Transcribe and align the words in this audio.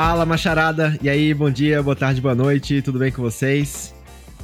Fala, 0.00 0.24
macharada! 0.24 0.96
E 1.02 1.08
aí, 1.08 1.34
bom 1.34 1.50
dia, 1.50 1.82
boa 1.82 1.96
tarde, 1.96 2.20
boa 2.20 2.32
noite, 2.32 2.80
tudo 2.82 3.00
bem 3.00 3.10
com 3.10 3.20
vocês? 3.20 3.92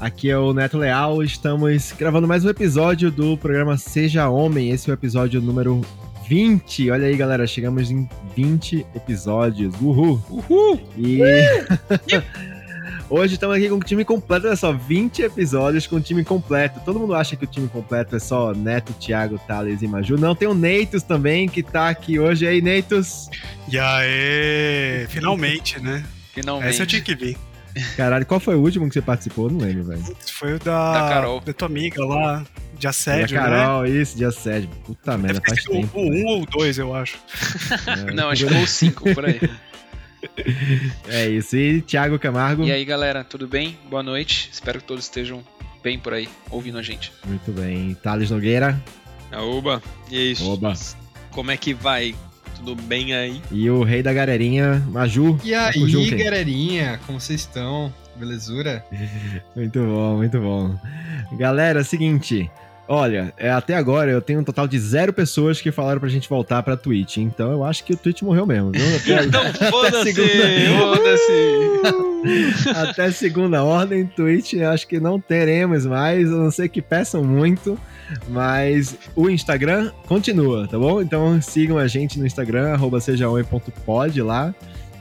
Aqui 0.00 0.28
é 0.28 0.36
o 0.36 0.52
Neto 0.52 0.76
Leal, 0.76 1.22
estamos 1.22 1.94
gravando 1.96 2.26
mais 2.26 2.44
um 2.44 2.48
episódio 2.48 3.08
do 3.08 3.38
programa 3.38 3.76
Seja 3.76 4.28
Homem. 4.28 4.70
Esse 4.70 4.90
é 4.90 4.92
o 4.92 4.94
episódio 4.94 5.40
número 5.40 5.80
20. 6.26 6.90
Olha 6.90 7.06
aí, 7.06 7.16
galera, 7.16 7.46
chegamos 7.46 7.88
em 7.88 8.08
20 8.34 8.84
episódios. 8.96 9.72
Uhul! 9.80 10.20
Uhul! 10.28 10.80
E 10.98 11.20
hoje 13.10 13.34
estamos 13.34 13.56
aqui 13.56 13.68
com 13.68 13.76
o 13.76 13.80
time 13.80 14.04
completo, 14.04 14.46
olha 14.46 14.56
só, 14.56 14.72
20 14.72 15.22
episódios 15.22 15.86
com 15.86 15.96
o 15.96 16.00
time 16.00 16.24
completo. 16.24 16.80
Todo 16.84 16.98
mundo 16.98 17.14
acha 17.14 17.36
que 17.36 17.44
o 17.44 17.46
time 17.46 17.68
completo 17.68 18.16
é 18.16 18.18
só 18.18 18.52
Neto, 18.52 18.92
Thiago, 18.94 19.38
Thales 19.46 19.82
e 19.82 19.86
Maju. 19.88 20.16
Não, 20.16 20.34
tem 20.34 20.48
o 20.48 20.54
Neitos 20.54 21.02
também 21.02 21.48
que 21.48 21.62
tá 21.62 21.88
aqui 21.88 22.18
hoje. 22.18 22.44
E 22.44 22.48
aí, 22.48 22.62
Neitos? 22.62 23.28
E 23.68 23.78
aí, 23.78 25.06
finalmente, 25.08 25.80
né? 25.80 26.04
Finalmente. 26.32 26.68
Essa 26.70 26.82
eu 26.82 26.86
tinha 26.86 27.02
que 27.02 27.14
vir. 27.14 27.36
Caralho, 27.96 28.24
qual 28.24 28.38
foi 28.38 28.54
o 28.54 28.60
último 28.60 28.86
que 28.86 28.94
você 28.94 29.02
participou? 29.02 29.50
Não 29.50 29.58
lembro, 29.58 29.84
velho. 29.84 30.16
Foi 30.32 30.54
o 30.54 30.58
da, 30.60 30.92
Da 30.92 31.08
Carol. 31.08 31.40
da 31.40 31.52
tua 31.52 31.66
amiga 31.66 32.04
lá, 32.04 32.44
de 32.78 32.86
assédio, 32.86 33.36
Da 33.36 33.42
né? 33.50 33.56
Carol, 33.56 33.86
isso, 33.86 34.16
de 34.16 34.24
assédio. 34.24 34.68
Puta 34.86 35.18
merda, 35.18 35.42
faz 35.44 35.64
tempo. 35.64 35.98
o 35.98 36.02
um 36.08 36.24
ou 36.26 36.42
o 36.42 36.46
dois, 36.46 36.78
eu 36.78 36.94
acho. 36.94 37.16
É, 37.86 38.12
Não, 38.12 38.30
acho 38.30 38.46
que 38.46 38.52
foi 38.54 38.62
o 38.62 38.66
5 38.66 39.14
por 39.14 39.24
aí. 39.24 39.40
É 41.08 41.28
isso. 41.28 41.56
E 41.56 41.80
Thiago 41.82 42.18
Camargo? 42.18 42.64
E 42.64 42.72
aí, 42.72 42.84
galera, 42.84 43.22
tudo 43.24 43.46
bem? 43.46 43.76
Boa 43.88 44.02
noite. 44.02 44.48
Espero 44.52 44.80
que 44.80 44.84
todos 44.86 45.04
estejam 45.04 45.42
bem 45.82 45.98
por 45.98 46.14
aí, 46.14 46.28
ouvindo 46.50 46.78
a 46.78 46.82
gente. 46.82 47.12
Muito 47.26 47.52
bem. 47.52 47.94
Thales 48.02 48.30
Nogueira. 48.30 48.80
Aoba, 49.30 49.82
e 50.10 50.16
é 50.16 50.22
isso. 50.32 50.48
Oba. 50.48 50.72
Como 51.30 51.50
é 51.50 51.56
que 51.56 51.74
vai? 51.74 52.14
Tudo 52.56 52.74
bem 52.74 53.14
aí? 53.14 53.42
E 53.50 53.68
o 53.68 53.82
rei 53.82 54.02
da 54.02 54.12
galerinha, 54.12 54.82
Maju. 54.88 55.38
E 55.44 55.50
Tá 55.50 55.72
com 55.72 55.84
aí, 55.84 56.10
galerinha, 56.10 57.00
como 57.06 57.20
vocês 57.20 57.40
estão? 57.40 57.92
Belezura? 58.16 58.84
Muito 59.56 59.80
bom, 59.84 60.16
muito 60.18 60.40
bom. 60.40 60.78
Galera, 61.36 61.80
é 61.80 61.82
o 61.82 61.84
seguinte. 61.84 62.48
Olha, 62.86 63.32
é, 63.38 63.50
até 63.50 63.74
agora 63.74 64.10
eu 64.10 64.20
tenho 64.20 64.40
um 64.40 64.44
total 64.44 64.68
de 64.68 64.78
zero 64.78 65.12
pessoas 65.12 65.60
que 65.60 65.72
falaram 65.72 66.00
pra 66.00 66.08
gente 66.08 66.28
voltar 66.28 66.62
pra 66.62 66.76
Twitch. 66.76 67.16
Então 67.16 67.50
eu 67.50 67.64
acho 67.64 67.82
que 67.84 67.94
o 67.94 67.96
Twitch 67.96 68.22
morreu 68.22 68.46
mesmo, 68.46 68.72
viu? 68.72 68.82
Até, 68.96 69.24
Então 69.24 69.70
foda-se! 69.70 70.14
Foda-se! 70.78 72.04
até 72.74 73.10
segunda 73.10 73.62
ordem, 73.62 74.06
Twitch, 74.06 74.54
eu 74.54 74.70
acho 74.70 74.88
que 74.88 74.98
não 74.98 75.20
teremos 75.20 75.84
mais, 75.84 76.32
a 76.32 76.36
não 76.36 76.50
ser 76.50 76.68
que 76.68 76.80
peçam 76.80 77.22
muito. 77.22 77.78
Mas 78.28 78.96
o 79.14 79.28
Instagram 79.30 79.90
continua, 80.06 80.68
tá 80.68 80.78
bom? 80.78 81.00
Então 81.00 81.40
sigam 81.40 81.78
a 81.78 81.86
gente 81.86 82.18
no 82.18 82.26
Instagram, 82.26 82.72
arroba 82.72 83.00
sejaoi.pod 83.00 84.22
lá. 84.22 84.54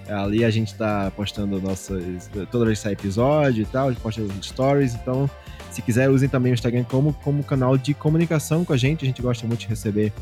Ali 0.09 0.43
a 0.43 0.49
gente 0.49 0.75
tá 0.75 1.11
postando 1.15 1.61
nossas. 1.61 2.29
Toda 2.51 2.65
vez 2.65 2.79
que 2.79 2.83
sai 2.83 2.93
episódio 2.93 3.61
e 3.61 3.65
tal, 3.65 3.87
a 3.87 3.91
gente 3.91 4.01
posta 4.01 4.21
os 4.21 4.45
stories. 4.45 4.95
Então, 4.95 5.29
se 5.73 5.81
quiser, 5.81 6.09
usem 6.09 6.29
também 6.29 6.51
o 6.51 6.55
Instagram 6.55 6.83
como, 6.83 7.13
como 7.13 7.43
canal 7.43 7.77
de 7.77 7.93
comunicação 7.93 8.63
com 8.63 8.73
a 8.73 8.77
gente. 8.77 9.03
A 9.03 9.07
gente 9.07 9.21
gosta 9.21 9.47
muito 9.47 9.61
de 9.61 9.67
receber 9.67 10.13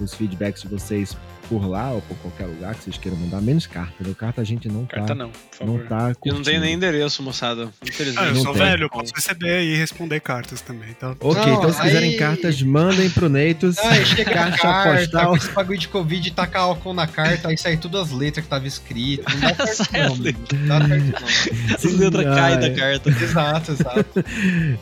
os 0.00 0.14
feedbacks 0.14 0.62
de 0.62 0.68
vocês 0.68 1.16
por 1.48 1.66
lá 1.66 1.90
ou 1.92 2.00
por 2.02 2.16
qualquer 2.18 2.46
lugar 2.46 2.74
que 2.74 2.84
vocês 2.84 2.98
queiram 2.98 3.18
mandar. 3.18 3.40
Menos 3.40 3.66
carta, 3.66 3.94
né? 4.00 4.14
Carta 4.18 4.40
a 4.40 4.44
gente 4.44 4.68
não 4.68 4.84
tá. 4.84 4.96
Carta 4.96 5.14
não, 5.14 5.30
por 5.30 5.66
não 5.66 5.74
favor. 5.78 5.88
tá 5.88 6.12
Eu 6.24 6.34
não 6.34 6.42
tenho 6.42 6.60
nem 6.60 6.74
endereço, 6.74 7.22
moçada. 7.22 7.68
Infelizmente. 7.86 8.24
Ah, 8.24 8.28
eu 8.28 8.34
Não 8.34 8.42
sou 8.42 8.52
tem. 8.54 8.62
velho, 8.62 8.84
eu 8.84 8.90
posso 8.90 9.12
receber 9.14 9.62
e 9.62 9.76
responder 9.76 10.20
cartas 10.20 10.60
também, 10.60 10.92
tá? 10.94 11.14
Ok, 11.20 11.42
Não, 11.46 11.58
então 11.58 11.72
se 11.72 11.80
quiserem 11.82 12.16
cartas, 12.16 12.62
mandem 12.62 13.10
pro 13.10 13.28
Neitos. 13.28 13.78
Aí 13.78 14.04
chega 14.06 14.30
a 14.30 14.34
Caixa 14.34 14.58
carta, 14.62 14.98
postal. 15.00 15.30
com 15.30 15.36
esse 15.36 15.50
bagulho 15.50 15.78
de 15.78 15.88
Covid, 15.88 16.30
taca 16.32 16.58
álcool 16.60 16.94
na 16.94 17.06
carta, 17.06 17.48
aí 17.48 17.58
sai 17.58 17.76
todas 17.76 18.02
as 18.02 18.10
letras 18.12 18.44
que 18.44 18.50
tava 18.50 18.66
escrito. 18.66 19.24
Não 19.32 19.40
dá 19.56 19.66
certo 19.66 19.92
não. 19.98 20.16
Não 20.58 20.66
dá 20.68 20.88
certo 20.88 21.84
As 21.86 21.92
letras 21.94 22.26
Ai. 22.26 22.34
caem 22.34 22.60
da 22.60 22.70
carta. 22.74 23.10
não. 23.10 23.20
Exato, 23.20 23.72
exato. 23.72 24.24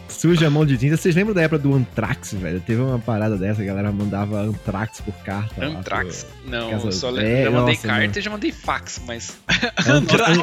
Suja 0.08 0.46
a 0.46 0.50
mão 0.50 0.64
de 0.66 0.76
tinta. 0.76 0.96
Vocês 0.96 1.14
lembram 1.14 1.34
da 1.34 1.42
época 1.42 1.58
do 1.58 1.74
Anthrax, 1.74 2.34
velho? 2.34 2.60
Teve 2.60 2.80
uma 2.80 2.98
parada 2.98 3.36
dessa, 3.36 3.62
a 3.62 3.64
galera 3.64 3.90
mandava 3.92 4.40
Anthrax 4.42 5.00
por 5.00 5.14
carta. 5.24 5.66
lá 5.66 5.78
Antrax. 5.78 6.26
Não, 6.52 6.70
eu 6.70 6.92
só 6.92 7.08
É, 7.18 7.44
já 7.44 7.50
mandei 7.50 7.74
nossa, 7.74 7.86
carta 7.88 8.00
mano. 8.06 8.12
e 8.16 8.20
já 8.20 8.30
mandei 8.30 8.52
fax, 8.52 9.00
mas. 9.06 9.36
pro- 9.46 9.92
Anthrax. 9.94 10.38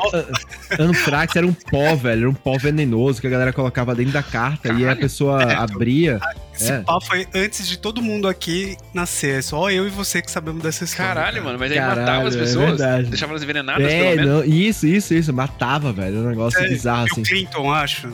Anthrax 0.79 1.35
era 1.35 1.45
um 1.47 1.53
pó, 1.53 1.95
velho. 1.95 2.21
Era 2.21 2.29
um 2.29 2.33
pó 2.33 2.57
venenoso 2.57 3.21
que 3.21 3.27
a 3.27 3.29
galera 3.29 3.53
colocava 3.53 3.93
dentro 3.95 4.13
da 4.13 4.23
carta 4.23 4.67
e 4.67 4.71
aí 4.71 4.77
a 4.77 4.79
Caralho. 4.81 4.99
pessoa 4.99 5.43
É, 5.43 5.55
abria. 5.55 6.19
Esse 6.55 6.71
É. 6.71 6.83
foi 7.05 7.27
antes 7.33 7.67
de 7.67 7.77
todo 7.77 8.01
mundo 8.01 8.27
aqui 8.27 8.75
nascer. 8.93 9.39
É 9.39 9.41
só 9.41 9.69
eu 9.71 9.87
e 9.87 9.89
você 9.89 10.21
que 10.21 10.29
sabemos 10.29 10.61
dessa 10.63 10.83
história. 10.83 11.13
Caralho, 11.13 11.33
cara. 11.35 11.45
mano, 11.45 11.59
mas 11.59 11.71
aí 11.71 11.77
Caralho, 11.77 11.99
matava 12.01 12.27
as 12.27 12.35
é 12.35 12.39
pessoas? 12.39 12.65
verdade. 12.69 13.03
deixava 13.09 13.31
elas 13.31 13.43
envenenadas, 13.43 13.87
É, 13.87 14.15
pelo 14.15 14.15
menos? 14.27 14.47
não, 14.47 14.53
isso, 14.53 14.87
isso, 14.87 15.13
isso. 15.13 15.33
Matava, 15.33 15.93
velho. 15.93 16.17
Um 16.19 16.29
negócio 16.29 16.59
É, 16.59 16.67
bizarro, 16.67 17.05
assim. 17.11 17.23
Clinton, 17.23 17.71
acho. 17.71 18.11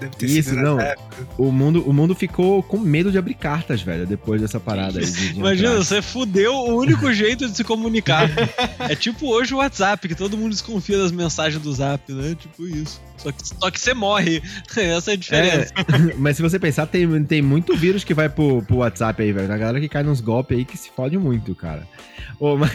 Deve 0.00 0.14
ter 0.16 0.26
Isso, 0.26 0.50
sido 0.50 0.62
não. 0.62 0.80
época. 0.80 1.26
O 1.36 1.50
mundo, 1.50 1.82
o 1.88 1.92
mundo 1.92 2.14
ficou 2.14 2.62
com 2.62 2.78
medo 2.78 3.10
de 3.10 3.18
abrir 3.18 3.34
cartas, 3.34 3.82
velho, 3.82 4.06
depois 4.06 4.40
dessa 4.40 4.60
parada 4.60 5.00
aí. 5.00 5.04
de- 5.06 5.32
de 5.32 5.38
Imagina, 5.38 5.70
Anthrax. 5.70 5.88
você 5.88 6.02
fudeu 6.02 6.52
o 6.54 6.76
único 6.76 7.12
jeito 7.12 7.48
de 7.48 7.56
se 7.56 7.64
comunicar. 7.64 8.30
É 8.78 8.94
tipo 8.94 9.26
hoje 9.26 9.54
o 9.54 9.58
WhatsApp, 9.58 10.06
que 10.06 10.14
todo 10.14 10.36
mundo 10.36 10.50
desconfia 10.52 10.98
das 10.98 11.10
mensagens 11.10 11.62
do 11.62 11.72
Zap, 11.72 12.12
né? 12.12 12.36
Tipo 12.38 12.66
isso. 12.66 13.00
Só 13.16 13.32
que, 13.32 13.48
só 13.48 13.70
que 13.72 13.80
você 13.80 13.92
morre. 13.94 14.40
Essa 14.76 15.10
é 15.10 15.14
a 15.14 15.16
diferença. 15.16 15.72
É, 15.76 16.14
mas 16.16 16.36
se 16.36 16.42
você 16.42 16.58
pensar, 16.58 16.86
tem, 16.86 17.24
tem 17.24 17.42
muito 17.42 17.76
vírus 17.76 18.04
que 18.04 18.14
vai 18.14 18.28
pro, 18.28 18.62
pro 18.62 18.76
WhatsApp 18.76 19.20
aí, 19.20 19.32
velho. 19.32 19.52
A 19.52 19.56
galera 19.58 19.80
que 19.80 19.88
cai 19.88 20.04
nos 20.04 20.20
golpes 20.20 20.56
aí 20.56 20.64
que 20.64 20.76
se 20.76 20.90
fode 20.94 21.18
muito, 21.18 21.52
cara. 21.56 21.84
Ô, 22.38 22.54
mas, 22.58 22.70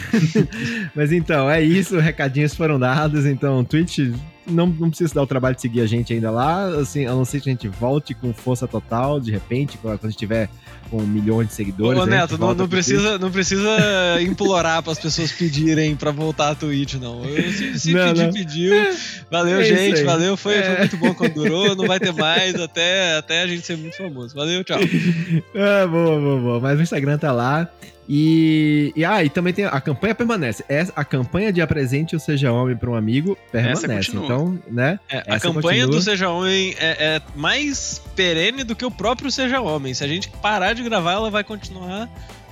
mas 0.94 1.12
então, 1.12 1.50
é 1.50 1.62
isso. 1.62 1.98
Recadinhos 1.98 2.54
foram 2.54 2.78
dados. 2.78 3.24
Então, 3.24 3.64
Twitch, 3.64 4.00
não, 4.46 4.66
não 4.66 4.88
precisa 4.88 5.14
dar 5.14 5.22
o 5.22 5.26
trabalho 5.26 5.54
de 5.56 5.62
seguir 5.62 5.80
a 5.80 5.86
gente 5.86 6.12
ainda 6.12 6.30
lá. 6.30 6.66
Assim, 6.80 7.06
a 7.06 7.10
não 7.10 7.24
ser 7.24 7.40
que 7.40 7.48
a 7.48 7.52
gente 7.52 7.68
volte 7.68 8.14
com 8.14 8.32
força 8.32 8.66
total, 8.66 9.20
de 9.20 9.30
repente, 9.30 9.78
quando 9.78 9.98
a 10.02 10.08
gente 10.08 10.18
tiver 10.18 10.48
com 10.90 11.00
milhões 11.00 11.48
de 11.48 11.54
seguidores. 11.54 12.00
Ô, 12.00 12.06
Neto, 12.06 12.36
não, 12.38 12.54
não 12.54 12.68
precisa, 12.68 13.18
não 13.18 13.30
precisa 13.30 13.68
implorar 14.20 14.82
para 14.82 14.92
as 14.92 14.98
pessoas 14.98 15.32
pedirem 15.32 15.96
pra 15.96 16.10
voltar 16.10 16.50
a 16.50 16.54
Twitch, 16.54 16.94
não. 16.94 17.24
Eu, 17.24 17.50
se 17.52 17.78
se 17.80 17.92
Não, 17.92 18.08
pedir, 18.08 18.22
não. 18.24 18.32
pediu. 18.32 18.74
Valeu, 19.30 19.60
É 19.60 19.64
gente. 19.64 20.02
Valeu. 20.04 20.36
Foi, 20.36 20.54
foi 20.54 20.62
É. 20.74 20.78
muito 20.78 20.96
bom 20.98 21.14
quando 21.14 21.32
durou. 21.34 21.74
Não 21.74 21.86
vai 21.86 21.98
ter 21.98 22.12
mais 22.12 22.54
até, 22.54 23.16
até 23.16 23.42
a 23.42 23.46
gente 23.46 23.64
ser 23.66 23.76
muito 23.76 23.96
famoso. 23.96 24.34
Valeu, 24.34 24.62
tchau. 24.62 24.78
Ah, 25.54 25.86
boa, 25.88 26.20
boa, 26.20 26.40
boa. 26.40 26.60
Mas 26.60 26.78
o 26.78 26.82
Instagram 26.82 27.18
tá 27.18 27.32
lá. 27.32 27.68
E, 28.08 28.92
e, 28.94 29.04
ah, 29.04 29.24
e 29.24 29.30
também 29.30 29.52
tem 29.52 29.64
a 29.64 29.80
campanha 29.80 30.14
permanece. 30.14 30.64
Essa, 30.68 30.92
a 30.94 31.04
campanha 31.04 31.52
de 31.52 31.62
apresente 31.62 32.14
o 32.14 32.20
Seja 32.20 32.52
Homem 32.52 32.76
para 32.76 32.90
um 32.90 32.94
amigo 32.94 33.36
permanece. 33.50 34.12
Então, 34.14 34.58
né? 34.70 34.98
É, 35.08 35.18
a 35.20 35.40
campanha 35.40 35.84
continua. 35.84 35.86
do 35.86 36.02
Seja 36.02 36.28
Homem 36.28 36.74
é, 36.78 37.16
é 37.16 37.22
mais 37.34 38.02
perene 38.14 38.62
do 38.62 38.76
que 38.76 38.84
o 38.84 38.90
próprio 38.90 39.30
Seja 39.30 39.60
Homem. 39.60 39.94
Se 39.94 40.04
a 40.04 40.08
gente 40.08 40.28
parar 40.42 40.74
de 40.74 40.82
gravar, 40.82 41.12
ela 41.12 41.30
vai 41.30 41.42
continuar 41.42 42.08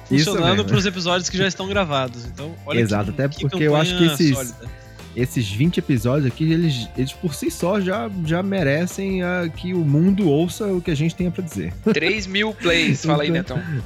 funcionando 0.09 0.65
para 0.65 0.77
os 0.77 0.87
episódios 0.87 1.29
que 1.29 1.37
já 1.37 1.47
estão 1.47 1.69
gravados. 1.69 2.25
Então, 2.25 2.55
olha 2.67 2.81
Exato, 2.81 3.13
que, 3.13 3.23
até 3.23 3.29
que 3.35 3.41
porque 3.49 3.65
eu 3.65 3.77
acho 3.77 3.97
que 3.99 4.05
esses- 4.05 4.35
sólida. 4.35 4.83
Esses 5.15 5.47
20 5.51 5.77
episódios 5.77 6.27
aqui, 6.27 6.51
eles, 6.51 6.89
eles 6.97 7.13
por 7.13 7.35
si 7.35 7.51
só 7.51 7.79
já, 7.79 8.11
já 8.25 8.43
merecem 8.43 9.23
ah, 9.23 9.47
que 9.55 9.75
o 9.75 9.81
mundo 9.81 10.27
ouça 10.27 10.65
o 10.69 10.81
que 10.81 10.91
a 10.91 10.95
gente 10.95 11.15
tenha 11.15 11.31
pra 11.31 11.45
dizer. 11.45 11.71
3 11.93 12.27
mil 12.27 12.55
plays, 12.55 13.05
fala 13.05 13.23
aí, 13.23 13.29
Então- 13.29 13.59
Netão. 13.59 13.83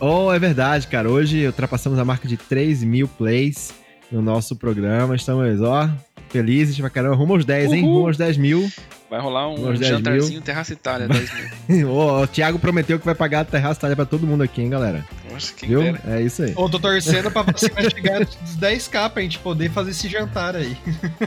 Oh, 0.00 0.32
é 0.32 0.38
verdade, 0.38 0.86
cara. 0.86 1.10
Hoje 1.10 1.46
ultrapassamos 1.46 1.98
a 1.98 2.04
marca 2.04 2.28
de 2.28 2.36
3 2.36 2.84
mil 2.84 3.08
plays 3.08 3.74
no 4.12 4.22
nosso 4.22 4.54
programa. 4.54 5.16
Estamos, 5.16 5.60
ó, 5.60 5.90
felizes 6.28 6.78
pra 6.78 6.88
caramba. 6.88 7.16
Rumo 7.16 7.34
aos 7.34 7.44
10, 7.44 7.72
hein? 7.72 7.82
Uhul. 7.82 7.94
Rumo 7.94 8.06
aos 8.06 8.16
10 8.16 8.36
mil. 8.36 8.70
Vai 9.10 9.20
rolar 9.20 9.48
um 9.48 9.54
10 9.54 9.78
mil. 9.80 9.88
jantarzinho 9.88 10.40
Terraça 10.42 10.72
Itália, 10.74 11.08
10 11.08 11.30
mil. 11.68 11.90
Ô, 11.90 12.22
o 12.22 12.26
Thiago 12.26 12.58
prometeu 12.58 12.98
que 12.98 13.06
vai 13.06 13.14
pagar 13.14 13.40
a 13.40 13.44
terraça 13.44 13.80
talha 13.80 13.96
pra 13.96 14.04
todo 14.04 14.26
mundo 14.26 14.42
aqui, 14.42 14.60
hein, 14.60 14.68
galera? 14.68 15.04
Nossa, 15.32 15.52
quem 15.54 15.68
Viu? 15.68 15.82
dera. 15.82 16.00
É 16.06 16.20
isso 16.20 16.42
aí. 16.42 16.52
Ô, 16.54 16.68
tô 16.68 16.78
torcendo 16.78 17.30
pra 17.30 17.42
vacina 17.42 17.82
chegar 17.88 18.24
dos 18.24 18.56
10k 18.58 19.10
pra 19.10 19.22
gente 19.22 19.38
poder 19.38 19.70
fazer 19.70 19.92
esse 19.92 20.08
jantar 20.08 20.54
aí. 20.56 20.76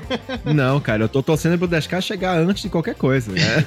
Não, 0.46 0.80
cara, 0.80 1.04
eu 1.04 1.10
tô 1.10 1.24
torcendo 1.24 1.58
pro 1.58 1.68
10k 1.68 2.02
chegar 2.02 2.38
antes 2.38 2.62
de 2.62 2.70
qualquer 2.70 2.96
coisa, 2.96 3.32
né? 3.32 3.66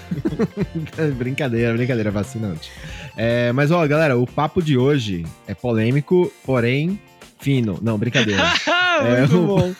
brincadeira, 1.16 1.72
brincadeira, 1.72 2.10
vacinante. 2.10 2.70
É, 3.16 3.50
mas, 3.52 3.70
ó, 3.72 3.84
galera, 3.86 4.16
o 4.16 4.26
papo 4.26 4.62
de 4.62 4.78
hoje 4.78 5.24
é 5.46 5.54
polêmico, 5.54 6.32
porém 6.44 7.00
fino. 7.40 7.78
Não, 7.82 7.98
brincadeira. 7.98 8.42
É, 9.00 9.18
muito 9.20 9.38
o- 9.38 9.46
bom. 9.46 9.74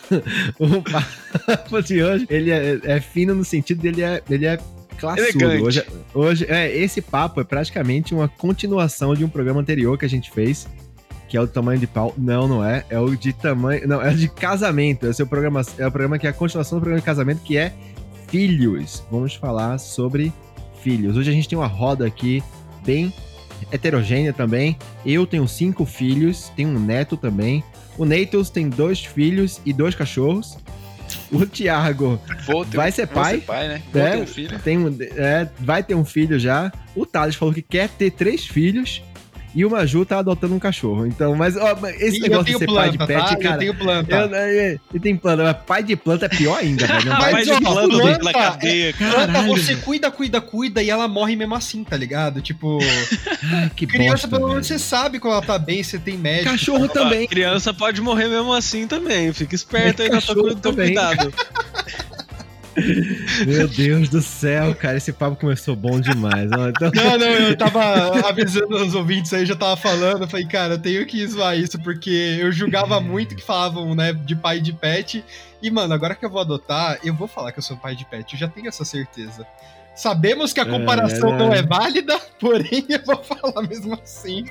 o 0.78 0.82
papo 0.82 1.82
de 1.82 2.02
hoje, 2.02 2.26
ele 2.30 2.50
é, 2.50 2.80
é 2.82 3.00
fino 3.00 3.34
no 3.34 3.44
sentido 3.44 3.80
dele 3.80 4.02
é, 4.02 4.22
ele 4.28 4.46
é 4.46 4.58
classudo. 4.98 5.44
Elegante. 5.44 5.62
Hoje, 5.62 5.84
hoje, 6.14 6.46
é, 6.48 6.74
esse 6.76 7.00
papo 7.00 7.40
é 7.40 7.44
praticamente 7.44 8.14
uma 8.14 8.28
continuação 8.28 9.14
de 9.14 9.24
um 9.24 9.28
programa 9.28 9.60
anterior 9.60 9.98
que 9.98 10.04
a 10.04 10.08
gente 10.08 10.30
fez, 10.30 10.66
que 11.28 11.36
é 11.36 11.40
o 11.40 11.46
tamanho 11.46 11.80
de 11.80 11.86
pau. 11.86 12.14
Não, 12.16 12.46
não 12.46 12.64
é. 12.64 12.84
É 12.88 12.98
o 12.98 13.14
de 13.16 13.32
tamanho. 13.32 13.86
Não, 13.88 14.00
é 14.00 14.10
o 14.10 14.14
de 14.14 14.28
casamento. 14.28 15.06
Esse 15.06 15.20
é 15.20 15.24
o 15.24 15.28
programa, 15.28 15.62
é 15.78 15.86
o 15.86 15.90
programa 15.90 16.18
que 16.18 16.26
é 16.26 16.30
a 16.30 16.32
continuação 16.32 16.78
do 16.78 16.80
programa 16.82 17.00
de 17.00 17.06
casamento, 17.06 17.42
que 17.42 17.56
é 17.56 17.72
filhos. 18.28 19.02
Vamos 19.10 19.34
falar 19.34 19.78
sobre 19.78 20.32
filhos. 20.82 21.16
Hoje 21.16 21.30
a 21.30 21.32
gente 21.32 21.48
tem 21.48 21.58
uma 21.58 21.66
roda 21.66 22.06
aqui 22.06 22.42
bem 22.84 23.12
heterogênea 23.72 24.32
também. 24.32 24.76
Eu 25.04 25.26
tenho 25.26 25.46
cinco 25.48 25.84
filhos, 25.84 26.50
tenho 26.54 26.68
um 26.70 26.78
neto 26.78 27.16
também. 27.16 27.64
O 27.96 28.04
Neitos 28.04 28.50
tem 28.50 28.68
dois 28.68 29.04
filhos 29.04 29.60
e 29.64 29.72
dois 29.72 29.94
cachorros. 29.94 30.56
o 31.30 31.46
Thiago 31.46 32.20
ter 32.70 32.76
Vai 32.76 32.90
ser 32.90 33.06
pai? 33.06 33.38
pai, 33.38 33.68
né? 33.68 33.82
É. 33.94 34.10
ter 34.10 34.22
um 34.22 34.26
filho. 34.26 34.58
tem 34.60 34.78
um, 34.78 34.96
é, 35.00 35.48
vai 35.60 35.82
ter 35.82 35.94
um 35.94 36.04
filho 36.04 36.38
já. 36.38 36.72
O 36.94 37.06
Thales 37.06 37.34
falou 37.36 37.54
que 37.54 37.62
quer 37.62 37.88
ter 37.88 38.10
três 38.10 38.46
filhos. 38.46 39.02
E 39.54 39.64
o 39.64 39.70
Maju 39.70 40.04
tá 40.04 40.18
adotando 40.18 40.52
um 40.54 40.58
cachorro. 40.58 41.06
Então, 41.06 41.36
mas 41.36 41.56
ó, 41.56 41.76
esse 42.00 42.16
E 42.16 42.20
negócio 42.20 42.52
eu 42.54 42.58
de 42.58 42.58
tenho 42.58 42.58
ser 42.58 42.66
pai 42.66 42.90
de 42.90 42.98
planta, 42.98 43.12
pet, 43.14 43.28
tá? 43.28 43.36
cara. 43.36 43.54
Eu 43.54 43.58
tenho 43.58 43.74
planta. 43.74 44.16
eu- 44.16 44.34
é, 44.34 44.76
e 44.92 44.98
tem 45.00 45.16
planta, 45.16 45.44
mas 45.44 45.56
pai 45.64 45.82
de 45.84 45.94
planta 45.94 46.26
é 46.26 46.28
pior 46.28 46.58
ainda, 46.58 46.86
velho. 46.86 47.08
Mas, 47.10 47.32
Mas 47.32 47.48
ó, 47.48 47.58
de 47.58 47.64
planta 47.64 48.24
da 48.24 48.30
é- 48.30 48.32
cadeia, 48.32 48.92
cara. 48.92 49.12
Planta, 49.28 49.42
você 49.42 49.76
cuida, 49.76 50.10
cuida, 50.10 50.40
cuida 50.40 50.82
e 50.82 50.90
ela 50.90 51.06
morre 51.06 51.36
mesmo 51.36 51.54
assim, 51.54 51.84
tá 51.84 51.96
ligado? 51.96 52.40
Tipo, 52.40 52.78
Ai, 53.52 53.70
que 53.76 53.86
criança, 53.86 54.26
pelo 54.26 54.48
menos 54.48 54.66
você 54.66 54.78
sabe 54.78 55.20
quando 55.20 55.34
ela 55.34 55.42
tá 55.42 55.58
bem, 55.58 55.82
você 55.82 55.98
tem 55.98 56.18
médico. 56.18 56.50
Cachorro 56.50 56.88
também. 56.88 57.28
Criança 57.28 57.72
pode 57.72 58.00
morrer 58.00 58.26
mesmo 58.28 58.52
assim 58.52 58.86
também. 58.88 59.32
Fica 59.32 59.54
esperto 59.54 60.02
aí 60.02 60.10
teu 60.10 60.56
também. 60.56 60.94
cuidado. 60.94 61.32
Meu 63.46 63.68
Deus 63.68 64.08
do 64.08 64.20
céu, 64.20 64.74
cara, 64.74 64.96
esse 64.96 65.12
papo 65.12 65.36
começou 65.36 65.76
bom 65.76 66.00
demais. 66.00 66.50
ó. 66.52 66.68
Então, 66.68 66.90
Não, 66.94 67.18
não, 67.18 67.26
eu 67.26 67.56
tava 67.56 68.28
avisando 68.28 68.76
os 68.76 68.94
ouvintes 68.94 69.32
aí, 69.32 69.46
já 69.46 69.56
tava 69.56 69.76
falando, 69.76 70.22
eu 70.22 70.28
falei, 70.28 70.46
cara, 70.46 70.74
eu 70.74 70.78
tenho 70.78 71.04
que 71.06 71.26
zoar 71.26 71.56
isso, 71.56 71.78
porque 71.80 72.38
eu 72.40 72.50
julgava 72.52 73.00
muito 73.00 73.34
que 73.34 73.42
falavam, 73.42 73.94
né, 73.94 74.12
de 74.12 74.34
pai 74.34 74.60
de 74.60 74.72
pet, 74.72 75.24
e, 75.62 75.70
mano, 75.70 75.94
agora 75.94 76.14
que 76.14 76.24
eu 76.24 76.30
vou 76.30 76.40
adotar, 76.40 76.98
eu 77.02 77.14
vou 77.14 77.26
falar 77.28 77.52
que 77.52 77.58
eu 77.58 77.62
sou 77.62 77.76
pai 77.76 77.94
de 77.94 78.04
pet, 78.04 78.32
eu 78.32 78.38
já 78.38 78.48
tenho 78.48 78.68
essa 78.68 78.84
certeza. 78.84 79.46
Sabemos 79.96 80.52
que 80.52 80.60
a 80.60 80.66
comparação 80.66 81.34
É, 81.34 81.38
não 81.38 81.48
né? 81.50 81.58
é 81.58 81.62
válida, 81.62 82.18
porém 82.40 82.84
eu 82.88 83.00
vou 83.04 83.22
falar 83.22 83.62
mesmo 83.62 83.94
assim. 84.02 84.44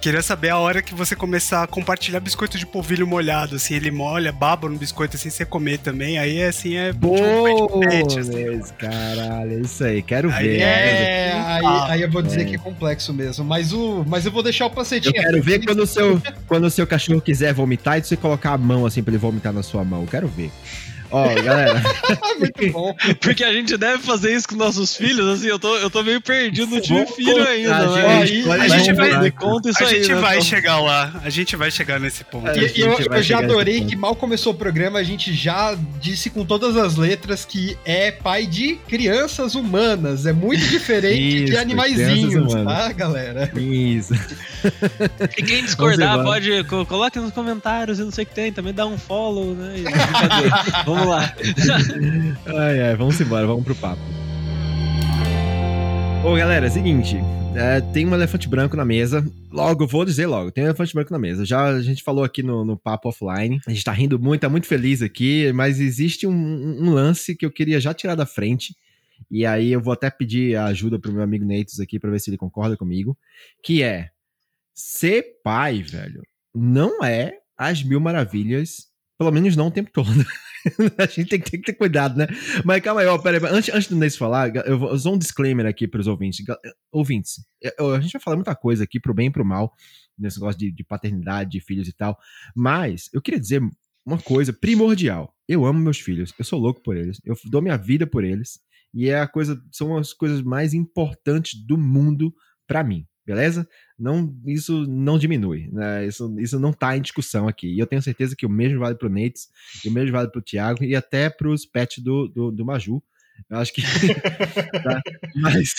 Queria 0.00 0.22
saber 0.22 0.50
a 0.50 0.58
hora 0.58 0.82
que 0.82 0.94
você 0.94 1.14
começar 1.16 1.62
a 1.62 1.66
compartilhar 1.66 2.20
biscoito 2.20 2.58
de 2.58 2.66
polvilho 2.66 3.06
molhado, 3.06 3.56
assim, 3.56 3.74
ele 3.74 3.90
molha, 3.90 4.32
baba 4.32 4.68
no 4.68 4.76
biscoito 4.76 5.16
assim, 5.16 5.30
você 5.30 5.44
comer 5.44 5.78
também, 5.78 6.18
aí 6.18 6.42
assim 6.42 6.76
é 6.76 6.92
tipo 6.92 7.80
pet 7.80 8.06
pet, 8.06 8.18
assim. 8.18 8.60
Caralho, 8.78 9.52
é 9.52 9.60
isso 9.60 9.84
aí, 9.84 10.02
quero 10.02 10.30
Aí 10.30 10.48
ver. 10.48 10.60
É, 10.60 11.32
aí, 11.32 11.64
Ah, 11.64 11.86
aí 11.90 12.02
eu 12.02 12.10
vou 12.10 12.20
dizer 12.20 12.42
é. 12.42 12.44
que 12.44 12.54
é 12.56 12.58
complexo 12.58 13.14
mesmo, 13.14 13.44
mas, 13.44 13.72
o, 13.72 14.04
mas 14.06 14.26
eu 14.26 14.32
vou 14.32 14.42
deixar 14.42 14.64
o 14.66 14.68
Eu 14.68 14.72
pacetinho. 14.72 15.14
quero 15.14 15.42
ver 15.42 15.64
quando 15.64 15.80
o, 15.80 15.86
seu, 15.86 16.20
quando 16.46 16.64
o 16.64 16.70
seu 16.70 16.86
cachorro 16.86 17.20
quiser 17.20 17.54
vomitar 17.54 17.98
e 17.98 18.02
você 18.04 18.16
colocar 18.16 18.52
a 18.52 18.58
mão 18.58 18.84
assim 18.84 19.02
pra 19.02 19.12
ele 19.12 19.18
vomitar 19.18 19.52
na 19.52 19.62
sua 19.62 19.84
mão. 19.84 20.02
Eu 20.02 20.08
quero 20.08 20.26
ver. 20.28 20.50
Ó, 21.14 21.42
galera, 21.42 21.80
Muito 22.38 22.72
bom. 22.72 22.94
Porque 23.20 23.44
a 23.44 23.52
gente 23.52 23.76
deve 23.76 24.02
fazer 24.02 24.34
isso 24.34 24.48
com 24.48 24.56
nossos 24.56 24.96
filhos, 24.96 25.26
assim, 25.28 25.46
eu 25.46 25.58
tô, 25.58 25.76
eu 25.76 25.88
tô 25.88 26.02
meio 26.02 26.20
perdido, 26.20 26.66
não 26.74 26.80
tive 26.80 27.06
filho 27.06 27.46
ainda. 27.46 27.76
a 27.76 27.86
né? 27.92 28.26
gente, 28.26 28.50
Aí, 28.50 28.52
a 28.52 28.56
vamos 28.66 28.72
gente 28.84 28.92
vai- 28.94 29.30
conta 29.30 29.70
isso 29.70 29.84
a 29.84 29.86
aí, 29.86 29.94
gente 30.02 30.12
né? 30.14 30.20
vai 30.20 30.36
Então, 30.38 30.44
chegar 30.48 30.80
lá, 30.80 31.12
a 31.24 31.30
gente 31.30 31.54
vai 31.56 31.70
chegar 31.70 32.00
nesse 32.00 32.24
ponto. 32.24 32.48
É. 32.48 32.58
E- 32.58 32.72
e 32.78 32.80
eu, 32.80 32.96
vai 33.08 33.18
eu 33.18 33.22
já 33.22 33.38
adorei 33.38 33.84
que 33.84 33.94
mal 33.94 34.16
começou 34.16 34.52
o 34.52 34.56
programa, 34.56 34.98
a 34.98 35.02
gente 35.04 35.32
já 35.32 35.76
disse 36.00 36.30
com 36.30 36.44
todas 36.44 36.76
as 36.76 36.96
letras 36.96 37.44
que 37.44 37.78
é 37.84 38.10
pai 38.10 38.44
de 38.46 38.74
crianças 38.88 39.54
humanas. 39.54 40.26
É 40.26 40.32
muito 40.32 40.66
diferente 40.66 41.44
Isso, 41.44 41.52
de 41.52 41.56
animaizinhos, 41.56 42.52
tá, 42.64 42.90
galera? 42.92 43.50
Isso. 43.56 44.14
E 45.36 45.42
quem 45.42 45.62
discordar 45.64 46.22
pode 46.24 46.64
co- 46.64 46.84
coloque 46.86 47.18
nos 47.18 47.32
comentários 47.32 47.98
e 47.98 48.02
não 48.02 48.10
sei 48.10 48.24
o 48.24 48.26
que 48.26 48.34
tem, 48.34 48.52
também 48.52 48.72
dá 48.72 48.86
um 48.86 48.98
follow, 48.98 49.54
né? 49.54 49.74
E- 49.78 49.82
brincadeira. 49.82 50.64
Vamos 51.04 51.16
lá. 51.16 51.34
Ai, 52.64 52.80
ai, 52.80 52.96
vamos 52.96 53.20
embora, 53.20 53.46
vamos 53.46 53.62
pro 53.62 53.74
papo. 53.74 54.00
Ô, 56.24 56.34
galera, 56.34 56.66
é 56.66 56.70
seguinte. 56.70 57.18
é, 57.54 57.82
tem 57.92 58.06
um 58.06 58.14
elefante 58.14 58.48
branco 58.48 58.74
na 58.74 58.86
mesa. 58.86 59.22
Logo, 59.52 59.86
vou 59.86 60.04
dizer 60.04 60.26
logo, 60.26 60.50
tem 60.50 60.64
um 60.64 60.68
elefante 60.68 60.94
branco 60.94 61.12
na 61.12 61.18
mesa. 61.18 61.44
Já 61.44 61.66
a 61.66 61.82
gente 61.82 62.02
falou 62.02 62.24
aqui 62.24 62.42
no, 62.42 62.64
no 62.64 62.74
papo 62.76 63.10
offline. 63.10 63.60
A 63.66 63.70
gente 63.70 63.84
tá 63.84 63.92
rindo 63.92 64.18
muito, 64.18 64.40
tá 64.40 64.48
muito 64.48 64.66
feliz 64.66 65.02
aqui, 65.02 65.52
mas 65.52 65.78
existe 65.78 66.26
um, 66.26 66.32
um 66.32 66.90
lance 66.90 67.36
que 67.36 67.44
eu 67.44 67.50
queria 67.50 67.78
já 67.78 67.92
tirar 67.92 68.14
da 68.14 68.24
frente. 68.24 68.74
E 69.30 69.44
aí 69.44 69.72
eu 69.72 69.82
vou 69.82 69.92
até 69.92 70.08
pedir 70.10 70.56
a 70.56 70.66
ajuda 70.66 70.98
pro 70.98 71.12
meu 71.12 71.22
amigo 71.22 71.44
Neitos 71.44 71.80
aqui 71.80 71.98
pra 71.98 72.10
ver 72.10 72.18
se 72.18 72.30
ele 72.30 72.38
concorda 72.38 72.78
comigo. 72.78 73.14
Que 73.62 73.82
é 73.82 74.08
ser 74.72 75.40
pai, 75.44 75.82
velho, 75.82 76.22
não 76.54 77.04
é 77.04 77.40
as 77.58 77.82
mil 77.82 78.00
maravilhas, 78.00 78.88
pelo 79.18 79.30
menos 79.30 79.54
não 79.54 79.66
o 79.66 79.70
tempo 79.70 79.90
todo. 79.92 80.08
a 80.98 81.06
gente 81.06 81.28
tem 81.28 81.40
tem 81.40 81.60
que 81.60 81.66
ter 81.66 81.74
cuidado, 81.74 82.16
né? 82.16 82.26
Mas 82.64 82.82
calma 82.82 83.00
aí, 83.02 83.06
ó, 83.06 83.18
peraí, 83.18 83.40
antes, 83.50 83.74
antes 83.74 83.88
do 83.88 83.96
Neitos 83.96 84.16
falar, 84.16 84.54
eu 84.66 84.78
vou 84.78 84.98
só 84.98 85.12
um 85.12 85.18
disclaimer 85.18 85.66
aqui 85.66 85.86
pros 85.86 86.06
ouvintes. 86.06 86.44
Ga- 86.44 86.58
Ouvintes, 86.92 87.44
a 87.78 88.00
gente 88.00 88.12
vai 88.12 88.22
falar 88.22 88.36
muita 88.36 88.54
coisa 88.54 88.84
aqui 88.84 88.98
pro 89.00 89.14
bem 89.14 89.26
e 89.28 89.30
pro 89.32 89.44
mal, 89.44 89.72
nesse 90.18 90.38
negócio 90.38 90.58
de, 90.58 90.70
de 90.70 90.84
paternidade, 90.84 91.50
de 91.50 91.60
filhos 91.60 91.88
e 91.88 91.92
tal, 91.92 92.18
mas 92.54 93.10
eu 93.12 93.20
queria 93.20 93.40
dizer 93.40 93.62
uma 94.06 94.18
coisa 94.18 94.52
primordial. 94.52 95.34
Eu 95.48 95.64
amo 95.64 95.78
meus 95.80 95.98
filhos, 96.00 96.32
eu 96.38 96.44
sou 96.44 96.58
louco 96.58 96.82
por 96.82 96.96
eles, 96.96 97.20
eu 97.24 97.34
dou 97.46 97.60
minha 97.60 97.76
vida 97.76 98.06
por 98.06 98.24
eles, 98.24 98.58
e 98.92 99.08
é 99.10 99.20
a 99.20 99.26
coisa, 99.28 99.60
são 99.72 99.96
as 99.96 100.12
coisas 100.12 100.40
mais 100.40 100.72
importantes 100.72 101.54
do 101.66 101.76
mundo 101.76 102.32
pra 102.66 102.82
mim, 102.84 103.06
beleza? 103.26 103.68
Não, 103.98 104.34
isso 104.46 104.86
não 104.86 105.18
diminui, 105.18 105.68
né? 105.72 106.06
Isso, 106.06 106.34
isso 106.38 106.58
não 106.58 106.72
tá 106.72 106.96
em 106.96 107.02
discussão 107.02 107.48
aqui. 107.48 107.68
E 107.68 107.78
eu 107.78 107.86
tenho 107.86 108.02
certeza 108.02 108.36
que 108.36 108.46
o 108.46 108.50
mesmo 108.50 108.80
vale 108.80 108.96
pro 108.96 109.08
Nates, 109.08 109.48
e 109.84 109.88
o 109.88 109.92
mesmo 109.92 110.12
vale 110.12 110.30
pro 110.30 110.42
Thiago 110.42 110.84
e 110.84 110.94
até 110.94 111.30
pros 111.30 111.64
pets 111.64 112.02
do, 112.02 112.28
do, 112.28 112.50
do 112.50 112.64
Maju. 112.64 113.02
Eu 113.50 113.58
acho 113.58 113.72
que. 113.72 113.82
tá? 114.82 115.00
Mas, 115.34 115.70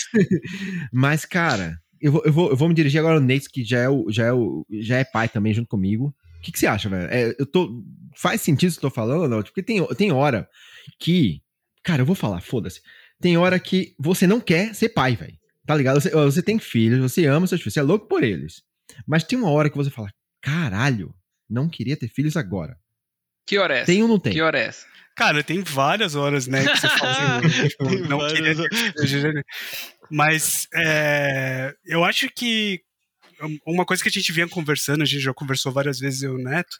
mas, 0.92 1.24
cara, 1.24 1.78
eu 2.00 2.12
vou, 2.12 2.22
eu, 2.24 2.32
vou, 2.32 2.50
eu 2.50 2.56
vou 2.56 2.68
me 2.68 2.74
dirigir 2.74 3.00
agora 3.00 3.16
ao 3.16 3.20
Nates, 3.20 3.48
que 3.48 3.64
já 3.64 3.78
é, 3.78 3.88
o, 3.88 4.10
já, 4.10 4.26
é 4.26 4.32
o, 4.32 4.66
já 4.70 4.98
é 4.98 5.04
pai 5.04 5.28
também 5.28 5.54
junto 5.54 5.68
comigo. 5.68 6.14
O 6.38 6.42
que, 6.42 6.52
que 6.52 6.58
você 6.58 6.66
acha, 6.66 6.88
velho? 6.88 7.08
É, 7.10 7.34
eu 7.38 7.46
tô, 7.46 7.82
faz 8.16 8.40
sentido 8.40 8.68
isso 8.68 8.78
que 8.78 8.86
eu 8.86 8.90
tô 8.90 8.94
falando 8.94 9.28
não? 9.28 9.42
Porque 9.42 9.62
tem, 9.62 9.84
tem 9.94 10.12
hora 10.12 10.48
que. 10.98 11.42
Cara, 11.82 12.02
eu 12.02 12.06
vou 12.06 12.16
falar, 12.16 12.40
foda-se. 12.40 12.80
Tem 13.20 13.36
hora 13.36 13.58
que 13.58 13.94
você 13.98 14.26
não 14.26 14.40
quer 14.40 14.74
ser 14.74 14.90
pai, 14.90 15.16
velho. 15.16 15.36
Tá 15.66 15.74
ligado? 15.74 16.00
Você, 16.00 16.10
você 16.10 16.42
tem 16.42 16.58
filhos, 16.58 17.00
você 17.00 17.26
ama 17.26 17.46
seus 17.46 17.60
filhos, 17.60 17.74
você 17.74 17.80
é 17.80 17.82
louco 17.82 18.06
por 18.06 18.22
eles. 18.22 18.62
Mas 19.06 19.24
tem 19.24 19.38
uma 19.38 19.50
hora 19.50 19.68
que 19.68 19.76
você 19.76 19.90
fala: 19.90 20.08
caralho, 20.40 21.14
não 21.48 21.68
queria 21.68 21.96
ter 21.96 22.08
filhos 22.08 22.36
agora. 22.36 22.78
Que 23.46 23.58
hora 23.58 23.74
é 23.74 23.78
essa? 23.78 23.86
Tem 23.86 24.02
ou 24.02 24.08
não 24.08 24.18
tem? 24.18 24.32
Que 24.32 24.40
hora 24.40 24.58
é 24.58 24.66
essa? 24.66 24.86
Cara, 25.16 25.42
tem 25.42 25.62
várias 25.62 26.14
horas, 26.14 26.46
né, 26.46 26.62
que 26.66 26.76
você 26.78 26.88
fala 26.90 27.38
assim, 27.38 27.48
não 28.08 28.18
queria 28.28 28.54
várias- 28.54 29.44
Mas 30.10 30.68
é, 30.74 31.74
eu 31.84 32.04
acho 32.04 32.28
que 32.28 32.82
uma 33.66 33.84
coisa 33.84 34.02
que 34.02 34.08
a 34.08 34.12
gente 34.12 34.30
vinha 34.32 34.48
conversando, 34.48 35.02
a 35.02 35.06
gente 35.06 35.20
já 35.22 35.32
conversou 35.32 35.72
várias 35.72 35.98
vezes 35.98 36.22
eu 36.22 36.38
e 36.38 36.42
o 36.42 36.44
Neto, 36.44 36.76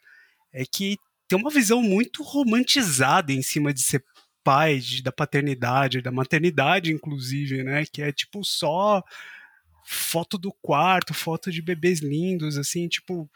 é 0.53 0.65
que 0.65 0.97
tem 1.29 1.39
uma 1.39 1.51
visão 1.51 1.81
muito 1.83 2.23
romantizada 2.23 3.33
em 3.33 3.43
cima 3.43 3.73
de 3.73 3.83
ser 3.83 4.03
pai, 4.47 4.79
de- 4.79 5.03
da 5.03 5.11
paternidade, 5.11 6.01
da 6.01 6.13
maternidade, 6.13 6.93
inclusive, 6.93 7.65
né? 7.65 7.85
Que 7.93 8.01
é 8.03 8.13
tipo 8.13 8.45
só 8.45 9.03
foto 9.85 10.39
do 10.39 10.53
quarto, 10.63 11.13
foto 11.13 11.51
de 11.51 11.61
bebês 11.61 11.99
lindos, 12.01 12.57
assim, 12.57 12.87
tipo. 12.89 13.29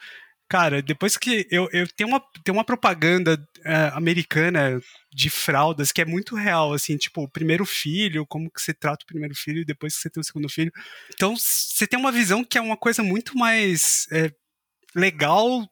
Cara, 0.48 0.82
depois 0.82 1.16
que 1.16 1.46
eu, 1.50 1.68
eu 1.72 1.86
tenho 1.88 2.08
uma, 2.10 2.20
tem 2.44 2.52
uma 2.52 2.64
propaganda 2.64 3.40
é, 3.64 3.74
americana 3.94 4.80
de 5.12 5.30
fraldas 5.30 5.92
que 5.92 6.00
é 6.00 6.04
muito 6.04 6.34
real, 6.36 6.72
assim, 6.72 6.96
tipo, 6.96 7.22
o 7.22 7.28
primeiro 7.28 7.64
filho, 7.64 8.26
como 8.26 8.50
que 8.50 8.60
você 8.60 8.74
trata 8.74 9.04
o 9.04 9.06
primeiro 9.06 9.34
filho 9.34 9.60
e 9.60 9.64
depois 9.64 9.94
que 9.94 10.02
você 10.02 10.10
tem 10.10 10.20
o 10.20 10.24
segundo 10.24 10.48
filho. 10.48 10.72
Então, 11.14 11.36
você 11.36 11.86
tem 11.86 11.98
uma 11.98 12.10
visão 12.12 12.44
que 12.44 12.58
é 12.58 12.60
uma 12.60 12.76
coisa 12.76 13.00
muito 13.02 13.38
mais 13.38 14.08
é, 14.12 14.32
legal 14.94 15.68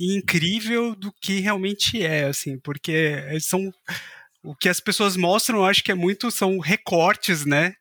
e 0.00 0.16
incrível 0.16 0.94
do 0.94 1.12
que 1.20 1.40
realmente 1.40 2.02
é, 2.02 2.24
assim, 2.24 2.58
porque 2.58 3.16
são 3.40 3.72
o 4.42 4.54
que 4.54 4.68
as 4.68 4.80
pessoas 4.80 5.16
mostram, 5.16 5.58
eu 5.58 5.64
acho 5.66 5.82
que 5.84 5.92
é 5.92 5.94
muito 5.94 6.30
são 6.30 6.58
recortes, 6.58 7.44
né? 7.44 7.74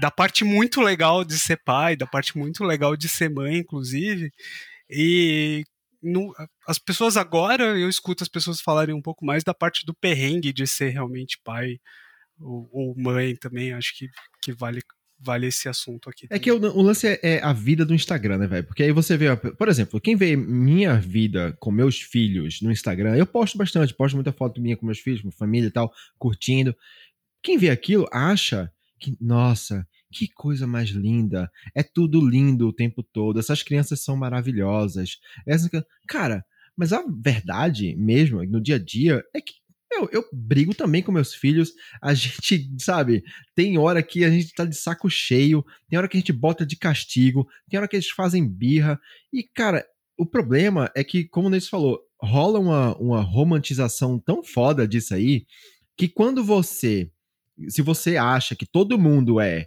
Da 0.00 0.10
parte 0.10 0.44
muito 0.44 0.80
legal 0.80 1.24
de 1.24 1.38
ser 1.38 1.58
pai, 1.58 1.96
da 1.96 2.06
parte 2.06 2.36
muito 2.38 2.64
legal 2.64 2.96
de 2.96 3.08
ser 3.08 3.30
mãe, 3.30 3.58
inclusive. 3.58 4.32
E 4.90 5.64
no- 6.02 6.34
as 6.68 6.78
pessoas 6.78 7.16
agora, 7.16 7.64
eu 7.78 7.88
escuto 7.88 8.22
as 8.24 8.28
pessoas 8.28 8.60
falarem 8.60 8.94
um 8.94 9.02
pouco 9.02 9.24
mais 9.26 9.44
da 9.44 9.54
parte 9.54 9.86
do 9.86 9.94
perrengue 9.94 10.52
de 10.52 10.66
ser 10.66 10.90
realmente 10.90 11.38
pai 11.44 11.78
ou, 12.40 12.68
ou 12.72 12.94
mãe 12.96 13.36
também. 13.36 13.72
Acho 13.74 13.96
que, 13.96 14.08
que 14.42 14.52
vale, 14.52 14.82
vale 15.24 15.46
esse 15.46 15.68
assunto 15.68 16.10
aqui. 16.10 16.26
É 16.28 16.38
que 16.38 16.52
o, 16.52 16.56
o 16.56 16.82
lance 16.82 17.06
é, 17.06 17.18
é 17.22 17.42
a 17.42 17.52
vida 17.52 17.84
do 17.84 17.94
Instagram, 17.94 18.38
né, 18.38 18.46
velho? 18.46 18.66
Porque 18.66 18.82
aí 18.82 18.92
você 18.92 19.16
vê, 19.16 19.34
por 19.34 19.68
exemplo, 19.68 20.00
quem 20.00 20.14
vê 20.14 20.36
minha 20.36 21.00
vida 21.00 21.56
com 21.58 21.70
meus 21.70 22.00
filhos 22.00 22.60
no 22.60 22.70
Instagram, 22.70 23.16
eu 23.16 23.26
posto 23.26 23.56
bastante, 23.56 23.94
posto 23.94 24.14
muita 24.14 24.32
foto 24.32 24.60
minha 24.60 24.76
com 24.76 24.84
meus 24.86 24.98
filhos, 24.98 25.22
com 25.22 25.30
família 25.30 25.68
e 25.68 25.72
tal, 25.72 25.90
curtindo. 26.18 26.76
Quem 27.42 27.56
vê 27.56 27.70
aquilo 27.70 28.06
acha 28.12 28.70
que, 29.00 29.16
nossa, 29.20 29.86
que 30.12 30.28
coisa 30.28 30.66
mais 30.66 30.90
linda. 30.90 31.50
É 31.74 31.82
tudo 31.82 32.26
lindo 32.26 32.68
o 32.68 32.72
tempo 32.72 33.02
todo. 33.02 33.38
Essas 33.38 33.62
crianças 33.62 34.00
são 34.00 34.16
maravilhosas. 34.16 35.18
Essa, 35.46 35.68
cara, 36.06 36.44
mas 36.76 36.92
a 36.92 37.04
verdade 37.06 37.94
mesmo, 37.96 38.42
no 38.44 38.60
dia 38.60 38.76
a 38.76 38.78
dia, 38.78 39.22
é 39.34 39.40
que 39.40 39.54
eu, 39.98 40.08
eu 40.12 40.24
brigo 40.32 40.74
também 40.74 41.02
com 41.02 41.12
meus 41.12 41.34
filhos. 41.34 41.72
A 42.00 42.14
gente, 42.14 42.70
sabe, 42.78 43.22
tem 43.54 43.78
hora 43.78 44.02
que 44.02 44.24
a 44.24 44.30
gente 44.30 44.52
tá 44.52 44.64
de 44.64 44.76
saco 44.76 45.08
cheio, 45.08 45.64
tem 45.88 45.98
hora 45.98 46.08
que 46.08 46.16
a 46.16 46.20
gente 46.20 46.32
bota 46.32 46.64
de 46.64 46.76
castigo, 46.76 47.48
tem 47.68 47.78
hora 47.78 47.88
que 47.88 47.96
eles 47.96 48.10
fazem 48.10 48.48
birra. 48.48 49.00
E, 49.32 49.42
cara, 49.42 49.84
o 50.16 50.26
problema 50.26 50.90
é 50.94 51.02
que, 51.02 51.24
como 51.24 51.48
o 51.48 51.50
Nesse 51.50 51.68
falou, 51.68 52.00
rola 52.20 52.58
uma, 52.58 52.96
uma 52.96 53.20
romantização 53.20 54.18
tão 54.18 54.42
foda 54.42 54.86
disso 54.86 55.14
aí 55.14 55.46
que 55.96 56.08
quando 56.08 56.44
você. 56.44 57.10
Se 57.68 57.82
você 57.82 58.16
acha 58.16 58.56
que 58.56 58.66
todo 58.66 58.98
mundo 58.98 59.38
é 59.38 59.66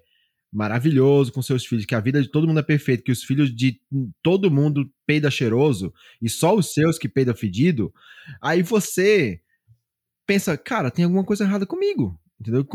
maravilhoso 0.51 1.31
com 1.31 1.41
seus 1.41 1.65
filhos, 1.65 1.85
que 1.85 1.95
a 1.95 1.99
vida 1.99 2.21
de 2.21 2.29
todo 2.29 2.47
mundo 2.47 2.59
é 2.59 2.63
perfeita, 2.63 3.03
que 3.03 3.11
os 3.11 3.23
filhos 3.23 3.53
de 3.53 3.79
todo 4.21 4.51
mundo 4.51 4.89
peida 5.05 5.29
cheiroso 5.31 5.93
e 6.21 6.29
só 6.29 6.55
os 6.55 6.73
seus 6.73 6.97
que 6.97 7.07
peida 7.07 7.35
fedido, 7.35 7.93
aí 8.41 8.61
você 8.61 9.39
pensa, 10.27 10.57
cara, 10.57 10.91
tem 10.91 11.05
alguma 11.05 11.23
coisa 11.23 11.45
errada 11.45 11.65
comigo. 11.65 12.19
Entendeu? 12.39 12.67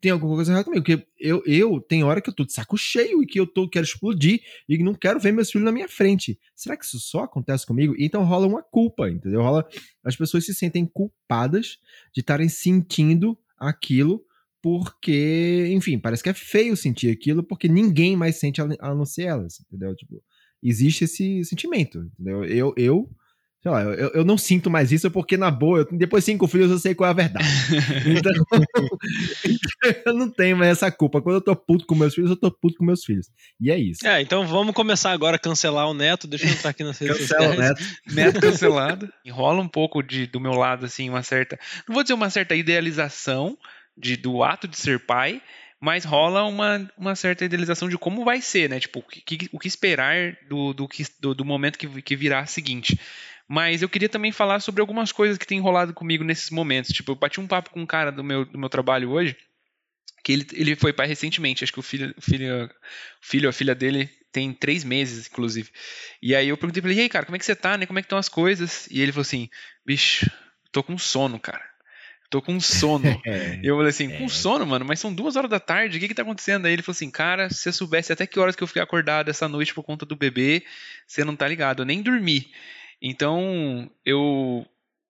Tem 0.00 0.10
alguma 0.10 0.36
coisa 0.36 0.52
errada 0.52 0.64
comigo. 0.64 0.82
Porque 0.82 1.06
eu, 1.18 1.42
eu 1.44 1.80
tem 1.80 2.02
hora 2.04 2.22
que 2.22 2.30
eu 2.30 2.34
tô 2.34 2.44
de 2.44 2.52
saco 2.52 2.78
cheio 2.78 3.22
e 3.22 3.26
que 3.26 3.38
eu 3.38 3.46
tô, 3.46 3.68
quero 3.68 3.84
explodir 3.84 4.40
e 4.66 4.78
não 4.78 4.94
quero 4.94 5.20
ver 5.20 5.32
meus 5.32 5.50
filhos 5.50 5.64
na 5.64 5.72
minha 5.72 5.88
frente. 5.88 6.38
Será 6.54 6.76
que 6.76 6.84
isso 6.86 6.98
só 6.98 7.24
acontece 7.24 7.66
comigo? 7.66 7.94
Então 7.98 8.24
rola 8.24 8.46
uma 8.46 8.62
culpa, 8.62 9.10
entendeu? 9.10 9.42
Rola. 9.42 9.68
As 10.02 10.16
pessoas 10.16 10.46
se 10.46 10.54
sentem 10.54 10.86
culpadas 10.86 11.78
de 12.14 12.20
estarem 12.20 12.48
sentindo 12.48 13.36
aquilo 13.58 14.24
porque, 14.62 15.68
enfim, 15.72 15.98
parece 15.98 16.22
que 16.22 16.30
é 16.30 16.34
feio 16.34 16.74
sentir 16.74 17.10
aquilo 17.10 17.42
porque 17.42 17.68
ninguém 17.68 18.16
mais 18.16 18.36
sente 18.36 18.62
a 18.62 18.94
não 18.94 19.04
ser 19.04 19.24
elas, 19.24 19.60
entendeu? 19.60 19.94
Tipo, 19.94 20.22
existe 20.62 21.04
esse 21.04 21.44
sentimento, 21.44 21.98
entendeu? 21.98 22.44
Eu, 22.44 22.72
eu 22.78 23.10
sei 23.64 23.72
lá, 23.72 23.82
eu, 23.82 24.10
eu 24.10 24.24
não 24.26 24.36
sinto 24.36 24.70
mais 24.70 24.92
isso 24.92 25.10
porque, 25.10 25.38
na 25.38 25.50
boa, 25.50 25.78
eu, 25.78 25.88
depois 25.90 26.22
de 26.22 26.32
cinco 26.32 26.46
filhos 26.46 26.70
eu 26.70 26.78
sei 26.78 26.94
qual 26.94 27.08
é 27.08 27.10
a 27.10 27.14
verdade. 27.14 27.48
Então, 28.06 28.32
eu 30.04 30.12
não 30.12 30.30
tenho 30.30 30.56
mais 30.56 30.72
essa 30.72 30.90
culpa. 30.92 31.22
Quando 31.22 31.36
eu 31.36 31.40
tô 31.40 31.56
puto 31.56 31.86
com 31.86 31.94
meus 31.94 32.14
filhos, 32.14 32.28
eu 32.28 32.36
tô 32.36 32.50
puto 32.50 32.76
com 32.76 32.84
meus 32.84 33.02
filhos. 33.02 33.30
E 33.58 33.70
é 33.70 33.78
isso. 33.78 34.06
É, 34.06 34.20
então 34.20 34.46
vamos 34.46 34.74
começar 34.74 35.12
agora 35.12 35.36
a 35.36 35.38
cancelar 35.38 35.88
o 35.88 35.94
Neto. 35.94 36.26
Deixa 36.26 36.46
eu 36.46 36.50
entrar 36.50 36.70
aqui 36.70 36.84
na 36.84 36.92
redes 36.92 37.16
Cancela 37.16 37.54
o 37.54 37.58
Neto. 37.58 37.82
Neto 38.12 38.40
cancelado. 38.40 39.08
Enrola 39.24 39.62
um 39.62 39.68
pouco 39.68 40.02
de, 40.02 40.26
do 40.26 40.38
meu 40.38 40.52
lado, 40.52 40.84
assim, 40.84 41.08
uma 41.08 41.22
certa. 41.22 41.58
Não 41.88 41.94
vou 41.94 42.02
dizer 42.02 42.14
uma 42.14 42.28
certa 42.28 42.54
idealização, 42.54 43.56
de, 43.96 44.16
do 44.16 44.42
ato 44.42 44.68
de 44.68 44.76
ser 44.76 45.00
pai, 45.00 45.40
mas 45.80 46.04
rola 46.04 46.44
uma, 46.44 46.90
uma 46.98 47.16
certa 47.16 47.44
idealização 47.44 47.88
de 47.88 47.96
como 47.96 48.24
vai 48.24 48.42
ser, 48.42 48.68
né? 48.68 48.78
Tipo, 48.78 49.00
o 49.00 49.02
que, 49.02 49.48
o 49.52 49.58
que 49.58 49.68
esperar 49.68 50.36
do, 50.48 50.74
do, 50.74 50.88
do, 51.20 51.34
do 51.34 51.44
momento 51.44 51.78
que, 51.78 52.02
que 52.02 52.16
virá 52.16 52.44
seguinte. 52.44 52.98
Mas 53.48 53.82
eu 53.82 53.88
queria 53.88 54.08
também 54.08 54.32
falar 54.32 54.60
sobre 54.60 54.80
algumas 54.80 55.12
coisas 55.12 55.36
que 55.36 55.46
tem 55.46 55.60
rolado 55.60 55.92
comigo 55.92 56.24
nesses 56.24 56.50
momentos. 56.50 56.92
Tipo, 56.92 57.12
eu 57.12 57.16
bati 57.16 57.40
um 57.40 57.46
papo 57.46 57.70
com 57.70 57.80
um 57.80 57.86
cara 57.86 58.10
do 58.10 58.24
meu, 58.24 58.44
do 58.44 58.58
meu 58.58 58.68
trabalho 58.68 59.10
hoje, 59.10 59.36
que 60.22 60.32
ele, 60.32 60.46
ele 60.52 60.76
foi 60.76 60.92
pai 60.92 61.06
recentemente. 61.06 61.62
Acho 61.62 61.72
que 61.72 61.80
o 61.80 61.82
filho, 61.82 62.14
filho, 62.18 62.70
filho, 63.20 63.48
a 63.48 63.52
filha 63.52 63.74
dele 63.74 64.08
tem 64.32 64.52
três 64.52 64.82
meses, 64.82 65.26
inclusive. 65.26 65.70
E 66.22 66.34
aí 66.34 66.48
eu 66.48 66.56
perguntei 66.56 66.80
pra 66.80 66.90
ele, 66.90 67.00
e 67.00 67.02
aí, 67.02 67.08
cara, 67.08 67.26
como 67.26 67.36
é 67.36 67.38
que 67.38 67.44
você 67.44 67.54
tá, 67.54 67.76
né? 67.76 67.86
Como 67.86 67.98
é 67.98 68.02
que 68.02 68.06
estão 68.06 68.18
as 68.18 68.28
coisas? 68.28 68.88
E 68.90 69.00
ele 69.00 69.12
falou 69.12 69.22
assim, 69.22 69.48
bicho, 69.84 70.30
tô 70.72 70.82
com 70.82 70.96
sono, 70.96 71.38
cara 71.38 71.74
tô 72.34 72.42
com 72.42 72.58
sono. 72.58 73.04
É, 73.24 73.60
e 73.62 73.66
eu 73.66 73.76
falei 73.76 73.90
assim, 73.90 74.10
com 74.10 74.28
sono, 74.28 74.66
mano, 74.66 74.84
mas 74.84 75.00
são 75.00 75.14
duas 75.14 75.36
horas 75.36 75.48
da 75.48 75.60
tarde, 75.60 75.96
o 75.96 76.00
que 76.00 76.08
que 76.08 76.14
tá 76.14 76.22
acontecendo? 76.22 76.66
Aí 76.66 76.72
ele 76.72 76.82
falou 76.82 76.94
assim, 76.94 77.10
cara, 77.10 77.48
se 77.48 77.56
você 77.56 77.72
soubesse 77.72 78.12
até 78.12 78.26
que 78.26 78.38
horas 78.38 78.54
que 78.54 78.62
eu 78.62 78.66
fiquei 78.66 78.82
acordado 78.82 79.30
essa 79.30 79.48
noite 79.48 79.72
por 79.72 79.82
conta 79.82 80.04
do 80.04 80.16
bebê, 80.16 80.62
você 81.06 81.24
não 81.24 81.34
tá 81.36 81.48
ligado, 81.48 81.82
eu 81.82 81.86
nem 81.86 82.02
dormi. 82.02 82.50
Então, 83.06 83.90
eu 84.02 84.66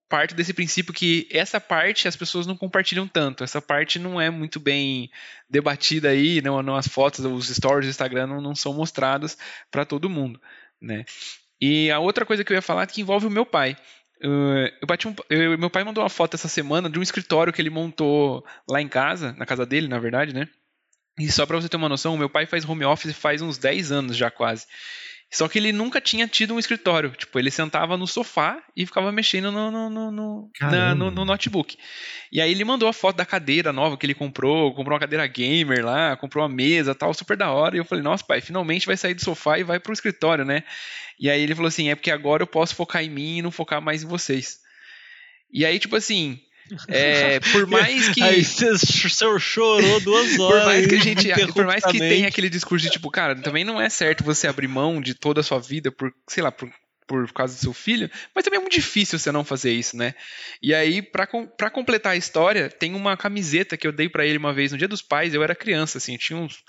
parto 0.08 0.34
desse 0.34 0.52
princípio 0.52 0.92
que 0.92 1.28
essa 1.30 1.60
parte 1.60 2.08
as 2.08 2.16
pessoas 2.16 2.44
não 2.44 2.56
compartilham 2.56 3.06
tanto, 3.06 3.44
essa 3.44 3.62
parte 3.62 4.00
não 4.00 4.20
é 4.20 4.30
muito 4.30 4.58
bem 4.58 5.08
debatida 5.48 6.08
aí, 6.08 6.42
não, 6.42 6.60
não 6.60 6.74
as 6.74 6.88
fotos, 6.88 7.24
os 7.24 7.48
stories 7.48 7.86
do 7.86 7.90
Instagram 7.90 8.26
não, 8.26 8.40
não 8.40 8.54
são 8.54 8.74
mostradas 8.74 9.38
para 9.70 9.84
todo 9.84 10.10
mundo, 10.10 10.40
né? 10.82 11.04
E 11.60 11.88
a 11.92 12.00
outra 12.00 12.26
coisa 12.26 12.42
que 12.42 12.52
eu 12.52 12.56
ia 12.56 12.62
falar 12.62 12.82
é 12.82 12.86
que 12.86 13.00
envolve 13.00 13.28
o 13.28 13.30
meu 13.30 13.46
pai. 13.46 13.76
Uh, 14.20 14.66
eu 14.82 14.88
bati 14.88 15.06
um, 15.06 15.14
eu, 15.30 15.56
meu 15.56 15.70
pai 15.70 15.84
mandou 15.84 16.02
uma 16.02 16.10
foto 16.10 16.34
essa 16.34 16.48
semana 16.48 16.90
de 16.90 16.98
um 16.98 17.02
escritório 17.02 17.52
que 17.52 17.62
ele 17.62 17.70
montou 17.70 18.44
lá 18.68 18.82
em 18.82 18.88
casa, 18.88 19.32
na 19.38 19.46
casa 19.46 19.64
dele, 19.64 19.86
na 19.86 20.00
verdade, 20.00 20.34
né? 20.34 20.48
E 21.16 21.30
só 21.30 21.46
para 21.46 21.60
você 21.60 21.68
ter 21.68 21.76
uma 21.76 21.88
noção, 21.88 22.16
meu 22.16 22.28
pai 22.28 22.44
faz 22.44 22.68
home 22.68 22.84
office 22.84 23.16
faz 23.16 23.40
uns 23.40 23.56
10 23.56 23.92
anos 23.92 24.16
já 24.16 24.32
quase. 24.32 24.66
Só 25.34 25.48
que 25.48 25.58
ele 25.58 25.72
nunca 25.72 26.00
tinha 26.00 26.28
tido 26.28 26.54
um 26.54 26.60
escritório. 26.60 27.10
Tipo, 27.10 27.40
ele 27.40 27.50
sentava 27.50 27.96
no 27.96 28.06
sofá 28.06 28.62
e 28.76 28.86
ficava 28.86 29.10
mexendo 29.10 29.50
no, 29.50 29.68
no, 29.68 29.90
no, 29.90 30.10
no, 30.12 30.50
na, 30.60 30.94
no, 30.94 31.10
no 31.10 31.24
notebook. 31.24 31.76
E 32.30 32.40
aí 32.40 32.52
ele 32.52 32.64
mandou 32.64 32.88
a 32.88 32.92
foto 32.92 33.16
da 33.16 33.26
cadeira 33.26 33.72
nova 33.72 33.96
que 33.96 34.06
ele 34.06 34.14
comprou, 34.14 34.72
comprou 34.72 34.94
uma 34.94 35.00
cadeira 35.00 35.26
gamer 35.26 35.84
lá, 35.84 36.16
comprou 36.16 36.44
uma 36.44 36.48
mesa 36.48 36.94
tal, 36.94 37.12
super 37.12 37.36
da 37.36 37.50
hora. 37.50 37.74
E 37.74 37.80
eu 37.80 37.84
falei, 37.84 38.04
nossa, 38.04 38.22
pai, 38.24 38.40
finalmente 38.40 38.86
vai 38.86 38.96
sair 38.96 39.14
do 39.14 39.24
sofá 39.24 39.58
e 39.58 39.64
vai 39.64 39.80
pro 39.80 39.92
escritório, 39.92 40.44
né? 40.44 40.62
E 41.18 41.28
aí 41.28 41.40
ele 41.40 41.54
falou 41.56 41.68
assim: 41.68 41.88
é 41.88 41.96
porque 41.96 42.12
agora 42.12 42.44
eu 42.44 42.46
posso 42.46 42.76
focar 42.76 43.02
em 43.02 43.10
mim 43.10 43.38
e 43.38 43.42
não 43.42 43.50
focar 43.50 43.82
mais 43.82 44.04
em 44.04 44.06
vocês. 44.06 44.60
E 45.52 45.66
aí, 45.66 45.80
tipo 45.80 45.96
assim, 45.96 46.40
é, 46.88 47.40
por 47.40 47.66
mais 47.66 48.08
que. 48.08 48.22
Aí 48.22 48.44
você 48.44 48.76
chorou 49.38 50.00
duas 50.00 50.38
horas. 50.38 50.62
por 50.62 50.66
mais 50.66 50.86
que 50.86 50.94
a 50.94 51.00
gente. 51.00 51.52
Por 51.52 51.66
mais 51.66 51.84
que 51.84 51.98
tenha 51.98 52.28
aquele 52.28 52.48
discurso 52.48 52.86
de 52.86 52.92
tipo, 52.92 53.10
cara, 53.10 53.34
também 53.36 53.64
não 53.64 53.80
é 53.80 53.88
certo 53.88 54.24
você 54.24 54.46
abrir 54.46 54.68
mão 54.68 55.00
de 55.00 55.14
toda 55.14 55.40
a 55.40 55.44
sua 55.44 55.58
vida 55.58 55.92
por, 55.92 56.12
sei 56.28 56.42
lá, 56.42 56.50
por, 56.50 56.70
por 57.06 57.30
causa 57.32 57.54
do 57.54 57.60
seu 57.60 57.72
filho, 57.72 58.10
mas 58.34 58.44
também 58.44 58.58
é 58.58 58.60
muito 58.60 58.72
difícil 58.72 59.18
você 59.18 59.30
não 59.30 59.44
fazer 59.44 59.72
isso, 59.72 59.96
né? 59.96 60.14
E 60.62 60.74
aí, 60.74 61.02
pra, 61.02 61.26
pra 61.56 61.70
completar 61.70 62.12
a 62.12 62.16
história, 62.16 62.68
tem 62.68 62.94
uma 62.94 63.16
camiseta 63.16 63.76
que 63.76 63.86
eu 63.86 63.92
dei 63.92 64.08
para 64.08 64.26
ele 64.26 64.38
uma 64.38 64.52
vez 64.52 64.72
no 64.72 64.78
Dia 64.78 64.88
dos 64.88 65.02
Pais, 65.02 65.34
eu 65.34 65.42
era 65.42 65.54
criança, 65.54 65.98
assim, 65.98 66.16
tinha 66.16 66.38
uns, 66.38 66.62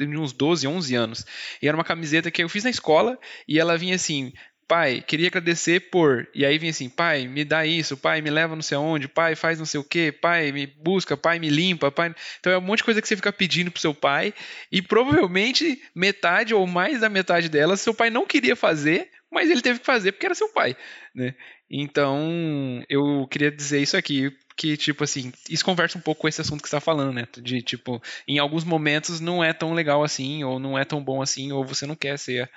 uns 0.00 0.32
12, 0.32 0.66
11 0.66 0.94
anos. 0.94 1.26
E 1.60 1.68
era 1.68 1.76
uma 1.76 1.84
camiseta 1.84 2.30
que 2.30 2.42
eu 2.42 2.48
fiz 2.48 2.64
na 2.64 2.70
escola 2.70 3.18
e 3.46 3.58
ela 3.58 3.76
vinha 3.76 3.94
assim: 3.94 4.32
pai, 4.66 5.02
queria 5.06 5.28
agradecer 5.28 5.90
por. 5.90 6.26
E 6.34 6.44
aí 6.44 6.58
vinha 6.58 6.70
assim, 6.70 6.88
pai, 6.88 7.26
me 7.26 7.44
dá 7.44 7.66
isso, 7.66 7.96
pai, 7.96 8.20
me 8.20 8.30
leva 8.30 8.54
não 8.54 8.62
sei 8.62 8.76
aonde, 8.76 9.08
pai, 9.08 9.34
faz 9.34 9.58
não 9.58 9.66
sei 9.66 9.80
o 9.80 9.84
quê, 9.84 10.12
pai, 10.12 10.52
me 10.52 10.66
busca, 10.66 11.16
pai, 11.16 11.38
me 11.38 11.48
limpa, 11.48 11.90
pai. 11.90 12.14
Então 12.40 12.52
é 12.52 12.58
um 12.58 12.60
monte 12.60 12.78
de 12.78 12.84
coisa 12.84 13.00
que 13.02 13.08
você 13.08 13.16
fica 13.16 13.32
pedindo 13.32 13.70
pro 13.70 13.80
seu 13.80 13.94
pai. 13.94 14.34
E 14.70 14.82
provavelmente 14.82 15.82
metade 15.94 16.54
ou 16.54 16.66
mais 16.66 17.00
da 17.00 17.08
metade 17.08 17.48
delas 17.48 17.80
seu 17.80 17.94
pai 17.94 18.10
não 18.10 18.26
queria 18.26 18.56
fazer, 18.56 19.10
mas 19.30 19.50
ele 19.50 19.60
teve 19.60 19.80
que 19.80 19.86
fazer 19.86 20.12
porque 20.12 20.26
era 20.26 20.34
seu 20.34 20.48
pai, 20.48 20.76
né? 21.14 21.34
Então, 21.70 22.82
eu 22.88 23.26
queria 23.28 23.50
dizer 23.50 23.80
isso 23.80 23.96
aqui, 23.96 24.30
que, 24.56 24.76
tipo 24.76 25.02
assim, 25.02 25.32
isso 25.50 25.64
conversa 25.64 25.98
um 25.98 26.00
pouco 26.00 26.22
com 26.22 26.28
esse 26.28 26.40
assunto 26.40 26.62
que 26.62 26.68
você 26.68 26.76
está 26.76 26.80
falando, 26.80 27.12
né? 27.12 27.26
De, 27.38 27.60
tipo, 27.62 28.00
em 28.28 28.38
alguns 28.38 28.64
momentos 28.64 29.20
não 29.20 29.42
é 29.42 29.52
tão 29.52 29.72
legal 29.72 30.04
assim, 30.04 30.44
ou 30.44 30.58
não 30.58 30.78
é 30.78 30.84
tão 30.84 31.02
bom 31.02 31.20
assim, 31.20 31.50
ou 31.52 31.64
você 31.64 31.86
não 31.86 31.96
quer 31.96 32.18
ser 32.18 32.48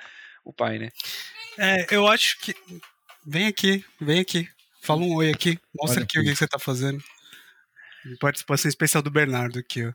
o 0.45 0.53
pai, 0.53 0.77
né? 0.77 0.89
É, 1.57 1.85
eu 1.91 2.07
acho 2.07 2.39
que. 2.39 2.55
Vem 3.25 3.47
aqui, 3.47 3.83
vem 3.99 4.19
aqui. 4.19 4.47
Fala 4.81 5.01
um 5.01 5.15
oi 5.15 5.31
aqui. 5.31 5.59
Mostra 5.75 6.03
aqui, 6.03 6.17
aqui 6.17 6.27
o 6.27 6.31
que 6.31 6.37
você 6.37 6.47
tá 6.47 6.57
fazendo. 6.57 7.03
Participação 8.19 8.69
especial 8.69 9.03
do 9.03 9.11
Bernardo 9.11 9.59
aqui, 9.59 9.85
ó. 9.85 9.91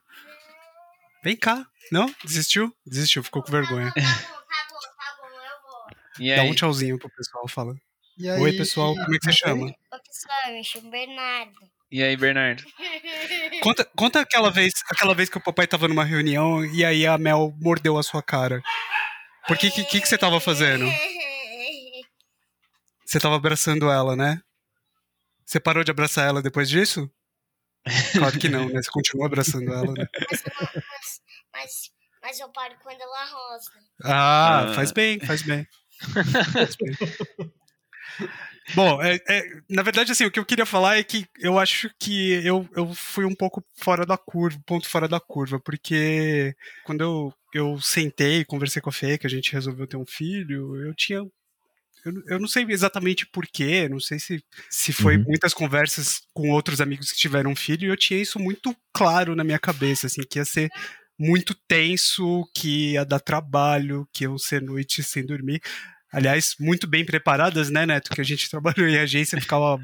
Vem 1.24 1.36
cá. 1.36 1.66
Não? 1.90 2.12
Desistiu? 2.24 2.74
Desistiu, 2.86 3.22
ficou 3.22 3.42
com 3.42 3.50
vergonha. 3.50 3.92
Tá 3.92 4.00
bom, 4.00 4.06
tá 4.06 4.66
bom, 4.70 4.80
tá 4.96 5.16
bom, 5.18 5.26
eu 5.26 5.62
vou. 5.62 6.26
E 6.26 6.36
Dá 6.36 6.42
um 6.42 6.54
tchauzinho 6.54 6.98
pro 6.98 7.10
pessoal, 7.10 7.48
fala. 7.48 7.74
E 8.18 8.28
aí, 8.28 8.40
Oi, 8.40 8.52
pessoal, 8.52 8.94
como 8.94 9.14
é 9.14 9.18
que 9.18 9.24
você 9.24 9.32
chama? 9.32 9.66
Ô, 9.66 9.98
pessoal, 9.98 10.38
eu 10.48 10.54
me 10.54 10.64
chamo 10.64 10.90
Bernardo. 10.90 11.52
E 11.90 12.02
aí, 12.02 12.16
Bernardo? 12.16 12.64
Conta, 13.62 13.84
conta 13.96 14.20
aquela 14.20 14.50
vez, 14.50 14.72
aquela 14.90 15.14
vez 15.14 15.28
que 15.28 15.38
o 15.38 15.42
papai 15.42 15.66
tava 15.66 15.86
numa 15.88 16.04
reunião 16.04 16.64
e 16.64 16.84
aí 16.84 17.06
a 17.06 17.16
Mel 17.16 17.54
mordeu 17.60 17.96
a 17.96 18.02
sua 18.02 18.22
cara. 18.22 18.62
Por 19.46 19.56
que 19.56 19.70
que, 19.70 19.84
que, 19.84 20.00
que 20.00 20.08
você 20.08 20.18
tava 20.18 20.40
fazendo? 20.40 20.86
Você 23.04 23.18
tava 23.18 23.36
abraçando 23.36 23.90
ela, 23.90 24.16
né? 24.16 24.40
Você 25.44 25.60
parou 25.60 25.84
de 25.84 25.90
abraçar 25.90 26.26
ela 26.26 26.42
depois 26.42 26.68
disso? 26.68 27.10
Claro 28.12 28.38
que 28.38 28.48
não, 28.48 28.68
né? 28.68 28.80
Você 28.82 28.90
continua 28.90 29.26
abraçando 29.26 29.72
ela, 29.72 29.92
né? 29.92 30.06
Mas, 30.30 30.42
mas, 30.60 31.20
mas, 31.52 31.70
mas 32.22 32.40
eu 32.40 32.48
paro 32.50 32.74
quando 32.82 33.00
ela 33.00 33.24
rosa. 33.24 33.70
Ah, 34.04 34.60
Ah. 34.70 34.74
faz 34.74 34.92
bem, 34.92 35.18
faz 35.20 35.42
bem. 35.42 35.66
Faz 36.52 36.76
bem. 36.76 36.96
Bom, 38.74 39.02
é- 39.02 39.18
é, 39.28 39.42
na 39.68 39.82
verdade, 39.82 40.12
assim, 40.12 40.24
o 40.24 40.30
que 40.30 40.38
eu 40.38 40.44
queria 40.46 40.64
falar 40.64 40.96
é 40.96 41.02
que 41.02 41.26
eu 41.40 41.58
acho 41.58 41.90
que 41.98 42.32
eu, 42.46 42.68
eu 42.76 42.94
fui 42.94 43.24
um 43.24 43.34
pouco 43.34 43.62
fora 43.76 44.06
da 44.06 44.16
curva, 44.16 44.60
ponto 44.64 44.88
fora 44.88 45.08
da 45.08 45.18
curva, 45.20 45.58
porque 45.60 46.54
quando 46.84 47.00
eu, 47.02 47.34
eu 47.52 47.80
sentei, 47.80 48.44
conversei 48.44 48.80
com 48.80 48.90
a 48.90 48.92
Fê, 48.92 49.18
que 49.18 49.26
a 49.26 49.30
gente 49.30 49.52
resolveu 49.52 49.86
ter 49.86 49.96
um 49.96 50.06
filho, 50.06 50.76
eu 50.86 50.94
tinha. 50.94 51.20
Eu, 52.04 52.12
eu 52.26 52.38
não 52.40 52.48
sei 52.48 52.64
exatamente 52.68 53.26
porquê, 53.26 53.88
não 53.88 54.00
sei 54.00 54.18
se, 54.18 54.42
se 54.70 54.92
foi 54.92 55.16
Uhum. 55.16 55.24
muitas 55.28 55.54
conversas 55.54 56.20
com 56.34 56.50
outros 56.50 56.80
amigos 56.80 57.12
que 57.12 57.18
tiveram 57.18 57.50
um 57.52 57.56
filho, 57.56 57.86
e 57.86 57.88
eu 57.90 57.96
tinha 57.96 58.20
isso 58.20 58.38
muito 58.38 58.74
claro 58.92 59.36
na 59.36 59.44
minha 59.44 59.58
cabeça, 59.58 60.06
assim, 60.06 60.22
que 60.28 60.38
ia 60.38 60.44
ser 60.44 60.68
muito 61.18 61.54
tenso, 61.68 62.44
que 62.54 62.92
ia 62.92 63.04
dar 63.04 63.20
trabalho, 63.20 64.06
que 64.12 64.24
iam 64.24 64.36
ser 64.38 64.60
noites 64.62 65.06
sem 65.08 65.24
dormir. 65.24 65.60
Aliás, 66.12 66.54
muito 66.60 66.86
bem 66.86 67.06
preparadas, 67.06 67.70
né, 67.70 67.86
Neto? 67.86 68.10
Que 68.10 68.20
a 68.20 68.24
gente 68.24 68.48
trabalhou 68.50 68.86
em 68.86 68.98
agência, 68.98 69.40
ficava 69.40 69.78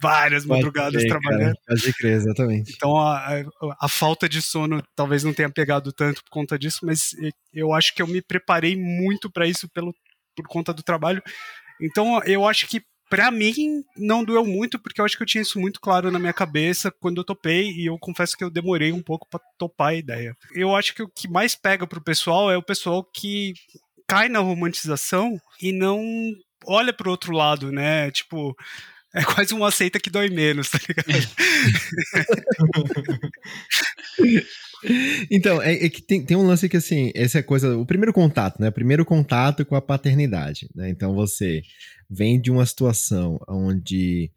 várias 0.00 0.46
madrugadas 0.46 1.02
crer, 1.02 1.08
trabalhando. 1.08 1.54
cara, 1.66 1.78
Pode 1.80 1.92
crer, 1.94 2.12
exatamente. 2.14 2.72
Então 2.74 2.96
a, 2.96 3.18
a, 3.18 3.44
a 3.82 3.88
falta 3.88 4.26
de 4.28 4.40
sono 4.40 4.82
talvez 4.96 5.24
não 5.24 5.34
tenha 5.34 5.50
pegado 5.50 5.92
tanto 5.92 6.22
por 6.24 6.30
conta 6.30 6.58
disso, 6.58 6.80
mas 6.84 7.10
eu 7.52 7.72
acho 7.74 7.94
que 7.94 8.00
eu 8.00 8.06
me 8.06 8.22
preparei 8.22 8.76
muito 8.76 9.30
para 9.30 9.46
isso 9.46 9.68
pelo, 9.68 9.94
por 10.34 10.46
conta 10.48 10.72
do 10.72 10.82
trabalho. 10.82 11.22
Então 11.84 12.22
eu 12.24 12.46
acho 12.46 12.66
que 12.66 12.82
Pra 13.10 13.30
mim, 13.30 13.84
não 13.96 14.24
doeu 14.24 14.44
muito, 14.44 14.78
porque 14.78 15.00
eu 15.00 15.04
acho 15.04 15.16
que 15.16 15.22
eu 15.22 15.26
tinha 15.26 15.42
isso 15.42 15.60
muito 15.60 15.80
claro 15.80 16.10
na 16.10 16.18
minha 16.18 16.32
cabeça 16.32 16.90
quando 16.90 17.18
eu 17.18 17.24
topei, 17.24 17.70
e 17.70 17.86
eu 17.86 17.98
confesso 17.98 18.36
que 18.36 18.42
eu 18.42 18.50
demorei 18.50 18.92
um 18.92 19.02
pouco 19.02 19.28
para 19.30 19.40
topar 19.58 19.88
a 19.88 19.94
ideia. 19.94 20.36
Eu 20.52 20.74
acho 20.74 20.94
que 20.94 21.02
o 21.02 21.08
que 21.08 21.28
mais 21.28 21.54
pega 21.54 21.86
pro 21.86 22.02
pessoal 22.02 22.50
é 22.50 22.56
o 22.56 22.62
pessoal 22.62 23.04
que 23.04 23.52
cai 24.08 24.28
na 24.28 24.40
romantização 24.40 25.40
e 25.60 25.70
não 25.70 26.02
olha 26.66 26.92
pro 26.92 27.10
outro 27.10 27.32
lado, 27.32 27.70
né? 27.70 28.10
Tipo, 28.10 28.56
é 29.14 29.22
quase 29.22 29.54
uma 29.54 29.70
seita 29.70 30.00
que 30.00 30.10
dói 30.10 30.28
menos, 30.28 30.70
tá 30.70 30.78
ligado? 30.88 31.28
Então, 35.30 35.60
é, 35.62 35.84
é 35.84 35.88
que 35.88 36.02
tem, 36.02 36.24
tem, 36.24 36.36
um 36.36 36.46
lance 36.46 36.68
que, 36.68 36.76
assim, 36.76 37.10
essa 37.14 37.38
é 37.38 37.42
coisa, 37.42 37.76
o 37.76 37.86
primeiro 37.86 38.12
contato, 38.12 38.60
né? 38.60 38.68
O 38.68 38.72
primeiro 38.72 39.04
contato 39.04 39.64
com 39.64 39.74
a 39.74 39.80
paternidade, 39.80 40.68
né? 40.74 40.90
Então, 40.90 41.14
você 41.14 41.62
vem 42.08 42.40
de 42.40 42.50
uma 42.50 42.66
situação 42.66 43.40
onde 43.48 44.30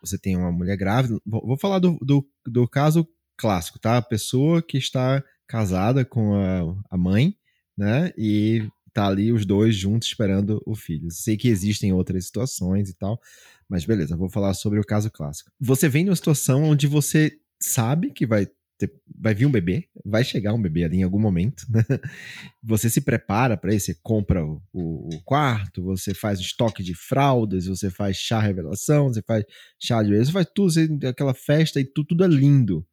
você 0.00 0.18
tem 0.18 0.36
uma 0.36 0.52
mulher 0.52 0.76
grávida. 0.76 1.20
Vou, 1.26 1.58
falar 1.58 1.78
do, 1.78 1.98
do, 2.00 2.26
do, 2.46 2.68
caso 2.68 3.06
clássico, 3.36 3.78
tá? 3.78 3.96
A 3.96 4.02
pessoa 4.02 4.62
que 4.62 4.78
está 4.78 5.22
casada 5.46 6.04
com 6.04 6.34
a, 6.34 6.76
a 6.90 6.96
mãe, 6.96 7.36
né? 7.76 8.12
E 8.16 8.66
tá 8.92 9.06
ali 9.06 9.32
os 9.32 9.44
dois 9.46 9.76
juntos 9.76 10.08
esperando 10.08 10.62
o 10.66 10.74
filho. 10.74 11.10
Sei 11.10 11.36
que 11.36 11.48
existem 11.48 11.92
outras 11.92 12.26
situações 12.26 12.88
e 12.88 12.94
tal, 12.94 13.20
mas 13.68 13.84
beleza, 13.84 14.16
vou 14.16 14.28
falar 14.28 14.54
sobre 14.54 14.80
o 14.80 14.84
caso 14.84 15.10
clássico. 15.10 15.50
Você 15.60 15.88
vem 15.88 16.04
numa 16.04 16.16
situação 16.16 16.64
onde 16.64 16.86
você 16.86 17.38
sabe 17.60 18.12
que 18.12 18.26
vai 18.26 18.46
vai 19.18 19.34
vir 19.34 19.46
um 19.46 19.50
bebê, 19.50 19.88
vai 20.04 20.22
chegar 20.22 20.54
um 20.54 20.60
bebê 20.60 20.84
ali 20.84 20.98
em 20.98 21.02
algum 21.02 21.18
momento, 21.18 21.64
né? 21.70 21.82
Você 22.62 22.88
se 22.90 23.00
prepara 23.00 23.56
para 23.56 23.74
isso, 23.74 23.86
você 23.86 23.98
compra 24.02 24.44
o, 24.44 24.60
o, 24.72 25.20
quarto, 25.24 25.82
você 25.82 26.14
faz 26.14 26.38
estoque 26.38 26.82
de 26.82 26.94
fraldas, 26.94 27.66
você 27.66 27.90
faz 27.90 28.16
chá 28.16 28.40
revelação, 28.40 29.08
você 29.08 29.22
faz 29.22 29.44
chá 29.78 30.02
de 30.02 30.16
você 30.16 30.30
faz 30.30 30.46
tudo, 30.54 30.70
você, 30.70 30.88
aquela 31.06 31.34
festa 31.34 31.80
e 31.80 31.84
tudo, 31.84 32.08
tudo 32.08 32.24
é 32.24 32.28
lindo. 32.28 32.86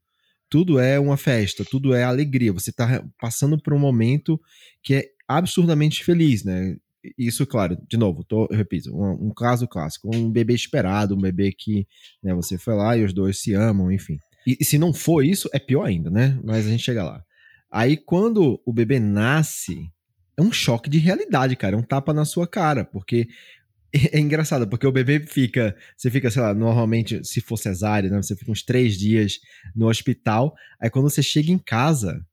Tudo 0.50 0.80
é 0.80 1.00
uma 1.00 1.18
festa, 1.18 1.66
tudo 1.66 1.94
é 1.94 2.04
alegria. 2.04 2.54
Você 2.54 2.70
está 2.70 3.04
passando 3.20 3.62
por 3.62 3.74
um 3.74 3.80
momento 3.80 4.40
que 4.82 4.94
é 4.96 5.10
absurdamente 5.28 6.04
feliz, 6.04 6.44
né? 6.44 6.78
Isso, 7.18 7.46
claro, 7.46 7.78
de 7.88 7.98
novo, 7.98 8.24
tô, 8.24 8.48
repito, 8.48 8.96
um, 8.96 9.28
um 9.28 9.34
caso 9.34 9.68
clássico, 9.68 10.10
um 10.16 10.32
bebê 10.32 10.54
esperado, 10.54 11.16
um 11.16 11.22
bebê 11.22 11.52
que 11.52 11.88
né, 12.24 12.34
você 12.34 12.58
foi 12.58 12.74
lá 12.74 12.98
e 12.98 13.04
os 13.04 13.14
dois 13.14 13.40
se 13.40 13.54
amam, 13.54 13.92
enfim. 13.92 14.18
E, 14.46 14.58
e 14.60 14.66
se 14.66 14.78
não 14.78 14.94
for 14.94 15.24
isso, 15.24 15.50
é 15.54 15.60
pior 15.60 15.84
ainda, 15.84 16.10
né? 16.10 16.40
Mas 16.44 16.66
a 16.66 16.70
gente 16.70 16.84
chega 16.84 17.04
lá. 17.04 17.24
Aí 17.72 17.98
quando 17.98 18.62
o 18.66 18.74
bebê 18.74 19.00
nasce, 19.00 19.90
é 20.38 20.42
um 20.42 20.52
choque 20.52 20.90
de 20.90 20.98
realidade, 20.98 21.56
cara. 21.56 21.76
É 21.76 21.78
um 21.78 21.84
tapa 21.84 22.14
na 22.14 22.26
sua 22.26 22.48
cara, 22.48 22.86
porque 22.86 23.28
é 24.12 24.20
engraçado, 24.20 24.68
porque 24.68 24.86
o 24.86 24.92
bebê 24.92 25.20
fica, 25.22 25.76
você 25.96 26.12
fica, 26.12 26.30
sei 26.30 26.42
lá, 26.42 26.54
normalmente, 26.54 27.24
se 27.24 27.42
for 27.42 27.58
cesárea, 27.58 28.10
né, 28.10 28.22
você 28.22 28.36
fica 28.36 28.52
uns 28.52 28.64
três 28.64 28.98
dias 28.98 29.40
no 29.76 29.88
hospital, 29.88 30.54
aí 30.80 30.90
quando 30.90 31.10
você 31.10 31.24
chega 31.24 31.52
em 31.52 31.58
casa, 31.58 32.26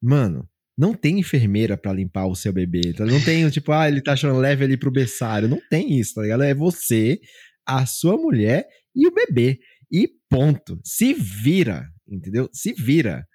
mano, 0.00 0.48
não 0.78 0.94
tem 0.94 1.18
enfermeira 1.18 1.76
para 1.76 1.92
limpar 1.92 2.26
o 2.26 2.34
seu 2.34 2.52
bebê, 2.52 2.92
tá? 2.94 3.04
não 3.04 3.20
tem, 3.20 3.48
tipo, 3.50 3.72
ah, 3.72 3.88
ele 3.88 4.00
tá 4.00 4.12
achando 4.12 4.38
leve 4.38 4.64
ali 4.64 4.76
pro 4.76 4.90
berçário, 4.90 5.48
não 5.48 5.60
tem 5.68 5.98
isso, 5.98 6.14
tá 6.14 6.22
ligado? 6.22 6.42
É 6.42 6.54
você, 6.54 7.20
a 7.66 7.84
sua 7.84 8.16
mulher 8.16 8.66
e 8.94 9.06
o 9.06 9.12
bebê. 9.12 9.58
E 9.92 10.08
ponto. 10.30 10.80
Se 10.84 11.12
vira, 11.12 11.88
entendeu? 12.08 12.48
Se 12.52 12.72
vira. 12.72 13.26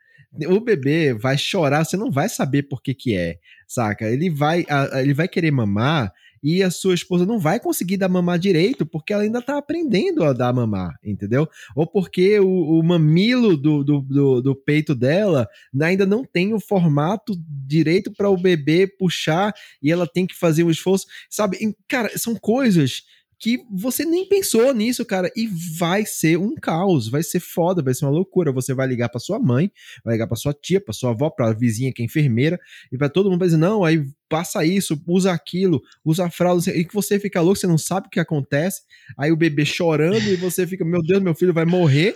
O 0.47 0.59
bebê 0.59 1.13
vai 1.13 1.37
chorar, 1.37 1.85
você 1.85 1.95
não 1.95 2.11
vai 2.11 2.27
saber 2.27 2.63
por 2.63 2.81
que 2.81 2.93
que 2.93 3.15
é, 3.15 3.37
saca? 3.67 4.09
Ele 4.09 4.29
vai, 4.29 4.65
ele 4.99 5.13
vai 5.13 5.29
querer 5.29 5.51
mamar 5.51 6.11
e 6.43 6.61
a 6.61 6.69
sua 6.69 6.93
esposa 6.93 7.25
não 7.25 7.39
vai 7.39 7.59
conseguir 7.59 7.97
dar 7.97 8.09
mamar 8.09 8.37
direito 8.37 8.85
porque 8.85 9.13
ela 9.13 9.23
ainda 9.23 9.41
tá 9.41 9.57
aprendendo 9.57 10.23
a 10.23 10.33
dar 10.33 10.53
mamar, 10.53 10.93
entendeu? 11.03 11.47
Ou 11.75 11.87
porque 11.87 12.39
o, 12.39 12.79
o 12.79 12.83
mamilo 12.83 13.57
do, 13.57 13.83
do, 13.83 14.01
do, 14.01 14.41
do, 14.41 14.55
peito 14.55 14.93
dela 14.93 15.47
ainda 15.81 16.05
não 16.05 16.23
tem 16.23 16.53
o 16.53 16.59
formato 16.59 17.33
direito 17.65 18.11
para 18.11 18.29
o 18.29 18.37
bebê 18.37 18.85
puxar 18.87 19.53
e 19.81 19.91
ela 19.91 20.05
tem 20.05 20.27
que 20.27 20.35
fazer 20.35 20.63
um 20.63 20.69
esforço, 20.69 21.07
sabe? 21.29 21.57
Cara, 21.87 22.15
são 22.17 22.35
coisas 22.35 23.03
que 23.39 23.59
você 23.71 24.05
nem 24.05 24.27
pensou 24.27 24.73
nisso, 24.73 25.05
cara, 25.05 25.31
e 25.35 25.47
vai 25.77 26.05
ser 26.05 26.37
um 26.37 26.55
caos, 26.55 27.07
vai 27.09 27.23
ser 27.23 27.39
foda, 27.39 27.81
vai 27.83 27.93
ser 27.93 28.05
uma 28.05 28.11
loucura. 28.11 28.51
Você 28.51 28.73
vai 28.73 28.87
ligar 28.87 29.09
para 29.09 29.19
sua 29.19 29.39
mãe, 29.39 29.71
vai 30.03 30.13
ligar 30.15 30.27
para 30.27 30.37
sua 30.37 30.53
tia, 30.53 30.81
para 30.81 30.93
sua 30.93 31.11
avó, 31.11 31.29
para 31.29 31.49
a 31.49 31.53
vizinha 31.53 31.91
que 31.93 32.01
é 32.01 32.05
enfermeira, 32.05 32.59
e 32.91 32.97
para 32.97 33.09
todo 33.09 33.29
mundo 33.29 33.39
vai 33.39 33.47
dizer: 33.47 33.57
"Não, 33.57 33.83
aí 33.83 34.03
passa 34.29 34.65
isso, 34.65 35.01
usa 35.07 35.31
aquilo, 35.33 35.81
usa 36.03 36.25
a 36.25 36.31
fralda", 36.31 36.71
e 36.75 36.85
que 36.85 36.93
você 36.93 37.19
fica 37.19 37.41
louco, 37.41 37.59
você 37.59 37.67
não 37.67 37.77
sabe 37.77 38.07
o 38.07 38.09
que 38.09 38.19
acontece. 38.19 38.81
Aí 39.17 39.31
o 39.31 39.37
bebê 39.37 39.65
chorando 39.65 40.15
e 40.31 40.35
você 40.35 40.65
fica: 40.67 40.85
"Meu 40.85 41.01
Deus, 41.03 41.21
meu 41.21 41.35
filho 41.35 41.53
vai 41.53 41.65
morrer", 41.65 42.15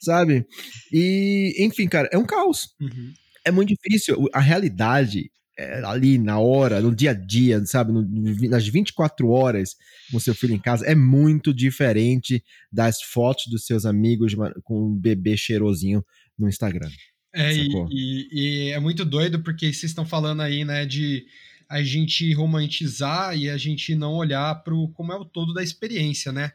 sabe? 0.00 0.46
E, 0.92 1.54
enfim, 1.58 1.88
cara, 1.88 2.08
é 2.12 2.18
um 2.18 2.24
caos. 2.26 2.70
Uhum. 2.80 3.12
É 3.44 3.50
muito 3.50 3.70
difícil. 3.70 4.28
A 4.32 4.40
realidade 4.40 5.30
ali 5.84 6.18
na 6.18 6.38
hora, 6.38 6.80
no 6.80 6.94
dia 6.94 7.10
a 7.10 7.14
dia, 7.14 7.64
sabe? 7.66 7.92
No, 7.92 8.02
nas 8.48 8.66
24 8.66 9.28
horas 9.28 9.76
com 10.10 10.20
seu 10.20 10.34
filho 10.34 10.54
em 10.54 10.58
casa, 10.58 10.86
é 10.86 10.94
muito 10.94 11.52
diferente 11.54 12.42
das 12.72 13.02
fotos 13.02 13.46
dos 13.46 13.66
seus 13.66 13.84
amigos 13.84 14.34
com 14.64 14.88
um 14.88 14.94
bebê 14.94 15.36
cheirosinho 15.36 16.04
no 16.38 16.48
Instagram. 16.48 16.90
É, 17.32 17.54
e, 17.54 17.68
e, 17.90 18.28
e, 18.32 18.70
é 18.70 18.80
muito 18.80 19.04
doido 19.04 19.40
porque 19.40 19.66
vocês 19.66 19.90
estão 19.90 20.04
falando 20.04 20.42
aí, 20.42 20.64
né, 20.64 20.84
de 20.84 21.24
a 21.68 21.82
gente 21.82 22.32
romantizar 22.34 23.36
e 23.38 23.48
a 23.48 23.56
gente 23.56 23.94
não 23.94 24.14
olhar 24.14 24.52
para 24.64 24.74
como 24.94 25.12
é 25.12 25.16
o 25.16 25.24
todo 25.24 25.54
da 25.54 25.62
experiência, 25.62 26.32
né? 26.32 26.52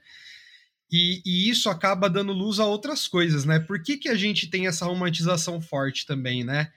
E, 0.92 1.22
e, 1.26 1.50
isso 1.50 1.70
acaba 1.70 2.10
dando 2.10 2.34
luz 2.34 2.60
a 2.60 2.66
outras 2.66 3.08
coisas, 3.08 3.46
né? 3.46 3.60
Por 3.60 3.82
que, 3.82 3.98
que 3.98 4.10
a 4.10 4.16
gente 4.16 4.48
tem 4.48 4.68
essa 4.68 4.86
romantização 4.86 5.62
forte 5.62 6.06
também, 6.06 6.44
né? 6.44 6.70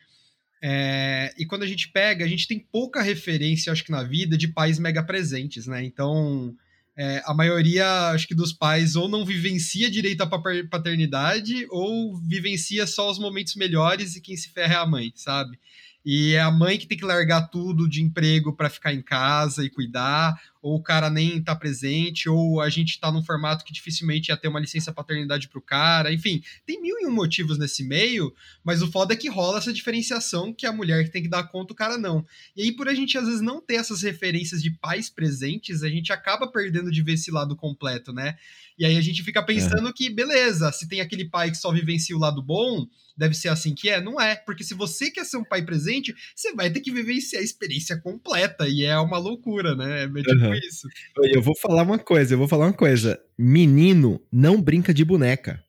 É, 0.63 1.33
e 1.39 1.47
quando 1.47 1.63
a 1.63 1.67
gente 1.67 1.89
pega, 1.89 2.25
a 2.25 2.29
gente 2.29 2.49
tem 2.49 2.59
pouca 2.59 3.01
referência, 3.03 3.73
acho 3.73 3.85
que 3.85 3.93
na 3.93 4.03
vida, 4.03 4.37
de 4.37 4.49
pais 4.49 4.79
mega 4.79 5.03
presentes, 5.03 5.67
né? 5.67 5.85
Então, 5.85 6.55
é, 6.97 7.23
a 7.25 7.33
maioria, 7.33 8.11
acho 8.11 8.27
que 8.27 8.35
dos 8.35 8.53
pais, 8.53 8.97
ou 8.97 9.09
não 9.09 9.25
vivencia 9.25 9.89
direito 9.89 10.23
a 10.23 10.27
paternidade, 10.69 11.67
ou 11.71 12.17
vivencia 12.17 12.87
só 12.87 13.09
os 13.09 13.21
momentos 13.21 13.55
melhores 13.55 14.17
e 14.17 14.21
quem 14.21 14.37
se 14.37 14.51
ferra 14.51 14.75
é 14.75 14.79
a 14.79 14.87
mãe, 14.87 15.13
sabe? 15.15 15.59
E 16.05 16.35
é 16.35 16.41
a 16.41 16.51
mãe 16.51 16.79
que 16.79 16.87
tem 16.87 16.97
que 16.97 17.05
largar 17.05 17.49
tudo 17.49 17.89
de 17.89 18.03
emprego 18.03 18.53
para 18.53 18.71
ficar 18.71 18.95
em 18.95 19.03
casa 19.03 19.65
e 19.65 19.69
cuidar, 19.69 20.41
ou 20.63 20.77
o 20.77 20.83
cara 20.83 21.11
nem 21.11 21.43
tá 21.43 21.55
presente, 21.55 22.29
ou 22.29 22.61
a 22.61 22.69
gente 22.69 22.99
tá 22.99 23.13
num 23.13 23.23
formato 23.23 23.65
que 23.65 23.73
dificilmente 23.73 24.31
ia 24.31 24.37
ter 24.37 24.49
uma 24.49 24.61
licença 24.61 24.93
paternidade 24.93 25.49
pro 25.49 25.61
cara. 25.61 26.13
Enfim, 26.13 26.43
tem 26.65 26.81
mil 26.81 26.97
e 27.01 27.07
um 27.07 27.11
motivos 27.11 27.59
nesse 27.59 27.85
meio, 27.85 28.33
mas 28.65 28.81
o 28.81 28.91
foda 28.91 29.13
é 29.13 29.17
que 29.17 29.29
rola 29.29 29.59
essa 29.59 29.73
diferenciação 29.73 30.53
que 30.53 30.67
a 30.67 30.73
mulher 30.73 31.05
que 31.05 31.11
tem 31.11 31.23
que 31.23 31.29
dar 31.29 31.45
conta, 31.45 31.73
o 31.73 31.77
cara 31.77 31.99
não. 31.99 32.25
E 32.57 32.63
aí, 32.63 32.73
por 32.73 32.89
a 32.89 32.95
gente 32.95 33.19
às 33.19 33.27
vezes 33.27 33.41
não 33.41 33.61
ter 33.61 33.75
essas 33.75 34.03
referências 34.03 34.63
de 34.63 34.71
pais 34.71 35.11
presentes, 35.11 35.83
a 35.83 35.89
gente 35.89 36.13
acaba 36.13 36.51
perdendo 36.51 36.91
de 36.91 37.03
ver 37.03 37.15
esse 37.15 37.31
lado 37.31 37.55
completo, 37.57 38.13
né? 38.13 38.37
E 38.79 38.87
aí 38.87 38.97
a 38.97 39.01
gente 39.01 39.23
fica 39.23 39.43
pensando 39.43 39.89
é. 39.89 39.93
que, 39.93 40.09
beleza, 40.09 40.71
se 40.71 40.89
tem 40.89 41.01
aquele 41.01 41.29
pai 41.29 41.51
que 41.51 41.57
só 41.57 41.73
vivencia 41.73 42.17
o 42.17 42.21
lado 42.21 42.41
bom, 42.41 42.87
deve 43.17 43.35
ser 43.35 43.49
assim 43.49 43.75
que 43.75 43.89
é. 43.89 44.01
Não 44.01 44.21
é, 44.21 44.37
porque 44.37 44.63
se 44.63 44.75
você 44.75 45.11
quer 45.11 45.25
ser 45.25 45.37
um 45.37 45.45
pai 45.45 45.63
presente, 45.63 46.15
você 46.35 46.55
vai 46.55 46.71
ter 46.71 46.81
que 46.81 46.93
vivenciar 46.93 47.43
a 47.43 47.45
experiência 47.45 48.01
completa, 48.01 48.69
e 48.69 48.85
é 48.85 48.97
uma 48.99 49.19
loucura, 49.19 49.75
né? 49.75 50.05
É 50.05 50.07
tipo 50.07 50.45
uhum. 50.45 50.55
isso. 50.55 50.89
Eu 51.17 51.43
vou 51.43 51.57
falar 51.57 51.83
uma 51.83 51.99
coisa, 51.99 52.35
eu 52.35 52.39
vou 52.39 52.47
falar 52.47 52.67
uma 52.67 52.73
coisa. 52.73 53.21
Menino 53.37 54.21
não 54.31 54.63
brinca 54.63 54.95
de 54.95 55.05
boneca. 55.05 55.63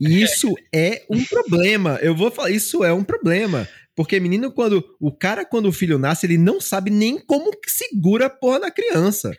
E 0.00 0.22
isso 0.22 0.54
é 0.74 1.04
um 1.10 1.22
problema. 1.24 1.98
Eu 2.02 2.16
vou 2.16 2.30
falar, 2.30 2.50
isso 2.50 2.82
é 2.82 2.92
um 2.92 3.04
problema. 3.04 3.68
Porque 3.94 4.20
menino, 4.20 4.52
quando. 4.52 4.84
O 5.00 5.10
cara, 5.12 5.44
quando 5.44 5.66
o 5.66 5.72
filho 5.72 5.98
nasce, 5.98 6.26
ele 6.26 6.38
não 6.38 6.60
sabe 6.60 6.90
nem 6.90 7.18
como 7.18 7.50
que 7.58 7.70
segura 7.70 8.26
a 8.26 8.30
porra 8.30 8.60
da 8.60 8.70
criança. 8.70 9.32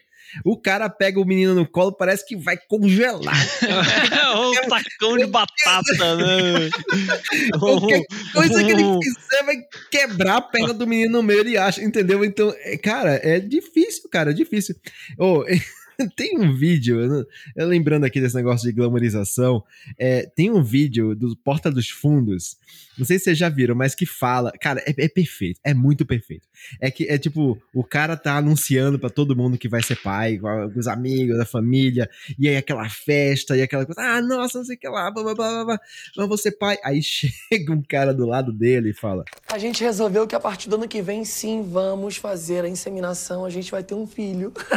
O 0.44 0.60
cara 0.60 0.90
pega 0.90 1.20
o 1.20 1.26
menino 1.26 1.56
no 1.56 1.68
colo, 1.68 1.92
parece 1.92 2.26
que 2.26 2.36
vai 2.36 2.58
congelar. 2.58 3.36
um 4.38 4.70
tacão 4.70 5.18
de 5.18 5.26
batata, 5.26 6.16
né? 6.16 6.70
Qualquer 7.60 8.04
coisa 8.34 8.64
que 8.64 8.72
ele 8.72 8.84
fizer 9.02 9.44
vai 9.46 9.56
quebrar 9.92 10.38
a 10.38 10.42
perna 10.42 10.74
do 10.74 10.88
menino 10.88 11.14
no 11.14 11.24
meio, 11.24 11.40
ele 11.42 11.58
acha, 11.58 11.82
entendeu? 11.84 12.24
Então, 12.24 12.54
é, 12.60 12.78
cara, 12.78 13.20
é 13.24 13.40
difícil, 13.40 14.10
cara, 14.10 14.32
é 14.32 14.34
difícil. 14.34 14.76
Oh, 15.18 15.44
tem 16.16 16.38
um 16.40 16.56
vídeo, 16.56 17.00
eu, 17.02 17.26
eu 17.56 17.68
lembrando 17.68 18.04
aqui 18.06 18.20
desse 18.22 18.36
negócio 18.36 18.68
de 18.68 18.74
glamorização, 18.76 19.64
é, 19.98 20.24
tem 20.36 20.52
um 20.52 20.64
vídeo 20.64 21.16
do 21.16 21.36
Porta 21.36 21.72
dos 21.72 21.90
Fundos 21.90 22.58
Não 22.98 23.06
sei 23.06 23.18
se 23.20 23.26
vocês 23.26 23.38
já 23.38 23.48
viram, 23.50 23.76
mas 23.76 23.94
que 23.94 24.06
fala. 24.08 24.52
Cara, 24.60 24.82
é, 24.86 24.94
é 25.06 25.08
perfeito. 25.08 25.60
É 25.64 25.72
muito 25.74 26.04
perfeito. 26.06 26.48
É 26.82 26.90
que 26.90 27.06
é 27.08 27.18
tipo, 27.20 27.62
o 27.74 27.84
cara 27.84 28.18
tá 28.18 28.36
anunciando 28.38 28.98
pra 28.98 29.10
todo 29.10 29.36
mundo 29.36 29.58
que 29.58 29.70
vai 29.70 29.84
ser 29.84 29.96
pai, 29.98 30.38
com 30.40 30.48
a- 30.48 30.70
com 30.72 30.80
os 30.80 30.88
amigos, 30.88 31.38
da 31.38 31.46
família, 31.46 32.10
e 32.40 32.48
aí 32.48 32.58
aquela 32.58 32.90
festa, 32.90 33.56
e 33.56 33.62
aquela 33.62 33.86
coisa, 33.86 34.02
ah, 34.02 34.20
nossa, 34.22 34.58
não 34.58 34.66
sei 34.66 34.76
o 34.76 34.80
que 34.80 34.88
lá, 34.90 35.12
blá 35.12 35.22
blá 35.24 35.36
blá 35.36 35.50
blá, 35.52 35.66
blá, 35.66 35.80
não 36.18 36.28
vou 36.28 36.38
ser 36.38 36.54
pai. 36.54 36.78
Aí 36.84 37.00
chega 37.04 37.72
um 37.72 37.84
cara 37.84 38.14
do 38.14 38.26
lado 38.26 38.52
dele 38.52 38.90
e 38.90 38.94
fala: 38.94 39.24
A 39.52 39.60
gente 39.60 39.84
resolveu 39.84 40.26
que 40.28 40.36
a 40.36 40.40
partir 40.40 40.68
do 40.68 40.76
ano 40.76 40.88
que 40.88 41.02
vem, 41.02 41.24
sim, 41.24 41.62
vamos 41.62 42.18
fazer 42.18 42.66
a 42.66 42.70
inseminação. 42.70 43.46
A 43.46 43.50
gente 43.52 43.70
vai 43.70 43.84
ter 43.84 43.94
um 43.94 44.08
filho. 44.08 44.52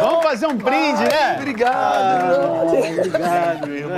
Vamos 0.00 0.24
fazer 0.24 0.46
um 0.46 0.56
brinde, 0.56 1.02
né? 1.02 1.36
Obrigado. 1.36 2.68
Obrigado, 2.68 3.66
meu 3.66 3.76
irmão. 3.76 3.96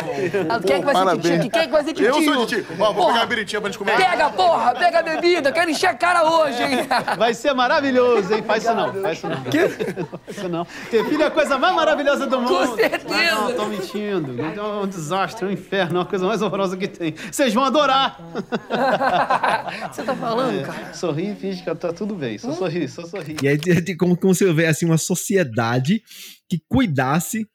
Ah, 0.48 0.60
Quem 0.60 0.76
é 0.76 0.78
que 0.78 0.84
vai 0.84 0.94
ser 0.94 1.18
titio? 1.18 1.50
Quem 1.50 1.60
é 1.60 1.66
que 1.66 1.72
vai 1.72 1.84
ser 1.84 1.92
titio? 1.92 2.06
Eu 2.06 2.22
sou 2.22 2.42
o 2.42 2.46
titio. 2.46 2.66
Ó, 2.78 2.92
vou 2.92 3.06
pegar 3.08 3.22
a 3.22 3.26
biritinha 3.26 3.60
pra 3.60 3.70
gente 3.70 3.78
comer. 3.78 3.96
Pega, 3.96 4.30
porra, 4.30 4.74
pega 4.74 4.98
a 5.00 5.02
bebida. 5.02 5.52
Quero 5.52 5.70
encher 5.70 5.88
a 5.88 5.94
cara 5.94 6.24
hoje, 6.24 6.62
hein? 6.62 6.86
Vai 7.18 7.34
ser 7.34 7.52
maravilhoso, 7.52 8.32
hein? 8.34 8.42
Faz 8.42 8.64
isso 8.64 8.74
não, 8.74 8.94
faz 8.94 9.18
isso 9.18 9.28
não. 9.28 9.36
Faz 9.44 10.36
isso 10.36 10.48
não. 10.48 10.66
Ter 10.90 11.04
filho 11.06 11.22
é 11.22 11.26
a 11.26 11.30
coisa 11.30 11.58
mais 11.58 11.74
maravilhosa 11.74 12.26
do 12.26 12.40
mundo. 12.40 12.68
Com 12.68 12.76
certeza. 12.76 13.34
Não, 13.34 13.48
não, 13.48 13.56
tô 13.56 13.66
mentindo. 13.66 14.36
É 14.40 14.62
um 14.62 14.86
desastre, 14.86 15.44
é 15.44 15.48
um 15.48 15.52
inferno, 15.52 15.96
é 15.96 15.98
uma 16.00 16.06
coisa 16.06 16.26
mais 16.26 16.42
horrorosa 16.42 16.76
que 16.76 16.88
tem. 16.88 17.14
Vocês 17.30 17.52
vão 17.54 17.64
adorar. 17.64 18.18
Você 19.92 20.02
tá 20.02 20.14
falando, 20.14 20.64
cara? 20.64 20.94
Sorri 20.94 21.32
e 21.32 21.34
finge 21.34 21.62
que 21.62 21.74
tá 21.74 21.92
tudo 21.92 22.14
bem. 22.14 22.38
Só 22.38 22.52
sorri, 22.52 22.88
só 22.88 23.02
sorri. 23.06 23.36
E 23.42 23.48
aí, 23.48 23.58
como, 23.96 24.16
como 24.16 24.34
se 24.34 24.44
houvesse 24.44 24.70
assim, 24.70 24.86
uma 24.86 24.98
sociedade 25.20 26.02
que 26.48 26.60
cuidasse 26.68 27.46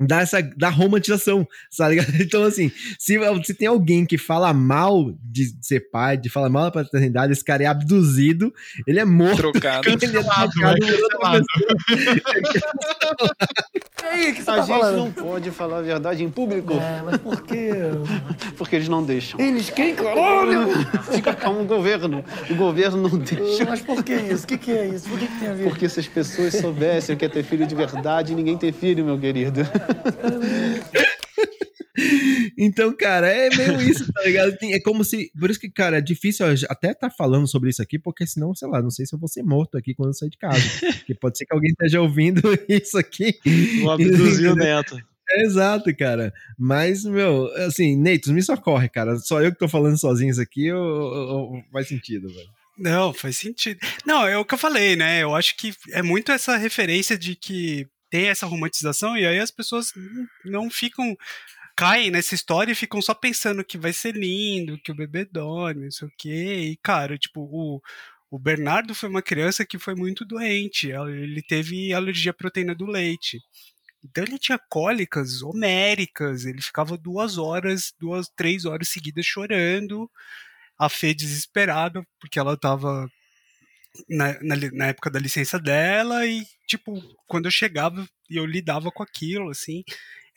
dessa, 0.00 0.40
da 0.56 0.68
romantização, 0.68 1.46
sabe? 1.70 1.98
Então, 2.20 2.44
assim, 2.44 2.70
se, 2.98 3.18
se 3.44 3.54
tem 3.54 3.66
alguém 3.68 4.04
que 4.06 4.16
fala 4.18 4.52
mal 4.52 5.12
de 5.22 5.54
ser 5.60 5.90
pai, 5.90 6.16
de 6.16 6.28
falar 6.28 6.48
mal 6.48 6.64
da 6.64 6.70
paternidade, 6.70 7.32
esse 7.32 7.44
cara 7.44 7.62
é 7.62 7.66
abduzido, 7.66 8.52
ele 8.86 9.00
é 9.00 9.04
morto. 9.04 9.36
Trocado. 9.36 9.88
ele 9.88 9.96
é 9.96 10.22
Cancelado, 10.22 10.52
trocado 10.52 10.76
é 10.84 10.92
por 10.92 11.02
outra 11.02 11.18
cancelado. 11.18 11.44
E 14.02 14.06
aí, 14.26 14.32
que 14.32 14.42
você 14.42 14.50
A 14.50 14.54
tá 14.54 14.60
gente 14.62 14.68
falando? 14.80 14.96
não 14.96 15.12
pode 15.12 15.50
falar 15.50 15.78
a 15.78 15.82
verdade 15.82 16.24
em 16.24 16.30
público, 16.30 16.72
É, 16.74 17.02
mas 17.04 17.18
por 17.18 17.42
quê? 17.42 17.70
porque 18.56 18.76
eles 18.76 18.88
não 18.88 19.04
deixam. 19.04 19.38
Eles 19.38 19.70
quem, 19.70 19.94
caralho? 19.94 20.68
Fica 21.12 21.34
calmo 21.34 21.60
o 21.60 21.64
governo. 21.64 22.24
O 22.50 22.54
governo 22.54 23.08
não 23.08 23.18
deixa. 23.18 23.64
Mas 23.66 23.80
por 23.82 24.02
que 24.02 24.14
isso? 24.14 24.44
O 24.44 24.46
que, 24.46 24.58
que 24.58 24.72
é 24.72 24.88
isso? 24.88 25.08
Por 25.08 25.18
que, 25.18 25.26
que 25.26 25.38
tem 25.38 25.48
a 25.48 25.52
ver? 25.52 25.68
Porque 25.68 25.88
se 25.88 26.00
as 26.00 26.08
pessoas 26.08 26.54
soubessem 26.54 27.14
o 27.14 27.18
que 27.18 27.24
é 27.26 27.28
ter 27.28 27.44
filho 27.44 27.66
de 27.66 27.74
verdade, 27.74 28.34
ninguém 28.34 28.56
tem 28.56 28.72
filho, 28.72 29.04
meu 29.04 29.18
querido. 29.18 29.60
Então, 32.56 32.94
cara, 32.96 33.28
é 33.28 33.50
meio 33.54 33.80
isso, 33.82 34.10
tá 34.12 34.22
ligado? 34.22 34.56
É 34.62 34.80
como 34.80 35.04
se. 35.04 35.30
Por 35.38 35.50
isso 35.50 35.60
que, 35.60 35.68
cara, 35.70 35.98
é 35.98 36.00
difícil 36.00 36.46
eu 36.46 36.54
até 36.68 36.92
estar 36.92 37.10
falando 37.10 37.46
sobre 37.46 37.68
isso 37.70 37.82
aqui, 37.82 37.98
porque 37.98 38.26
senão, 38.26 38.54
sei 38.54 38.68
lá, 38.68 38.80
não 38.80 38.90
sei 38.90 39.04
se 39.06 39.14
eu 39.14 39.18
vou 39.18 39.28
ser 39.28 39.42
morto 39.42 39.76
aqui 39.76 39.94
quando 39.94 40.10
eu 40.10 40.14
sair 40.14 40.30
de 40.30 40.38
casa. 40.38 40.62
Porque 40.98 41.14
pode 41.14 41.36
ser 41.36 41.44
que 41.46 41.54
alguém 41.54 41.70
esteja 41.70 42.00
ouvindo 42.00 42.40
isso 42.68 42.96
aqui. 42.96 43.34
Não 43.82 43.90
abduziu 43.90 44.52
o 44.52 44.56
neto. 44.56 44.96
Exato, 45.38 45.94
cara. 45.96 46.32
Mas, 46.58 47.04
meu, 47.04 47.46
assim, 47.66 47.96
Neitos, 47.96 48.30
me 48.32 48.42
socorre, 48.42 48.88
cara. 48.88 49.16
Só 49.18 49.40
eu 49.42 49.52
que 49.52 49.58
tô 49.58 49.68
falando 49.68 49.98
sozinho 49.98 50.30
isso 50.30 50.40
aqui, 50.40 50.72
ou, 50.72 50.82
ou- 50.82 51.52
ou 51.54 51.62
faz 51.72 51.88
sentido, 51.88 52.28
velho. 52.28 52.48
Não, 52.78 53.12
faz 53.12 53.36
sentido. 53.36 53.78
Não, 54.06 54.26
é 54.26 54.38
o 54.38 54.44
que 54.44 54.54
eu 54.54 54.58
falei, 54.58 54.96
né? 54.96 55.22
Eu 55.22 55.34
acho 55.34 55.56
que 55.56 55.72
é 55.92 56.02
muito 56.02 56.32
essa 56.32 56.56
referência 56.56 57.16
de 57.18 57.36
que 57.36 57.86
tem 58.10 58.28
essa 58.28 58.46
romantização 58.46 59.16
e 59.16 59.26
aí 59.26 59.38
as 59.38 59.50
pessoas 59.50 59.92
não- 60.44 60.70
ficam 60.70 61.16
caem 61.76 62.10
nessa 62.10 62.34
história 62.34 62.72
e 62.72 62.74
ficam 62.74 63.00
só 63.00 63.14
pensando 63.14 63.64
que 63.64 63.78
vai 63.78 63.92
ser 63.92 64.14
lindo, 64.14 64.78
que 64.82 64.92
o 64.92 64.94
bebê 64.94 65.24
dorme, 65.24 65.84
não 65.84 65.90
sei 65.90 66.08
o 66.08 66.12
quê. 66.18 66.70
E, 66.72 66.76
cara, 66.82 67.16
tipo, 67.18 67.40
o, 67.42 67.80
o 68.30 68.38
Bernardo 68.38 68.94
foi 68.94 69.08
uma 69.08 69.22
criança 69.22 69.64
que 69.64 69.78
foi 69.78 69.94
muito 69.94 70.24
doente. 70.24 70.90
Ele 70.90 71.42
teve 71.42 71.92
alergia 71.94 72.32
à 72.32 72.34
proteína 72.34 72.74
do 72.74 72.86
leite. 72.86 73.40
Então 74.04 74.24
ele 74.24 74.38
tinha 74.38 74.58
cólicas 74.70 75.42
homéricas, 75.42 76.44
ele 76.46 76.62
ficava 76.62 76.96
duas 76.98 77.38
horas, 77.38 77.92
duas, 77.98 78.28
três 78.36 78.64
horas 78.64 78.88
seguidas 78.88 79.26
chorando. 79.26 80.10
A 80.78 80.88
Fê 80.88 81.14
desesperada, 81.14 82.02
porque 82.20 82.38
ela 82.38 82.56
tava 82.56 83.08
na, 84.08 84.32
na, 84.42 84.56
na 84.72 84.86
época 84.88 85.10
da 85.10 85.18
licença 85.18 85.58
dela, 85.58 86.26
e, 86.26 86.44
tipo, 86.66 87.00
quando 87.26 87.46
eu 87.46 87.50
chegava 87.50 88.06
e 88.28 88.36
eu 88.36 88.46
lidava 88.46 88.90
com 88.90 89.02
aquilo, 89.02 89.50
assim. 89.50 89.82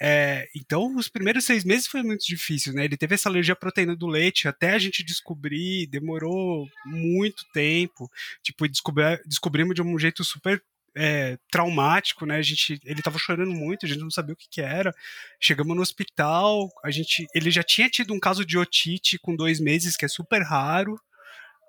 é, 0.01 0.47
então, 0.55 0.95
os 0.95 1.07
primeiros 1.07 1.45
seis 1.45 1.63
meses 1.63 1.87
foi 1.87 2.03
muito 2.03 2.25
difícil, 2.25 2.73
né? 2.73 2.85
Ele 2.85 2.97
teve 2.97 3.15
essa 3.15 3.29
alergia 3.29 3.53
à 3.53 3.55
proteína 3.55 3.95
do 3.95 4.07
leite, 4.07 4.47
até 4.47 4.71
a 4.71 4.79
gente 4.79 5.03
descobrir, 5.03 5.87
demorou 5.87 6.67
muito 6.85 7.45
tempo. 7.53 8.09
Tipo, 8.43 8.67
descobri, 8.67 9.03
descobrimos 9.25 9.75
de 9.75 9.81
um 9.81 9.97
jeito 9.97 10.23
super 10.23 10.61
é, 10.95 11.37
traumático, 11.51 12.25
né? 12.25 12.37
A 12.37 12.41
gente, 12.41 12.79
ele 12.83 13.01
tava 13.01 13.17
chorando 13.17 13.51
muito, 13.51 13.85
a 13.85 13.89
gente 13.89 13.99
não 13.99 14.11
sabia 14.11 14.33
o 14.33 14.37
que, 14.37 14.47
que 14.49 14.61
era. 14.61 14.93
Chegamos 15.39 15.75
no 15.75 15.81
hospital, 15.81 16.69
a 16.83 16.91
gente, 16.91 17.25
ele 17.33 17.49
já 17.51 17.63
tinha 17.63 17.89
tido 17.89 18.13
um 18.13 18.19
caso 18.19 18.45
de 18.45 18.57
otite 18.57 19.17
com 19.19 19.35
dois 19.35 19.59
meses, 19.59 19.95
que 19.95 20.05
é 20.05 20.07
super 20.07 20.41
raro. 20.41 20.99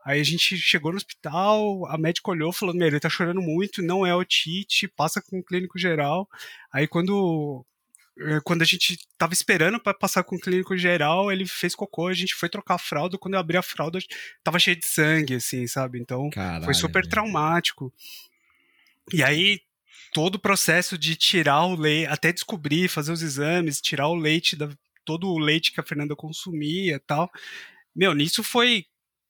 Aí 0.04 0.20
a 0.20 0.24
gente 0.24 0.56
chegou 0.58 0.92
no 0.92 0.98
hospital, 0.98 1.86
a 1.86 1.96
médica 1.96 2.30
olhou 2.30 2.52
falando, 2.52 2.76
meu, 2.76 2.86
ele 2.88 3.00
tá 3.00 3.08
chorando 3.08 3.40
muito, 3.40 3.80
não 3.82 4.04
é 4.04 4.14
otite, 4.14 4.86
passa 4.86 5.22
com 5.22 5.38
o 5.38 5.42
clínico 5.42 5.78
geral. 5.78 6.28
Aí 6.70 6.86
quando 6.86 7.64
eh, 8.18 8.40
quando 8.44 8.60
a 8.60 8.66
gente 8.66 8.98
tava 9.16 9.32
esperando 9.32 9.80
para 9.80 9.94
passar 9.94 10.22
com 10.22 10.36
o 10.36 10.40
clínico 10.40 10.76
geral, 10.76 11.32
ele 11.32 11.46
fez 11.46 11.74
cocô, 11.74 12.08
a 12.08 12.14
gente 12.14 12.34
foi 12.34 12.50
trocar 12.50 12.74
a 12.74 12.78
fralda, 12.78 13.16
quando 13.16 13.34
eu 13.34 13.40
abri 13.40 13.56
a 13.56 13.62
fralda, 13.62 13.98
tava 14.42 14.58
cheio 14.58 14.76
de 14.76 14.86
sangue, 14.86 15.36
assim, 15.36 15.66
sabe? 15.66 15.98
Então, 15.98 16.28
Caralho. 16.28 16.64
foi 16.64 16.74
super 16.74 17.06
traumático. 17.06 17.90
E 19.12 19.22
aí, 19.22 19.60
todo 20.12 20.36
o 20.36 20.38
processo 20.38 20.98
de 20.98 21.16
tirar 21.16 21.64
o 21.64 21.74
leite, 21.74 22.08
até 22.08 22.30
descobrir, 22.30 22.88
fazer 22.88 23.10
os 23.10 23.22
exames, 23.22 23.80
tirar 23.80 24.08
o 24.08 24.14
leite, 24.14 24.54
da, 24.54 24.68
todo 25.04 25.28
o 25.28 25.38
leite 25.38 25.72
que 25.72 25.80
a 25.80 25.84
Fernanda 25.84 26.14
consumia 26.14 26.96
e 26.96 27.00
tal. 27.00 27.30
Meu, 27.94 28.14
nisso 28.14 28.42
foi 28.42 28.86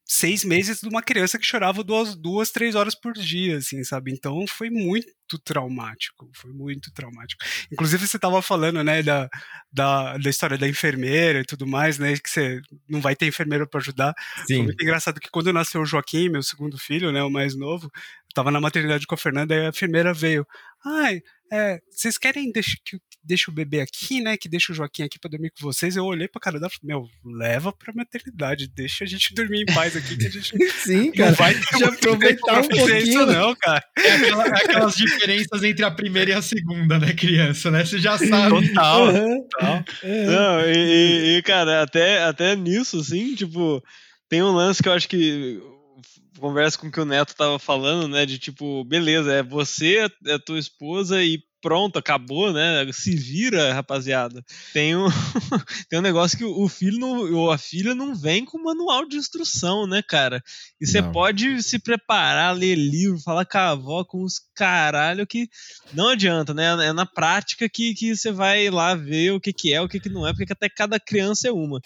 seis 0.06 0.44
meses 0.44 0.80
de 0.80 0.88
uma 0.88 1.02
criança 1.02 1.38
que 1.38 1.46
chorava 1.46 1.82
duas, 1.82 2.14
duas, 2.14 2.50
três 2.50 2.74
horas 2.74 2.94
por 2.94 3.14
dia, 3.14 3.56
assim, 3.56 3.82
sabe? 3.82 4.12
Então 4.12 4.46
foi 4.46 4.68
muito 4.68 5.08
traumático, 5.42 6.30
foi 6.34 6.52
muito 6.52 6.92
traumático. 6.92 7.42
Inclusive 7.72 8.06
você 8.06 8.18
tava 8.18 8.42
falando, 8.42 8.84
né, 8.84 9.02
da, 9.02 9.28
da, 9.72 10.18
da 10.18 10.30
história 10.30 10.58
da 10.58 10.68
enfermeira 10.68 11.40
e 11.40 11.44
tudo 11.44 11.66
mais, 11.66 11.98
né, 11.98 12.16
que 12.18 12.28
você 12.28 12.60
não 12.88 13.00
vai 13.00 13.16
ter 13.16 13.26
enfermeira 13.26 13.66
para 13.66 13.80
ajudar. 13.80 14.14
Foi 14.36 14.56
Sim. 14.56 14.62
muito 14.64 14.82
engraçado 14.82 15.20
que 15.20 15.30
quando 15.30 15.52
nasceu 15.52 15.80
o 15.80 15.86
Joaquim, 15.86 16.28
meu 16.28 16.42
segundo 16.42 16.78
filho, 16.78 17.10
né, 17.10 17.22
o 17.22 17.30
mais 17.30 17.56
novo, 17.56 17.86
eu 17.86 18.34
tava 18.34 18.50
na 18.50 18.60
maternidade 18.60 19.06
com 19.06 19.14
a 19.14 19.18
Fernanda 19.18 19.54
e 19.54 19.66
a 19.66 19.68
enfermeira 19.70 20.12
veio. 20.12 20.46
Ai, 20.84 21.22
é, 21.50 21.80
vocês 21.90 22.18
querem 22.18 22.52
deixar 22.52 22.76
que 22.84 22.98
eu 23.24 23.28
deixe 23.28 23.50
o 23.50 23.52
bebê 23.52 23.80
aqui, 23.80 24.20
né? 24.20 24.36
Que 24.36 24.48
deixa 24.48 24.72
o 24.72 24.74
Joaquim 24.74 25.02
aqui 25.02 25.18
pra 25.18 25.30
dormir 25.30 25.50
com 25.50 25.60
vocês? 25.66 25.96
Eu 25.96 26.04
olhei 26.04 26.28
pra 26.28 26.40
cara 26.40 26.58
dela 26.60 26.70
e 26.72 26.78
falei, 26.78 26.94
meu, 26.96 27.08
leva 27.38 27.72
pra 27.72 27.92
maternidade, 27.94 28.68
deixa 28.68 29.04
a 29.04 29.06
gente 29.06 29.34
dormir 29.34 29.62
em 29.62 29.74
paz 29.74 29.96
aqui, 29.96 30.16
que 30.16 30.26
a 30.26 30.30
gente 30.30 30.52
Sim, 30.84 31.06
não 31.06 31.12
cara. 31.12 31.32
vai 31.32 31.54
ter 31.54 31.60
Deixa 31.60 31.78
tempo 31.78 31.94
aproveitar 31.94 32.52
um 32.60 32.68
pra 32.68 32.76
fazer 32.76 32.76
pouquinho. 32.92 32.96
isso 32.98 33.26
não, 33.26 33.54
cara. 33.56 33.84
É 33.98 34.12
aquela- 34.16 34.46
é 34.46 34.50
aquelas 34.64 34.94
diferenças 34.96 35.62
entre 35.64 35.84
a 35.84 35.90
primeira 35.90 36.30
e 36.30 36.34
a 36.34 36.42
segunda, 36.42 36.98
né, 36.98 37.12
criança, 37.14 37.70
né? 37.70 37.84
Você 37.84 37.98
já 37.98 38.18
sabe. 38.18 38.50
Total, 38.68 39.08
Aham. 39.08 39.40
total. 39.50 39.84
Não, 40.02 40.60
e, 40.68 40.74
e- 40.74 41.36
e, 41.38 41.42
cara, 41.42 41.82
até, 41.82 42.22
até 42.24 42.54
nisso, 42.56 42.98
assim, 43.00 43.34
tipo, 43.34 43.82
tem 44.28 44.42
um 44.42 44.52
lance 44.52 44.82
que 44.82 44.88
eu 44.88 44.92
acho 44.92 45.08
que 45.08 45.60
conversa 46.38 46.78
com 46.78 46.88
o 46.88 46.90
que 46.92 47.00
o 47.00 47.04
Neto 47.04 47.34
tava 47.34 47.58
falando, 47.58 48.08
né? 48.08 48.26
De 48.26 48.38
tipo, 48.38 48.84
beleza, 48.84 49.32
é 49.32 49.42
você, 49.42 50.08
é 50.26 50.38
tua 50.38 50.58
esposa 50.58 51.22
e 51.22 51.42
pronto, 51.64 51.98
acabou, 51.98 52.52
né? 52.52 52.86
Se 52.92 53.16
vira, 53.16 53.72
rapaziada. 53.72 54.44
Tem 54.74 54.94
um, 54.94 55.06
tem 55.88 55.98
um 55.98 56.02
negócio 56.02 56.36
que 56.36 56.44
o 56.44 56.68
filho 56.68 56.98
não, 56.98 57.32
ou 57.32 57.50
a 57.50 57.56
filha 57.56 57.94
não 57.94 58.14
vem 58.14 58.44
com 58.44 58.62
manual 58.62 59.08
de 59.08 59.16
instrução, 59.16 59.86
né, 59.86 60.02
cara? 60.02 60.42
E 60.78 60.86
você 60.86 61.02
pode 61.02 61.62
se 61.62 61.78
preparar, 61.78 62.54
ler 62.54 62.74
livro, 62.74 63.18
falar 63.18 63.46
com 63.46 63.56
a 63.56 63.70
avó, 63.70 64.04
com 64.04 64.22
os 64.22 64.34
caralho, 64.54 65.26
que 65.26 65.48
não 65.94 66.08
adianta, 66.08 66.52
né? 66.52 66.66
É 66.86 66.92
na 66.92 67.06
prática 67.06 67.66
que, 67.66 67.94
que 67.94 68.14
você 68.14 68.30
vai 68.30 68.68
lá 68.68 68.94
ver 68.94 69.32
o 69.32 69.40
que, 69.40 69.50
que 69.50 69.72
é, 69.72 69.80
o 69.80 69.88
que, 69.88 69.98
que 69.98 70.10
não 70.10 70.28
é, 70.28 70.34
porque 70.34 70.52
até 70.52 70.68
cada 70.68 71.00
criança 71.00 71.48
é 71.48 71.50
uma. 71.50 71.80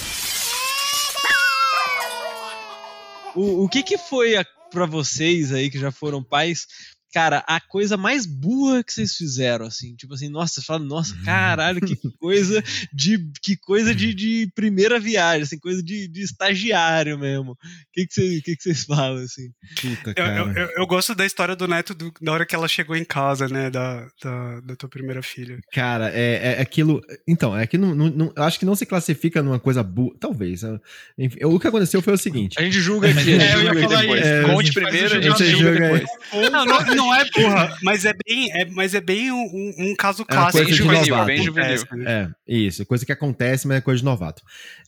O, 3.35 3.65
o 3.65 3.69
que, 3.69 3.83
que 3.83 3.99
foi 3.99 4.37
a, 4.37 4.45
pra 4.71 4.87
vocês 4.87 5.53
aí 5.53 5.71
que 5.71 5.79
já 5.79 5.91
foram 5.91 6.23
pais? 6.23 6.67
Cara, 7.13 7.43
a 7.47 7.61
coisa 7.61 7.97
mais 7.97 8.27
burra 8.27 8.83
que 8.85 8.93
vocês 8.93 9.13
fizeram, 9.15 9.67
assim, 9.67 9.95
tipo 9.97 10.15
assim, 10.15 10.29
nossa, 10.29 10.55
você 10.61 10.63
fala, 10.67 10.85
nossa, 10.85 11.15
caralho, 11.25 11.81
que 11.81 11.97
coisa 12.19 12.63
de 12.93 13.19
que 13.43 13.57
coisa 13.57 13.95
de, 13.95 14.13
de 14.15 14.51
primeira 14.55 15.01
viagem, 15.01 15.43
assim, 15.43 15.59
coisa 15.59 15.83
de, 15.83 16.07
de 16.09 16.23
estagiário 16.23 17.19
mesmo. 17.19 17.53
O 17.53 17.57
que 17.93 18.07
que, 18.07 18.13
cê, 18.15 18.41
que 18.45 18.57
que 18.57 18.63
vocês 18.63 18.85
falam, 18.85 19.23
assim? 19.23 19.51
Puta, 19.81 20.11
Eu, 20.11 20.15
cara. 20.15 20.39
eu, 20.39 20.53
eu- 20.53 20.69
eu 20.79 20.87
gosto 20.87 21.15
da 21.15 21.25
história 21.27 21.57
do 21.57 21.67
Neto 21.67 21.95
do- 21.95 22.13
da 22.21 22.33
hora 22.33 22.47
que 22.47 22.55
ela 22.55 22.69
chegou 22.69 22.95
em 22.97 23.05
casa, 23.05 23.49
né? 23.49 23.71
Da, 23.71 24.07
da, 24.23 24.61
da 24.61 24.77
tua 24.77 24.89
primeira 24.89 25.23
filha. 25.23 25.59
Cara, 25.73 26.11
é, 26.15 26.57
é 26.59 26.61
aquilo. 26.61 27.01
Então, 27.27 27.57
é 27.57 27.67
que 27.67 27.77
não, 27.79 27.95
não- 27.95 28.11
não- 28.11 28.33
eu 28.37 28.43
acho 28.43 28.59
que 28.59 28.65
não 28.65 28.77
se 28.77 28.87
classifica 28.87 29.43
numa 29.43 29.59
coisa 29.59 29.83
boa. 29.83 30.15
Talvez. 30.21 30.63
é, 30.63 30.79
Enfim, 31.19 31.39
o 31.45 31.59
que 31.59 31.67
aconteceu 31.69 32.01
foi 32.03 32.13
o 32.15 32.19
seguinte. 32.19 32.57
A 32.59 32.63
gente 32.63 32.81
julga 32.81 33.09
aqui, 33.11 33.19
a 33.19 33.23
gente 33.25 33.43
É, 33.43 33.55
eu 33.55 33.63
ia 33.63 33.83
falar 33.89 34.01
depois. 34.03 34.21
isso. 34.21 34.29
É, 34.29 34.43
Conte 34.43 34.73
primeiro, 34.73 35.17
a 35.17 35.21
gente 35.21 35.45
julga 35.51 35.57
julga 35.73 35.87
aí. 35.87 36.01
depois. 36.33 36.51
Não, 36.53 36.65
não, 36.67 36.85
não 36.99 37.15
é 37.15 37.25
burra, 37.35 37.77
mas 37.83 38.05
é 38.05 38.13
bem, 38.27 38.51
é, 38.53 38.65
mas 38.67 38.95
é 38.95 39.01
bem 39.01 39.33
um, 39.33 39.75
um- 39.79 39.95
caso 39.97 40.23
É 40.23 40.25
clássico. 40.27 40.65
coisa 40.65 40.71
de 40.77 40.83
coisas 40.87 41.09
novato. 41.09 41.27
que 41.27 41.35
bem 41.37 41.45
juvenil. 41.45 41.75
acontecem, 41.83 41.99
né? 42.05 42.35
É, 42.47 42.53
isso, 42.55 42.85
coisa 42.85 43.07
que 43.07 43.13
acontece, 43.13 43.67
mas 43.67 43.79
é 43.79 43.81
coisa 43.81 43.99
de 43.99 44.05
novato. 44.05 44.43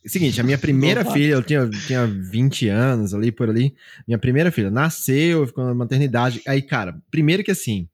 Seguinte, 0.04 0.40
a 0.40 0.44
minha 0.44 0.58
primeira 0.58 1.04
filha, 1.10 1.32
eu 1.34 1.42
tinha, 1.42 1.68
tinha 1.86 2.06
20 2.06 2.68
anos 2.68 3.14
ali, 3.14 3.32
por 3.32 3.48
ali. 3.48 3.74
Minha 4.06 4.18
primeira 4.18 4.50
filha 4.52 4.70
nasceu, 4.70 5.46
ficou 5.46 5.64
na 5.64 5.74
maternidade. 5.74 6.42
Aí, 6.46 6.60
cara, 6.60 7.00
primeiro 7.10 7.42
que 7.42 7.50
assim, 7.50 7.88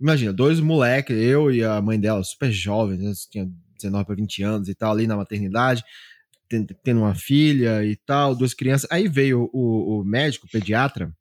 imagina, 0.00 0.32
dois 0.32 0.60
moleques, 0.60 1.16
eu 1.16 1.50
e 1.52 1.62
a 1.64 1.80
mãe 1.80 1.98
dela, 2.00 2.22
super 2.24 2.50
jovens, 2.50 3.00
né, 3.00 3.12
tinha 3.30 3.48
19 3.76 4.04
para 4.06 4.14
20 4.14 4.42
anos 4.42 4.68
e 4.68 4.74
tal, 4.74 4.92
ali 4.92 5.06
na 5.06 5.16
maternidade, 5.16 5.82
ten- 6.48 6.66
tendo 6.84 7.00
uma 7.00 7.14
filha 7.14 7.84
e 7.84 7.96
tal, 7.96 8.34
duas 8.34 8.54
crianças. 8.54 8.88
Aí 8.90 9.08
veio 9.08 9.48
o, 9.52 10.00
o 10.00 10.04
médico, 10.04 10.46
o 10.46 10.50
pediatra, 10.50 11.12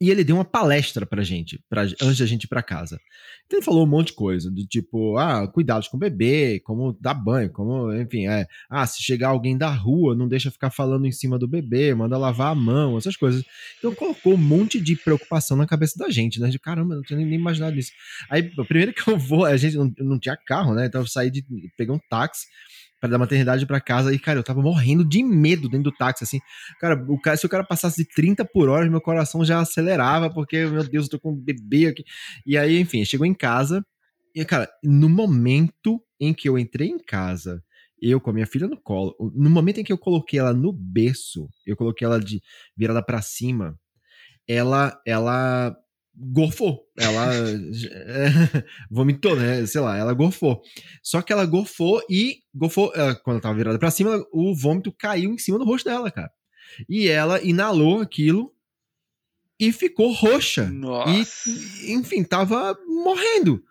e 0.00 0.10
ele 0.10 0.22
deu 0.22 0.36
uma 0.36 0.44
palestra 0.44 1.06
pra 1.06 1.22
gente, 1.22 1.62
pra, 1.70 1.82
antes 1.82 2.18
da 2.18 2.26
gente 2.26 2.44
ir 2.44 2.48
pra 2.48 2.62
casa. 2.62 3.00
Então 3.46 3.58
ele 3.58 3.64
falou 3.64 3.84
um 3.84 3.88
monte 3.88 4.08
de 4.08 4.12
coisa, 4.12 4.50
do 4.50 4.66
tipo, 4.66 5.16
ah, 5.16 5.48
cuidados 5.48 5.88
com 5.88 5.96
o 5.96 6.00
bebê, 6.00 6.60
como 6.60 6.92
dar 7.00 7.14
banho, 7.14 7.50
como, 7.50 7.92
enfim, 7.94 8.26
é, 8.26 8.46
ah, 8.68 8.86
se 8.86 9.02
chegar 9.02 9.28
alguém 9.28 9.56
da 9.56 9.70
rua, 9.70 10.14
não 10.14 10.28
deixa 10.28 10.50
ficar 10.50 10.70
falando 10.70 11.06
em 11.06 11.12
cima 11.12 11.38
do 11.38 11.48
bebê, 11.48 11.94
manda 11.94 12.18
lavar 12.18 12.52
a 12.52 12.54
mão, 12.54 12.98
essas 12.98 13.16
coisas. 13.16 13.42
Então 13.78 13.94
colocou 13.94 14.34
um 14.34 14.38
monte 14.38 14.80
de 14.80 14.96
preocupação 14.96 15.56
na 15.56 15.66
cabeça 15.66 15.98
da 15.98 16.10
gente, 16.10 16.40
né? 16.40 16.48
De 16.48 16.58
caramba, 16.58 16.96
não 16.96 17.02
tinha 17.02 17.18
nem 17.18 17.32
imaginado 17.32 17.78
isso. 17.78 17.92
Aí, 18.28 18.42
primeiro 18.66 18.92
que 18.92 19.08
eu 19.08 19.18
vou, 19.18 19.46
a 19.46 19.56
gente 19.56 19.76
não, 19.76 19.92
não 20.00 20.18
tinha 20.18 20.36
carro, 20.36 20.74
né? 20.74 20.86
Então 20.86 21.00
eu 21.00 21.06
saí 21.06 21.30
de, 21.30 21.44
peguei 21.76 21.94
um 21.94 22.00
táxi 22.10 22.46
para 23.06 23.12
da 23.12 23.18
maternidade 23.18 23.66
pra 23.66 23.80
casa 23.80 24.12
e, 24.12 24.18
cara, 24.18 24.38
eu 24.38 24.42
tava 24.42 24.60
morrendo 24.60 25.04
de 25.04 25.22
medo 25.22 25.68
dentro 25.68 25.90
do 25.90 25.96
táxi, 25.96 26.24
assim. 26.24 26.40
Cara, 26.80 27.02
o 27.08 27.20
cara, 27.20 27.36
se 27.36 27.46
o 27.46 27.48
cara 27.48 27.64
passasse 27.64 28.02
de 28.02 28.08
30 28.08 28.44
por 28.44 28.68
hora, 28.68 28.88
meu 28.90 29.00
coração 29.00 29.44
já 29.44 29.60
acelerava, 29.60 30.28
porque, 30.30 30.66
meu 30.66 30.84
Deus, 30.84 31.06
eu 31.06 31.10
tô 31.10 31.20
com 31.20 31.32
um 31.32 31.36
bebê 31.36 31.86
aqui. 31.86 32.04
E 32.44 32.58
aí, 32.58 32.80
enfim, 32.80 33.04
chegou 33.04 33.26
em 33.26 33.34
casa. 33.34 33.84
E, 34.34 34.44
cara, 34.44 34.68
no 34.82 35.08
momento 35.08 36.02
em 36.20 36.34
que 36.34 36.48
eu 36.48 36.58
entrei 36.58 36.88
em 36.88 36.98
casa, 36.98 37.62
eu 38.00 38.20
com 38.20 38.30
a 38.30 38.32
minha 38.32 38.46
filha 38.46 38.66
no 38.66 38.76
colo, 38.76 39.14
no 39.34 39.48
momento 39.48 39.78
em 39.78 39.84
que 39.84 39.92
eu 39.92 39.98
coloquei 39.98 40.38
ela 40.38 40.52
no 40.52 40.72
berço, 40.72 41.48
eu 41.66 41.76
coloquei 41.76 42.06
ela 42.06 42.20
de 42.20 42.42
virada 42.76 43.02
pra 43.02 43.22
cima, 43.22 43.78
ela, 44.46 45.00
ela 45.06 45.76
gorfou. 46.16 46.86
Ela 46.98 47.30
vomitou, 48.90 49.36
né? 49.36 49.66
Sei 49.66 49.80
lá, 49.80 49.96
ela 49.96 50.14
gorfou. 50.14 50.62
Só 51.02 51.20
que 51.20 51.32
ela 51.32 51.44
gorfou 51.44 52.02
e 52.08 52.38
gorfou, 52.54 52.92
ela, 52.94 53.14
quando 53.14 53.34
ela 53.34 53.42
tava 53.42 53.56
virada 53.56 53.78
pra 53.78 53.90
cima, 53.90 54.24
o 54.32 54.54
vômito 54.54 54.92
caiu 54.92 55.32
em 55.32 55.38
cima 55.38 55.58
do 55.58 55.64
rosto 55.64 55.88
dela, 55.88 56.10
cara. 56.10 56.30
E 56.88 57.08
ela 57.08 57.42
inalou 57.42 58.00
aquilo 58.00 58.52
e 59.58 59.72
ficou 59.72 60.12
roxa. 60.12 60.66
Nossa. 60.66 61.48
E, 61.50 61.92
enfim, 61.92 62.22
tava 62.22 62.76
morrendo. 62.86 63.62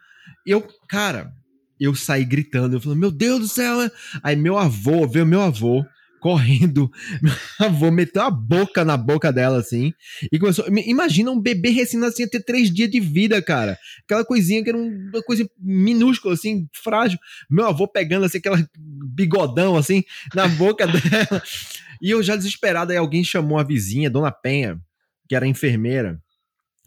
Eu, 0.46 0.66
cara, 0.88 1.34
eu 1.80 1.94
saí 1.96 2.26
gritando. 2.26 2.76
Eu 2.76 2.82
falei, 2.82 2.98
meu 2.98 3.12
Deus 3.12 3.40
do 3.40 3.48
céu. 3.48 3.80
né? 3.80 3.92
Aí 4.24 4.36
meu 4.36 4.58
avô, 4.58 5.08
veio 5.08 5.26
meu 5.26 5.42
avô 5.42 5.86
correndo. 6.26 6.92
Meu 7.22 7.32
avô 7.60 7.92
meteu 7.92 8.24
a 8.24 8.32
boca 8.32 8.84
na 8.84 8.98
boca 8.98 9.32
dela, 9.32 9.60
assim. 9.60 9.94
E 10.32 10.40
começou. 10.40 10.72
me- 10.72 10.84
Imagina 10.88 11.30
um 11.30 11.40
bebê 11.40 11.70
recém-nascido 11.70 12.32
ter 12.32 12.40
três 12.44 12.74
dias 12.74 12.90
de 12.90 13.00
vida, 13.00 13.40
cara. 13.44 13.78
Aquela 14.04 14.26
coisinha 14.26 14.64
que 14.64 14.70
era 14.70 14.78
um- 14.78 15.10
uma 15.14 15.22
coisa 15.22 15.48
minúscula, 15.60 16.34
assim, 16.34 16.68
frágil. 16.74 17.20
Meu 17.48 17.68
avô 17.68 17.88
pegando, 17.88 18.26
assim, 18.26 18.40
aquela 18.40 18.58
bigodão, 18.76 19.78
assim, 19.78 20.04
na 20.34 20.48
boca 20.48 20.88
dela. 21.30 21.44
E 22.02 22.10
eu 22.10 22.24
já 22.24 22.36
desesperado, 22.36 22.92
aí 22.92 22.98
alguém 22.98 23.24
chamou 23.24 23.60
a 23.60 23.64
vizinha, 23.64 24.10
Dona 24.10 24.32
Penha, 24.32 24.80
que 25.30 25.36
era 25.36 25.46
enfermeira. 25.46 26.20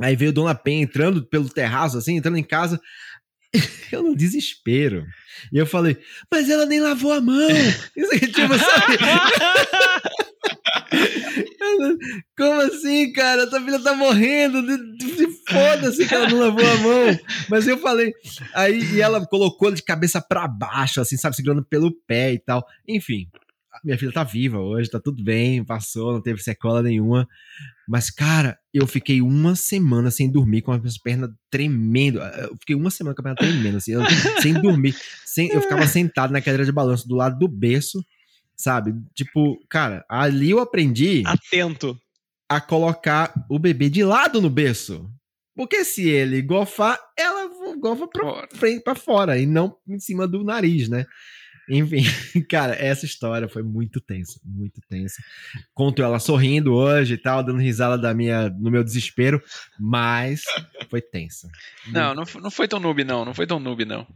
Aí 0.01 0.17
veio 0.17 0.33
Dona 0.33 0.55
Penha 0.55 0.83
entrando 0.83 1.25
pelo 1.25 1.49
terraço, 1.49 1.97
assim, 1.97 2.17
entrando 2.17 2.39
em 2.39 2.43
casa. 2.43 2.81
Eu 3.93 4.03
no 4.03 4.17
desespero. 4.17 5.07
E 5.53 5.59
eu 5.59 5.67
falei, 5.67 5.97
mas 6.31 6.51
ela 6.51 6.67
nem 6.67 6.81
lavou 6.81 7.13
a 7.13 7.21
mão. 7.21 7.49
Isso 7.97 8.15
aqui, 8.15 8.27
tipo, 8.27 8.59
sabe? 8.59 8.99
Como 12.37 12.61
assim, 12.61 13.13
cara? 13.13 13.45
Essa 13.45 13.61
filha 13.61 13.81
tá 13.81 13.95
morrendo. 13.95 14.63
Foda-se 15.49 16.07
que 16.07 16.15
ela 16.15 16.29
não 16.29 16.41
lavou 16.41 16.67
a 16.67 16.77
mão. 16.79 17.19
Mas 17.49 17.67
eu 17.67 17.79
falei. 17.79 18.13
Aí 18.55 18.79
e 18.95 19.01
ela 19.01 19.25
colocou 19.27 19.71
de 19.71 19.83
cabeça 19.83 20.21
pra 20.21 20.49
baixo, 20.49 21.01
assim, 21.01 21.17
sabe? 21.17 21.37
Segurando 21.37 21.65
pelo 21.65 21.93
pé 22.07 22.33
e 22.33 22.39
tal. 22.39 22.65
Enfim, 22.87 23.29
minha 23.85 23.99
filha 23.99 24.13
tá 24.13 24.23
viva 24.25 24.59
hoje, 24.59 24.91
tá 24.91 25.01
tudo 25.01 25.23
bem, 25.23 25.65
passou, 25.65 26.13
não 26.13 26.21
teve 26.23 26.43
sequela 26.43 26.83
nenhuma. 26.83 27.27
Mas, 27.89 28.11
cara, 28.11 28.59
eu 28.73 28.87
fiquei 28.87 29.21
uma 29.23 29.55
semana 29.57 30.11
sem 30.11 30.31
dormir 30.31 30.63
com 30.63 30.73
as 30.73 30.99
pernas 30.99 31.31
tremendo. 31.51 32.19
Eu 32.21 32.57
fiquei 32.61 32.77
uma 32.77 32.91
semana 32.91 33.15
com 33.15 33.21
a 33.23 33.25
perna 33.25 33.37
tremendo, 33.37 33.77
assim, 33.79 33.93
eu- 33.93 34.03
sem 34.43 34.55
dormir. 34.55 34.95
Sem, 35.25 35.49
eu 35.51 35.61
ficava 35.63 35.87
sentado 35.87 36.33
na 36.33 36.41
cadeira 36.41 36.65
de 36.65 36.73
balanço 36.73 37.09
do 37.09 37.15
lado 37.17 37.39
do 37.39 37.49
berço, 37.49 38.05
sabe? 38.57 38.95
Tipo, 39.15 39.59
cara, 39.69 40.05
ali 40.09 40.51
eu 40.51 40.59
aprendi 40.61 41.23
Atento. 41.27 41.99
a 42.49 42.61
colocar 42.61 43.33
o 43.49 43.59
bebê 43.59 43.89
de 43.89 44.05
lado 44.05 44.41
no 44.41 44.51
berço. 44.51 45.11
Porque 45.57 45.85
se 45.85 46.09
ele 46.09 46.41
gofar, 46.43 46.99
ela 47.19 47.49
gofa 47.81 48.07
pra 48.07 48.23
Fora. 48.23 48.49
frente 48.55 48.83
para 48.83 48.95
fora 48.95 49.39
e 49.39 49.45
não 49.47 49.75
em 49.89 49.99
cima 49.99 50.27
do 50.29 50.45
nariz, 50.45 50.89
né? 50.89 51.05
Enfim, 51.69 52.03
cara, 52.49 52.75
essa 52.75 53.05
história 53.05 53.49
foi 53.49 53.63
muito 53.63 54.01
tensa, 54.01 54.41
muito 54.45 54.81
tensa. 54.89 55.23
Conto 55.75 56.03
ela 56.03 56.19
sorrindo 56.19 56.75
hoje 56.75 57.15
e 57.15 57.19
tal, 57.19 57.43
dando 57.43 57.59
risada 57.59 57.99
da 57.99 58.15
minha, 58.15 58.49
no 58.49 58.71
meu 58.71 58.83
desespero, 58.83 59.43
mas 59.79 60.43
foi 60.89 61.03
tensa. 61.03 61.49
Não, 61.89 62.15
não, 62.15 62.25
não 62.41 62.51
foi 62.51 62.67
tão 62.67 62.81
noob, 62.81 63.05
não. 63.05 63.25
Não 63.25 63.35
foi 63.35 63.47
tão 63.47 63.61
noob, 63.61 63.85
não. 63.85 64.07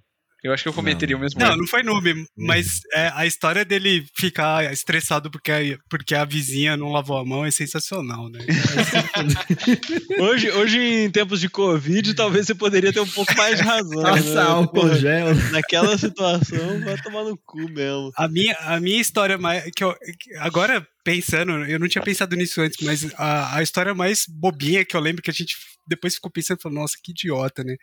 Eu 0.43 0.53
acho 0.53 0.65
que 0.65 0.69
eu 0.69 0.73
cometeria 0.73 1.17
o 1.17 1.21
mesmo 1.21 1.39
Não, 1.39 1.49
erro. 1.49 1.59
não 1.59 1.67
foi 1.69 1.85
noob, 1.85 2.27
mas 2.37 2.81
é, 2.93 3.13
a 3.15 3.25
história 3.25 3.65
dele 3.65 4.05
ficar 4.17 4.73
estressado 4.73 5.31
porque 5.31 5.53
a, 5.53 5.59
porque 5.89 6.15
a 6.17 6.25
vizinha 6.25 6.77
não 6.77 6.91
lavou 6.91 7.17
a 7.17 7.25
mão 7.25 7.45
é 7.45 7.51
sensacional, 7.51 8.29
né? 8.29 8.41
Hoje, 10.19 10.51
hoje, 10.51 10.79
em 10.79 11.11
tempos 11.11 11.41
de 11.41 11.49
Covid, 11.49 12.15
talvez 12.15 12.47
você 12.47 12.55
poderia 12.55 12.93
ter 12.93 13.01
um 13.01 13.07
pouco 13.07 13.35
mais 13.37 13.57
de 13.57 13.63
razão. 13.63 14.03
Passa 14.03 14.35
né? 14.35 14.43
álcool 14.43 14.81
Porra, 14.81 14.99
gel. 14.99 15.35
Naquela 15.51 15.97
situação, 15.97 16.81
vai 16.85 17.01
tomar 17.01 17.25
no 17.25 17.39
cu 17.45 17.69
mesmo. 17.71 18.11
A 18.17 18.29
minha, 18.29 18.57
a 18.61 18.81
minha 18.81 19.01
história 19.01 19.39
mais. 19.39 19.71
Que 19.75 19.85
eu, 19.85 19.95
que 20.19 20.35
agora, 20.39 20.87
pensando, 21.05 21.53
eu 21.65 21.79
não 21.79 21.89
tinha 21.89 22.03
pensado 22.03 22.37
nisso 22.37 22.61
antes, 22.61 22.77
mas 22.85 23.13
a, 23.15 23.57
a 23.57 23.63
história 23.63 23.95
mais 23.95 24.25
bobinha 24.29 24.85
que 24.85 24.97
eu 24.97 25.01
lembro 25.01 25.23
que 25.23 25.31
a 25.31 25.35
gente 25.35 25.57
depois 25.87 26.15
ficou 26.15 26.31
pensando, 26.31 26.61
falou, 26.61 26.81
nossa, 26.81 26.97
que 27.03 27.13
idiota, 27.13 27.65
né? 27.65 27.77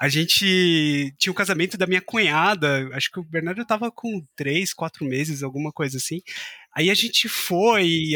A 0.00 0.08
gente 0.08 1.14
tinha 1.18 1.30
o 1.32 1.34
casamento 1.34 1.76
da 1.76 1.86
minha 1.86 2.00
cunhada, 2.02 2.88
acho 2.92 3.10
que 3.10 3.20
o 3.20 3.24
Bernardo 3.24 3.64
tava 3.64 3.90
com 3.90 4.24
três, 4.36 4.74
quatro 4.74 5.04
meses, 5.04 5.42
alguma 5.42 5.72
coisa 5.72 5.96
assim. 5.96 6.20
Aí 6.74 6.90
a 6.90 6.94
gente 6.94 7.28
foi, 7.28 8.10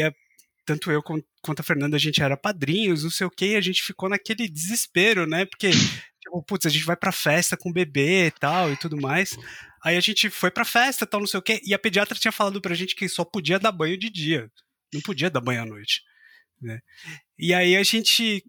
tanto 0.65 0.91
eu 0.91 1.01
quan- 1.01 1.21
quanto 1.41 1.61
a 1.61 1.63
Fernanda, 1.63 1.95
a 1.95 1.99
gente 1.99 2.21
era 2.21 2.37
padrinhos, 2.37 3.03
não 3.03 3.09
sei 3.11 3.25
o 3.27 3.31
quê, 3.31 3.53
e 3.53 3.55
a 3.55 3.61
gente 3.61 3.81
ficou 3.81 4.09
naquele 4.09 4.47
desespero, 4.47 5.25
né? 5.25 5.45
Porque, 5.45 5.71
tipo, 5.71 6.43
putz, 6.43 6.65
a 6.65 6.69
gente 6.69 6.85
vai 6.85 6.95
pra 6.95 7.11
festa 7.11 7.57
com 7.57 7.69
o 7.69 7.73
bebê 7.73 8.27
e 8.27 8.31
tal 8.31 8.71
e 8.71 8.77
tudo 8.77 8.99
mais. 8.99 9.35
Aí 9.83 9.97
a 9.97 10.01
gente 10.01 10.29
foi 10.29 10.51
pra 10.51 10.63
festa, 10.63 11.07
tal, 11.07 11.19
não 11.21 11.27
sei 11.27 11.39
o 11.39 11.43
quê, 11.43 11.59
e 11.65 11.73
a 11.73 11.79
pediatra 11.79 12.17
tinha 12.19 12.31
falado 12.31 12.61
pra 12.61 12.75
gente 12.75 12.95
que 12.95 13.09
só 13.09 13.25
podia 13.25 13.57
dar 13.57 13.71
banho 13.71 13.97
de 13.97 14.09
dia, 14.11 14.51
não 14.93 15.01
podia 15.01 15.29
dar 15.29 15.41
banho 15.41 15.63
à 15.63 15.65
noite, 15.65 16.01
né? 16.61 16.79
E 17.39 17.53
aí 17.53 17.75
a 17.75 17.81
gente 17.83 18.43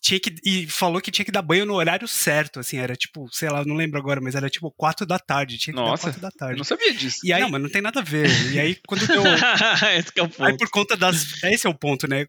tinha 0.00 0.20
que 0.20 0.34
e 0.44 0.66
falou 0.66 1.00
que 1.00 1.10
tinha 1.10 1.24
que 1.24 1.32
dar 1.32 1.42
banho 1.42 1.66
no 1.66 1.74
horário 1.74 2.06
certo, 2.06 2.60
assim, 2.60 2.78
era 2.78 2.94
tipo, 2.94 3.28
sei 3.32 3.50
lá, 3.50 3.64
não 3.64 3.74
lembro 3.74 3.98
agora, 3.98 4.20
mas 4.20 4.34
era 4.34 4.48
tipo 4.48 4.70
quatro 4.70 5.04
da 5.04 5.18
tarde, 5.18 5.58
tinha 5.58 5.74
que 5.74 5.80
Nossa, 5.80 6.06
dar 6.06 6.12
quatro 6.12 6.20
da 6.20 6.28
Eu 6.28 6.32
tarde. 6.32 6.56
não 6.58 6.64
sabia 6.64 6.94
disso. 6.94 7.18
E 7.24 7.32
aí, 7.32 7.40
não, 7.42 7.50
mas 7.50 7.62
não 7.62 7.68
tem 7.68 7.82
nada 7.82 8.00
a 8.00 8.02
ver. 8.02 8.28
E 8.54 8.58
aí 8.60 8.76
quando 8.86 9.06
deu 9.06 9.22
Esse 9.98 10.12
que 10.12 10.20
é 10.20 10.22
o 10.22 10.28
ponto. 10.28 10.44
Aí 10.44 10.56
por 10.56 10.70
conta 10.70 10.96
das. 10.96 11.42
Esse 11.42 11.66
é 11.66 11.70
o 11.70 11.74
ponto, 11.74 12.08
né? 12.08 12.26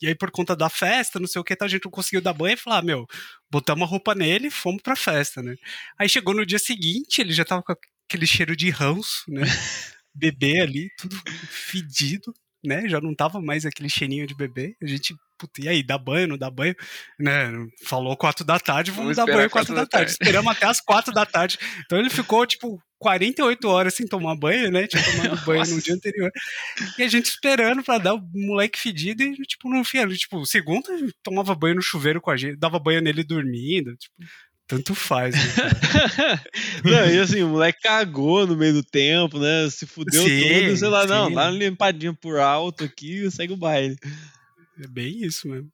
E 0.00 0.06
aí 0.08 0.14
por 0.14 0.30
conta 0.30 0.54
da 0.56 0.68
festa, 0.68 1.18
não 1.18 1.26
sei 1.26 1.40
o 1.40 1.44
que, 1.44 1.56
tá, 1.56 1.64
a 1.64 1.68
gente 1.68 1.84
não 1.84 1.90
conseguiu 1.90 2.20
dar 2.22 2.32
banho 2.32 2.54
e 2.54 2.56
falar, 2.56 2.78
ah, 2.78 2.82
meu, 2.82 3.06
botamos 3.50 3.86
a 3.86 3.90
roupa 3.90 4.14
nele 4.14 4.48
e 4.48 4.50
fomos 4.50 4.82
pra 4.82 4.96
festa, 4.96 5.42
né? 5.42 5.54
Aí 5.98 6.08
chegou 6.08 6.34
no 6.34 6.46
dia 6.46 6.58
seguinte, 6.58 7.20
ele 7.20 7.32
já 7.32 7.44
tava 7.44 7.62
com 7.62 7.74
aquele 8.08 8.26
cheiro 8.26 8.56
de 8.56 8.70
ranço, 8.70 9.24
né? 9.28 9.42
Bebê 10.14 10.60
ali, 10.60 10.90
tudo 10.96 11.20
fedido. 11.48 12.32
Né? 12.64 12.88
Já 12.88 13.00
não 13.00 13.14
tava 13.14 13.40
mais 13.40 13.64
aquele 13.64 13.88
cheirinho 13.88 14.26
de 14.26 14.34
bebê. 14.34 14.76
A 14.82 14.86
gente, 14.86 15.14
puta, 15.38 15.62
e 15.62 15.68
aí, 15.68 15.82
dá 15.82 15.98
banho, 15.98 16.28
não 16.28 16.38
dá 16.38 16.50
banho? 16.50 16.74
Né? 17.18 17.50
Falou 17.84 18.16
quatro 18.16 18.44
da 18.44 18.58
tarde, 18.58 18.90
vamos, 18.90 19.16
Vamos 19.16 19.32
dar 19.32 19.36
banho 19.38 19.50
quatro 19.50 19.74
da 19.74 19.86
tarde. 19.86 20.12
Esperamos 20.12 20.52
até 20.52 20.66
as 20.66 20.80
quatro 20.80 21.12
da 21.12 21.26
tarde. 21.26 21.58
Então 21.84 21.98
ele 21.98 22.10
ficou, 22.10 22.46
tipo, 22.46 22.80
48 23.04 23.68
horas 23.68 23.94
sem 23.94 24.06
tomar 24.06 24.34
banho, 24.34 24.70
né? 24.70 24.86
Tinha 24.86 25.02
tomado 25.02 25.36
banho 25.44 25.66
no 25.66 25.82
dia 25.82 25.94
anterior. 25.94 26.30
E 26.98 27.02
a 27.02 27.08
gente 27.08 27.26
esperando 27.26 27.82
pra 27.82 27.98
dar 27.98 28.14
o 28.14 28.22
moleque 28.32 28.78
fedido 28.78 29.22
e, 29.22 29.34
tipo, 29.42 29.68
no 29.68 29.84
fim, 29.84 30.06
tipo, 30.08 30.46
segunda 30.46 30.88
tomava 31.22 31.54
banho 31.54 31.74
no 31.74 31.82
chuveiro 31.82 32.20
com 32.20 32.30
a 32.30 32.36
gente, 32.36 32.56
dava 32.56 32.78
banho 32.78 33.02
nele 33.02 33.22
dormindo, 33.22 33.94
tipo, 33.96 34.14
tanto 34.66 34.94
faz, 34.94 35.34
né? 35.34 35.42
Não, 36.84 37.06
e 37.06 37.20
assim, 37.20 37.42
o 37.42 37.48
moleque 37.48 37.80
cagou 37.82 38.46
no 38.46 38.56
meio 38.56 38.74
do 38.74 38.82
tempo, 38.82 39.38
né? 39.38 39.68
Se 39.70 39.86
fudeu 39.86 40.22
Sim, 40.22 40.40
todo, 40.40 40.76
sei 40.76 40.88
lá, 40.88 41.06
não, 41.06 41.28
sim. 41.28 41.34
dá 41.34 41.42
uma 41.42 41.50
limpadinha 41.50 42.14
por 42.14 42.38
alto 42.38 42.84
aqui 42.84 43.24
e 43.24 43.30
segue 43.30 43.52
o 43.52 43.56
baile. 43.56 43.96
É 44.82 44.86
bem 44.86 45.22
isso 45.24 45.48
mesmo. 45.48 45.70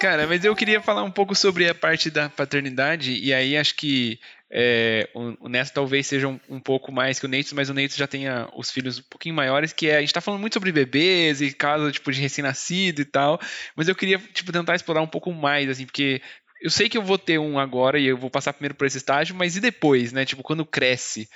Cara, 0.00 0.26
mas 0.26 0.42
eu 0.42 0.56
queria 0.56 0.80
falar 0.80 1.02
um 1.02 1.10
pouco 1.10 1.34
sobre 1.34 1.68
a 1.68 1.74
parte 1.74 2.10
da 2.10 2.30
paternidade, 2.30 3.12
e 3.12 3.34
aí 3.34 3.54
acho 3.54 3.74
que 3.76 4.18
é, 4.50 5.06
o, 5.14 5.46
o 5.46 5.48
Neto 5.48 5.72
talvez 5.74 6.06
seja 6.06 6.26
um, 6.26 6.40
um 6.48 6.58
pouco 6.58 6.90
mais 6.90 7.20
que 7.20 7.26
o 7.26 7.28
Neitos, 7.28 7.52
mas 7.52 7.68
o 7.68 7.74
Neitos 7.74 7.98
já 7.98 8.06
tenha 8.06 8.48
os 8.56 8.70
filhos 8.70 8.98
um 8.98 9.02
pouquinho 9.02 9.34
maiores, 9.34 9.74
que 9.74 9.88
é, 9.88 9.98
a 9.98 10.00
gente 10.00 10.14
tá 10.14 10.22
falando 10.22 10.40
muito 10.40 10.54
sobre 10.54 10.72
bebês 10.72 11.42
e 11.42 11.52
caso 11.52 11.92
tipo, 11.92 12.10
de 12.10 12.18
recém-nascido 12.18 13.02
e 13.02 13.04
tal, 13.04 13.38
mas 13.76 13.88
eu 13.88 13.94
queria 13.94 14.18
tipo, 14.32 14.50
tentar 14.50 14.74
explorar 14.74 15.02
um 15.02 15.06
pouco 15.06 15.30
mais, 15.34 15.68
assim, 15.68 15.84
porque 15.84 16.22
eu 16.62 16.70
sei 16.70 16.88
que 16.88 16.96
eu 16.96 17.02
vou 17.02 17.18
ter 17.18 17.38
um 17.38 17.58
agora 17.58 17.98
e 17.98 18.06
eu 18.06 18.16
vou 18.16 18.30
passar 18.30 18.54
primeiro 18.54 18.74
por 18.74 18.86
esse 18.86 18.96
estágio, 18.96 19.34
mas 19.34 19.54
e 19.56 19.60
depois, 19.60 20.12
né? 20.12 20.24
Tipo, 20.24 20.42
quando 20.42 20.64
cresce? 20.64 21.28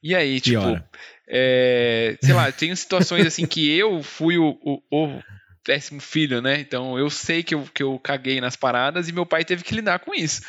E 0.00 0.14
aí, 0.14 0.40
tipo, 0.40 0.80
é, 1.28 2.16
sei 2.20 2.34
lá, 2.34 2.50
tem 2.52 2.74
situações 2.74 3.26
assim 3.26 3.46
que 3.46 3.76
eu 3.76 4.02
fui 4.02 4.38
o, 4.38 4.58
o, 4.62 4.82
o 4.90 5.22
péssimo 5.64 6.00
filho, 6.00 6.40
né? 6.40 6.60
Então 6.60 6.98
eu 6.98 7.08
sei 7.10 7.42
que 7.42 7.54
eu, 7.54 7.66
que 7.74 7.82
eu 7.82 7.98
caguei 7.98 8.40
nas 8.40 8.56
paradas 8.56 9.08
e 9.08 9.12
meu 9.12 9.26
pai 9.26 9.44
teve 9.44 9.62
que 9.62 9.74
lidar 9.74 9.98
com 10.00 10.14
isso, 10.14 10.42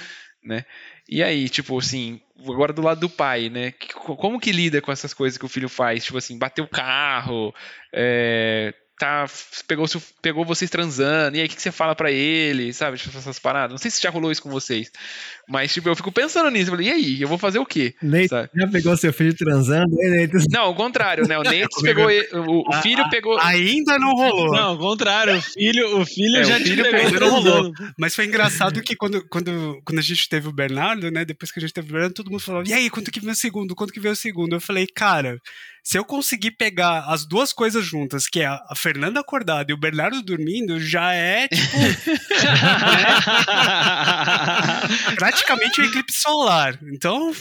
né? 0.43 0.65
E 1.07 1.21
aí, 1.21 1.49
tipo 1.49 1.77
assim, 1.77 2.21
agora 2.39 2.71
do 2.71 2.81
lado 2.81 3.01
do 3.01 3.09
pai, 3.09 3.49
né? 3.49 3.71
Como 3.93 4.39
que 4.39 4.51
lida 4.51 4.81
com 4.81 4.91
essas 4.91 5.13
coisas 5.13 5.37
que 5.37 5.45
o 5.45 5.49
filho 5.49 5.67
faz? 5.67 6.05
Tipo 6.05 6.17
assim, 6.17 6.37
bateu 6.37 6.63
o 6.63 6.69
carro, 6.69 7.53
é, 7.91 8.73
tá, 8.97 9.25
pegou, 9.67 9.85
pegou 10.21 10.45
vocês 10.45 10.69
transando, 10.69 11.35
e 11.35 11.41
aí 11.41 11.45
o 11.45 11.49
que, 11.49 11.55
que 11.57 11.61
você 11.61 11.71
fala 11.71 11.93
pra 11.93 12.11
ele, 12.11 12.71
sabe? 12.71 12.97
Tipo, 12.97 13.17
essas 13.17 13.37
paradas. 13.39 13.71
Não 13.71 13.77
sei 13.77 13.91
se 13.91 14.01
já 14.01 14.09
rolou 14.09 14.31
isso 14.31 14.41
com 14.41 14.49
vocês, 14.49 14.91
mas 15.49 15.73
tipo, 15.73 15.89
eu 15.89 15.95
fico 15.95 16.11
pensando 16.11 16.49
nisso. 16.49 16.71
Falei, 16.71 16.87
e 16.87 16.91
aí, 16.91 17.21
eu 17.21 17.27
vou 17.27 17.37
fazer 17.37 17.59
o 17.59 17.65
quê? 17.65 17.93
Nate, 18.01 18.29
Sabe? 18.29 18.49
já 18.55 18.67
pegou 18.67 18.97
seu 18.97 19.13
filho 19.13 19.35
transando? 19.35 19.95
Não, 20.49 20.69
o 20.71 20.75
contrário, 20.75 21.27
né? 21.27 21.37
O 21.37 21.43
Nate 21.43 21.67
pegou, 21.81 22.09
ele- 22.09 22.27
o, 22.33 22.63
o 22.69 22.73
filho 22.81 23.07
pegou. 23.09 23.37
Ainda 23.39 23.97
não 23.99 24.11
rolou. 24.13 24.51
Não, 24.51 24.69
ao 24.69 24.77
contrário, 24.77 25.37
o 25.37 25.41
filho, 25.41 25.99
o 25.99 26.05
filho 26.05 26.37
É, 26.37 26.43
já 26.43 26.55
o 26.55 26.59
te 26.59 26.63
filho 26.65 26.83
pegou 26.83 26.99
ainda 27.07 27.19
não 27.19 27.29
rolou. 27.29 27.71
Mas 27.97 28.15
foi 28.15 28.25
engraçado 28.25 28.81
que 28.81 28.95
quando, 28.95 29.23
quando, 29.29 29.79
quando 29.85 29.99
a 29.99 30.03
gente 30.03 30.27
teve 30.29 30.47
o 30.47 30.53
Bernardo, 30.53 31.11
né? 31.11 31.25
Depois 31.25 31.51
que 31.51 31.59
a 31.59 31.61
gente 31.61 31.73
teve 31.73 31.89
o 31.89 31.93
Bernardo, 31.93 32.13
todo 32.13 32.31
mundo 32.31 32.39
falou: 32.41 32.63
e 32.65 32.73
aí, 32.73 32.89
quanto 32.89 33.11
que 33.11 33.19
veio 33.19 33.33
o 33.33 33.35
segundo? 33.35 33.75
Quanto 33.75 33.93
que 33.93 33.99
veio 33.99 34.13
o 34.13 34.17
segundo? 34.17 34.55
Eu 34.55 34.61
falei, 34.61 34.87
cara, 34.87 35.37
se 35.83 35.97
eu 35.97 36.05
conseguir 36.05 36.51
pegar 36.51 37.05
as 37.09 37.25
duas 37.27 37.51
coisas 37.51 37.83
juntas, 37.85 38.27
que 38.27 38.39
é 38.39 38.45
a 38.45 38.59
a 38.69 38.75
Fernanda 38.75 39.19
acordada 39.19 39.71
e 39.71 39.73
o 39.73 39.77
Bernardo 39.79 40.21
dormindo, 40.23 40.79
já 40.79 41.13
é, 41.13 41.47
tipo, 41.47 41.77
praticamente 45.33 45.81
um 45.81 45.85
eclipse 45.85 46.19
solar. 46.19 46.79
Então, 46.93 47.33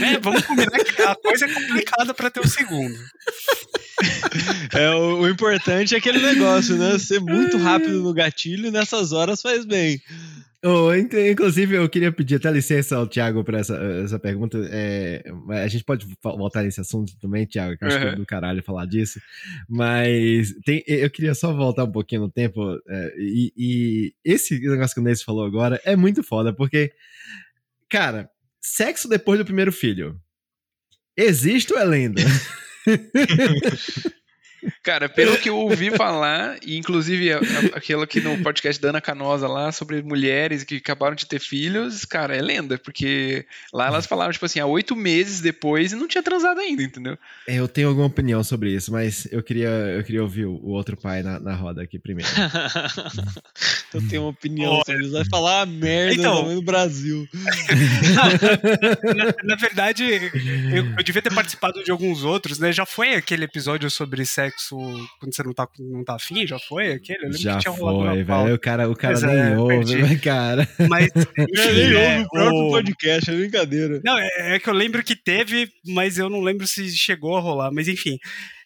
né, 0.00 0.18
vamos 0.20 0.42
combinar 0.44 0.78
que 0.82 1.02
a 1.02 1.14
coisa 1.14 1.44
é 1.44 1.52
complicada 1.52 2.14
pra 2.14 2.30
ter 2.30 2.40
o 2.40 2.48
segundo. 2.48 2.96
É, 4.72 4.90
o, 4.94 5.20
o 5.20 5.28
importante 5.28 5.94
é 5.94 5.98
aquele 5.98 6.18
negócio, 6.18 6.74
né? 6.76 6.98
Ser 6.98 7.20
muito 7.20 7.58
rápido 7.58 8.00
no 8.00 8.14
gatilho 8.14 8.70
nessas 8.70 9.12
horas 9.12 9.42
faz 9.42 9.66
bem. 9.66 10.00
Oh, 10.62 10.92
inclusive, 10.94 11.74
eu 11.76 11.88
queria 11.88 12.12
pedir 12.12 12.34
até 12.34 12.50
licença 12.50 12.94
ao 12.96 13.06
Thiago 13.06 13.42
para 13.42 13.58
essa, 13.60 13.76
essa 14.04 14.18
pergunta. 14.18 14.58
É, 14.70 15.22
a 15.48 15.66
gente 15.68 15.82
pode 15.84 16.06
voltar 16.22 16.62
nesse 16.62 16.80
assunto 16.82 17.16
também, 17.18 17.46
Thiago, 17.46 17.78
que 17.78 17.84
eu 17.84 17.88
acho 17.88 17.98
que 17.98 18.04
é 18.04 18.10
Uhum. 18.10 18.16
do 18.16 18.26
caralho 18.26 18.62
falar 18.62 18.84
disso. 18.84 19.18
Mas 19.66 20.52
tem- 20.64 20.84
eu 20.86 21.08
queria 21.10 21.34
só 21.34 21.50
voltar 21.54 21.84
um 21.84 21.90
pouquinho 21.92 22.20
no 22.22 22.30
tempo. 22.30 22.78
é, 22.88 23.14
e, 23.18 23.52
e 23.56 24.14
esse 24.22 24.60
negócio 24.60 24.94
que 24.94 25.00
o 25.00 25.02
Nesse 25.04 25.24
falou 25.24 25.46
agora 25.46 25.80
é 25.82 25.96
muito 25.96 26.22
foda, 26.22 26.52
porque, 26.52 26.92
cara, 27.88 28.28
sexo 28.60 29.08
depois 29.08 29.38
do 29.38 29.46
primeiro 29.46 29.72
filho. 29.72 30.20
Existe 31.16 31.72
ou 31.72 31.78
é 31.78 31.84
lenda? 31.84 32.20
Cara, 34.82 35.08
pelo 35.08 35.36
que 35.38 35.48
eu 35.48 35.56
ouvi 35.56 35.90
falar, 35.90 36.56
e 36.64 36.76
inclusive 36.76 37.32
a- 37.32 37.38
a- 37.38 37.76
aquilo 37.78 38.02
aqui 38.02 38.20
no 38.20 38.38
podcast 38.42 38.80
da 38.80 38.90
Ana 38.90 39.00
Canosa 39.00 39.46
lá 39.48 39.70
sobre 39.72 40.02
mulheres 40.02 40.64
que 40.64 40.76
acabaram 40.76 41.14
de 41.14 41.26
ter 41.26 41.38
filhos, 41.40 42.04
cara, 42.04 42.36
é 42.36 42.40
lenda, 42.42 42.78
porque 42.78 43.46
lá 43.72 43.86
elas 43.86 44.06
falavam, 44.06 44.32
tipo 44.32 44.44
assim, 44.46 44.60
há 44.60 44.66
oito 44.66 44.94
meses 44.96 45.40
depois 45.40 45.92
e 45.92 45.96
não 45.96 46.06
tinha 46.08 46.22
transado 46.22 46.60
ainda, 46.60 46.82
entendeu? 46.82 47.16
eu 47.46 47.66
tenho 47.68 47.88
alguma 47.88 48.06
opinião 48.06 48.42
sobre 48.44 48.70
isso, 48.74 48.90
mas 48.92 49.26
eu 49.32 49.42
queria, 49.42 49.68
eu 49.68 50.02
queria 50.04 50.22
ouvir 50.22 50.46
o, 50.46 50.68
outro 50.68 50.96
pai 50.96 51.22
na, 51.22 51.38
na 51.40 51.54
roda 51.54 51.82
aqui 51.82 51.98
primeiro. 51.98 52.30
Eu 53.92 54.06
tenho 54.08 54.22
uma 54.22 54.30
opinião 54.30 54.70
Olha. 54.72 54.82
sobre 54.86 55.02
isso. 55.02 55.12
Vai 55.12 55.24
falar 55.24 55.62
a 55.62 55.66
merda 55.66 56.14
Então. 56.14 56.54
do 56.54 56.62
Brasil. 56.62 57.26
na, 59.14 59.34
na 59.44 59.56
verdade, 59.56 60.04
eu, 60.04 60.86
eu 60.96 61.02
devia 61.02 61.20
ter 61.22 61.34
participado 61.34 61.82
de 61.82 61.90
alguns 61.90 62.22
outros, 62.22 62.58
né? 62.60 62.72
Já 62.72 62.86
foi 62.86 63.14
aquele 63.14 63.44
episódio 63.44 63.90
sobre 63.90 64.24
sexo 64.24 64.49
quando 65.18 65.34
você 65.34 65.42
não 65.42 65.52
tá, 65.52 65.68
não 65.78 66.04
tá 66.04 66.14
afim? 66.16 66.46
Já 66.46 66.58
foi 66.58 66.92
aquele? 66.92 67.18
Eu 67.18 67.22
lembro 67.24 67.38
Já 67.38 67.54
que 67.56 67.60
tinha 67.62 67.72
rolado 67.74 68.14
foi, 68.14 68.24
velho. 68.24 68.54
O 68.54 68.58
cara, 68.58 68.88
o 68.90 68.96
cara 68.96 69.14
Pois 69.14 69.22
nem 69.32 69.36
é, 69.40 69.56
ouve, 69.58 69.74
perdi. 69.76 70.02
né, 70.02 70.16
cara. 70.18 70.68
Mas, 70.88 71.08
Eu 71.14 71.22
enfim, 71.48 71.72
nem 71.74 71.90
né, 71.90 72.18
ouvo 72.18 72.24
o 72.24 72.28
próprio 72.30 72.58
o- 72.66 72.70
podcast, 72.70 73.30
é 73.30 73.34
brincadeira. 73.36 74.00
Não, 74.04 74.18
é, 74.18 74.28
é 74.54 74.58
que 74.58 74.68
eu 74.68 74.74
lembro 74.74 75.02
que 75.02 75.16
teve, 75.16 75.68
mas 75.86 76.18
eu 76.18 76.28
não 76.30 76.40
lembro 76.40 76.66
se 76.66 76.88
chegou 76.96 77.36
a 77.36 77.40
rolar. 77.40 77.70
Mas 77.72 77.88
enfim, 77.88 78.18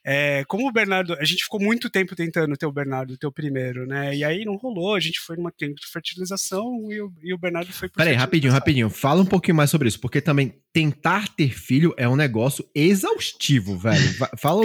é, 0.07 0.45
como 0.47 0.69
o 0.69 0.73
Bernardo, 0.73 1.15
a 1.15 1.25
gente 1.25 1.45
ficou 1.45 1.59
muito 1.59 1.89
tempo 1.89 2.15
tentando 2.15 2.55
ter 2.57 2.67
o 2.67 2.73
Bernardo, 2.73 3.17
ter 3.17 3.27
o 3.27 3.33
primeiro, 3.33 3.87
né? 3.87 4.15
E 4.15 4.23
aí 4.23 4.45
não 4.45 4.57
rolou, 4.57 4.95
a 4.95 5.01
gente 5.01 5.19
foi 5.19 5.37
numa 5.37 5.51
clínica 5.51 5.81
de 5.81 5.91
fertilização 5.91 6.93
e 6.93 7.01
o, 7.01 7.13
e 7.23 7.33
o 7.33 7.39
Bernardo 7.39 7.73
foi 7.73 7.89
por 7.89 7.97
Peraí, 7.97 8.15
rapidinho, 8.15 8.53
rapidinho. 8.53 8.91
Fala 8.91 9.23
um 9.23 9.27
pouquinho 9.27 9.57
mais 9.57 9.71
sobre 9.71 9.89
isso, 9.89 9.99
porque 9.99 10.21
também 10.21 10.61
tentar 10.75 11.29
ter 11.29 11.51
filho 11.51 11.95
é 11.97 12.07
um 12.07 12.17
negócio 12.17 12.69
exaustivo, 12.75 13.79
velho. 13.79 13.97
Fala. 14.37 14.65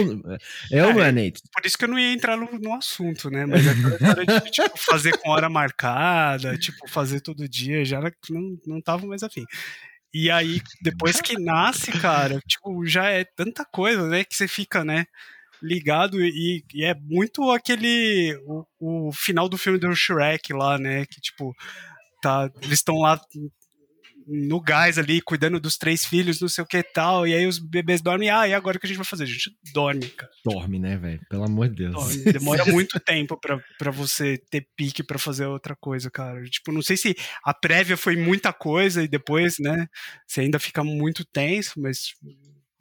É 0.70 0.84
ou 0.84 0.92
não 0.92 1.02
é, 1.02 1.10
Nate? 1.10 1.40
Por 1.52 1.64
isso 1.64 1.78
que 1.78 1.84
eu 1.84 1.88
não 1.88 1.98
ia 1.98 2.12
entrar 2.12 2.36
no, 2.36 2.46
no 2.58 2.74
assunto, 2.74 3.30
né? 3.30 3.46
Mas 3.46 3.66
aquela 3.66 3.94
história 3.94 4.26
de 4.26 4.50
tipo, 4.50 4.76
fazer 4.76 5.16
com 5.16 5.30
hora 5.30 5.48
marcada, 5.48 6.58
tipo, 6.58 6.86
fazer 6.86 7.20
todo 7.20 7.48
dia, 7.48 7.82
já 7.82 8.00
não, 8.28 8.58
não 8.66 8.80
tava 8.82 9.06
mais 9.06 9.22
afim. 9.22 9.46
E 10.12 10.30
aí, 10.30 10.60
depois 10.82 11.20
que 11.20 11.38
nasce, 11.38 11.92
cara, 11.92 12.40
tipo, 12.46 12.84
já 12.84 13.10
é 13.10 13.24
tanta 13.24 13.64
coisa, 13.64 14.06
né? 14.08 14.24
Que 14.24 14.34
você 14.34 14.48
fica, 14.48 14.84
né? 14.84 15.06
Ligado 15.62 16.20
e, 16.20 16.64
e 16.74 16.84
é 16.84 16.94
muito 16.94 17.50
aquele. 17.50 18.34
O, 18.46 19.08
o 19.08 19.12
final 19.12 19.48
do 19.48 19.58
filme 19.58 19.78
do 19.78 19.94
Shrek 19.94 20.52
lá, 20.52 20.78
né? 20.78 21.06
Que, 21.06 21.20
tipo, 21.20 21.54
tá, 22.22 22.50
eles 22.62 22.78
estão 22.78 22.96
lá 22.96 23.20
no 24.30 24.60
gás 24.60 24.96
ali, 24.96 25.20
cuidando 25.20 25.58
dos 25.58 25.76
três 25.76 26.04
filhos, 26.04 26.40
não 26.40 26.48
sei 26.48 26.62
o 26.62 26.66
que 26.66 26.78
e 26.78 26.82
tal. 26.82 27.26
E 27.26 27.34
aí 27.34 27.46
os 27.46 27.58
bebês 27.58 28.00
dormem. 28.00 28.30
Ah, 28.30 28.46
e 28.46 28.54
agora 28.54 28.76
o 28.76 28.80
que 28.80 28.86
a 28.86 28.88
gente 28.88 28.96
vai 28.96 29.04
fazer? 29.04 29.24
A 29.24 29.26
gente 29.26 29.50
dorme, 29.74 30.08
cara. 30.08 30.30
Dorme, 30.44 30.78
né, 30.78 30.96
velho? 30.96 31.20
Pelo 31.28 31.44
amor 31.44 31.68
de 31.68 31.76
Deus. 31.76 31.94
Dorme. 31.94 32.32
Demora 32.32 32.64
muito 32.72 33.00
tempo 33.00 33.36
pra, 33.36 33.60
pra 33.76 33.90
você 33.90 34.38
ter 34.50 34.66
pique 34.76 35.02
pra 35.02 35.18
fazer 35.18 35.46
outra 35.46 35.74
coisa, 35.74 36.10
cara. 36.10 36.42
Tipo, 36.44 36.70
não 36.70 36.82
sei 36.82 36.96
se 36.96 37.16
a 37.44 37.52
prévia 37.52 37.96
foi 37.96 38.16
muita 38.16 38.52
coisa 38.52 39.02
e 39.02 39.08
depois, 39.08 39.56
né, 39.58 39.88
você 40.26 40.42
ainda 40.42 40.58
fica 40.58 40.84
muito 40.84 41.24
tenso, 41.24 41.80
mas 41.80 42.14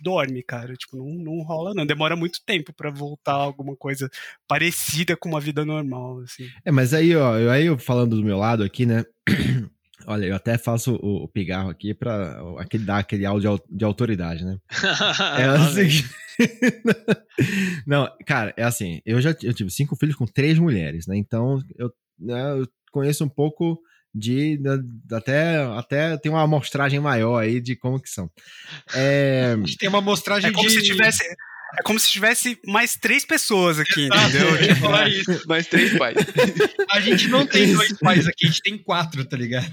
dorme, 0.01 0.43
cara. 0.43 0.75
Tipo, 0.75 0.97
não, 0.97 1.07
não 1.23 1.43
rola, 1.43 1.73
não. 1.73 1.85
Demora 1.85 2.15
muito 2.15 2.39
tempo 2.45 2.73
pra 2.73 2.89
voltar 2.89 3.33
a 3.33 3.43
alguma 3.43 3.75
coisa 3.75 4.09
parecida 4.47 5.17
com 5.17 5.29
uma 5.29 5.41
vida 5.41 5.65
normal, 5.65 6.19
assim. 6.21 6.47
É, 6.63 6.71
mas 6.71 6.93
aí, 6.93 7.15
ó, 7.15 7.37
eu, 7.37 7.49
aí 7.49 7.65
eu 7.65 7.77
falando 7.77 8.15
do 8.15 8.23
meu 8.23 8.37
lado 8.37 8.63
aqui, 8.63 8.85
né? 8.85 9.03
Olha, 10.09 10.25
eu 10.25 10.35
até 10.35 10.57
faço 10.57 10.95
o, 10.95 11.25
o 11.25 11.27
pigarro 11.27 11.69
aqui 11.69 11.93
pra 11.93 12.41
aquele, 12.57 12.83
dar 12.83 12.97
aquele 12.97 13.25
áudio 13.27 13.41
de 13.41 13.47
au- 13.47 13.65
de 13.69 13.85
autoridade, 13.85 14.43
né? 14.43 14.57
É 15.39 15.51
o 15.51 15.65
seguinte. 15.73 16.09
Não, 17.85 18.09
cara, 18.25 18.53
é 18.57 18.63
assim, 18.63 19.01
eu 19.05 19.21
já 19.21 19.35
eu 19.43 19.53
tive 19.53 19.69
cinco 19.69 19.95
filhos 19.95 20.15
com 20.15 20.25
três 20.25 20.57
mulheres, 20.57 21.05
né? 21.07 21.15
Então 21.17 21.59
eu, 21.77 21.91
né, 22.19 22.51
eu 22.59 22.67
conheço 22.91 23.23
um 23.23 23.29
pouco 23.29 23.79
de, 24.13 24.57
né, 24.61 24.71
até 25.11 25.57
até 25.77 26.17
tem 26.17 26.31
uma 26.31 26.41
amostragem 26.41 26.99
maior 26.99 27.37
aí 27.37 27.61
de 27.61 27.75
como 27.75 28.01
que 28.01 28.09
são. 28.09 28.29
É, 28.95 29.53
A 29.53 29.57
gente 29.65 29.77
tem 29.77 29.89
uma 29.89 29.99
amostragem 29.99 30.49
É 30.49 30.53
como 30.53 30.67
de. 30.67 30.73
se 30.73 30.81
tivesse. 30.81 31.23
É 31.77 31.83
como 31.83 31.99
se 31.99 32.09
tivesse 32.09 32.57
mais 32.65 32.95
três 32.95 33.23
pessoas 33.25 33.79
aqui, 33.79 34.05
Exato, 34.05 34.29
entendeu? 34.29 34.55
eu 34.55 34.63
ia 34.63 34.75
falar 34.75 35.07
isso. 35.11 35.47
Mais 35.47 35.67
três 35.67 35.97
pais. 35.97 36.17
A 36.91 36.99
gente 36.99 37.27
não 37.27 37.45
tem 37.45 37.73
dois 37.73 37.93
pais 37.99 38.27
aqui, 38.27 38.47
a 38.47 38.49
gente 38.49 38.61
tem 38.61 38.77
quatro, 38.77 39.23
tá 39.25 39.37
ligado? 39.37 39.69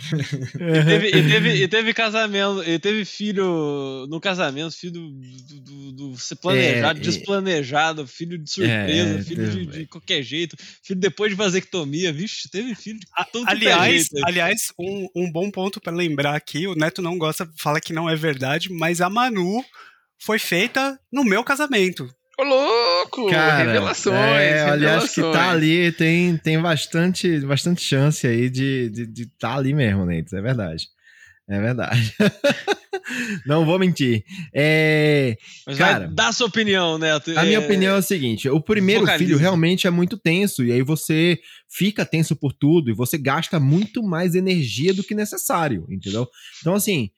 E 0.55 0.85
teve, 0.85 1.09
e 1.09 1.29
teve, 1.29 1.55
e 1.65 1.69
teve 1.69 1.95
casamento, 1.95 2.63
e 2.67 2.79
teve 2.79 3.05
filho 3.05 4.07
no 4.09 4.21
casamento, 4.21 4.77
filho 4.77 4.93
do, 4.93 5.11
do, 5.11 5.61
do- 5.61 5.93
do 6.13 6.19
ser 6.19 6.37
planejado, 6.37 6.99
É, 6.99 7.03
desplanejado, 7.03 8.07
filho 8.07 8.37
de 8.39 8.51
surpresa, 8.51 9.19
É, 9.19 9.23
filho 9.23 9.51
de, 9.51 9.67
de 9.67 9.87
qualquer 9.87 10.23
jeito, 10.23 10.57
filho 10.83 11.01
depois 11.01 11.31
de 11.31 11.37
vasectomia, 11.37 12.13
vixe, 12.13 12.49
teve 12.51 12.75
filho 12.75 12.99
de 13.01 13.07
todo 13.33 13.47
tipo 13.47 13.59
de 13.61 13.67
Aliás, 13.69 13.93
jeito. 14.13 14.27
aliás 14.27 14.73
um, 14.79 15.09
um 15.15 15.31
bom 15.33 15.51
ponto 15.51 15.81
pra 15.81 15.93
lembrar 15.93 16.35
aqui, 16.37 16.67
o 16.67 16.75
Neto 16.75 17.01
não 17.01 17.17
gosta, 17.17 17.49
fala 17.57 17.81
que 17.81 17.93
não 17.93 18.09
é 18.09 18.15
verdade, 18.15 18.71
mas 18.71 19.01
a 19.01 19.09
Manu 19.09 19.65
foi 20.19 20.39
feita 20.39 20.99
no 21.13 21.25
meu 21.25 21.43
casamento. 21.45 22.09
Ô, 22.39 22.43
louco! 22.45 23.31
Cara, 23.31 23.65
revelações, 23.65 24.15
é, 24.15 24.71
olha, 24.71 24.99
acho 24.99 25.09
que 25.15 25.21
tá 25.23 25.27
revelações. 25.27 25.55
ali, 25.57 25.93
tem, 25.93 26.37
tem 26.37 26.61
bastante, 26.61 27.41
bastante 27.41 27.83
chance 27.83 28.27
aí 28.27 28.51
de 28.51 28.91
estar 28.93 29.07
de, 29.13 29.27
tá 29.39 29.55
ali 29.57 29.73
mesmo, 29.73 30.05
Neitos, 30.05 30.35
é 30.35 30.43
verdade. 30.43 30.87
É 31.49 31.61
verdade. 31.61 32.13
Não 33.47 33.65
vou 33.65 33.79
mentir. 33.79 34.25
É, 34.53 35.37
Mas 35.67 35.79
cara, 35.79 36.07
vai 36.07 36.09
dar 36.15 36.33
sua 36.33 36.49
opinião, 36.49 36.99
Neto. 36.99 37.31
A 37.39 37.45
minha 37.45 37.59
É, 37.59 37.61
opinião 37.61 37.95
é 37.95 37.99
a 37.99 38.03
seguinte: 38.03 38.49
o 38.49 38.61
primeiro 38.61 39.07
filho 39.17 39.39
realmente 39.39 39.87
é 39.87 39.91
muito 39.91 40.19
tenso, 40.19 40.65
e 40.65 40.73
aí 40.73 40.83
você 40.83 41.39
fica 41.71 42.05
tenso 42.05 42.35
por 42.35 42.53
tudo, 42.53 42.91
e 42.91 42.95
você 42.95 43.17
gasta 43.17 43.61
muito 43.61 44.03
mais 44.03 44.35
energia 44.35 44.93
do 44.93 45.05
que 45.05 45.15
necessário, 45.15 45.87
entendeu? 45.89 46.29
Então, 46.61 46.75
assim, 46.75 47.11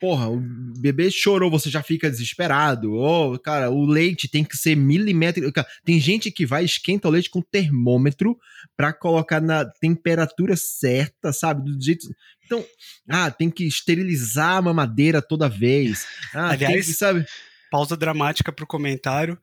porra, 0.00 0.28
o 0.28 0.40
bebê 0.78 1.10
chorou, 1.10 1.50
você 1.50 1.70
já 1.70 1.82
fica 1.82 2.10
desesperado. 2.10 2.92
Ou, 2.92 3.38
cara, 3.38 3.70
o 3.70 3.86
leite 3.86 4.28
tem 4.28 4.44
que 4.44 4.56
ser 4.56 4.76
milimétrico. 4.76 5.50
Cara, 5.52 5.66
Tem 5.84 5.98
gente 5.98 6.30
que 6.30 6.44
vai 6.44 6.64
esquenta 6.64 7.08
o 7.08 7.10
leite 7.10 7.30
com 7.30 7.40
termômetro 7.40 8.38
pra 8.76 8.92
colocar 8.92 9.40
na 9.40 9.64
temperatura 9.64 10.56
certa, 10.56 11.32
sabe? 11.32 11.70
Do 11.70 11.82
jeito. 11.82 12.06
Então, 12.44 12.64
ah, 13.08 13.30
tem 13.30 13.50
que 13.50 13.66
esterilizar 13.66 14.56
a 14.56 14.62
mamadeira 14.62 15.22
toda 15.22 15.48
vez. 15.48 16.06
Ah, 16.34 16.50
Aliás, 16.50 16.86
que, 16.86 16.92
sabe? 16.92 17.24
Pausa 17.70 17.96
dramática 17.96 18.52
pro 18.52 18.66
comentário. 18.66 19.38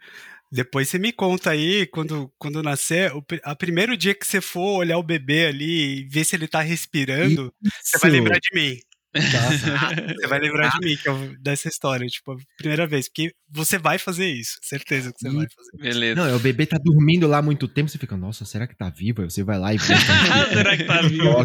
Depois 0.52 0.90
você 0.90 1.00
me 1.00 1.14
conta 1.14 1.52
aí, 1.52 1.88
quando, 1.88 2.30
quando 2.38 2.62
nascer, 2.62 3.16
o, 3.16 3.24
a 3.44 3.56
primeiro 3.56 3.96
dia 3.96 4.14
que 4.14 4.28
você 4.28 4.42
for 4.42 4.80
olhar 4.80 4.98
o 4.98 5.04
bebê 5.04 5.46
ali 5.48 6.02
e 6.02 6.04
ver 6.04 6.26
se 6.26 6.36
ele 6.36 6.46
tá 6.46 6.60
respirando, 6.60 7.54
você 7.82 7.98
vai 7.98 8.12
Isso. 8.12 8.20
lembrar 8.20 8.38
de 8.38 8.50
mim. 8.54 8.78
Tá? 9.12 9.20
Você 10.16 10.28
vai 10.28 10.40
lembrar 10.40 10.70
de 10.70 10.86
mim 10.86 10.96
que 10.96 11.08
eu, 11.08 11.36
dessa 11.40 11.68
história, 11.68 12.08
tipo, 12.08 12.34
a 12.34 12.38
primeira 12.58 12.88
vez. 12.88 13.08
Porque 13.08 13.34
você 13.50 13.78
vai 13.78 13.98
fazer 13.98 14.30
isso, 14.30 14.58
certeza 14.62 15.12
que 15.12 15.20
você 15.20 15.30
vai 15.36 15.48
fazer. 15.50 15.78
Beleza. 15.78 16.16
Não, 16.22 16.28
é 16.28 16.36
o 16.36 16.40
bebê 16.40 16.66
tá 16.66 16.78
dormindo 16.82 17.28
lá 17.28 17.40
há 17.40 17.42
muito 17.42 17.68
tempo, 17.68 17.90
você 17.90 17.98
fica, 17.98 18.16
nossa, 18.16 18.46
será 18.46 18.66
que 18.66 18.76
tá 18.76 18.90
vivo? 18.90 19.22
Aí 19.22 19.30
você 19.30 19.44
vai 19.44 19.60
lá 19.60 19.74
e 19.74 19.80
Será 20.54 20.78
que 20.78 20.86
tá 20.86 21.02
vivo? 21.02 21.44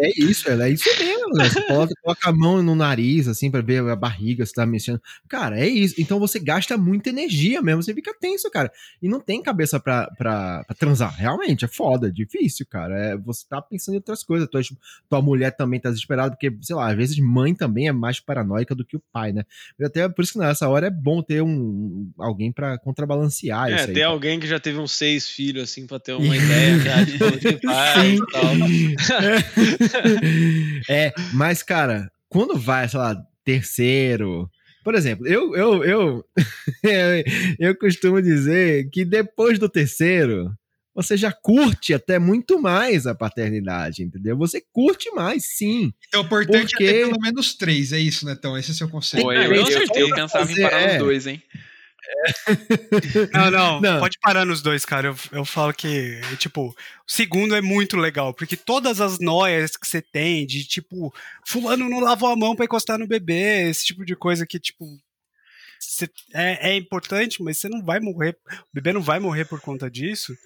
É 0.00 0.10
isso, 0.16 0.48
é 0.48 0.70
isso 0.70 0.88
mesmo. 0.98 1.30
né? 1.34 1.48
Você 1.48 1.60
coloca, 1.66 1.92
coloca 2.02 2.28
a 2.28 2.32
mão 2.32 2.62
no 2.62 2.74
nariz, 2.74 3.26
assim, 3.28 3.50
pra 3.50 3.60
ver 3.60 3.82
a 3.88 3.96
barriga 3.96 4.44
se 4.46 4.52
tá 4.52 4.64
mexendo. 4.64 5.00
Cara, 5.28 5.58
é 5.58 5.66
isso. 5.66 5.94
Então 5.98 6.18
você 6.20 6.38
gasta 6.38 6.76
muita 6.76 7.08
energia 7.10 7.60
mesmo, 7.62 7.82
você 7.82 7.92
fica 7.94 8.14
tenso, 8.20 8.50
cara. 8.50 8.70
E 9.02 9.08
não 9.08 9.20
tem 9.20 9.42
cabeça 9.42 9.78
pra, 9.80 10.08
pra, 10.16 10.62
pra 10.64 10.76
transar. 10.76 11.14
Realmente, 11.16 11.64
é 11.64 11.68
foda, 11.68 12.08
é 12.08 12.10
difícil, 12.10 12.66
cara. 12.68 12.96
É, 12.98 13.16
você 13.16 13.44
tá 13.48 13.60
pensando 13.60 13.94
em 13.94 13.98
outras 13.98 14.22
coisas. 14.22 14.48
Tua, 14.48 14.60
tua 15.08 15.22
mulher 15.22 15.50
também 15.56 15.80
tá 15.80 15.88
desesperada, 15.90 16.30
porque, 16.30 16.56
sei 16.62 16.76
lá, 16.76 16.90
às 16.90 16.96
vezes 16.96 17.18
mãe 17.18 17.54
também 17.54 17.88
é 17.88 17.92
mais 17.92 18.20
paranoica 18.20 18.74
do 18.74 18.84
que 18.84 18.96
o 18.96 19.02
pai, 19.12 19.32
né? 19.32 19.44
E 19.78 19.84
Até 19.84 20.08
por 20.08 20.22
isso 20.22 20.34
que 20.34 20.38
nessa 20.38 20.68
hora 20.68 20.86
é 20.86 20.90
bom 20.90 21.22
ter 21.22 21.42
um 21.42 22.10
alguém 22.18 22.52
pra 22.52 22.78
contrabalancear 22.78 23.68
É, 23.68 23.74
isso 23.74 23.80
aí. 23.80 23.86
tem 23.86 23.94
cara. 24.02 24.06
alguém 24.12 24.38
que 24.40 24.46
já 24.46 24.60
teve 24.60 24.78
uns 24.78 24.92
seis 24.92 25.28
filhos, 25.28 25.64
assim, 25.64 25.86
pra 25.86 25.98
ter 25.98 26.12
uma 26.12 26.34
ideia 26.36 26.78
já 26.78 27.02
de 27.02 27.18
Sim. 27.18 28.14
e 28.14 28.26
tal. 28.32 28.48
é, 30.88 31.12
mas, 31.32 31.62
cara, 31.62 32.10
quando 32.28 32.56
vai, 32.58 32.88
sei 32.88 32.98
lá, 32.98 33.16
terceiro. 33.44 34.50
Por 34.84 34.94
exemplo, 34.94 35.26
eu, 35.26 35.54
eu, 35.54 35.84
eu, 35.84 36.24
eu 37.58 37.76
costumo 37.76 38.22
dizer 38.22 38.88
que 38.90 39.04
depois 39.04 39.58
do 39.58 39.68
terceiro, 39.68 40.54
você 40.94 41.16
já 41.16 41.30
curte 41.30 41.94
até 41.94 42.18
muito 42.18 42.60
mais 42.60 43.06
a 43.06 43.14
paternidade, 43.14 44.02
entendeu? 44.02 44.36
Você 44.36 44.60
curte 44.72 45.10
mais, 45.12 45.44
sim. 45.44 45.92
Então 46.08 46.22
o 46.22 46.24
importante 46.24 46.70
Porque- 46.70 46.84
é 46.84 46.92
ter 46.92 47.06
pelo 47.06 47.20
menos 47.20 47.54
três, 47.54 47.92
é 47.92 48.00
isso, 48.00 48.26
Netão? 48.26 48.58
Esse 48.58 48.70
é 48.70 48.74
o 48.74 48.76
seu 48.76 48.88
conselho. 48.88 49.22
Pô, 49.22 49.32
eu, 49.32 49.54
eu, 49.54 49.66
certeza. 49.66 50.00
eu 50.00 50.14
pensava 50.14 50.50
em 50.50 50.60
parar 50.60 50.80
é. 50.80 50.88
nos 50.88 50.98
dois, 50.98 51.26
hein? 51.26 51.42
Não, 53.32 53.50
não, 53.50 53.80
Não. 53.80 54.00
pode 54.00 54.18
parar 54.20 54.44
nos 54.44 54.62
dois, 54.62 54.84
cara. 54.84 55.08
Eu, 55.08 55.16
eu 55.32 55.44
falo 55.44 55.72
que, 55.72 56.20
tipo, 56.38 56.68
o 56.68 56.74
segundo 57.06 57.54
é 57.54 57.60
muito 57.60 57.96
legal, 57.96 58.32
porque 58.34 58.56
todas 58.56 59.00
as 59.00 59.18
noias 59.18 59.76
que 59.76 59.86
você 59.86 60.00
tem 60.00 60.46
de, 60.46 60.64
tipo, 60.64 61.14
fulano 61.46 61.88
não 61.88 62.00
lavou 62.00 62.30
a 62.30 62.36
mão 62.36 62.56
pra 62.56 62.64
encostar 62.64 62.98
no 62.98 63.06
bebê, 63.06 63.68
esse 63.68 63.86
tipo 63.86 64.04
de 64.04 64.16
coisa 64.16 64.46
que, 64.46 64.58
tipo, 64.58 64.84
é, 66.34 66.70
é 66.70 66.76
importante, 66.76 67.42
mas 67.42 67.58
você 67.58 67.68
não 67.68 67.82
vai 67.84 68.00
morrer, 68.00 68.36
o 68.50 68.66
bebê 68.72 68.92
não 68.92 69.02
vai 69.02 69.18
morrer 69.18 69.44
por 69.44 69.60
conta 69.60 69.90
disso. 69.90 70.36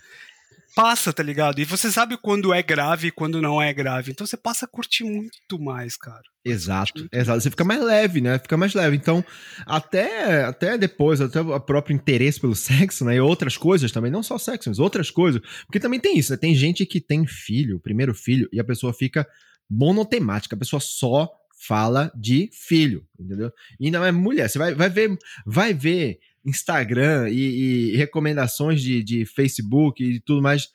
Passa, 0.75 1.13
tá 1.13 1.23
ligado? 1.23 1.61
E 1.61 1.65
você 1.65 1.93
sabe 1.93 2.17
quando 2.17 2.53
é 2.53 2.63
grave 2.63 3.09
e 3.09 3.11
quando 3.11 3.43
não 3.43 3.61
é 3.61 3.73
grave. 3.75 4.11
Então 4.11 4.27
você 4.27 4.37
passa 4.37 4.65
a 4.65 4.69
curtir 4.69 5.05
muito 5.05 5.59
mais, 5.61 5.97
cara. 5.97 6.23
Exato, 6.45 7.07
exato. 7.13 7.41
Você 7.41 7.51
fica 7.51 7.65
mais 7.65 7.83
leve, 7.83 8.21
né? 8.21 8.39
Fica 8.39 8.57
mais 8.57 8.73
leve. 8.75 8.97
Então, 8.97 9.25
até, 9.67 10.45
até 10.45 10.79
depois, 10.79 11.21
até 11.21 11.41
o 11.41 11.61
próprio 11.61 11.95
interesse 11.95 12.41
pelo 12.41 12.55
sexo, 12.57 13.05
né? 13.05 13.17
E 13.17 13.21
outras 13.21 13.57
coisas 13.57 13.93
também, 13.93 14.11
não 14.11 14.23
só 14.23 14.39
sexo, 14.39 14.71
mas 14.71 14.79
outras 14.79 15.11
coisas. 15.11 15.43
Porque 15.67 15.79
também 15.79 16.01
tem 16.01 16.19
isso, 16.19 16.33
né? 16.33 16.39
Tem 16.39 16.55
gente 16.55 16.87
que 16.87 17.01
tem 17.01 17.27
filho, 17.27 17.79
primeiro 17.79 18.15
filho, 18.15 18.49
e 18.53 18.59
a 18.59 18.65
pessoa 18.65 18.95
fica 18.95 19.27
monotemática, 19.69 20.57
a 20.57 20.59
pessoa 20.59 20.81
só 20.81 21.31
fala 21.67 22.11
de 22.15 22.51
filho, 22.53 23.07
entendeu? 23.19 23.53
E 23.79 23.91
não 23.91 24.05
é 24.05 24.11
mulher. 24.11 24.49
Você 24.49 24.59
vai, 24.59 24.75
vai 24.75 24.91
ver, 24.91 25.17
vai 25.47 25.73
ver 25.73 26.19
Instagram 26.45 27.29
e, 27.29 27.93
e 27.93 27.97
recomendações 27.97 28.81
de, 28.81 29.03
de 29.03 29.25
Facebook 29.25 30.03
e 30.03 30.21
tudo 30.21 30.43
mais 30.43 30.71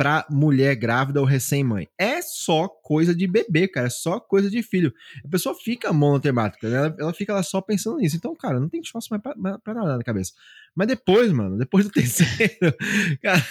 pra 0.00 0.26
mulher 0.30 0.74
grávida 0.76 1.20
ou 1.20 1.26
recém-mãe. 1.26 1.86
É 1.98 2.22
só 2.22 2.66
coisa 2.66 3.14
de 3.14 3.26
bebê, 3.26 3.68
cara. 3.68 3.86
É 3.86 3.90
só 3.90 4.18
coisa 4.18 4.48
de 4.48 4.62
filho. 4.62 4.94
A 5.22 5.28
pessoa 5.28 5.54
fica 5.54 5.92
monotemática, 5.92 6.70
né? 6.70 6.76
Ela, 6.78 6.96
ela 6.98 7.12
fica 7.12 7.34
lá 7.34 7.42
só 7.42 7.60
pensando 7.60 7.98
nisso. 7.98 8.16
Então, 8.16 8.34
cara, 8.34 8.58
não 8.58 8.66
tem 8.66 8.80
espaço 8.80 9.08
mais 9.10 9.22
pra 9.22 9.74
nada 9.74 9.98
na 9.98 10.02
cabeça. 10.02 10.32
Mas 10.74 10.86
depois, 10.88 11.32
mano, 11.32 11.58
depois 11.58 11.84
do 11.84 11.90
terceiro, 11.92 12.74
cara, 13.22 13.44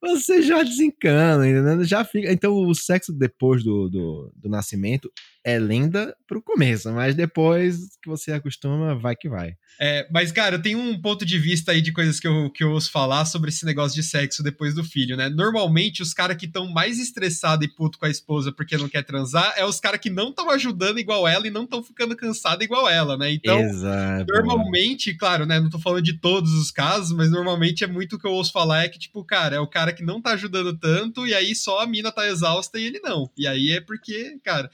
você 0.00 0.42
já 0.42 0.62
desencana, 0.62 1.48
entendeu? 1.48 1.84
Já 1.84 2.04
fica. 2.04 2.32
Então, 2.32 2.54
o 2.54 2.74
sexo 2.74 3.12
depois 3.12 3.62
do, 3.62 3.88
do, 3.88 4.32
do 4.34 4.48
nascimento 4.48 5.10
é 5.44 5.58
lenda 5.58 6.14
pro 6.26 6.42
começo, 6.42 6.92
mas 6.92 7.14
depois 7.14 7.96
que 8.02 8.08
você 8.08 8.32
acostuma, 8.32 8.94
vai 8.94 9.16
que 9.16 9.28
vai. 9.28 9.54
É, 9.80 10.06
mas, 10.10 10.30
cara, 10.30 10.56
eu 10.56 10.62
tenho 10.62 10.78
um 10.78 11.00
ponto 11.00 11.24
de 11.24 11.38
vista 11.38 11.72
aí 11.72 11.80
de 11.80 11.92
coisas 11.92 12.20
que 12.20 12.28
eu, 12.28 12.50
que 12.50 12.62
eu 12.62 12.70
ouço 12.72 12.90
falar 12.90 13.24
sobre 13.24 13.48
esse 13.48 13.64
negócio 13.64 13.94
de 13.94 14.06
sexo 14.06 14.42
depois 14.42 14.74
do 14.74 14.84
filho, 14.84 15.16
né? 15.16 15.30
Normalmente, 15.30 16.02
os 16.02 16.12
caras 16.12 16.36
que 16.36 16.44
estão 16.46 16.70
mais 16.70 16.98
estressados 16.98 17.66
e 17.66 17.74
puto 17.74 17.98
com 17.98 18.04
a 18.04 18.10
esposa 18.10 18.52
porque 18.52 18.76
não 18.76 18.88
quer 18.88 19.02
transar 19.02 19.54
é 19.56 19.64
os 19.64 19.80
caras 19.80 20.00
que 20.00 20.10
não 20.10 20.28
estão 20.28 20.50
ajudando 20.50 20.98
igual 20.98 21.26
ela 21.26 21.46
e 21.46 21.50
não 21.50 21.64
estão 21.64 21.82
ficando 21.82 22.14
cansados 22.14 22.64
igual 22.64 22.88
ela, 22.88 23.16
né? 23.16 23.32
Então, 23.32 23.58
Exato. 23.58 24.32
Normalmente, 24.32 25.14
claro, 25.14 25.46
né? 25.46 25.58
Não 25.58 25.70
tô 25.70 25.78
falando 25.78 26.02
de 26.02 26.18
todos 26.18 26.29
os 26.38 26.70
casos, 26.70 27.12
mas 27.12 27.30
normalmente 27.30 27.84
é 27.84 27.86
muito 27.86 28.16
o 28.16 28.18
que 28.18 28.26
eu 28.26 28.32
ouço 28.32 28.52
falar 28.52 28.84
é 28.84 28.88
que, 28.88 28.98
tipo, 28.98 29.24
cara, 29.24 29.56
é 29.56 29.60
o 29.60 29.66
cara 29.66 29.92
que 29.92 30.04
não 30.04 30.20
tá 30.20 30.32
ajudando 30.32 30.76
tanto, 30.78 31.26
e 31.26 31.34
aí 31.34 31.54
só 31.54 31.80
a 31.80 31.86
mina 31.86 32.12
tá 32.12 32.26
exausta 32.26 32.78
e 32.78 32.84
ele 32.84 33.00
não. 33.00 33.30
E 33.36 33.46
aí 33.46 33.72
é 33.72 33.80
porque, 33.80 34.38
cara, 34.42 34.70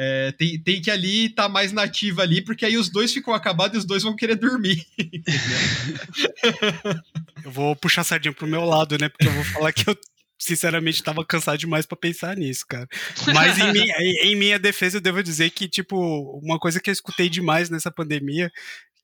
é, 0.00 0.30
tem, 0.38 0.56
tem 0.62 0.80
que 0.80 0.92
ali 0.92 1.26
estar 1.26 1.44
tá 1.44 1.48
mais 1.48 1.72
nativa 1.72 2.22
ali, 2.22 2.40
porque 2.40 2.64
aí 2.64 2.76
os 2.76 2.88
dois 2.88 3.12
ficam 3.12 3.34
acabados 3.34 3.74
e 3.74 3.78
os 3.78 3.84
dois 3.84 4.04
vão 4.04 4.14
querer 4.14 4.36
dormir. 4.36 4.86
Eu 7.44 7.50
vou 7.50 7.74
puxar 7.74 8.02
a 8.02 8.04
sardinha 8.04 8.32
pro 8.32 8.46
meu 8.46 8.64
lado, 8.64 8.96
né? 8.96 9.08
Porque 9.08 9.26
eu 9.26 9.32
vou 9.32 9.44
falar 9.44 9.72
que 9.72 9.88
eu, 9.88 9.96
sinceramente, 10.38 11.02
tava 11.02 11.24
cansado 11.24 11.56
demais 11.56 11.86
pra 11.86 11.96
pensar 11.96 12.36
nisso, 12.36 12.64
cara. 12.68 12.86
Mas 13.32 13.58
em, 13.58 13.72
minha, 13.72 13.94
em 13.98 14.36
minha 14.36 14.58
defesa, 14.58 14.98
eu 14.98 15.00
devo 15.00 15.22
dizer 15.22 15.50
que, 15.50 15.68
tipo, 15.68 15.96
uma 16.42 16.58
coisa 16.58 16.80
que 16.80 16.90
eu 16.90 16.92
escutei 16.92 17.28
demais 17.28 17.70
nessa 17.70 17.90
pandemia, 17.90 18.50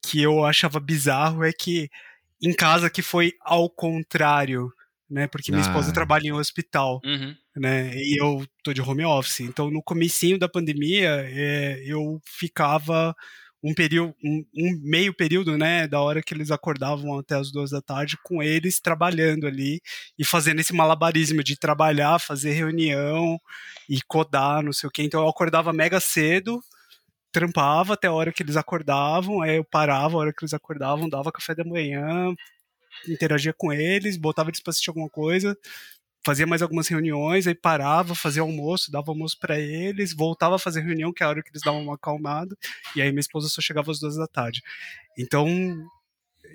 que 0.03 0.21
eu 0.21 0.45
achava 0.45 0.79
bizarro, 0.79 1.43
é 1.43 1.51
que 1.51 1.89
em 2.41 2.53
casa 2.53 2.89
que 2.89 3.01
foi 3.01 3.33
ao 3.41 3.69
contrário, 3.69 4.71
né? 5.09 5.27
Porque 5.27 5.51
minha 5.51 5.61
esposa 5.61 5.89
Ah. 5.91 5.93
trabalha 5.93 6.27
em 6.27 6.31
um 6.31 6.37
hospital 6.37 6.99
Uhum. 7.05 7.35
né? 7.55 7.91
E 7.95 8.21
eu 8.21 8.45
tô 8.63 8.73
de 8.73 8.81
home 8.81 9.05
office. 9.05 9.39
Então, 9.41 9.69
no 9.71 9.81
comecinho 9.83 10.37
da 10.37 10.49
pandemia, 10.49 11.23
é, 11.27 11.81
eu 11.85 12.19
ficava 12.25 13.15
um 13.63 13.73
período, 13.73 14.13
um, 14.23 14.45
um 14.55 14.79
meio 14.83 15.11
período, 15.11 15.57
né, 15.57 15.87
da 15.87 15.99
hora 15.99 16.21
que 16.21 16.35
eles 16.35 16.51
acordavam 16.51 17.17
até 17.17 17.33
as 17.35 17.51
duas 17.51 17.71
da 17.71 17.81
tarde, 17.81 18.15
com 18.23 18.43
eles 18.43 18.79
trabalhando 18.79 19.47
ali 19.47 19.81
e 20.19 20.23
fazendo 20.23 20.59
esse 20.59 20.71
malabarismo 20.73 21.43
de 21.43 21.57
trabalhar, 21.57 22.19
fazer 22.19 22.51
reunião 22.51 23.39
e 23.89 23.99
codar, 24.03 24.61
não 24.61 24.71
sei 24.71 24.87
o 24.87 24.91
quê. 24.91 25.01
Então, 25.01 25.21
eu 25.23 25.27
acordava 25.29 25.73
mega 25.73 25.99
cedo, 25.99 26.61
trampava 27.35 27.95
até 27.95 28.07
a 28.07 28.13
hora 28.13 28.31
que 28.31 28.41
eles 28.41 28.55
acordavam, 28.55 29.41
aí 29.41 29.57
eu 29.57 29.63
parava 29.65 30.15
a 30.15 30.19
hora 30.19 30.33
que 30.33 30.41
eles 30.41 30.53
acordavam, 30.53 31.09
dava 31.09 31.33
café 31.33 31.53
da 31.53 31.65
manhã, 31.65 32.33
interagia 33.09 33.51
com 33.51 33.73
eles, 33.73 34.15
botava 34.15 34.49
eles 34.49 34.61
pra 34.61 34.71
assistir 34.71 34.89
alguma 34.89 35.09
coisa, 35.09 35.57
fazia 36.25 36.47
mais 36.47 36.61
algumas 36.61 36.87
reuniões, 36.87 37.45
aí 37.45 37.53
parava, 37.53 38.15
fazia 38.15 38.41
almoço, 38.41 38.89
dava 38.89 39.11
almoço 39.11 39.37
para 39.37 39.59
eles, 39.59 40.15
voltava 40.15 40.55
a 40.55 40.59
fazer 40.59 40.79
reunião, 40.79 41.11
que 41.11 41.23
é 41.23 41.25
a 41.25 41.29
hora 41.29 41.43
que 41.43 41.49
eles 41.49 41.61
davam 41.61 41.83
uma 41.83 41.95
acalmada, 41.95 42.55
e 42.95 43.01
aí 43.01 43.09
minha 43.09 43.19
esposa 43.19 43.49
só 43.49 43.61
chegava 43.61 43.91
às 43.91 43.99
duas 43.99 44.15
da 44.15 44.27
tarde. 44.27 44.61
Então, 45.19 45.45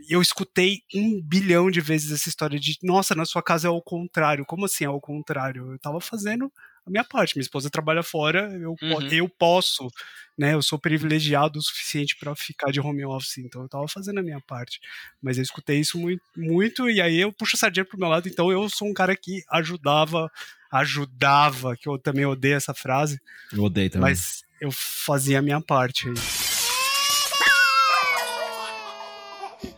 eu 0.09 0.23
escutei 0.23 0.79
um 0.95 1.21
bilhão 1.23 1.71
de 1.71 1.83
vezes 1.83 2.11
essa 2.11 2.31
história 2.31 2.59
de, 2.59 2.79
nossa, 2.83 3.15
na 3.15 3.27
sua 3.27 3.43
casa 3.43 3.69
é 3.69 3.71
o 3.71 3.83
contrário. 3.83 4.47
Como 4.47 4.65
assim 4.65 4.85
é 4.85 4.89
o 4.89 5.01
contrário? 5.01 5.73
Eu 5.73 5.79
tava 5.79 6.01
fazendo 6.01 6.51
a 6.91 6.93
minha 6.93 7.05
parte. 7.05 7.37
Minha 7.37 7.43
esposa 7.43 7.71
trabalha 7.71 8.03
fora, 8.03 8.51
eu, 8.61 8.75
uhum. 8.83 9.09
eu 9.11 9.29
posso, 9.29 9.89
né? 10.37 10.55
Eu 10.55 10.63
sou 10.63 10.79
privilegiado 10.79 11.59
o 11.59 11.63
suficiente 11.63 12.17
para 12.19 12.35
ficar 12.35 12.71
de 12.71 12.81
home 12.81 13.05
office, 13.05 13.39
então 13.39 13.63
eu 13.63 13.69
tava 13.69 13.87
fazendo 13.89 14.19
a 14.19 14.23
minha 14.23 14.41
parte. 14.41 14.81
Mas 15.23 15.39
eu 15.39 15.43
escutei 15.43 15.79
isso 15.79 15.99
muito, 15.99 16.23
muito 16.37 16.91
e 16.91 17.01
aí 17.01 17.21
eu 17.21 17.33
puxo 17.33 17.57
a 17.57 17.59
sardinha 17.59 17.85
pro 17.85 17.99
meu 17.99 18.09
lado, 18.09 18.29
então 18.29 18.51
eu 18.51 18.69
sou 18.69 18.89
um 18.89 18.95
cara 18.95 19.17
que 19.17 19.43
ajudava, 19.51 20.31
ajudava, 20.71 21.77
que 21.77 21.89
eu 21.89 21.99
também 21.99 22.27
odeio 22.27 22.57
essa 22.57 22.75
frase. 22.75 23.21
Eu 23.53 23.63
odeio 23.63 23.91
também. 23.91 24.11
Mas 24.11 24.43
eu 24.61 24.71
fazia 24.71 25.39
a 25.39 25.43
minha 25.43 25.61
parte 25.61 26.09
aí. 26.09 26.15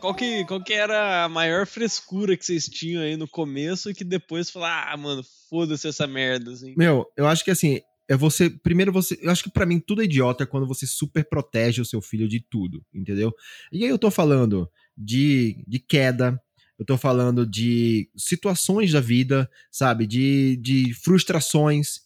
Qual 0.01 0.15
que, 0.15 0.45
qual 0.45 0.63
que 0.63 0.73
era 0.73 1.25
a 1.25 1.29
maior 1.29 1.67
frescura 1.67 2.37
que 2.37 2.45
vocês 2.45 2.67
tinham 2.67 3.03
aí 3.03 3.17
no 3.17 3.29
começo 3.29 3.91
e 3.91 3.95
que 3.95 4.05
depois 4.05 4.51
falar, 4.51 4.93
ah, 4.93 4.97
mano, 4.97 5.23
foda-se 5.49 5.89
essa 5.89 6.07
merda, 6.07 6.53
assim? 6.53 6.75
Meu, 6.77 7.07
eu 7.17 7.27
acho 7.27 7.45
que 7.45 7.51
assim, 7.51 7.81
é 8.09 8.17
você. 8.17 8.51
Primeiro 8.51 8.93
você. 8.93 9.19
Eu 9.23 9.31
acho 9.31 9.43
que 9.43 9.51
para 9.51 9.67
mim 9.67 9.81
tudo 9.81 10.03
é 10.03 10.05
idiota 10.05 10.47
quando 10.47 10.67
você 10.67 10.87
super 10.87 11.25
protege 11.29 11.81
o 11.81 11.85
seu 11.85 12.01
filho 12.01 12.29
de 12.29 12.41
tudo, 12.41 12.85
entendeu? 12.93 13.33
E 13.73 13.85
aí 13.85 13.91
eu 13.91 13.99
tô 13.99 14.11
falando 14.11 14.71
de, 14.97 15.65
de 15.67 15.79
queda, 15.79 16.41
eu 16.79 16.85
tô 16.85 16.99
falando 16.99 17.47
de 17.47 18.11
situações 18.17 18.93
da 18.93 19.01
vida, 19.01 19.49
sabe? 19.71 20.07
De, 20.07 20.57
de 20.57 20.93
frustrações. 20.95 22.02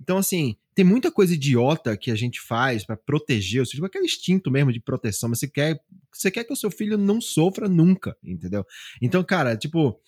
Então, 0.00 0.18
assim, 0.18 0.56
tem 0.74 0.84
muita 0.84 1.10
coisa 1.10 1.34
idiota 1.34 1.96
que 1.96 2.10
a 2.10 2.14
gente 2.14 2.40
faz 2.40 2.84
para 2.84 2.96
proteger, 2.96 3.60
ou 3.60 3.66
seja, 3.66 3.84
aquele 3.84 4.04
instinto 4.04 4.50
mesmo 4.50 4.72
de 4.72 4.80
proteção, 4.80 5.28
mas 5.28 5.40
você 5.40 5.48
quer, 5.48 5.80
você 6.12 6.30
quer 6.30 6.44
que 6.44 6.52
o 6.52 6.56
seu 6.56 6.70
filho 6.70 6.96
não 6.96 7.20
sofra 7.20 7.68
nunca, 7.68 8.16
entendeu? 8.22 8.64
Então, 9.02 9.24
cara, 9.24 9.56
tipo, 9.56 10.00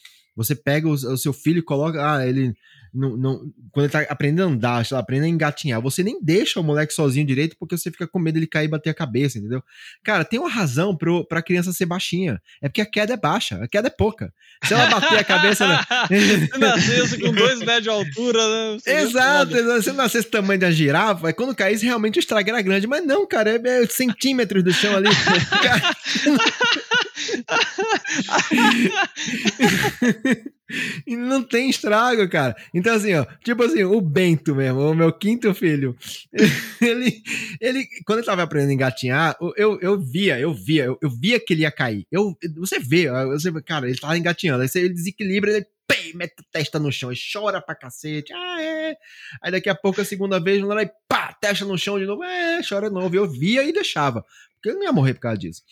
você 0.42 0.54
pega 0.54 0.88
o, 0.88 0.92
o 0.92 1.18
seu 1.18 1.32
filho 1.32 1.58
e 1.58 1.62
coloca, 1.62 2.14
ah, 2.14 2.26
ele 2.26 2.54
não, 2.92 3.16
não, 3.16 3.52
quando 3.70 3.84
ele 3.84 3.92
tá 3.92 4.00
aprendendo 4.12 4.42
a 4.42 4.46
andar, 4.46 4.86
lá, 4.90 4.98
aprendendo 4.98 5.26
a 5.26 5.34
engatinhar, 5.34 5.80
você 5.80 6.02
nem 6.02 6.18
deixa 6.20 6.58
o 6.58 6.64
moleque 6.64 6.92
sozinho 6.92 7.26
direito 7.26 7.56
porque 7.58 7.76
você 7.76 7.90
fica 7.90 8.06
com 8.06 8.18
medo 8.18 8.34
dele 8.34 8.46
cair 8.46 8.64
e 8.64 8.68
bater 8.68 8.90
a 8.90 8.94
cabeça, 8.94 9.38
entendeu? 9.38 9.62
Cara, 10.02 10.24
tem 10.24 10.40
uma 10.40 10.48
razão 10.48 10.96
pro, 10.96 11.24
pra 11.24 11.42
criança 11.42 11.72
ser 11.72 11.86
baixinha. 11.86 12.40
É 12.60 12.68
porque 12.68 12.80
a 12.80 12.86
queda 12.86 13.14
é 13.14 13.16
baixa, 13.16 13.62
a 13.62 13.68
queda 13.68 13.88
é 13.88 13.90
pouca. 13.90 14.32
Se 14.64 14.74
ela 14.74 14.86
bater 14.86 15.18
a 15.18 15.24
cabeça. 15.24 15.68
Né? 15.68 15.78
Se 16.52 16.58
nascesse 16.58 17.20
com 17.20 17.32
dois 17.32 17.60
metros 17.60 17.82
de 17.82 17.90
altura, 17.90 18.38
né? 18.48 18.78
Exato, 19.00 19.56
exato. 19.56 19.82
Se 19.82 19.92
nascesse 19.92 20.26
o 20.26 20.30
tamanho 20.30 20.60
da 20.60 20.70
girafa, 20.70 21.32
quando 21.32 21.54
caísse, 21.54 21.84
realmente 21.84 22.18
o 22.18 22.20
estrago 22.20 22.48
era 22.48 22.62
grande. 22.62 22.86
Mas 22.86 23.04
não, 23.04 23.26
cara, 23.26 23.50
é, 23.50 23.82
é 23.82 23.86
centímetros 23.86 24.64
do 24.64 24.72
chão 24.72 24.96
ali. 24.96 25.08
e 31.06 31.16
não 31.16 31.42
tem 31.42 31.68
estrago, 31.70 32.28
cara. 32.28 32.54
Então, 32.72 32.94
assim, 32.94 33.14
ó, 33.14 33.24
tipo 33.44 33.62
assim, 33.62 33.82
o 33.84 34.00
Bento 34.00 34.54
mesmo, 34.54 34.80
o 34.80 34.94
meu 34.94 35.12
quinto 35.12 35.52
filho, 35.54 35.96
ele, 36.80 37.22
ele 37.60 37.86
quando 38.04 38.18
ele 38.18 38.26
tava 38.26 38.42
aprendendo 38.42 38.70
a 38.70 38.74
engatinhar, 38.74 39.36
eu, 39.56 39.78
eu 39.80 40.00
via, 40.00 40.38
eu 40.38 40.54
via, 40.54 40.84
eu, 40.84 40.98
eu 41.02 41.10
via 41.10 41.40
que 41.40 41.52
ele 41.52 41.62
ia 41.62 41.72
cair. 41.72 42.06
Eu, 42.10 42.36
você 42.56 42.78
vê, 42.78 43.10
você, 43.26 43.50
cara, 43.62 43.88
ele 43.88 43.98
tava 43.98 44.16
engatinhando, 44.16 44.62
aí 44.62 44.68
ele 44.74 44.94
desequilibra, 44.94 45.50
ele 45.50 45.66
pei, 45.90 46.12
mete 46.14 46.34
a 46.38 46.42
testa 46.52 46.78
no 46.78 46.92
chão 46.92 47.12
e 47.12 47.16
chora 47.32 47.60
pra 47.60 47.74
cacete. 47.74 48.32
Ah, 48.32 48.62
é. 48.62 48.96
Aí 49.42 49.50
daqui 49.50 49.68
a 49.68 49.74
pouco, 49.74 50.00
a 50.00 50.04
segunda 50.04 50.38
vez, 50.38 50.62
lá, 50.62 50.82
e 50.82 50.90
pá, 51.08 51.32
testa 51.40 51.64
no 51.64 51.76
chão 51.76 51.98
de 51.98 52.06
novo, 52.06 52.22
é, 52.22 52.60
chora 52.66 52.88
de 52.88 52.94
novo. 52.94 53.14
Eu 53.14 53.28
via 53.28 53.64
e 53.64 53.72
deixava, 53.72 54.24
porque 54.54 54.70
eu 54.70 54.74
não 54.74 54.84
ia 54.84 54.92
morrer 54.92 55.14
por 55.14 55.20
causa 55.20 55.38
disso. 55.38 55.62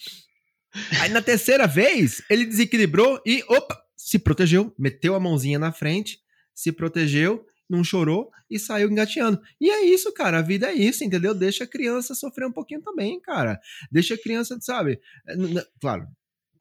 Aí 1.00 1.10
na 1.10 1.22
terceira 1.22 1.66
vez, 1.66 2.22
ele 2.28 2.44
desequilibrou 2.44 3.20
e, 3.26 3.42
opa, 3.48 3.78
se 3.96 4.18
protegeu, 4.18 4.74
meteu 4.78 5.14
a 5.14 5.20
mãozinha 5.20 5.58
na 5.58 5.72
frente, 5.72 6.18
se 6.54 6.72
protegeu, 6.72 7.44
não 7.68 7.84
chorou 7.84 8.30
e 8.50 8.58
saiu 8.58 8.90
engateando. 8.90 9.40
E 9.60 9.68
é 9.70 9.84
isso, 9.84 10.12
cara. 10.12 10.38
A 10.38 10.42
vida 10.42 10.68
é 10.68 10.74
isso, 10.74 11.04
entendeu? 11.04 11.34
Deixa 11.34 11.64
a 11.64 11.66
criança 11.66 12.14
sofrer 12.14 12.46
um 12.46 12.52
pouquinho 12.52 12.80
também, 12.80 13.20
cara. 13.20 13.60
Deixa 13.92 14.14
a 14.14 14.18
criança, 14.18 14.56
sabe? 14.60 15.00
É, 15.26 15.34
claro, 15.80 16.08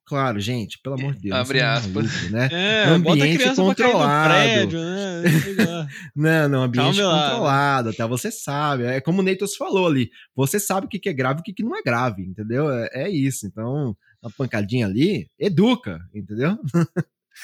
Claro, 0.08 0.40
gente, 0.40 0.80
pelo 0.80 0.96
amor 0.96 1.16
de 1.16 1.24
Deus. 1.24 1.36
Abre 1.36 1.60
aspas. 1.60 1.94
Maluco, 1.94 2.32
né? 2.32 2.48
É, 2.50 2.86
ambiente 2.86 3.56
controlado. 3.56 4.30
Prédio, 4.30 4.80
né? 4.80 5.24
não, 6.16 6.48
não, 6.48 6.64
ambiente 6.64 6.98
Calma 6.98 7.24
controlado, 7.24 7.88
lá. 7.90 7.94
até 7.94 8.08
você 8.08 8.32
sabe. 8.32 8.86
É 8.86 9.02
como 9.02 9.20
o 9.20 9.22
Neitos 9.22 9.58
falou 9.58 9.86
ali. 9.86 10.10
Você 10.34 10.62
sabe 10.62 10.86
o 10.86 10.90
que 10.90 11.10
é 11.10 11.12
grave 11.12 11.42
e 11.46 11.52
o 11.52 11.54
que 11.54 11.62
não 11.62 11.76
é 11.76 11.82
grave, 11.84 12.24
entendeu? 12.24 12.72
É, 12.72 12.90
é 12.94 13.10
isso. 13.10 13.46
Então, 13.46 13.98
uma 14.22 14.32
pancadinha 14.32 14.86
ali, 14.86 15.28
educa, 15.40 16.00
entendeu? 16.14 16.58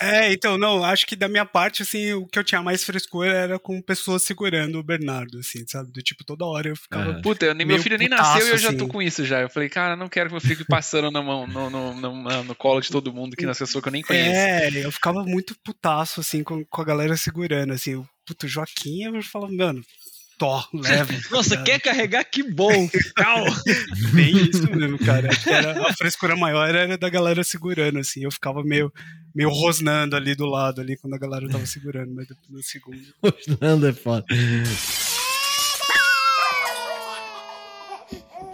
É, 0.02 0.34
então, 0.34 0.58
não, 0.58 0.84
acho 0.84 1.06
que 1.06 1.16
da 1.16 1.30
minha 1.30 1.46
parte, 1.46 1.84
assim, 1.84 2.14
o 2.14 2.26
que 2.26 2.40
eu 2.40 2.44
tinha 2.44 2.64
mais 2.64 2.84
frescura 2.84 3.32
era 3.32 3.60
com 3.60 3.82
pessoas 3.82 4.24
segurando 4.24 4.80
o 4.80 4.84
Bernardo, 4.84 5.38
assim, 5.40 5.64
sabe? 5.68 5.92
Do 5.92 6.02
tipo, 6.02 6.24
toda 6.24 6.46
hora 6.46 6.70
eu 6.70 6.76
ficava. 6.76 7.22
Puta, 7.22 7.46
eu, 7.46 7.56
meu 7.56 7.80
filho 7.80 7.98
nem 7.98 8.10
nasceu 8.10 8.48
e 8.48 8.52
eu 8.52 8.58
já 8.58 8.70
tô 8.70 8.86
assim. 8.86 8.88
com 8.88 9.02
isso 9.02 9.24
já. 9.24 9.42
Eu 9.42 9.50
falei, 9.50 9.70
cara, 9.70 9.96
não 9.96 10.10
quero 10.10 10.30
que 10.30 10.36
eu 10.36 10.42
fique 10.42 10.66
passando 10.66 11.12
na 11.12 11.22
mão, 11.22 11.46
no, 11.46 11.70
no, 11.70 11.94
no, 11.94 12.44
no, 12.44 12.56
colo 12.56 12.82
de 12.82 12.90
todo 12.90 13.14
mundo 13.14 13.36
que 13.36 13.46
nas 13.46 13.60
pessoas 13.60 13.82
que 13.84 13.88
eu 13.88 13.94
nem 13.94 14.02
conheço. 14.02 14.32
É, 14.32 14.86
eu 14.86 14.92
ficava 14.92 15.24
muito 15.24 15.56
putaço, 15.64 16.20
assim, 16.20 16.44
com, 16.44 16.66
com 16.66 16.82
a 16.82 16.86
galera 16.86 17.16
segurando, 17.16 17.74
assim. 17.74 17.96
O 17.96 18.08
puto 18.26 18.48
Joaquim, 18.48 19.04
eu 19.04 19.22
falava, 19.22 19.54
mano, 19.54 19.82
Tó, 20.38 20.68
leva. 20.74 21.14
Nossa, 21.32 21.56
cara. 21.56 21.64
quer 21.64 21.80
carregar? 21.80 22.24
Que 22.24 22.44
bom! 22.44 22.90
Cal. 23.16 23.46
Bem 24.14 24.36
isso 24.36 24.70
mesmo, 24.76 24.98
cara. 25.00 25.30
Era, 25.46 25.88
a 25.88 25.94
frescura 25.94 26.36
maior 26.36 26.68
era 26.68 26.98
da 26.98 27.10
galera 27.10 27.44
segurando, 27.44 28.00
assim. 28.00 28.24
Eu 28.24 28.32
ficava 28.32 28.64
meio, 28.64 28.92
meio 29.34 29.50
rosnando 29.50 30.16
ali 30.16 30.36
do 30.36 30.46
lado, 30.46 30.82
ali, 30.82 30.98
quando 30.98 31.14
a 31.14 31.20
galera 31.20 31.48
tava 31.48 31.66
segurando, 31.66 32.14
mas 32.14 32.28
depois 32.28 32.50
no 32.50 32.64
segundo. 32.64 33.02
Rosnando 33.24 33.88
é 33.88 33.94
foda. 33.94 34.26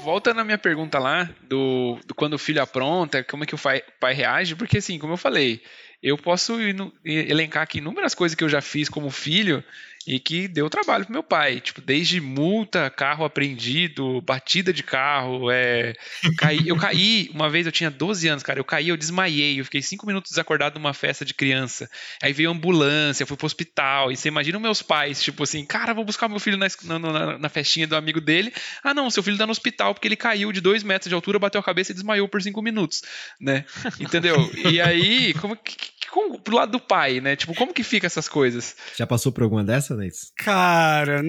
Volta 0.01 0.33
na 0.33 0.43
minha 0.43 0.57
pergunta 0.57 0.97
lá, 0.97 1.29
do, 1.47 1.99
do 2.05 2.15
quando 2.15 2.33
o 2.33 2.39
filho 2.39 2.61
apronta, 2.61 3.23
como 3.23 3.43
é 3.43 3.47
que 3.47 3.55
o 3.55 3.57
pai, 3.59 3.81
pai 3.99 4.13
reage, 4.13 4.55
porque 4.55 4.77
assim, 4.77 4.97
como 4.97 5.13
eu 5.13 5.17
falei, 5.17 5.61
eu 6.01 6.17
posso 6.17 6.57
elencar 7.03 7.63
aqui 7.63 7.79
inúmeras 7.79 8.15
coisas 8.15 8.35
que 8.35 8.43
eu 8.43 8.49
já 8.49 8.61
fiz 8.61 8.87
como 8.87 9.09
filho 9.09 9.63
e 10.07 10.19
que 10.19 10.47
deu 10.47 10.69
trabalho 10.69 11.05
pro 11.05 11.13
meu 11.13 11.23
pai. 11.23 11.59
Tipo, 11.59 11.81
desde 11.81 12.19
multa, 12.21 12.89
carro 12.89 13.25
apreendido, 13.25 14.21
batida 14.21 14.71
de 14.73 14.83
carro, 14.83 15.51
é, 15.51 15.93
caí, 16.37 16.67
eu 16.67 16.77
caí, 16.77 17.29
uma 17.33 17.49
vez 17.49 17.65
eu 17.65 17.71
tinha 17.71 17.91
12 17.91 18.27
anos, 18.27 18.43
cara, 18.43 18.59
eu 18.59 18.63
caí, 18.63 18.89
eu 18.89 18.97
desmaiei, 18.97 19.59
eu 19.59 19.65
fiquei 19.65 19.81
5 19.81 20.05
minutos 20.05 20.31
desacordado 20.31 20.79
numa 20.79 20.93
festa 20.93 21.25
de 21.25 21.33
criança. 21.33 21.89
Aí 22.21 22.33
veio 22.33 22.51
ambulância, 22.51 23.25
fui 23.25 23.37
pro 23.37 23.45
hospital, 23.45 24.11
e 24.11 24.17
você 24.17 24.27
imagina 24.27 24.57
os 24.57 24.61
meus 24.61 24.81
pais, 24.81 25.21
tipo 25.21 25.43
assim, 25.43 25.65
cara, 25.65 25.93
vou 25.93 26.05
buscar 26.05 26.27
meu 26.27 26.39
filho 26.39 26.57
na, 26.57 26.67
na, 26.99 27.37
na 27.37 27.49
festinha 27.49 27.87
do 27.87 27.95
amigo 27.95 28.21
dele. 28.21 28.53
Ah, 28.83 28.93
não, 28.93 29.09
seu 29.09 29.23
filho 29.23 29.37
tá 29.37 29.45
no 29.45 29.51
hospital 29.51 29.93
porque 29.93 30.07
ele 30.07 30.15
caiu 30.15 30.51
de 30.51 30.61
2 30.61 30.83
metros 30.83 31.09
de 31.09 31.15
altura, 31.15 31.39
bateu 31.39 31.59
a 31.59 31.63
cabeça 31.63 31.91
e 31.91 31.95
desmaiou 31.95 32.27
por 32.27 32.41
5 32.41 32.61
minutos, 32.61 33.03
né? 33.39 33.65
Entendeu? 33.99 34.37
E 34.71 34.79
aí, 34.81 35.33
como 35.35 35.55
que 35.55 35.99
como, 36.09 36.39
pro 36.39 36.55
lado 36.55 36.71
do 36.71 36.79
pai, 36.79 37.21
né? 37.21 37.35
Tipo, 37.35 37.53
como 37.55 37.73
que 37.73 37.83
fica 37.83 38.07
essas 38.07 38.27
coisas? 38.27 38.75
Já 38.97 39.07
passou 39.07 39.31
por 39.31 39.43
alguma 39.43 39.63
dessas, 39.63 39.88
Cara, 40.37 41.21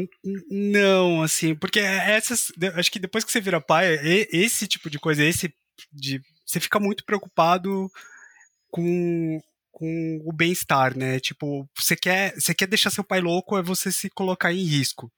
não, 0.51 1.23
assim, 1.23 1.55
porque 1.55 1.81
essas. 1.81 2.53
Acho 2.75 2.91
que 2.91 2.99
depois 2.99 3.25
que 3.25 3.33
você 3.33 3.41
vira 3.41 3.61
pai, 3.61 3.99
esse 4.33 4.67
tipo 4.67 4.91
de 4.91 4.99
coisa, 4.99 5.25
esse 5.25 5.53
de. 5.93 6.21
Você 6.47 6.61
fica 6.61 6.81
muito 6.81 7.05
preocupado 7.05 7.89
com, 8.71 9.41
com 9.71 10.21
o 10.25 10.33
bem-estar, 10.33 10.97
né? 10.97 11.21
Tipo, 11.21 11.69
você 11.77 11.97
quer, 11.97 12.35
você 12.35 12.55
quer 12.55 12.67
deixar 12.67 12.91
seu 12.91 13.05
pai 13.05 13.21
louco, 13.21 13.57
é 13.57 13.63
você 13.63 13.93
se 13.93 14.09
colocar 14.11 14.53
em 14.53 14.65
risco. 14.65 15.11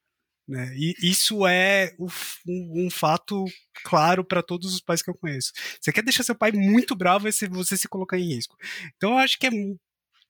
Né? 0.48 0.72
E 0.74 0.94
isso 1.02 1.46
é 1.46 1.94
um, 1.98 2.86
um 2.86 2.90
fato 2.90 3.44
claro 3.84 4.24
para 4.24 4.42
todos 4.42 4.74
os 4.74 4.80
pais 4.80 5.00
que 5.00 5.10
eu 5.10 5.14
conheço. 5.14 5.52
Você 5.80 5.92
quer 5.92 6.02
deixar 6.02 6.24
seu 6.24 6.34
pai 6.34 6.52
muito 6.52 6.96
bravo 6.96 7.28
e 7.28 7.32
você 7.48 7.76
se 7.76 7.88
colocar 7.88 8.18
em 8.18 8.34
risco. 8.34 8.56
Então 8.96 9.12
eu 9.12 9.18
acho 9.18 9.38
que 9.38 9.46
é 9.46 9.50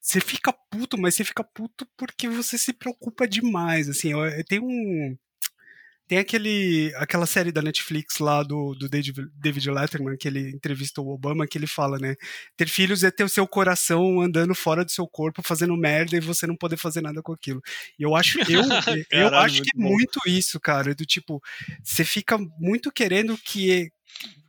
você 0.03 0.21
fica 0.21 0.53
puto, 0.71 0.99
mas 0.99 1.15
você 1.15 1.25
fica 1.25 1.45
puto 1.45 1.87
porque 1.97 2.29
você 2.29 2.59
se 2.59 2.73
preocupa 2.75 3.29
demais. 3.29 3.89
Assim, 3.89 4.13
eu, 4.13 4.25
eu 4.27 4.45
tenho 4.45 4.65
um 4.65 5.17
Tem 6.09 6.19
aquele, 6.19 6.93
aquela 6.97 7.25
série 7.27 7.51
da 7.53 7.63
Netflix 7.63 8.19
lá 8.19 8.43
do, 8.43 8.75
do 8.75 8.89
David, 8.89 9.15
David 9.35 9.71
Letterman, 9.71 10.17
que 10.19 10.29
ele 10.29 10.51
entrevista 10.51 11.01
o 11.01 11.09
Obama, 11.09 11.47
que 11.47 11.57
ele 11.57 11.67
fala, 11.67 11.99
né? 11.99 12.17
Ter 12.57 12.69
filhos 12.69 13.03
é 13.03 13.11
ter 13.11 13.25
o 13.25 13.29
seu 13.29 13.47
coração 13.47 14.21
andando 14.21 14.55
fora 14.55 14.85
do 14.85 14.91
seu 14.91 15.07
corpo, 15.07 15.43
fazendo 15.43 15.77
merda 15.77 16.17
e 16.17 16.21
você 16.21 16.47
não 16.47 16.57
poder 16.57 16.77
fazer 16.77 17.01
nada 17.01 17.23
com 17.23 17.33
aquilo. 17.33 17.63
E 17.99 18.03
eu 18.03 18.15
acho, 18.15 18.39
eu, 18.51 18.61
eu 19.11 19.31
Caralho, 19.31 19.37
acho 19.37 19.63
que 19.63 19.71
é 19.75 19.81
muito 19.81 20.21
isso, 20.27 20.61
cara. 20.61 20.95
Do 20.95 21.07
tipo, 21.07 21.41
você 21.83 22.05
fica 22.05 22.37
muito 22.59 22.93
querendo 22.93 23.39
que 23.39 23.91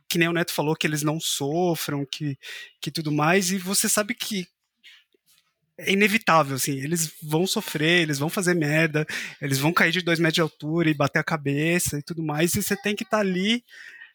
que 0.08 0.18
nem 0.18 0.28
o 0.28 0.32
Neto 0.32 0.52
falou, 0.52 0.76
que 0.76 0.86
eles 0.86 1.02
não 1.02 1.18
sofram, 1.18 2.06
que, 2.06 2.38
que 2.80 2.90
tudo 2.90 3.10
mais, 3.10 3.50
e 3.50 3.58
você 3.58 3.88
sabe 3.88 4.14
que 4.14 4.46
é 5.78 5.92
inevitável, 5.92 6.56
assim, 6.56 6.78
eles 6.78 7.12
vão 7.22 7.46
sofrer, 7.46 8.02
eles 8.02 8.18
vão 8.18 8.28
fazer 8.28 8.54
merda, 8.54 9.06
eles 9.40 9.58
vão 9.58 9.72
cair 9.72 9.90
de 9.90 10.02
dois 10.02 10.18
metros 10.18 10.34
de 10.34 10.40
altura 10.40 10.88
e 10.88 10.94
bater 10.94 11.18
a 11.18 11.24
cabeça 11.24 11.98
e 11.98 12.02
tudo 12.02 12.22
mais, 12.22 12.54
e 12.54 12.62
você 12.62 12.76
tem 12.76 12.94
que 12.94 13.02
estar 13.02 13.18
ali 13.18 13.64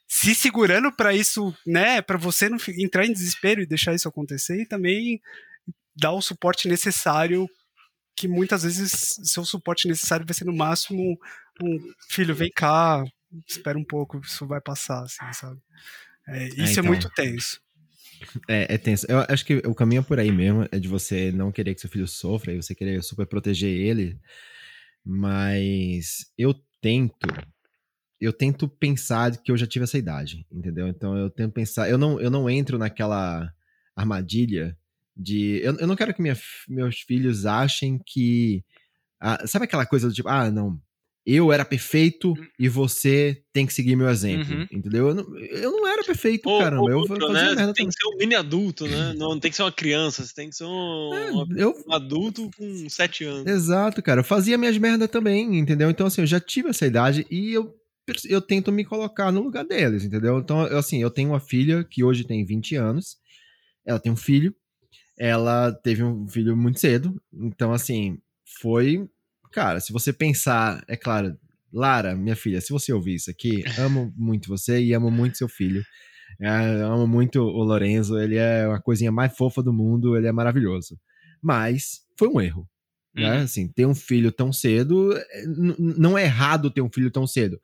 se 0.08 0.34
segurando 0.34 0.92
para 0.92 1.14
isso, 1.14 1.56
né, 1.66 2.02
para 2.02 2.18
você 2.18 2.50
não 2.50 2.58
entrar 2.78 3.06
em 3.06 3.14
desespero 3.14 3.62
e 3.62 3.66
deixar 3.66 3.94
isso 3.94 4.08
acontecer, 4.08 4.62
e 4.62 4.66
também 4.66 5.22
dar 5.96 6.14
o 6.14 6.22
suporte 6.22 6.68
necessário, 6.68 7.48
que 8.16 8.28
muitas 8.28 8.64
vezes 8.64 9.18
seu 9.24 9.46
suporte 9.46 9.88
necessário 9.88 10.26
vai 10.26 10.34
ser 10.34 10.46
no 10.46 10.56
máximo 10.56 11.20
um 11.62 11.94
filho, 12.10 12.34
vem 12.34 12.52
cá, 12.52 13.04
espera 13.48 13.78
um 13.78 13.84
pouco, 13.84 14.20
isso 14.20 14.48
vai 14.48 14.62
passar, 14.62 15.04
assim, 15.04 15.34
sabe? 15.34 15.60
É, 16.28 16.48
isso 16.48 16.62
é, 16.62 16.72
então. 16.72 16.86
muito 16.86 17.10
tenso. 17.12 17.62
É, 18.48 18.76
é 18.76 18.78
tenso. 18.78 19.06
Eu 19.10 19.20
acho 19.28 19.46
que 19.46 19.58
o 19.66 19.76
caminho 19.76 20.00
é 20.00 20.04
por 20.04 20.20
aí 20.20 20.32
mesmo, 20.32 20.68
é 20.72 20.80
de 20.80 20.88
você 20.88 21.32
não 21.32 21.52
querer 21.52 21.74
que 21.74 21.82
seu 21.82 21.90
filho 21.90 22.08
sofra 22.08 22.54
e 22.54 22.62
você 22.62 22.76
querer 22.76 23.04
super 23.04 23.26
proteger 23.26 23.70
ele. 23.70 24.20
Mas 25.06 26.26
eu 26.38 26.54
tento, 26.82 27.28
eu 28.20 28.34
tento 28.34 28.68
pensar 28.68 29.36
que 29.38 29.52
eu 29.52 29.58
já 29.58 29.66
tive 29.66 29.84
essa 29.84 29.98
idade, 29.98 30.46
entendeu? 30.52 30.88
Então 30.88 31.18
eu 31.18 31.30
tento 31.30 31.54
pensar, 31.54 31.90
eu 31.90 31.98
não, 31.98 32.20
eu 32.20 32.30
não 32.30 32.50
entro 32.50 32.78
naquela 32.78 33.52
armadilha 33.96 34.78
de, 35.16 35.60
eu, 35.64 35.76
eu 35.78 35.88
não 35.88 35.96
quero 35.96 36.14
que 36.14 36.22
minha 36.22 36.38
meus 36.68 37.02
filhos 37.02 37.46
achem 37.46 38.00
que, 38.06 38.64
ah, 39.20 39.46
sabe 39.46 39.66
aquela 39.66 39.86
coisa 39.86 40.08
do 40.08 40.14
tipo, 40.14 40.30
ah, 40.30 40.50
não, 40.50 40.82
eu 41.26 41.52
era 41.52 41.64
perfeito 41.66 42.34
e 42.58 42.68
você 42.70 43.44
tem 43.54 43.66
que 43.68 43.74
seguir 43.74 43.96
meu 43.96 44.10
exemplo, 44.10 44.54
Uhum. 44.56 44.68
entendeu? 44.72 45.10
Eu 45.10 45.16
não, 45.16 45.38
eu 45.40 45.72
não 45.72 45.88
era 45.88 46.04
perfeito, 46.04 46.48
Ou, 46.50 46.60
caramba. 46.60 46.82
ou 46.84 46.90
eu 46.90 46.98
outro, 47.00 47.20
fazia 47.20 47.34
né? 47.50 47.56
merda 47.56 47.74
tem 47.74 47.86
também. 47.86 47.88
que 47.90 47.94
ser 47.94 48.08
um 48.08 48.18
mini 48.18 48.36
adulto, 48.36 48.88
né? 48.88 49.14
Não 49.18 49.40
tem 49.40 49.52
que 49.52 49.58
ser 49.58 49.64
uma 49.64 49.72
criança, 49.72 50.26
você 50.26 50.34
tem 50.34 50.50
que 50.50 50.56
ser 50.56 50.64
um, 50.66 50.70
uma- 51.32 51.48
Eu, 51.58 51.76
um 51.88 51.94
adulto 51.94 52.50
com 52.58 52.90
7 52.90 53.24
anos. 53.26 53.46
Exato, 53.52 54.02
cara. 54.02 54.22
Eu 54.22 54.24
fazia 54.26 54.58
minhas 54.58 54.78
merda 54.78 55.08
também, 55.08 55.58
entendeu? 55.60 55.90
Então, 55.90 56.08
assim, 56.08 56.22
eu 56.22 56.28
já 56.28 56.40
tive 56.40 56.70
essa 56.70 56.86
idade 56.88 57.26
e 57.30 57.52
eu, 57.54 57.76
eu 58.28 58.42
tento 58.42 58.72
me 58.72 58.84
colocar 58.86 59.32
no 59.32 59.42
lugar 59.42 59.66
deles, 59.66 60.04
entendeu? 60.04 60.40
Então, 60.40 60.66
eu, 60.68 60.78
assim, 60.80 61.02
eu 61.02 61.12
tenho 61.12 61.30
uma 61.30 61.40
filha 61.40 61.84
que 61.84 62.04
hoje 62.04 62.24
tem 62.26 62.44
20 62.46 62.76
anos, 62.76 63.18
ela 63.86 64.00
tem 64.00 64.12
um 64.12 64.16
filho, 64.18 64.56
ela 65.18 65.72
teve 65.74 66.04
um 66.04 66.28
filho 66.28 66.56
muito 66.58 66.80
cedo, 66.80 67.22
então, 67.34 67.74
assim, 67.74 68.18
foi. 68.62 69.08
Cara, 69.52 69.80
se 69.80 69.92
você 69.92 70.14
pensar, 70.14 70.84
é 70.88 70.96
claro, 70.96 71.38
Lara, 71.72 72.16
minha 72.16 72.36
filha, 72.36 72.62
se 72.62 72.72
você 72.72 72.92
ouvir 72.94 73.16
isso 73.16 73.30
aqui, 73.30 73.64
amo 73.78 74.14
muito 74.16 74.48
você 74.48 74.82
e 74.82 74.94
amo 74.94 75.10
muito 75.10 75.38
seu 75.38 75.48
filho. 75.48 75.84
É, 76.40 76.48
amo 76.84 77.08
muito 77.08 77.42
o 77.42 77.64
Lorenzo, 77.64 78.18
ele 78.18 78.36
é 78.36 78.66
a 78.66 78.80
coisinha 78.80 79.12
mais 79.12 79.36
fofa 79.36 79.62
do 79.62 79.74
mundo, 79.74 80.16
ele 80.16 80.28
é 80.28 80.32
maravilhoso. 80.32 80.98
Mas 81.42 82.02
foi 82.18 82.28
um 82.28 82.40
erro. 82.40 82.68
Né? 83.14 83.38
Uhum. 83.38 83.44
Assim, 83.44 83.68
ter 83.68 83.86
um 83.86 83.96
filho 83.96 84.32
tão 84.32 84.54
cedo 84.54 85.14
é, 85.18 85.44
não 85.80 86.18
é 86.18 86.24
errado 86.24 86.70
ter 86.70 86.82
um 86.82 86.90
filho 86.90 87.10
tão 87.10 87.26
cedo. 87.26 87.60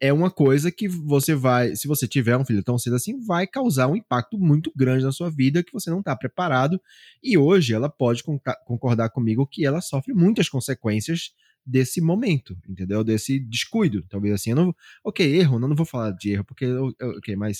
É 0.00 0.12
uma 0.12 0.30
coisa 0.30 0.70
que 0.70 0.86
você 0.88 1.34
vai, 1.34 1.74
se 1.74 1.88
você 1.88 2.06
tiver 2.06 2.36
um 2.36 2.44
filho 2.44 2.62
tão 2.62 2.78
cedo 2.78 2.96
assim, 2.96 3.18
vai 3.20 3.46
causar 3.46 3.88
um 3.88 3.96
impacto 3.96 4.38
muito 4.38 4.72
grande 4.76 5.04
na 5.04 5.10
sua 5.10 5.28
vida 5.28 5.62
que 5.62 5.72
você 5.72 5.90
não 5.90 5.98
está 6.00 6.14
preparado. 6.14 6.80
E 7.22 7.36
hoje 7.36 7.74
ela 7.74 7.88
pode 7.88 8.22
concordar 8.64 9.10
comigo 9.10 9.46
que 9.46 9.66
ela 9.66 9.80
sofre 9.80 10.14
muitas 10.14 10.48
consequências 10.48 11.32
desse 11.66 12.00
momento, 12.00 12.56
entendeu? 12.66 13.04
Desse 13.04 13.38
descuido, 13.38 14.04
talvez 14.08 14.34
assim. 14.34 14.50
Eu 14.50 14.56
não, 14.56 14.76
ok, 15.04 15.36
erro, 15.36 15.56
eu 15.56 15.68
não 15.68 15.76
vou 15.76 15.84
falar 15.84 16.12
de 16.12 16.30
erro, 16.32 16.44
porque, 16.44 16.66
ok, 17.16 17.36
mas 17.36 17.58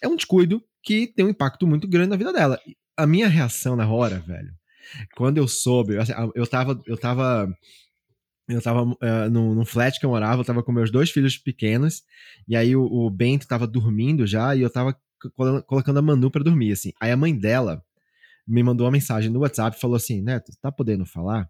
é 0.00 0.06
um 0.06 0.16
descuido 0.16 0.62
que 0.82 1.06
tem 1.06 1.24
um 1.24 1.30
impacto 1.30 1.66
muito 1.66 1.88
grande 1.88 2.10
na 2.10 2.16
vida 2.16 2.32
dela. 2.32 2.60
A 2.96 3.06
minha 3.06 3.26
reação 3.26 3.74
na 3.74 3.90
hora, 3.90 4.20
velho, 4.20 4.54
quando 5.16 5.38
eu 5.38 5.48
soube, 5.48 5.98
assim, 5.98 6.12
eu 6.34 6.46
tava, 6.46 6.80
eu 6.86 6.96
tava, 6.96 7.52
eu 8.48 8.60
tava 8.62 8.96
eh, 9.00 9.28
num, 9.28 9.54
num 9.54 9.64
flat 9.64 9.98
que 9.98 10.04
eu 10.06 10.10
morava, 10.10 10.40
eu 10.40 10.44
tava 10.44 10.62
com 10.62 10.72
meus 10.72 10.90
dois 10.90 11.10
filhos 11.10 11.38
pequenos, 11.38 12.02
e 12.46 12.54
aí 12.56 12.76
o, 12.76 12.82
o 12.84 13.08
Bento 13.10 13.46
tava 13.48 13.66
dormindo 13.66 14.26
já, 14.26 14.54
e 14.54 14.60
eu 14.60 14.70
tava 14.70 14.96
colo- 15.34 15.62
colocando 15.62 15.98
a 15.98 16.02
Manu 16.02 16.30
pra 16.30 16.42
dormir, 16.42 16.72
assim. 16.72 16.92
Aí 17.00 17.10
a 17.10 17.16
mãe 17.16 17.34
dela 17.36 17.82
me 18.46 18.62
mandou 18.62 18.84
uma 18.86 18.92
mensagem 18.92 19.30
no 19.30 19.40
WhatsApp 19.40 19.76
e 19.76 19.80
falou 19.80 19.96
assim, 19.96 20.20
Neto, 20.20 20.52
tá 20.60 20.70
podendo 20.70 21.06
falar? 21.06 21.48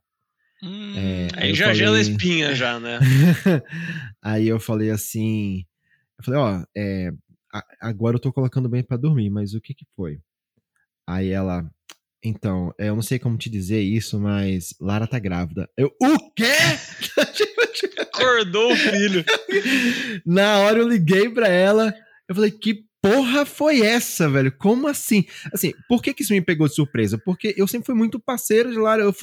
Hum, 0.62 0.92
É, 0.96 1.28
Aí 1.36 1.54
já 1.54 1.74
gela 1.74 1.96
falei- 1.96 2.02
espinha, 2.02 2.54
já, 2.54 2.78
né? 2.78 2.98
Aí 4.22 4.46
eu 4.48 4.60
falei 4.60 4.90
assim, 4.90 5.64
eu 6.18 6.24
falei, 6.24 6.40
ó, 6.40 6.64
é, 6.76 7.10
agora 7.80 8.16
eu 8.16 8.20
tô 8.20 8.32
colocando 8.32 8.68
bem 8.68 8.82
pra 8.82 8.96
dormir, 8.96 9.30
mas 9.30 9.54
o 9.54 9.60
que 9.60 9.74
que 9.74 9.84
foi? 9.96 10.20
Aí 11.06 11.28
ela, 11.30 11.68
então, 12.24 12.74
é, 12.78 12.88
eu 12.88 12.94
não 12.94 13.02
sei 13.02 13.18
como 13.18 13.36
te 13.36 13.50
dizer 13.50 13.80
isso, 13.80 14.18
mas 14.18 14.74
Lara 14.80 15.06
tá 15.06 15.18
grávida. 15.18 15.68
Eu, 15.76 15.94
o 16.00 16.32
quê? 16.34 16.44
Acordou 18.00 18.72
o 18.72 18.76
filho. 18.76 19.24
Na 20.24 20.60
hora 20.60 20.78
eu 20.78 20.88
liguei 20.88 21.28
pra 21.28 21.48
ela, 21.48 21.94
eu 22.26 22.34
falei, 22.34 22.50
que 22.50 22.84
porra 23.02 23.44
foi 23.44 23.82
essa, 23.82 24.30
velho? 24.30 24.50
Como 24.56 24.88
assim? 24.88 25.26
Assim, 25.52 25.74
por 25.86 26.02
que 26.02 26.14
que 26.14 26.22
isso 26.22 26.32
me 26.32 26.40
pegou 26.40 26.66
de 26.66 26.74
surpresa? 26.74 27.18
Porque 27.18 27.54
eu 27.58 27.68
sempre 27.68 27.84
fui 27.84 27.94
muito 27.94 28.18
parceiro 28.18 28.72
de 28.72 28.78
Lara, 28.78 29.02
eu, 29.02 29.14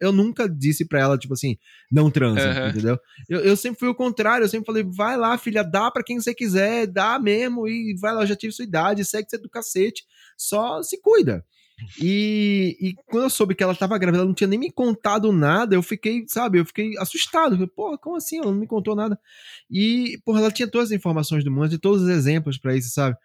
eu 0.00 0.10
nunca 0.10 0.48
disse 0.48 0.84
pra 0.84 0.98
ela, 0.98 1.16
tipo 1.16 1.34
assim, 1.34 1.56
não 1.92 2.10
transa, 2.10 2.50
Aham. 2.50 2.70
entendeu? 2.70 2.98
Eu, 3.28 3.38
eu 3.38 3.56
sempre 3.56 3.78
fui 3.78 3.88
o 3.88 3.94
contrário, 3.94 4.42
eu 4.42 4.48
sempre 4.48 4.66
falei, 4.66 4.82
vai 4.82 5.16
lá, 5.16 5.38
filha, 5.38 5.62
dá 5.62 5.88
pra 5.88 6.02
quem 6.02 6.20
você 6.20 6.34
quiser, 6.34 6.88
dá 6.88 7.20
mesmo, 7.20 7.68
e 7.68 7.94
vai 8.00 8.12
lá, 8.12 8.22
eu 8.22 8.26
já 8.26 8.34
tive 8.34 8.52
sua 8.52 8.64
idade, 8.64 9.04
segue 9.04 9.30
você 9.30 9.38
do 9.38 9.48
cacete, 9.48 10.02
só 10.36 10.82
se 10.82 11.00
cuida. 11.00 11.44
E, 12.00 12.76
e 12.80 12.94
quando 13.06 13.24
eu 13.24 13.30
soube 13.30 13.54
que 13.54 13.62
ela 13.62 13.74
tava 13.74 13.96
grávida, 13.98 14.18
ela 14.18 14.26
não 14.26 14.34
tinha 14.34 14.48
nem 14.48 14.58
me 14.58 14.70
contado 14.70 15.32
nada, 15.32 15.74
eu 15.74 15.82
fiquei, 15.82 16.24
sabe, 16.26 16.58
eu 16.58 16.64
fiquei 16.66 16.96
assustado. 16.98 17.68
Porra, 17.68 17.96
como 17.98 18.16
assim? 18.16 18.38
Ela 18.38 18.50
não 18.50 18.58
me 18.58 18.66
contou 18.66 18.96
nada. 18.96 19.18
E, 19.70 20.20
porra, 20.24 20.40
ela 20.40 20.50
tinha 20.50 20.68
todas 20.68 20.88
as 20.88 20.96
informações 20.96 21.44
do 21.44 21.50
mundo, 21.50 21.68
tinha 21.68 21.78
todos 21.78 22.02
os 22.02 22.08
exemplos 22.08 22.58
pra 22.58 22.76
isso, 22.76 22.90
sabe? 22.90 23.16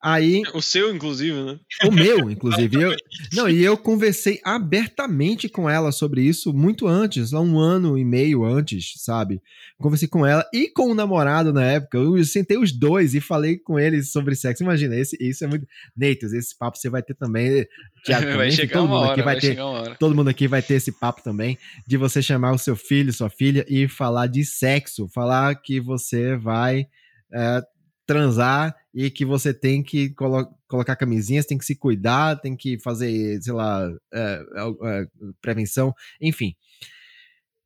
Aí, 0.00 0.42
O 0.54 0.62
seu, 0.62 0.94
inclusive, 0.94 1.34
né? 1.36 1.58
o 1.84 1.90
meu, 1.90 2.30
inclusive. 2.30 2.80
Eu, 2.80 2.94
não, 3.32 3.48
e 3.48 3.64
eu 3.64 3.76
conversei 3.76 4.40
abertamente 4.44 5.48
com 5.48 5.68
ela 5.68 5.90
sobre 5.90 6.22
isso 6.22 6.52
muito 6.52 6.86
antes, 6.86 7.32
lá 7.32 7.40
um 7.40 7.58
ano 7.58 7.98
e 7.98 8.04
meio 8.04 8.44
antes, 8.44 8.92
sabe? 8.98 9.42
Conversei 9.76 10.06
com 10.06 10.24
ela 10.24 10.44
e 10.54 10.68
com 10.68 10.90
o 10.90 10.94
namorado 10.94 11.52
na 11.52 11.64
época. 11.64 11.98
Eu 11.98 12.24
sentei 12.24 12.56
os 12.56 12.70
dois 12.70 13.14
e 13.14 13.20
falei 13.20 13.58
com 13.58 13.78
eles 13.78 14.12
sobre 14.12 14.36
sexo. 14.36 14.62
Imagina, 14.62 14.94
esse, 14.96 15.16
isso 15.20 15.42
é 15.44 15.48
muito. 15.48 15.66
Neitos, 15.96 16.32
esse 16.32 16.56
papo 16.56 16.78
você 16.78 16.88
vai 16.88 17.02
ter 17.02 17.14
também. 17.14 17.66
Thiago, 18.04 18.22
também, 18.26 18.36
vai 18.36 18.50
chegar 18.52 18.74
todo 18.74 18.86
uma 18.86 18.94
mundo 18.94 19.02
hora, 19.02 19.12
aqui 19.12 19.22
vai 19.22 19.34
vai 19.34 19.40
ter. 19.40 19.46
chegar 19.48 19.66
uma 19.66 19.80
hora. 19.80 19.94
Todo 19.96 20.14
mundo 20.14 20.28
aqui 20.30 20.46
vai 20.46 20.62
ter 20.62 20.74
esse 20.74 20.92
papo 20.92 21.22
também 21.24 21.58
de 21.86 21.96
você 21.96 22.22
chamar 22.22 22.52
o 22.52 22.58
seu 22.58 22.76
filho, 22.76 23.12
sua 23.12 23.30
filha 23.30 23.64
e 23.68 23.88
falar 23.88 24.28
de 24.28 24.44
sexo, 24.44 25.08
falar 25.12 25.56
que 25.56 25.80
você 25.80 26.36
vai 26.36 26.86
é, 27.32 27.62
transar 28.08 28.74
e 28.94 29.10
que 29.10 29.22
você 29.22 29.52
tem 29.52 29.82
que 29.82 30.08
colo 30.14 30.48
colocar 30.66 30.96
camisinhas, 30.96 31.44
tem 31.46 31.58
que 31.58 31.64
se 31.64 31.76
cuidar, 31.76 32.36
tem 32.40 32.56
que 32.56 32.78
fazer, 32.80 33.40
sei 33.42 33.52
lá, 33.52 33.88
é, 34.12 34.42
é, 34.84 35.06
prevenção, 35.40 35.94
enfim. 36.20 36.54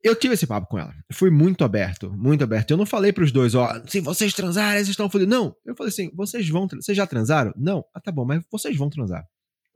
Eu 0.02 0.16
tive 0.16 0.34
esse 0.34 0.46
papo 0.46 0.66
com 0.66 0.78
ela. 0.78 0.92
Fui 1.12 1.30
muito 1.30 1.64
aberto, 1.64 2.12
muito 2.12 2.42
aberto. 2.42 2.72
Eu 2.72 2.76
não 2.76 2.84
falei 2.84 3.12
pros 3.12 3.30
dois, 3.30 3.54
ó, 3.54 3.80
se 3.86 4.00
vocês 4.00 4.34
transarem, 4.34 4.78
vocês 4.78 4.88
estão 4.88 5.08
fodidos. 5.08 5.32
Não, 5.32 5.54
eu 5.64 5.76
falei 5.76 5.90
assim, 5.90 6.10
vocês 6.12 6.48
vão, 6.48 6.66
vocês 6.66 6.96
já 6.96 7.06
transaram? 7.06 7.52
Não. 7.56 7.84
Ah, 7.94 8.00
tá 8.00 8.10
bom, 8.10 8.24
mas 8.24 8.42
vocês 8.50 8.76
vão 8.76 8.90
transar. 8.90 9.24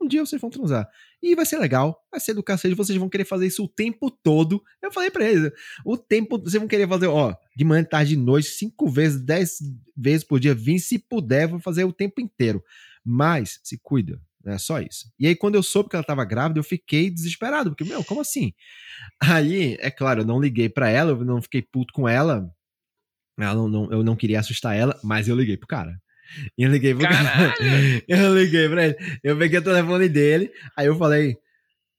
Um 0.07 0.09
dia 0.09 0.25
vocês 0.25 0.41
vão 0.41 0.49
transar. 0.49 0.89
E 1.21 1.35
vai 1.35 1.45
ser 1.45 1.59
legal, 1.59 2.01
vai 2.09 2.17
ser 2.19 2.33
do 2.33 2.41
cacete, 2.41 2.73
vocês 2.73 2.97
vão 2.97 3.09
querer 3.09 3.25
fazer 3.25 3.45
isso 3.45 3.61
o 3.61 3.67
tempo 3.67 4.09
todo. 4.09 4.63
Eu 4.81 4.89
falei 4.89 5.11
pra 5.11 5.29
eles, 5.29 5.51
o 5.85 5.97
tempo, 5.97 6.39
vocês 6.39 6.53
vão 6.61 6.67
querer 6.67 6.87
fazer, 6.87 7.07
ó, 7.07 7.35
de 7.55 7.65
manhã, 7.65 7.83
tarde, 7.83 8.15
de 8.15 8.17
noite, 8.21 8.47
cinco 8.47 8.89
vezes, 8.89 9.21
dez 9.21 9.57
vezes 9.95 10.23
por 10.23 10.39
dia, 10.39 10.55
vinte, 10.55 10.79
se 10.79 10.97
puder, 10.97 11.47
vou 11.47 11.59
fazer 11.59 11.83
o 11.83 11.91
tempo 11.91 12.21
inteiro. 12.21 12.63
Mas, 13.03 13.59
se 13.63 13.77
cuida, 13.77 14.21
é 14.45 14.57
só 14.57 14.79
isso. 14.79 15.11
E 15.19 15.27
aí, 15.27 15.35
quando 15.35 15.55
eu 15.55 15.63
soube 15.63 15.89
que 15.89 15.95
ela 15.97 16.05
tava 16.05 16.23
grávida, 16.23 16.59
eu 16.59 16.63
fiquei 16.63 17.09
desesperado, 17.09 17.71
porque, 17.71 17.83
meu, 17.83 18.01
como 18.05 18.21
assim? 18.21 18.53
Aí, 19.21 19.75
é 19.81 19.91
claro, 19.91 20.21
eu 20.21 20.25
não 20.25 20.39
liguei 20.39 20.69
pra 20.69 20.89
ela, 20.89 21.11
eu 21.11 21.25
não 21.25 21.41
fiquei 21.41 21.61
puto 21.61 21.91
com 21.93 22.07
ela, 22.07 22.49
ela 23.37 23.53
não, 23.55 23.67
não- 23.67 23.91
eu 23.91 24.03
não 24.03 24.15
queria 24.15 24.39
assustar 24.39 24.73
ela, 24.75 24.97
mas 25.03 25.27
eu 25.27 25.35
liguei 25.35 25.57
pro 25.57 25.67
cara. 25.67 26.01
Eu 26.57 26.69
liguei 26.71 26.93
pro 26.95 27.03
cara. 27.09 27.53
Eu 28.07 28.35
liguei 28.37 28.69
pra 28.69 28.85
ele. 28.85 28.95
Eu 29.23 29.37
peguei 29.37 29.59
o 29.59 29.63
telefone 29.63 30.09
dele, 30.09 30.51
aí 30.75 30.87
eu 30.87 30.97
falei: 30.97 31.35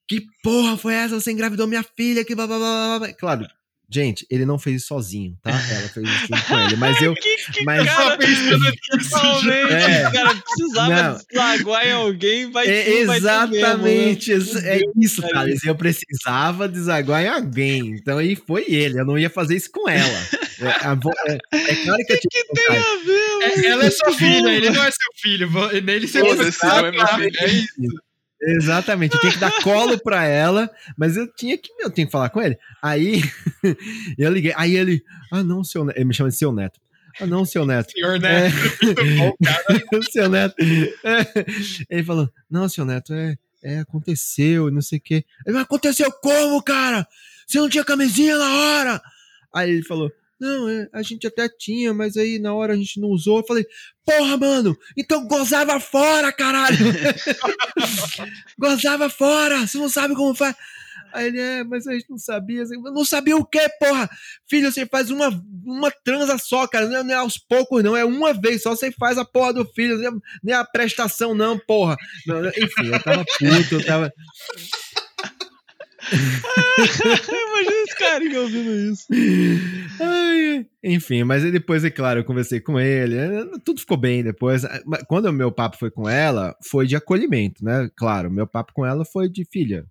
Que 0.08 0.22
porra 0.42 0.76
foi 0.76 0.94
essa? 0.94 1.20
Você 1.20 1.30
engravidou 1.32 1.66
minha 1.66 1.84
filha? 1.96 2.24
Que 2.24 2.34
blá, 2.34 2.46
blá, 2.46 2.58
blá, 2.58 2.98
blá, 2.98 3.06
blá." 3.06 3.14
Claro, 3.18 3.46
Gente, 3.90 4.26
ele 4.30 4.44
não 4.44 4.58
fez 4.58 4.76
isso 4.82 4.88
sozinho, 4.88 5.34
tá? 5.42 5.50
Ela 5.50 5.88
fez 5.88 6.06
isso 6.06 6.26
junto 6.28 6.44
com 6.46 6.58
ele. 6.60 6.76
Mas 6.76 7.00
eu. 7.00 7.14
Mas, 7.64 7.86
cara, 7.86 8.18
Realmente, 8.18 8.70
É. 9.72 10.08
o 10.08 10.12
cara 10.12 10.34
precisava 10.34 11.02
Não. 11.02 11.20
desaguar 11.30 11.86
em 11.86 11.92
alguém, 11.92 12.50
vai 12.50 12.66
É, 12.68 12.82
tu 12.84 12.90
mesmo, 12.90 13.06
né? 13.12 13.16
exatamente, 13.16 14.32
é 14.32 14.80
isso, 15.00 15.22
Thales. 15.22 15.64
Eu 15.64 15.74
precisava 15.74 16.68
desaguar 16.68 17.24
em 17.24 17.28
alguém. 17.28 17.94
Então 17.94 18.18
aí 18.18 18.36
foi 18.36 18.66
ele. 18.68 19.00
Eu 19.00 19.06
não 19.06 19.18
ia 19.18 19.30
fazer 19.30 19.56
isso 19.56 19.70
com 19.72 19.88
ela. 19.88 20.20
É, 20.60 20.86
a 20.86 20.94
vo- 20.94 21.12
é- 21.26 21.38
é 21.52 21.74
claro 21.84 22.04
que 22.06 22.12
eu 22.12 22.20
tinha 22.20 22.44
Que 22.44 22.54
tem 22.54 22.76
a 22.76 22.96
ver, 23.04 23.42
É, 23.42 23.56
mano? 23.56 23.66
ela 23.66 23.84
é 23.86 23.90
sua 23.90 24.12
filha, 24.12 24.48
ele 24.50 24.70
não 24.70 24.82
é 24.84 24.90
seu 24.90 25.12
filho. 25.16 25.50
Nele 25.82 26.08
você 26.08 26.20
Foda-se, 26.20 26.66
não 26.66 26.86
é 26.86 26.90
meu 26.92 27.06
filho. 27.08 27.36
É 27.40 27.46
isso. 27.46 27.68
Exatamente, 28.40 29.14
eu 29.14 29.20
tinha 29.20 29.32
que 29.32 29.38
dar 29.38 29.50
colo 29.62 29.98
pra 29.98 30.24
ela, 30.24 30.70
mas 30.96 31.16
eu 31.16 31.26
tinha 31.34 31.58
que, 31.58 31.70
eu 31.80 31.90
tenho 31.90 32.06
que 32.06 32.12
falar 32.12 32.30
com 32.30 32.40
ele. 32.40 32.56
Aí 32.80 33.20
eu 34.16 34.32
liguei, 34.32 34.52
aí 34.56 34.76
ele, 34.76 35.02
ah 35.32 35.42
não, 35.42 35.64
seu 35.64 35.84
neto, 35.84 35.96
ele 35.96 36.04
me 36.04 36.14
chama 36.14 36.30
de 36.30 36.36
seu 36.36 36.52
neto. 36.52 36.78
Ah 37.20 37.26
não, 37.26 37.44
seu 37.44 37.66
neto. 37.66 37.90
Senhor, 37.90 38.18
né? 38.20 38.46
É. 38.46 38.50
Muito 38.84 39.04
bom, 39.16 39.34
cara. 39.44 40.02
seu 40.12 40.28
neto. 40.28 40.54
É. 41.04 41.44
Ele 41.90 42.04
falou, 42.04 42.30
não, 42.48 42.68
seu 42.68 42.84
neto, 42.84 43.12
é, 43.12 43.36
é 43.62 43.80
aconteceu, 43.80 44.70
não 44.70 44.80
sei 44.80 44.98
o 44.98 45.02
quê. 45.02 45.24
Ele, 45.44 45.54
mas 45.54 45.62
aconteceu 45.64 46.10
como, 46.12 46.62
cara? 46.62 47.06
Você 47.44 47.58
não 47.58 47.68
tinha 47.68 47.84
camisinha 47.84 48.38
na 48.38 48.54
hora? 48.54 49.02
Aí 49.52 49.68
ele 49.70 49.82
falou, 49.82 50.12
não, 50.40 50.68
é, 50.68 50.88
a 50.92 51.02
gente 51.02 51.26
até 51.26 51.48
tinha, 51.48 51.92
mas 51.92 52.16
aí 52.16 52.38
na 52.38 52.54
hora 52.54 52.72
a 52.72 52.76
gente 52.76 53.00
não 53.00 53.08
usou. 53.08 53.38
Eu 53.38 53.46
falei, 53.46 53.66
porra, 54.04 54.36
mano, 54.36 54.76
então 54.96 55.26
gozava 55.26 55.78
fora, 55.80 56.32
caralho. 56.32 56.76
gozava 58.58 59.08
fora, 59.08 59.66
você 59.66 59.78
não 59.78 59.88
sabe 59.88 60.14
como 60.14 60.34
faz. 60.34 60.54
Aí 61.12 61.26
ele, 61.28 61.40
é, 61.40 61.64
mas 61.64 61.86
a 61.86 61.92
gente 61.94 62.10
não 62.10 62.18
sabia. 62.18 62.62
Eu 62.62 62.92
não 62.92 63.04
sabia 63.04 63.36
o 63.36 63.44
quê, 63.44 63.66
porra? 63.80 64.10
Filho, 64.48 64.70
você 64.70 64.84
faz 64.86 65.10
uma, 65.10 65.28
uma 65.64 65.90
transa 65.90 66.36
só, 66.38 66.66
cara. 66.66 66.86
Não 66.86 66.98
é, 66.98 67.02
não 67.02 67.14
é 67.14 67.16
aos 67.16 67.38
poucos, 67.38 67.82
não. 67.82 67.96
É 67.96 68.04
uma 68.04 68.34
vez 68.34 68.62
só. 68.62 68.70
Você 68.70 68.92
faz 68.92 69.16
a 69.16 69.24
porra 69.24 69.54
do 69.54 69.64
filho. 69.64 69.96
não 69.98 70.08
é- 70.08 70.20
Nem 70.42 70.54
a 70.54 70.64
prestação, 70.64 71.34
não, 71.34 71.58
porra. 71.58 71.96
Não, 72.26 72.46
enfim, 72.48 72.92
eu 72.92 73.02
tava 73.02 73.24
puto, 73.24 73.74
eu 73.74 73.84
tava. 73.86 74.12
Imagina 76.78 77.82
esse 77.84 77.96
carinha 77.98 78.40
ouvindo 78.40 78.70
isso. 78.92 79.06
Ai, 80.00 80.66
enfim, 80.82 81.24
mas 81.24 81.42
depois, 81.50 81.84
é 81.84 81.90
claro, 81.90 82.20
eu 82.20 82.24
conversei 82.24 82.60
com 82.60 82.78
ele, 82.78 83.16
eh, 83.16 83.44
tudo 83.64 83.80
ficou 83.80 83.96
bem 83.96 84.22
depois. 84.22 84.62
Mas 84.86 85.02
Quando 85.08 85.26
o 85.26 85.32
meu 85.32 85.50
papo 85.50 85.76
foi 85.76 85.90
com 85.90 86.08
ela, 86.08 86.54
foi 86.70 86.86
de 86.86 86.96
acolhimento, 86.96 87.64
né? 87.64 87.90
Claro, 87.96 88.30
meu 88.30 88.46
papo 88.46 88.72
com 88.72 88.86
ela 88.86 89.04
foi 89.04 89.28
de 89.28 89.44
filha, 89.44 89.84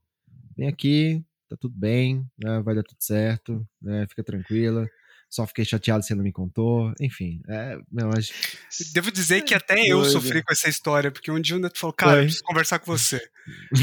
vem 0.57 0.67
aqui, 0.67 1.23
tá 1.49 1.57
tudo 1.59 1.75
bem, 1.77 2.25
né? 2.41 2.61
vai 2.61 2.75
dar 2.75 2.83
tudo 2.83 2.99
certo, 3.01 3.65
né? 3.81 4.05
Fica 4.09 4.23
tranquila. 4.23 4.87
Só 5.29 5.45
fiquei 5.45 5.65
chateado 5.65 6.01
se 6.01 6.09
você 6.09 6.15
não 6.15 6.23
me 6.23 6.31
contou. 6.31 6.93
Enfim, 7.01 7.41
é, 7.47 7.77
não, 7.91 8.09
mas 8.09 8.31
Devo 8.93 9.11
dizer 9.11 9.41
que 9.41 9.53
até 9.53 9.79
eu 9.81 9.99
doido. 10.01 10.11
sofri 10.11 10.43
com 10.43 10.53
essa 10.53 10.69
história, 10.69 11.11
porque 11.11 11.29
um 11.29 11.39
dia 11.39 11.55
o 11.55 11.59
Neto 11.59 11.77
falou, 11.77 11.93
cara, 11.93 12.17
eu 12.17 12.23
preciso 12.23 12.43
conversar 12.43 12.79
com 12.79 12.85
você. 12.85 13.21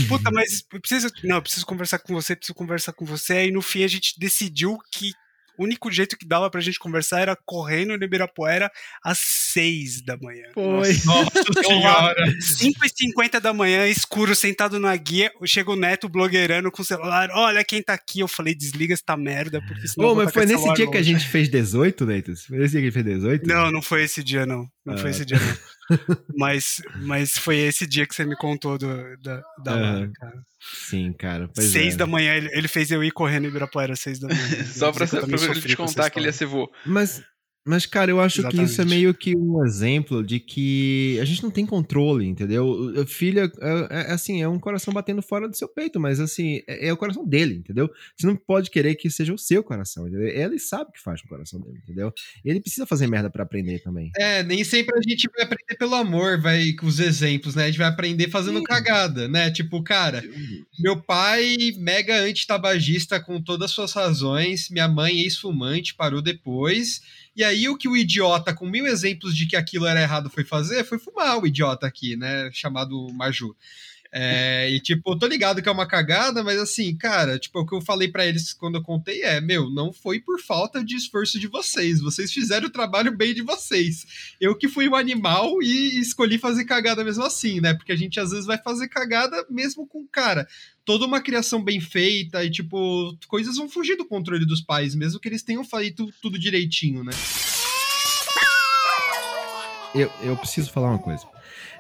Puta, 0.08 0.30
mas 0.30 0.64
eu 0.72 0.80
preciso. 0.80 1.08
Não, 1.22 1.36
eu 1.36 1.42
preciso 1.42 1.66
conversar 1.66 1.98
com 1.98 2.14
você, 2.14 2.34
preciso 2.34 2.54
conversar 2.54 2.92
com 2.92 3.04
você. 3.04 3.34
Aí 3.34 3.50
no 3.50 3.62
fim 3.62 3.84
a 3.84 3.88
gente 3.88 4.18
decidiu 4.18 4.78
que 4.90 5.12
o 5.58 5.64
único 5.64 5.90
jeito 5.90 6.16
que 6.16 6.26
dava 6.26 6.50
pra 6.50 6.60
gente 6.60 6.78
conversar 6.78 7.20
era 7.20 7.36
correndo 7.44 7.96
no 7.96 8.04
Ibirapuera 8.04 8.70
às 9.02 9.18
6 9.18 10.02
da 10.04 10.16
manhã. 10.16 10.44
foi. 10.54 10.92
Nossa 11.04 11.30
senhora. 11.66 12.24
5h50 12.38 13.40
da 13.40 13.52
manhã, 13.52 13.86
escuro, 13.86 14.34
sentado 14.34 14.78
na 14.80 14.94
guia, 14.96 15.30
chega 15.44 15.70
o 15.70 15.76
Neto 15.76 16.08
blogueirando 16.08 16.70
com 16.70 16.82
o 16.82 16.84
celular. 16.84 17.28
Olha 17.32 17.64
quem 17.64 17.82
tá 17.82 17.94
aqui. 17.94 18.20
Eu 18.20 18.28
falei, 18.28 18.54
desliga 18.54 18.94
esta 18.94 19.16
merda, 19.16 19.60
porque 19.66 19.86
senão. 19.88 20.08
eu 20.08 20.12
Ô, 20.12 20.14
vou 20.14 20.24
mas 20.24 20.32
foi 20.32 20.44
esse 20.44 20.52
nesse 20.54 20.74
dia 20.74 20.86
que 20.86 20.96
a 20.96 21.00
longe." 21.00 21.12
gente 21.12 21.26
fez 21.28 21.48
18, 21.48 22.04
Leitos? 22.04 22.44
Foi 22.46 22.58
nesse 22.58 22.72
dia 22.72 22.80
que 22.80 22.86
a 22.86 22.90
gente 22.90 23.04
fez 23.04 23.16
18? 23.16 23.46
Não, 23.46 23.70
não 23.70 23.82
foi 23.82 24.04
esse 24.04 24.22
dia, 24.22 24.46
não. 24.46 24.66
Não 24.84 24.96
foi 24.98 25.08
Ah, 25.08 25.10
esse 25.10 25.24
dia, 25.24 25.38
não. 25.38 25.46
mas, 26.36 26.82
mas 27.02 27.32
foi 27.32 27.58
esse 27.58 27.86
dia 27.86 28.06
que 28.06 28.14
você 28.14 28.24
me 28.24 28.36
contou 28.36 28.78
do, 28.78 29.16
da, 29.18 29.42
da. 29.62 29.74
Lara, 29.74 30.10
cara. 30.14 30.42
Sim, 30.60 31.12
cara. 31.12 31.48
Pois 31.54 31.68
seis 31.68 31.94
é. 31.94 31.96
da 31.96 32.06
manhã, 32.06 32.34
ele, 32.34 32.48
ele 32.52 32.68
fez 32.68 32.90
eu 32.90 33.04
ir 33.04 33.10
correndo 33.10 33.44
em 33.44 33.48
Ibirapuera 33.48 33.92
às 33.92 34.00
seis 34.00 34.18
da 34.18 34.28
manhã. 34.28 34.64
Só 34.64 34.92
pra, 34.92 35.06
também 35.06 35.38
pra 35.38 35.50
ele 35.50 35.60
te 35.60 35.76
contar 35.76 36.10
que 36.10 36.18
ele 36.18 36.26
ia 36.26 36.32
ser 36.32 36.46
vô. 36.46 36.70
Mas, 36.86 37.22
mas, 37.66 37.86
cara, 37.86 38.10
eu 38.10 38.20
acho 38.20 38.42
que 38.42 38.56
isso 38.56 38.60
é 38.60 38.64
Exatamente. 38.64 38.94
meio 38.94 39.14
que 39.14 39.34
um 39.36 39.64
exemplo 39.64 40.22
de 40.22 40.38
que 40.38 41.18
a 41.20 41.24
gente 41.24 41.42
não 41.42 41.50
tem 41.50 41.64
controle, 41.64 42.26
entendeu? 42.26 42.66
O- 42.66 43.00
o 43.02 43.06
Filho, 43.06 43.40
é, 43.40 43.50
é, 43.90 44.12
assim, 44.12 44.42
é 44.42 44.48
um 44.48 44.58
coração 44.58 44.92
batendo 44.92 45.22
fora 45.22 45.48
do 45.48 45.56
seu 45.56 45.66
peito, 45.68 45.98
mas 45.98 46.20
assim, 46.20 46.60
é, 46.68 46.88
é 46.88 46.92
o 46.92 46.96
coração 46.96 47.26
dele, 47.26 47.54
entendeu? 47.54 47.90
Você 48.16 48.26
não 48.26 48.36
pode 48.36 48.70
querer 48.70 48.94
que 48.96 49.08
seja 49.10 49.32
o 49.32 49.38
seu 49.38 49.62
coração, 49.64 50.06
entendeu? 50.06 50.28
Ele 50.28 50.58
sabe 50.58 50.90
o 50.90 50.92
que 50.92 51.00
faz 51.00 51.20
com 51.22 51.26
o 51.26 51.30
coração 51.30 51.60
dele, 51.60 51.78
entendeu? 51.82 52.12
Ele 52.44 52.60
precisa 52.60 52.86
fazer 52.86 53.06
merda 53.06 53.30
pra 53.30 53.44
aprender 53.44 53.78
também. 53.80 54.10
É, 54.18 54.42
nem 54.42 54.62
sempre 54.62 54.94
a 54.96 55.00
gente 55.08 55.28
vai 55.34 55.44
aprender 55.44 55.76
pelo 55.78 55.94
amor, 55.94 56.40
vai 56.40 56.72
com 56.72 56.86
os 56.86 57.00
exemplos, 57.00 57.54
né? 57.54 57.64
A 57.64 57.66
gente 57.68 57.78
vai 57.78 57.88
aprender 57.88 58.28
fazendo 58.28 58.62
cagada, 58.62 59.26
né? 59.28 59.50
Tipo, 59.50 59.82
cara, 59.82 60.22
meu 60.78 61.00
pai, 61.00 61.56
mega 61.78 62.20
antitabagista 62.20 63.18
com 63.20 63.40
todas 63.40 63.66
as 63.66 63.70
suas 63.70 63.92
razões, 63.92 64.68
minha 64.70 64.88
mãe, 64.88 65.20
ex-fumante, 65.20 65.94
parou 65.94 66.20
depois. 66.20 67.00
E 67.36 67.42
aí, 67.42 67.68
o 67.68 67.76
que 67.76 67.88
o 67.88 67.96
idiota, 67.96 68.54
com 68.54 68.66
mil 68.66 68.86
exemplos 68.86 69.36
de 69.36 69.46
que 69.46 69.56
aquilo 69.56 69.86
era 69.86 70.00
errado, 70.00 70.30
foi 70.30 70.44
fazer, 70.44 70.84
foi 70.84 70.98
fumar 70.98 71.38
o 71.38 71.46
idiota 71.46 71.86
aqui, 71.86 72.16
né? 72.16 72.48
Chamado 72.52 73.08
Maju. 73.12 73.56
É, 74.16 74.70
e 74.70 74.78
tipo, 74.78 75.18
tô 75.18 75.26
ligado 75.26 75.60
que 75.60 75.68
é 75.68 75.72
uma 75.72 75.88
cagada, 75.88 76.44
mas 76.44 76.56
assim, 76.56 76.96
cara, 76.96 77.36
tipo, 77.36 77.58
o 77.58 77.66
que 77.66 77.74
eu 77.74 77.80
falei 77.80 78.06
pra 78.06 78.24
eles 78.24 78.52
quando 78.52 78.76
eu 78.76 78.82
contei 78.82 79.22
é, 79.22 79.40
meu, 79.40 79.68
não 79.68 79.92
foi 79.92 80.20
por 80.20 80.40
falta 80.40 80.84
de 80.84 80.94
esforço 80.94 81.36
de 81.40 81.48
vocês, 81.48 82.00
vocês 82.00 82.32
fizeram 82.32 82.68
o 82.68 82.70
trabalho 82.70 83.10
bem 83.16 83.34
de 83.34 83.42
vocês. 83.42 84.36
Eu 84.40 84.56
que 84.56 84.68
fui 84.68 84.88
um 84.88 84.94
animal 84.94 85.60
e 85.60 85.98
escolhi 85.98 86.38
fazer 86.38 86.64
cagada 86.64 87.02
mesmo 87.02 87.24
assim, 87.24 87.60
né? 87.60 87.74
Porque 87.74 87.90
a 87.90 87.96
gente 87.96 88.20
às 88.20 88.30
vezes 88.30 88.46
vai 88.46 88.56
fazer 88.56 88.86
cagada 88.86 89.44
mesmo 89.50 89.84
com, 89.84 90.06
cara, 90.06 90.46
toda 90.84 91.06
uma 91.06 91.20
criação 91.20 91.60
bem 91.60 91.80
feita 91.80 92.44
e, 92.44 92.50
tipo, 92.52 93.18
coisas 93.26 93.56
vão 93.56 93.68
fugir 93.68 93.96
do 93.96 94.04
controle 94.04 94.46
dos 94.46 94.60
pais, 94.60 94.94
mesmo 94.94 95.18
que 95.18 95.28
eles 95.28 95.42
tenham 95.42 95.64
feito 95.64 96.08
tudo 96.22 96.38
direitinho, 96.38 97.02
né? 97.02 97.10
Eu, 99.92 100.08
eu 100.22 100.36
preciso 100.36 100.70
falar 100.70 100.90
uma 100.90 100.98
coisa. 101.00 101.34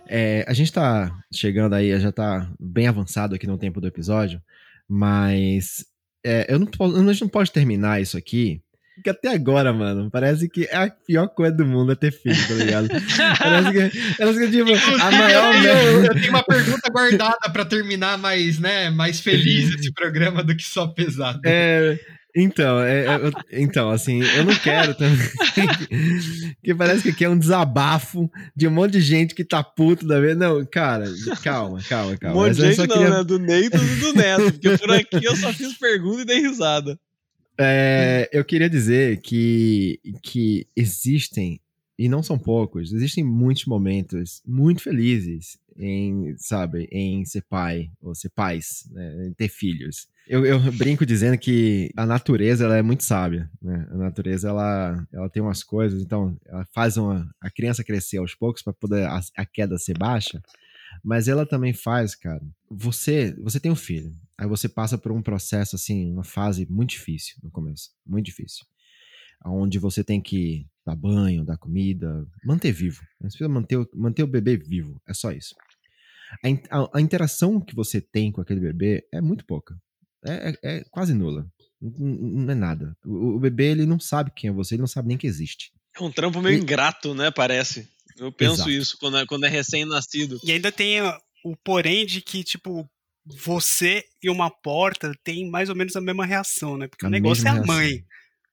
É, 0.08 0.44
a 0.46 0.52
gente 0.52 0.72
tá 0.72 1.10
chegando 1.32 1.74
aí, 1.74 1.98
já 1.98 2.12
tá 2.12 2.50
bem 2.58 2.86
avançado 2.86 3.34
aqui 3.34 3.46
no 3.46 3.58
tempo 3.58 3.80
do 3.80 3.86
episódio, 3.86 4.40
mas 4.88 5.84
é, 6.24 6.46
eu 6.48 6.58
não, 6.58 6.68
a 6.68 7.12
gente 7.12 7.22
não 7.22 7.28
pode 7.28 7.52
terminar 7.52 8.00
isso 8.00 8.16
aqui, 8.16 8.62
porque 8.94 9.10
até 9.10 9.28
agora, 9.28 9.72
mano, 9.72 10.08
parece 10.08 10.48
que 10.48 10.66
é 10.66 10.76
a 10.76 10.88
pior 10.88 11.26
coisa 11.26 11.56
do 11.56 11.66
mundo 11.66 11.90
é 11.90 11.96
ter 11.96 12.12
filho, 12.12 12.36
tá 12.46 12.54
ligado? 12.54 12.88
parece 13.38 13.72
que, 13.72 14.16
parece 14.16 14.38
que 14.38 14.50
tipo, 14.52 15.02
a 15.02 15.10
maior 15.10 15.54
eu, 15.64 16.04
eu 16.04 16.14
tenho 16.14 16.30
uma 16.30 16.44
pergunta 16.44 16.88
guardada 16.90 17.50
pra 17.52 17.64
terminar 17.64 18.16
mais, 18.16 18.60
né, 18.60 18.90
mais 18.90 19.18
feliz 19.18 19.74
esse 19.74 19.92
programa 19.92 20.44
do 20.44 20.54
que 20.54 20.62
só 20.62 20.86
pesado. 20.86 21.40
É, 21.44 21.98
então, 22.34 22.80
é, 22.80 23.06
é, 23.06 23.14
eu- 23.16 23.32
então, 23.52 23.90
assim, 23.90 24.20
eu 24.22 24.44
não 24.44 24.54
quero 24.56 24.94
também. 24.94 25.16
que 26.62 26.74
parece 26.74 27.02
que 27.02 27.08
aqui 27.10 27.24
é 27.24 27.28
um 27.28 27.38
desabafo 27.38 28.30
de 28.56 28.66
um 28.66 28.70
monte 28.70 28.92
de 28.92 29.00
gente 29.00 29.34
que 29.34 29.44
tá 29.44 29.62
puto 29.62 30.06
da 30.06 30.20
vez. 30.20 30.36
Não, 30.36 30.64
cara, 30.66 31.04
calma, 31.42 31.80
calma, 31.88 32.12
Um 32.12 32.16
calma. 32.16 32.36
monte 32.36 32.48
Mas 32.48 32.56
de 32.56 32.62
gente 32.74 32.78
não, 32.88 32.96
queria- 32.96 33.10
né? 33.10 33.24
Do 33.24 33.38
Neito 33.38 33.76
e 33.76 33.96
do 34.00 34.12
Neto. 34.14 34.52
Porque 34.52 34.78
por 34.78 34.90
aqui 34.90 35.24
eu 35.24 35.36
só 35.36 35.52
fiz 35.52 35.74
pergunta 35.78 36.22
e 36.22 36.24
dei 36.24 36.40
risada. 36.40 36.98
É, 37.58 38.28
eu 38.32 38.44
queria 38.44 38.68
dizer 38.68 39.20
que, 39.20 40.00
que 40.22 40.66
existem, 40.76 41.60
e 41.98 42.08
não 42.08 42.22
são 42.22 42.38
poucos, 42.38 42.92
existem 42.92 43.22
muitos 43.22 43.66
momentos 43.66 44.42
muito 44.46 44.82
felizes 44.82 45.58
em, 45.76 46.34
sabe, 46.38 46.88
em 46.90 47.24
ser 47.24 47.42
pai, 47.42 47.90
ou 48.00 48.14
ser 48.14 48.30
pais, 48.30 48.88
né, 48.90 49.28
em 49.28 49.32
ter 49.32 49.48
filhos. 49.48 50.08
Eu, 50.26 50.44
eu 50.46 50.58
brinco 50.72 51.04
dizendo 51.04 51.36
que 51.36 51.90
a 51.96 52.06
natureza 52.06 52.64
ela 52.64 52.76
é 52.78 52.82
muito 52.82 53.04
sábia, 53.04 53.50
né? 53.60 53.86
A 53.90 53.96
natureza 53.96 54.48
ela, 54.48 55.06
ela 55.12 55.28
tem 55.28 55.42
umas 55.42 55.62
coisas, 55.62 56.02
então 56.02 56.34
ela 56.46 56.66
faz 56.72 56.96
uma, 56.96 57.28
a 57.40 57.50
criança 57.50 57.84
crescer 57.84 58.16
aos 58.16 58.34
poucos 58.34 58.62
para 58.62 58.72
poder 58.72 59.06
a, 59.06 59.20
a 59.36 59.44
queda 59.44 59.76
ser 59.76 59.98
baixa, 59.98 60.42
mas 61.02 61.28
ela 61.28 61.44
também 61.44 61.74
faz, 61.74 62.14
cara. 62.14 62.40
Você, 62.70 63.34
você 63.38 63.60
tem 63.60 63.70
um 63.70 63.76
filho, 63.76 64.12
aí 64.38 64.46
você 64.46 64.66
passa 64.66 64.96
por 64.96 65.12
um 65.12 65.20
processo 65.20 65.76
assim, 65.76 66.10
uma 66.10 66.24
fase 66.24 66.66
muito 66.70 66.90
difícil 66.90 67.36
no 67.42 67.50
começo, 67.50 67.90
muito 68.06 68.24
difícil, 68.24 68.64
onde 69.50 69.78
você 69.78 70.02
tem 70.04 70.20
que 70.20 70.66
dar 70.86 70.96
banho, 70.96 71.44
dar 71.44 71.56
comida, 71.58 72.26
manter 72.44 72.72
vivo. 72.72 73.00
Você 73.20 73.28
precisa 73.38 73.48
manter, 73.48 73.76
o- 73.78 73.88
manter 73.94 74.22
o 74.22 74.26
bebê 74.26 74.56
vivo, 74.56 75.00
é 75.08 75.14
só 75.14 75.30
isso. 75.32 75.54
A, 76.42 76.78
a- 76.82 76.90
a 76.94 77.00
interação 77.00 77.60
que 77.60 77.74
você 77.74 78.00
tem 78.00 78.32
com 78.32 78.40
aquele 78.40 78.60
bebê 78.60 79.06
é 79.12 79.20
muito 79.20 79.44
pouca, 79.46 79.76
é, 80.26 80.50
é- 80.50 80.78
é 80.78 80.84
quase 80.90 81.14
nula. 81.14 81.46
Não, 81.80 81.90
não- 82.44 82.52
é 82.52 82.54
nada. 82.54 82.96
O, 83.04 83.36
o 83.36 83.40
bebê 83.40 83.70
ele 83.72 83.86
não 83.86 84.00
sabe 84.00 84.30
quem 84.34 84.48
é 84.50 84.52
você, 84.52 84.74
ele 84.74 84.80
não 84.82 84.86
sabe 84.88 85.08
nem 85.08 85.16
que 85.18 85.26
existe. 85.26 85.70
É 85.98 86.02
um 86.02 86.10
trampo 86.10 86.40
meio 86.42 86.56
E- 86.56 86.60
ingrato, 86.60 87.14
né? 87.14 87.30
Parece. 87.30 87.88
Eu 88.16 88.30
penso 88.32 88.54
Exato. 88.54 88.70
isso 88.70 88.96
quando 88.98 89.18
é, 89.18 89.26
quando 89.26 89.44
é 89.44 89.48
recém-nascido. 89.48 90.40
E 90.44 90.52
ainda 90.52 90.70
tem 90.72 91.00
o 91.44 91.56
porém 91.64 92.06
de 92.06 92.20
que, 92.20 92.42
tipo, 92.44 92.88
você 93.26 94.02
e 94.22 94.28
uma 94.30 94.50
porta 94.50 95.12
tem 95.24 95.48
mais 95.50 95.68
ou 95.68 95.74
menos 95.76 95.94
a 95.96 96.00
mesma 96.00 96.24
reação, 96.26 96.76
né? 96.76 96.86
Porque 96.88 97.04
A 97.04 97.08
o 97.08 97.10
negócio 97.10 97.46
é 97.46 97.50
a 97.50 97.64
mãe. 97.64 98.04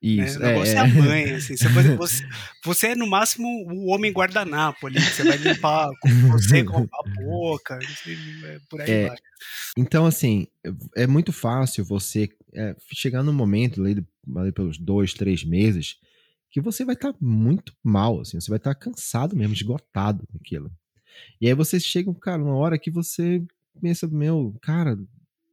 Reação. 0.01 0.25
Isso, 0.25 0.39
né? 0.39 0.45
O 0.45 0.49
negócio 0.51 0.73
é, 0.73 0.75
é, 0.75 0.79
a 0.79 0.87
mãe, 0.87 1.23
assim. 1.33 1.57
Você, 1.57 1.69
pode- 1.69 1.95
você, 1.97 2.27
você 2.63 2.87
é, 2.87 2.95
no 2.95 3.07
máximo, 3.07 3.47
o 3.71 3.87
homem 3.87 4.11
guardanapo 4.11 4.87
ali. 4.87 4.95
que 4.95 5.01
Você 5.13 5.23
vai 5.23 5.37
limpar 5.37 5.89
com 5.99 6.09
você 6.31 6.63
com 6.63 6.77
a 6.91 7.03
boca. 7.15 7.79
é 8.45 8.59
Por 8.69 8.81
aí 8.81 8.91
É, 8.91 9.07
vai. 9.07 9.17
Então, 9.77 10.05
assim, 10.05 10.47
é 10.95 11.07
muito 11.07 11.31
fácil 11.31 11.85
você 11.85 12.29
é, 12.53 12.75
chegar 12.93 13.23
num 13.23 13.33
momento 13.33 13.81
ali, 13.81 14.05
ali 14.35 14.51
pelos 14.51 14.77
dois, 14.77 15.13
três 15.13 15.43
meses 15.43 15.97
que 16.49 16.59
você 16.59 16.83
vai 16.83 16.95
estar 16.95 17.15
muito 17.19 17.73
mal, 17.81 18.19
assim, 18.19 18.39
você 18.39 18.49
vai 18.49 18.57
estar 18.57 18.75
cansado 18.75 19.37
mesmo, 19.37 19.53
esgotado 19.53 20.27
daquilo. 20.33 20.69
E 21.39 21.47
aí 21.47 21.53
você 21.53 21.79
chega, 21.79 22.13
cara, 22.15 22.43
uma 22.43 22.55
hora 22.55 22.77
que 22.77 22.91
você 22.91 23.41
pensa, 23.81 24.05
meu, 24.07 24.53
cara, 24.61 24.97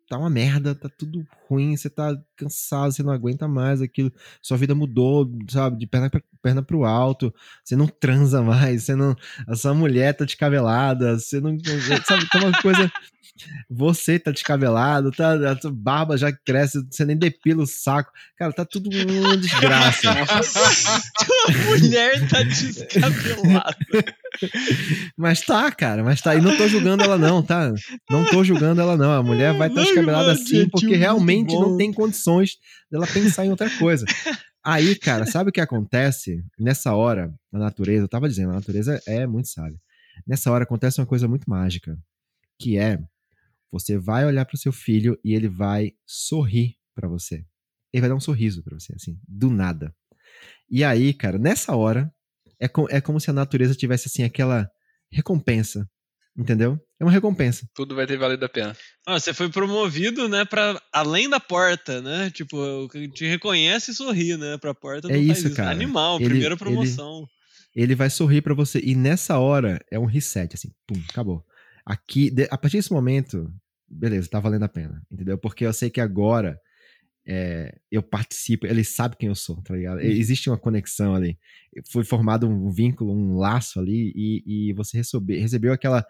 tá 0.09 0.19
uma 0.19 0.29
merda, 0.29 0.75
tá 0.75 0.89
tudo 0.89 1.25
ruim, 1.49 1.77
você 1.77 1.89
tá 1.89 2.17
cansado, 2.37 2.93
você 2.93 3.03
não 3.03 3.13
aguenta 3.13 3.49
mais 3.49 3.81
aquilo, 3.81 4.13
sua 4.43 4.57
vida 4.57 4.75
mudou, 4.75 5.31
sabe, 5.49 5.79
de 5.79 5.87
perna, 5.87 6.11
pra, 6.11 6.23
perna 6.43 6.63
pro 6.63 6.85
alto, 6.85 7.33
você 7.65 7.75
não 7.75 7.87
transa 7.87 8.43
mais, 8.43 8.85
você 8.85 8.95
não, 8.95 9.17
a 9.47 9.55
sua 9.57 9.75
mulher 9.75 10.15
tá 10.15 10.25
descabelada, 10.25 11.19
você 11.19 11.41
não, 11.41 11.57
sabe, 12.05 12.29
tá 12.29 12.39
uma 12.39 12.63
coisa, 12.63 12.91
você 13.71 14.19
tá 14.19 14.31
descabelado, 14.31 15.11
tá, 15.11 15.35
a 15.53 15.61
sua 15.61 15.73
barba 15.73 16.17
já 16.17 16.33
cresce, 16.33 16.85
você 16.91 17.05
nem 17.05 17.17
depila 17.17 17.63
o 17.63 17.67
saco, 17.67 18.11
cara, 18.37 18.53
tá 18.53 18.65
tudo 18.65 18.91
uma 18.91 19.37
desgraça. 19.37 20.09
Tua 21.27 21.55
mulher 21.67 22.29
tá 22.29 22.43
descabelada. 22.43 23.77
Mas 25.17 25.41
tá, 25.41 25.71
cara, 25.73 26.03
mas 26.03 26.21
tá. 26.21 26.35
E 26.35 26.41
não 26.41 26.57
tô 26.57 26.69
julgando 26.69 27.03
ela, 27.03 27.19
não, 27.19 27.43
tá? 27.43 27.73
Não 28.09 28.25
tô 28.25 28.45
julgando 28.45 28.81
ela, 28.81 28.97
não. 28.97 29.13
A 29.13 29.23
mulher 29.23 29.57
vai 29.57 29.69
estar 29.69 29.81
Ai, 29.81 29.87
descabelada 29.87 30.33
assim 30.33 30.69
porque 30.69 30.87
muito 30.87 31.07
realmente 31.45 31.55
bom. 31.57 31.61
não 31.71 31.77
tem 31.77 31.93
condições 31.93 32.59
dela 32.91 33.07
pensar 33.07 33.45
em 33.47 33.51
outra 33.51 33.69
coisa. 33.79 34.05
Aí, 34.65 34.95
cara, 34.97 35.25
sabe 35.27 35.51
o 35.51 35.53
que 35.53 35.61
acontece? 35.61 36.45
Nessa 36.59 36.95
hora, 36.95 37.33
na 37.53 37.59
natureza, 37.59 38.05
eu 38.05 38.09
tava 38.09 38.29
dizendo, 38.29 38.51
a 38.51 38.55
natureza 38.55 39.01
é 39.07 39.27
muito 39.27 39.49
sábia. 39.49 39.81
Nessa 40.27 40.51
hora 40.51 40.65
acontece 40.65 41.01
uma 41.01 41.07
coisa 41.07 41.27
muito 41.29 41.49
mágica, 41.49 41.99
que 42.59 42.77
é 42.77 42.99
você 43.71 43.97
vai 43.99 44.25
olhar 44.27 44.45
pro 44.45 44.57
seu 44.57 44.73
filho 44.73 45.19
e 45.25 45.35
ele 45.35 45.49
vai 45.49 45.93
sorrir 46.07 46.77
pra 46.95 47.07
você. 47.09 47.45
Ele 47.93 48.01
vai 48.01 48.09
dar 48.11 48.17
um 48.17 48.21
sorriso 48.21 48.63
pra 48.63 48.79
você, 48.79 48.95
assim, 48.95 49.19
do 49.27 49.51
nada. 49.51 49.95
E 50.71 50.83
aí, 50.85 51.15
cara, 51.15 51.39
nessa 51.39 51.75
hora, 51.77 52.13
é, 52.61 52.67
co- 52.69 52.89
é 52.91 53.01
como 53.01 53.21
se 53.21 53.31
a 53.31 53.33
natureza 53.33 53.75
tivesse, 53.75 54.09
assim, 54.09 54.23
aquela 54.23 54.71
recompensa. 55.11 55.89
Entendeu? 56.39 56.79
É 57.01 57.05
uma 57.05 57.11
recompensa. 57.11 57.69
Tudo 57.75 57.97
vai 57.97 58.07
ter 58.07 58.17
valido 58.17 58.45
a 58.45 58.49
pena. 58.49 58.77
Ah, 59.05 59.19
você 59.19 59.35
foi 59.35 59.49
promovido, 59.51 60.29
né, 60.29 60.45
pra 60.45 60.81
além 60.93 61.29
da 61.29 61.41
porta, 61.41 62.01
né? 62.01 62.31
Tipo, 62.31 62.57
o 62.85 62.89
que 62.89 63.09
te 63.09 63.27
reconhece 63.27 63.91
e 63.91 63.95
sorri, 63.95 64.37
né? 64.37 64.57
Pra 64.57 64.73
porta 64.73 65.11
É 65.13 65.19
isso, 65.19 65.53
cara. 65.55 65.71
Animal, 65.71 66.17
Ele- 66.19 66.27
primeira 66.29 66.55
ele- 66.55 66.59
promoção. 66.59 67.27
Ele 67.75 67.95
vai 67.97 68.09
sorrir 68.09 68.41
pra 68.43 68.55
você. 68.55 68.81
E 68.83 68.95
nessa 68.95 69.39
hora 69.39 69.85
é 69.91 69.99
um 69.99 70.05
reset, 70.07 70.55
assim, 70.55 70.71
pum, 70.87 71.01
acabou. 71.11 71.45
Aqui, 71.85 72.31
de- 72.31 72.49
a 72.51 72.57
partir 72.57 72.77
desse 72.77 72.93
momento, 72.93 73.53
beleza, 73.89 74.29
tá 74.29 74.39
valendo 74.39 74.65
a 74.65 74.69
pena, 74.69 75.03
entendeu? 75.11 75.37
Porque 75.39 75.67
eu 75.67 75.73
sei 75.73 75.91
que 75.91 76.01
agora 76.01 76.59
é, 77.31 77.77
eu 77.93 78.03
participo, 78.03 78.67
ele 78.67 78.83
sabe 78.83 79.17
quem 79.19 79.29
eu 79.29 79.35
sou, 79.35 79.61
tá 79.63 79.75
ligado? 79.75 80.01
Existe 80.01 80.49
uma 80.49 80.57
conexão 80.57 81.15
ali. 81.15 81.39
Foi 81.93 82.03
formado 82.03 82.49
um 82.49 82.71
vínculo, 82.71 83.13
um 83.13 83.37
laço 83.37 83.79
ali, 83.79 84.13
e, 84.17 84.71
e 84.71 84.73
você 84.73 84.97
recebe, 84.97 85.39
recebeu 85.39 85.73
aquela, 85.75 86.07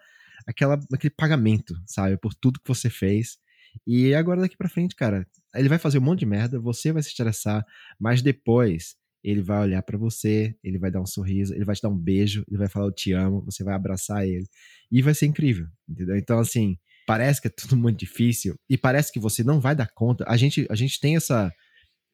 aquela, 0.49 0.79
aquele 0.91 1.13
pagamento, 1.15 1.75
sabe? 1.85 2.17
Por 2.17 2.33
tudo 2.33 2.59
que 2.59 2.67
você 2.67 2.89
fez. 2.89 3.37
E 3.85 4.15
agora 4.15 4.41
daqui 4.41 4.57
pra 4.57 4.67
frente, 4.67 4.95
cara, 4.95 5.25
ele 5.55 5.69
vai 5.69 5.77
fazer 5.77 5.99
um 5.99 6.01
monte 6.01 6.19
de 6.19 6.25
merda, 6.25 6.59
você 6.59 6.91
vai 6.91 7.03
se 7.03 7.09
estressar, 7.09 7.63
mas 7.99 8.21
depois 8.23 8.95
ele 9.23 9.41
vai 9.41 9.59
olhar 9.59 9.83
pra 9.83 9.97
você, 9.97 10.55
ele 10.63 10.79
vai 10.79 10.89
dar 10.89 11.01
um 11.01 11.05
sorriso, 11.05 11.53
ele 11.53 11.65
vai 11.65 11.75
te 11.75 11.81
dar 11.81 11.89
um 11.89 11.97
beijo, 11.97 12.43
ele 12.47 12.57
vai 12.57 12.67
falar 12.67 12.87
eu 12.87 12.91
te 12.91 13.11
amo, 13.11 13.43
você 13.45 13.63
vai 13.63 13.75
abraçar 13.75 14.25
ele 14.25 14.47
e 14.91 15.01
vai 15.01 15.13
ser 15.13 15.27
incrível, 15.27 15.67
entendeu? 15.87 16.17
Então 16.17 16.39
assim, 16.39 16.77
parece 17.05 17.41
que 17.41 17.47
é 17.47 17.51
tudo 17.51 17.77
muito 17.77 17.99
difícil 17.99 18.55
e 18.67 18.77
parece 18.77 19.11
que 19.11 19.19
você 19.19 19.43
não 19.43 19.59
vai 19.59 19.75
dar 19.75 19.89
conta. 19.93 20.25
A 20.27 20.35
gente 20.35 20.65
a 20.69 20.75
gente 20.75 20.99
tem 20.99 21.15
essa 21.15 21.51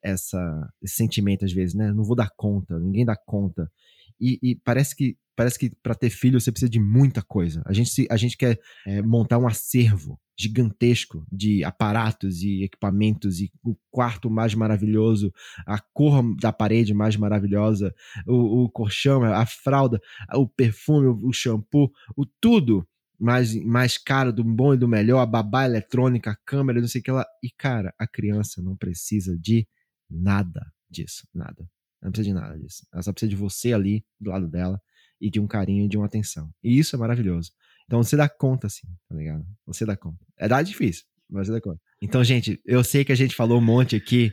essa 0.04 0.70
esse 0.82 0.96
sentimento 0.96 1.46
às 1.46 1.54
vezes, 1.54 1.74
né? 1.74 1.94
Não 1.94 2.04
vou 2.04 2.16
dar 2.16 2.30
conta, 2.36 2.78
ninguém 2.80 3.06
dá 3.06 3.16
conta. 3.16 3.72
E, 4.20 4.40
e 4.42 4.56
parece 4.56 4.96
que 4.96 5.16
parece 5.36 5.60
que 5.60 5.70
para 5.70 5.96
ter 5.96 6.10
filho 6.10 6.40
você 6.40 6.52
precisa 6.52 6.70
de 6.70 6.80
muita 6.80 7.22
coisa. 7.22 7.62
A 7.66 7.74
gente 7.74 8.08
a 8.10 8.18
gente 8.18 8.38
quer 8.38 8.60
é, 8.86 9.02
montar 9.02 9.38
um 9.38 9.48
acervo 9.48 10.20
gigantesco 10.38 11.26
de 11.32 11.64
aparatos 11.64 12.42
e 12.42 12.64
equipamentos 12.64 13.40
e 13.40 13.52
o 13.64 13.76
quarto 13.90 14.30
mais 14.30 14.54
maravilhoso, 14.54 15.34
a 15.66 15.80
cor 15.80 16.24
da 16.36 16.52
parede 16.52 16.94
mais 16.94 17.16
maravilhosa, 17.16 17.94
o, 18.28 18.64
o 18.64 18.70
colchão, 18.70 19.24
a 19.24 19.46
fralda, 19.46 20.02
o 20.34 20.48
perfume, 20.48 21.08
o, 21.08 21.30
o 21.30 21.34
shampoo, 21.34 21.92
o 22.18 22.26
tudo 22.26 22.86
mais, 23.20 23.56
mais 23.64 23.98
caro, 23.98 24.32
do 24.32 24.44
bom 24.44 24.74
e 24.74 24.78
do 24.78 24.88
melhor, 24.88 25.20
a 25.20 25.26
babá 25.26 25.66
eletrônica, 25.66 26.32
a 26.32 26.36
câmera, 26.36 26.82
não 26.82 26.88
sei 26.88 27.02
o 27.02 27.04
que 27.04 27.12
lá. 27.12 27.26
E, 27.42 27.50
cara, 27.50 27.94
a 27.98 28.06
criança 28.06 28.62
não 28.62 28.76
precisa 28.76 29.38
de 29.38 29.68
nada 30.10 30.66
disso, 30.90 31.28
nada. 31.34 31.62
Ela 32.02 32.10
não 32.10 32.12
precisa 32.12 32.36
de 32.36 32.42
nada 32.42 32.60
disso. 32.60 32.86
Ela 32.92 33.02
só 33.02 33.12
precisa 33.12 33.30
de 33.30 33.36
você 33.36 33.74
ali, 33.74 34.06
do 34.20 34.30
lado 34.30 34.48
dela, 34.48 34.82
e 35.20 35.30
de 35.30 35.40
um 35.40 35.48
carinho 35.48 35.86
e 35.86 35.88
de 35.88 35.98
uma 35.98 36.06
atenção. 36.06 36.50
E 36.64 36.78
isso 36.78 36.96
é 36.96 37.00
maravilhoso. 37.00 37.52
Então 37.86 38.02
você 38.02 38.18
dá 38.18 38.28
conta, 38.28 38.68
assim, 38.68 38.88
tá 39.08 39.16
ligado? 39.16 39.46
Você 39.68 39.86
dá 39.86 39.96
conta. 39.96 40.18
É 40.38 40.48
dar 40.48 40.62
difícil, 40.64 41.04
mas 41.30 41.48
você 41.48 41.54
dá 41.54 41.62
conta. 41.62 41.80
Então, 42.02 42.24
gente, 42.24 42.60
eu 42.66 42.84
sei 42.84 43.06
que 43.06 43.12
a 43.12 43.16
gente 43.16 43.36
falou 43.36 43.60
um 43.60 43.64
monte 43.64 43.96
aqui, 43.96 44.32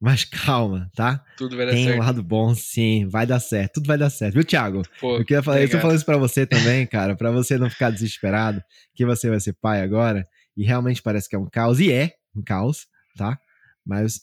mas 0.00 0.24
calma, 0.24 0.90
tá? 0.94 1.24
Tudo 1.36 1.56
vai 1.56 1.66
dar 1.66 1.72
Tem 1.72 1.82
um 1.82 1.88
certo. 1.88 2.00
lado 2.00 2.22
bom, 2.22 2.54
sim, 2.54 3.06
vai 3.06 3.26
dar 3.26 3.40
certo. 3.40 3.74
Tudo 3.74 3.86
vai 3.86 3.98
dar 3.98 4.10
certo, 4.10 4.34
viu, 4.34 4.44
Thiago? 4.44 4.82
Pô, 5.00 5.16
Eu 5.16 5.24
queria 5.24 5.42
falar, 5.42 5.60
eu 5.60 5.70
tô 5.70 5.78
falando 5.78 5.96
isso 5.96 6.04
pra 6.04 6.16
você 6.16 6.46
também, 6.46 6.86
cara, 6.86 7.16
pra 7.16 7.30
você 7.30 7.58
não 7.58 7.68
ficar 7.70 7.90
desesperado, 7.90 8.62
que 8.94 9.04
você 9.04 9.28
vai 9.28 9.40
ser 9.40 9.52
pai 9.54 9.80
agora, 9.82 10.26
e 10.56 10.64
realmente 10.64 11.02
parece 11.02 11.28
que 11.28 11.34
é 11.36 11.38
um 11.38 11.48
caos, 11.48 11.80
e 11.80 11.90
é 11.92 12.12
um 12.34 12.42
caos, 12.42 12.86
tá? 13.16 13.38
Mas 13.84 14.20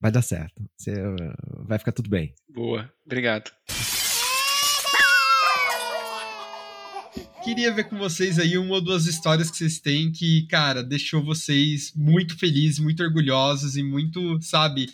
vai 0.00 0.10
dar 0.10 0.22
certo. 0.22 0.62
Você, 0.76 0.92
uh, 0.92 1.64
vai 1.66 1.78
ficar 1.78 1.92
tudo 1.92 2.08
bem. 2.10 2.34
Boa, 2.48 2.90
obrigado. 3.04 3.50
Queria 7.44 7.70
ver 7.72 7.84
com 7.84 7.98
vocês 7.98 8.38
aí 8.38 8.56
uma 8.56 8.74
ou 8.76 8.80
duas 8.80 9.06
histórias 9.06 9.50
que 9.50 9.56
vocês 9.58 9.78
têm 9.78 10.10
que, 10.10 10.46
cara, 10.48 10.82
deixou 10.82 11.22
vocês 11.22 11.92
muito 11.94 12.38
felizes, 12.38 12.78
muito 12.78 13.02
orgulhosos 13.02 13.76
e 13.76 13.82
muito, 13.82 14.38
sabe, 14.40 14.86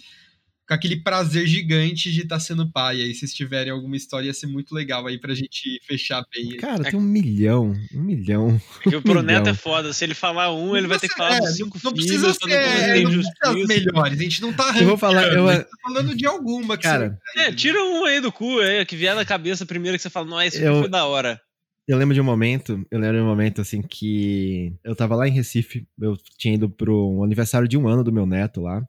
com 0.69 0.75
aquele 0.75 0.97
prazer 0.97 1.47
gigante 1.47 2.11
de 2.13 2.23
estar 2.23 2.41
sendo 2.41 2.69
pai. 2.71 3.01
Aí, 3.03 3.15
se 3.15 3.21
vocês 3.21 3.35
tiverem 3.35 3.73
alguma 3.73 3.97
história, 3.97 4.27
ia 4.27 4.35
ser 4.35 4.49
muito 4.49 4.75
legal 4.75 5.07
aí 5.07 5.17
pra 5.17 5.33
gente 5.33 5.81
fechar 5.87 6.25
bem. 6.35 6.57
Cara, 6.57 6.83
tem 6.83 6.99
um 6.99 7.03
milhão, 7.03 7.73
um 7.95 8.01
milhão. 8.03 8.61
Porque 8.83 8.97
o 8.97 9.01
pro 9.03 9.11
milhão. 9.23 9.23
neto 9.23 9.49
é 9.49 9.55
foda. 9.55 9.93
Se 9.93 10.05
ele 10.05 10.15
falar 10.15 10.53
um, 10.53 10.77
ele 10.77 10.89
vai 10.89 10.99
ter 10.99 11.09
que 11.09 11.15
falar 11.17 11.37
É, 11.39 11.47
cinco 11.53 11.79
não 11.85 11.93
filhos. 11.93 12.05
precisa 12.07 12.33
ser, 12.35 12.49
não 12.49 12.73
precisa 12.73 12.93
as 12.93 13.01
injustiça. 13.01 13.67
melhores. 13.69 14.19
A 14.19 14.23
gente 14.23 14.43
não 14.43 14.53
tá 14.53 14.77
Eu 14.77 14.87
vou 14.89 14.99
falar, 14.99 15.33
eu- 15.33 15.49
a 15.49 15.55
gente 15.55 15.65
tá 15.65 15.77
falando 15.83 16.17
de 16.17 16.27
alguma 16.27 16.77
que 16.77 16.83
Cara, 16.83 17.17
É, 17.37 17.53
tira 17.53 17.81
um 17.85 18.05
aí 18.05 18.21
do 18.21 18.33
cu, 18.33 18.61
é, 18.61 18.85
que 18.85 18.97
vier 18.97 19.15
na 19.15 19.25
cabeça 19.25 19.65
primeiro 19.65 19.97
que 19.97 20.03
você 20.03 20.11
fala, 20.11 20.27
não, 20.27 20.43
esse 20.43 20.61
Eu- 20.61 20.81
foi 20.81 20.89
da 20.91 21.07
hora. 21.07 21.41
Eu 21.91 21.99
lembro 21.99 22.14
de 22.14 22.20
um 22.20 22.24
momento, 22.24 22.86
eu 22.88 23.01
lembro 23.01 23.16
de 23.16 23.22
um 23.22 23.26
momento 23.26 23.61
assim 23.61 23.82
que 23.82 24.72
eu 24.84 24.95
tava 24.95 25.16
lá 25.16 25.26
em 25.26 25.32
Recife, 25.32 25.84
eu 26.01 26.16
tinha 26.38 26.55
ido 26.55 26.70
pro 26.70 27.20
aniversário 27.24 27.66
de 27.66 27.76
um 27.76 27.88
ano 27.88 28.05
do 28.05 28.12
meu 28.12 28.24
neto 28.26 28.61
lá. 28.61 28.80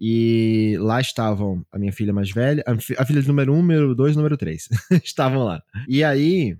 E 0.00 0.76
lá 0.80 1.00
estavam 1.00 1.64
a 1.70 1.78
minha 1.78 1.92
filha 1.92 2.12
mais 2.12 2.32
velha, 2.32 2.64
a, 2.66 2.76
fi- 2.76 2.96
a 2.98 3.04
filha 3.06 3.22
número 3.22 3.52
um, 3.52 3.58
número 3.58 3.94
dois, 3.94 4.16
número 4.16 4.36
três. 4.36 4.68
estavam 5.04 5.44
lá. 5.44 5.62
E 5.88 6.02
aí, 6.02 6.56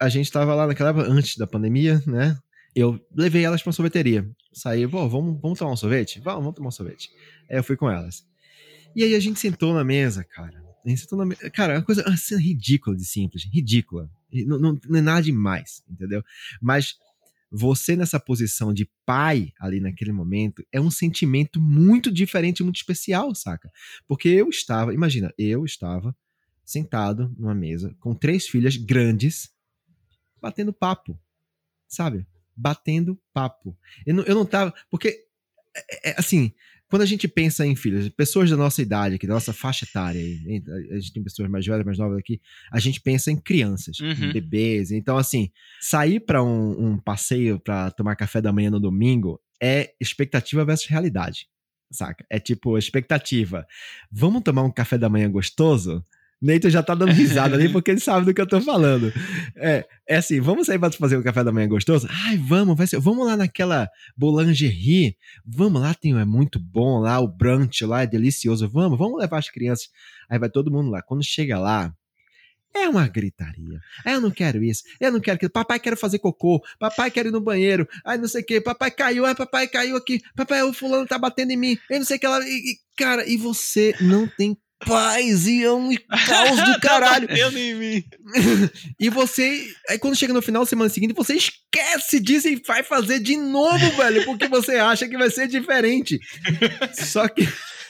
a 0.00 0.08
gente 0.08 0.32
tava 0.32 0.54
lá 0.54 0.66
naquela 0.66 0.90
época, 0.90 1.06
antes 1.10 1.36
da 1.36 1.46
pandemia, 1.46 2.02
né? 2.06 2.38
Eu 2.74 2.98
levei 3.14 3.44
elas 3.44 3.60
pra 3.62 3.68
uma 3.68 3.74
sorveteria. 3.74 4.26
Saí, 4.54 4.88
pô, 4.88 5.06
vamos, 5.06 5.38
vamos 5.42 5.58
tomar 5.58 5.72
um 5.72 5.76
sorvete? 5.76 6.18
Vamos, 6.20 6.40
vamos 6.40 6.54
tomar 6.56 6.68
um 6.68 6.72
sorvete. 6.72 7.10
Aí 7.50 7.58
eu 7.58 7.64
fui 7.64 7.76
com 7.76 7.90
elas. 7.90 8.24
E 8.96 9.04
aí 9.04 9.14
a 9.14 9.20
gente 9.20 9.38
sentou 9.38 9.74
na 9.74 9.84
mesa, 9.84 10.24
cara. 10.24 10.59
Cara, 11.52 11.74
é 11.74 11.76
uma 11.78 11.84
coisa 11.84 12.04
ridícula 12.38 12.96
de 12.96 13.04
simples, 13.04 13.44
ridícula. 13.44 14.10
Não, 14.46 14.58
não, 14.58 14.80
não 14.88 14.98
é 14.98 15.02
nada 15.02 15.22
demais, 15.22 15.82
entendeu? 15.88 16.22
Mas 16.60 16.96
você 17.50 17.96
nessa 17.96 18.20
posição 18.20 18.72
de 18.72 18.88
pai 19.04 19.52
ali 19.58 19.80
naquele 19.80 20.12
momento 20.12 20.64
é 20.70 20.80
um 20.80 20.90
sentimento 20.90 21.60
muito 21.60 22.10
diferente, 22.10 22.62
muito 22.62 22.76
especial, 22.76 23.34
saca? 23.34 23.70
Porque 24.06 24.28
eu 24.28 24.48
estava, 24.48 24.94
imagina, 24.94 25.34
eu 25.36 25.64
estava 25.64 26.16
sentado 26.64 27.34
numa 27.36 27.54
mesa 27.54 27.94
com 27.98 28.14
três 28.14 28.46
filhas 28.46 28.76
grandes, 28.76 29.50
batendo 30.40 30.72
papo, 30.72 31.18
sabe? 31.88 32.24
Batendo 32.56 33.18
papo. 33.32 33.76
Eu 34.06 34.14
não, 34.14 34.22
eu 34.24 34.34
não 34.34 34.46
tava. 34.46 34.72
Porque, 34.88 35.26
é- 35.74 36.10
é, 36.10 36.14
assim, 36.18 36.52
quando 36.90 37.02
a 37.02 37.06
gente 37.06 37.26
pensa 37.28 37.64
em 37.64 37.76
filhos, 37.76 38.08
pessoas 38.10 38.50
da 38.50 38.56
nossa 38.56 38.82
idade 38.82 39.14
aqui, 39.14 39.26
da 39.26 39.34
nossa 39.34 39.52
faixa 39.52 39.84
etária, 39.84 40.20
a 40.90 40.94
gente 40.98 41.12
tem 41.12 41.22
pessoas 41.22 41.48
mais 41.48 41.64
velhas, 41.64 41.86
mais 41.86 41.96
novas 41.98 42.18
aqui, 42.18 42.40
a 42.70 42.80
gente 42.80 43.00
pensa 43.00 43.30
em 43.30 43.36
crianças, 43.36 43.98
em 44.00 44.26
Uhum. 44.26 44.32
bebês. 44.32 44.90
Então, 44.90 45.16
assim, 45.16 45.50
sair 45.80 46.20
para 46.20 46.42
um, 46.42 46.88
um 46.88 46.98
passeio 46.98 47.58
para 47.60 47.90
tomar 47.92 48.16
café 48.16 48.40
da 48.40 48.52
manhã 48.52 48.70
no 48.70 48.80
domingo 48.80 49.40
é 49.62 49.92
expectativa 50.00 50.64
versus 50.64 50.86
realidade. 50.88 51.46
saca? 51.92 52.24
É 52.28 52.38
tipo, 52.38 52.76
expectativa. 52.78 53.66
Vamos 54.10 54.42
tomar 54.42 54.62
um 54.62 54.70
café 54.70 54.96
da 54.98 55.08
manhã 55.08 55.30
gostoso? 55.30 56.04
Neito 56.40 56.70
já 56.70 56.82
tá 56.82 56.94
dando 56.94 57.12
risada 57.12 57.54
ali 57.54 57.68
porque 57.68 57.90
ele 57.90 58.00
sabe 58.00 58.24
do 58.24 58.32
que 58.32 58.40
eu 58.40 58.46
tô 58.46 58.60
falando. 58.60 59.12
É, 59.56 59.86
é 60.08 60.16
assim, 60.16 60.40
vamos 60.40 60.66
sair 60.66 60.78
pra 60.78 60.90
fazer 60.90 61.16
um 61.18 61.22
café 61.22 61.44
da 61.44 61.52
manhã 61.52 61.68
gostoso? 61.68 62.08
Ai, 62.26 62.38
vamos, 62.38 62.76
vai 62.76 62.86
ser, 62.86 62.98
vamos 62.98 63.26
lá 63.26 63.36
naquela 63.36 63.88
boulangerie. 64.16 65.16
Vamos 65.44 65.82
lá, 65.82 65.92
tem, 65.92 66.18
é 66.18 66.24
muito 66.24 66.58
bom 66.58 67.00
lá, 67.00 67.20
o 67.20 67.28
brunch 67.28 67.84
lá 67.84 68.02
é 68.02 68.06
delicioso. 68.06 68.68
Vamos, 68.68 68.98
vamos 68.98 69.20
levar 69.20 69.38
as 69.38 69.50
crianças. 69.50 69.88
Aí 70.30 70.38
vai 70.38 70.48
todo 70.48 70.70
mundo 70.70 70.90
lá. 70.90 71.02
Quando 71.02 71.22
chega 71.22 71.58
lá, 71.58 71.92
é 72.74 72.88
uma 72.88 73.06
gritaria. 73.08 73.80
Eu 74.06 74.20
não 74.20 74.30
quero 74.30 74.62
isso. 74.62 74.84
Eu 75.00 75.12
não 75.12 75.20
quero 75.20 75.36
aquilo. 75.36 75.50
Papai 75.50 75.80
quer 75.80 75.96
fazer 75.96 76.20
cocô. 76.20 76.62
Papai 76.78 77.10
quer 77.10 77.26
ir 77.26 77.32
no 77.32 77.40
banheiro. 77.40 77.86
Ai, 78.04 78.16
não 78.16 78.28
sei 78.28 78.42
o 78.42 78.46
que. 78.46 78.60
Papai 78.60 78.90
caiu. 78.90 79.26
Ai, 79.26 79.34
papai 79.34 79.66
caiu 79.66 79.96
aqui. 79.96 80.20
Papai, 80.36 80.62
o 80.62 80.72
fulano 80.72 81.06
tá 81.06 81.18
batendo 81.18 81.50
em 81.50 81.56
mim. 81.56 81.78
Eu 81.90 81.98
não 81.98 82.06
sei 82.06 82.16
o 82.16 82.20
que 82.20 82.26
ela. 82.26 82.38
E, 82.46 82.72
e, 82.72 82.78
cara, 82.96 83.28
e 83.28 83.36
você 83.36 83.94
não 84.00 84.26
tem 84.26 84.56
paz 84.86 85.46
e 85.46 85.64
é 85.64 85.72
um 85.72 85.94
caos 86.26 86.62
do 86.62 86.80
caralho. 86.80 87.28
E 88.98 89.08
você, 89.08 89.66
aí 89.88 89.98
quando 89.98 90.16
chega 90.16 90.32
no 90.32 90.42
final 90.42 90.62
da 90.62 90.68
semana 90.68 90.88
seguinte, 90.88 91.14
você 91.14 91.34
esquece 91.34 92.20
disso 92.20 92.48
e 92.48 92.62
vai 92.64 92.82
fazer 92.82 93.18
de 93.18 93.36
novo, 93.36 93.90
velho, 93.96 94.24
porque 94.24 94.46
você 94.46 94.76
acha 94.76 95.08
que 95.08 95.16
vai 95.16 95.30
ser 95.30 95.48
diferente. 95.48 96.18
Só 96.94 97.26
que 97.28 97.48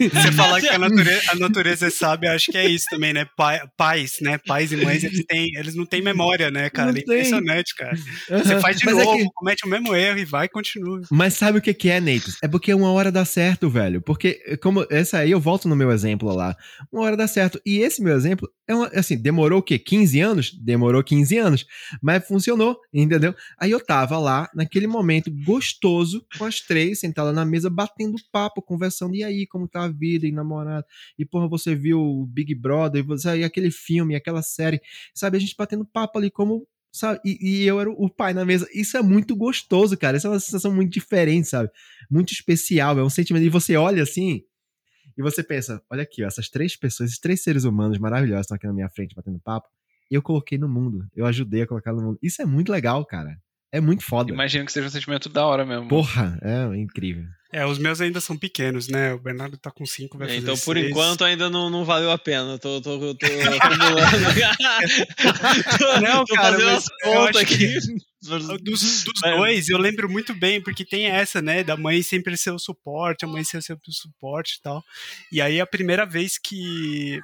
você 0.08 0.32
falar 0.32 0.60
que 0.60 0.68
a 0.68 0.78
natureza, 0.78 1.22
a 1.30 1.34
natureza 1.36 1.90
sabe, 1.90 2.26
acho 2.28 2.50
que 2.50 2.56
é 2.58 2.68
isso 2.68 2.86
também, 2.90 3.12
né? 3.12 3.26
Pai, 3.36 3.60
pais, 3.76 4.16
né? 4.20 4.38
Pais 4.38 4.72
e 4.72 4.76
mães, 4.76 5.04
eles, 5.04 5.24
têm, 5.26 5.50
eles 5.56 5.74
não 5.74 5.84
têm 5.84 6.00
memória, 6.02 6.50
né, 6.50 6.70
cara? 6.70 6.90
É 6.96 7.00
impressionante, 7.00 7.74
cara. 7.74 7.96
Uhum. 8.30 8.38
Você 8.38 8.60
faz 8.60 8.76
de 8.78 8.84
Mas 8.86 8.98
é 8.98 9.04
novo, 9.04 9.18
que- 9.18 9.28
comete 9.34 9.66
o 9.66 9.68
mesmo 9.68 9.94
erro 9.94 10.18
e 10.18 10.24
vai 10.24 10.46
e 10.46 10.48
continua. 10.48 11.00
Mas 11.10 11.34
sabe 11.34 11.58
o 11.58 11.62
que 11.62 11.74
que 11.74 11.90
é, 11.90 12.00
Neitos? 12.00 12.36
É 12.42 12.48
porque 12.48 12.72
uma 12.72 12.90
hora 12.92 13.10
dá 13.12 13.24
certo, 13.24 13.68
velho. 13.68 14.00
Porque, 14.00 14.58
como 14.62 14.86
essa 14.90 15.18
aí, 15.18 15.30
eu 15.30 15.40
volto 15.40 15.68
no 15.68 15.76
meu 15.76 15.90
exemplo 15.90 16.32
lá. 16.34 16.56
Uma 16.92 17.02
hora 17.02 17.16
dá 17.16 17.26
certo. 17.26 17.60
E 17.66 17.78
esse 17.78 18.02
meu 18.02 18.14
exemplo, 18.16 18.48
é 18.66 18.74
uma, 18.74 18.86
assim, 18.88 19.16
demorou 19.20 19.58
o 19.58 19.62
quê? 19.62 19.78
15 19.78 20.20
anos? 20.20 20.52
Demorou 20.54 21.02
15 21.02 21.36
anos. 21.38 21.66
Mas 22.02 22.26
funcionou, 22.26 22.78
entendeu? 22.92 23.34
Aí 23.58 23.70
eu 23.70 23.80
tava 23.80 24.18
lá, 24.18 24.48
naquele 24.54 24.86
momento 24.86 25.30
gostoso, 25.44 26.24
com 26.38 26.44
as 26.44 26.60
três, 26.60 27.00
sentada 27.00 27.32
na 27.32 27.44
mesa, 27.44 27.68
batendo 27.70 28.16
papo, 28.32 28.62
conversando. 28.62 29.14
E 29.14 29.24
aí, 29.24 29.46
como 29.46 29.68
tá 29.68 29.84
a 29.84 29.89
vida 29.92 30.26
e 30.26 30.32
namorado? 30.32 30.86
E, 31.18 31.24
porra, 31.24 31.48
você 31.48 31.74
viu 31.74 32.00
o 32.00 32.26
Big 32.26 32.54
Brother, 32.54 33.02
e, 33.02 33.06
você, 33.06 33.38
e 33.38 33.44
aquele 33.44 33.70
filme, 33.70 34.14
aquela 34.14 34.42
série. 34.42 34.80
Sabe, 35.14 35.36
a 35.36 35.40
gente 35.40 35.54
batendo 35.56 35.84
papo 35.84 36.18
ali 36.18 36.30
como 36.30 36.66
sabe? 36.92 37.20
E, 37.24 37.38
e 37.40 37.66
eu 37.66 37.80
era 37.80 37.90
o 37.90 38.10
pai 38.10 38.34
na 38.34 38.44
mesa. 38.44 38.68
Isso 38.74 38.96
é 38.96 39.02
muito 39.02 39.36
gostoso, 39.36 39.96
cara. 39.96 40.16
Isso 40.16 40.26
é 40.26 40.30
uma 40.30 40.40
sensação 40.40 40.74
muito 40.74 40.92
diferente, 40.92 41.48
sabe? 41.48 41.70
Muito 42.10 42.32
especial. 42.32 42.98
É 42.98 43.02
um 43.02 43.10
sentimento. 43.10 43.44
E 43.44 43.48
você 43.48 43.76
olha 43.76 44.02
assim 44.02 44.42
e 45.16 45.22
você 45.22 45.42
pensa: 45.42 45.82
olha 45.90 46.02
aqui, 46.02 46.24
ó, 46.24 46.26
essas 46.26 46.48
três 46.48 46.76
pessoas, 46.76 47.10
esses 47.10 47.20
três 47.20 47.42
seres 47.42 47.64
humanos 47.64 47.98
maravilhosos 47.98 48.42
estão 48.42 48.56
aqui 48.56 48.66
na 48.66 48.72
minha 48.72 48.88
frente 48.88 49.14
batendo 49.14 49.38
papo. 49.40 49.68
Eu 50.10 50.22
coloquei 50.22 50.58
no 50.58 50.68
mundo. 50.68 51.06
Eu 51.14 51.24
ajudei 51.26 51.62
a 51.62 51.66
colocar 51.66 51.92
no 51.92 52.02
mundo. 52.02 52.18
Isso 52.20 52.42
é 52.42 52.44
muito 52.44 52.72
legal, 52.72 53.04
cara. 53.04 53.36
É 53.70 53.80
muito 53.80 54.02
foda. 54.02 54.32
Imagino 54.32 54.64
que 54.64 54.72
seja 54.72 54.88
um 54.88 54.90
sentimento 54.90 55.28
da 55.28 55.46
hora 55.46 55.64
mesmo. 55.64 55.88
Porra, 55.88 56.36
é 56.42 56.76
incrível. 56.76 57.26
É, 57.52 57.66
os 57.66 57.78
meus 57.78 58.00
ainda 58.00 58.20
são 58.20 58.36
pequenos, 58.36 58.86
né? 58.86 59.12
O 59.12 59.18
Bernardo 59.18 59.56
tá 59.58 59.72
com 59.72 59.84
cinco, 59.84 60.16
vai 60.16 60.28
fazer 60.28 60.40
Então, 60.40 60.56
por 60.58 60.76
seis. 60.76 60.88
enquanto, 60.90 61.24
ainda 61.24 61.50
não, 61.50 61.68
não 61.68 61.84
valeu 61.84 62.12
a 62.12 62.18
pena. 62.18 62.56
Tô, 62.58 62.80
tô, 62.80 62.98
tô, 62.98 63.14
tô 63.16 63.26
acumulando. 63.26 64.00
Não, 66.02 66.24
tô 66.24 66.34
cara, 66.34 66.52
fazendo 66.52 66.70
as 66.70 66.86
contas 67.02 67.36
aqui. 67.42 67.74
Dos, 68.22 68.46
dos 68.62 69.04
Mas- 69.22 69.36
dois, 69.36 69.68
eu 69.68 69.78
lembro 69.78 70.08
muito 70.08 70.34
bem, 70.34 70.62
porque 70.62 70.84
tem 70.84 71.06
essa, 71.06 71.40
né, 71.40 71.64
da 71.64 71.76
mãe 71.76 72.02
sempre 72.02 72.36
ser 72.36 72.50
o 72.50 72.58
suporte, 72.58 73.24
a 73.24 73.28
mãe 73.28 73.42
ser 73.42 73.62
sempre 73.62 73.84
o 73.88 73.92
suporte 73.92 74.56
e 74.58 74.62
tal. 74.62 74.82
E 75.32 75.40
aí, 75.40 75.60
a 75.60 75.66
primeira 75.66 76.04
vez 76.06 76.38
que, 76.38 77.18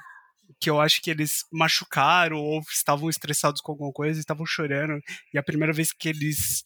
que 0.59 0.69
eu 0.69 0.81
acho 0.81 1.01
que 1.01 1.09
eles 1.11 1.43
machucaram 1.51 2.37
ou 2.37 2.61
estavam 2.71 3.09
estressados 3.09 3.61
com 3.61 3.71
alguma 3.71 3.91
coisa, 3.93 4.19
estavam 4.19 4.45
chorando, 4.45 4.99
e 5.33 5.37
a 5.37 5.43
primeira 5.43 5.71
vez 5.71 5.93
que 5.93 6.09
eles 6.09 6.63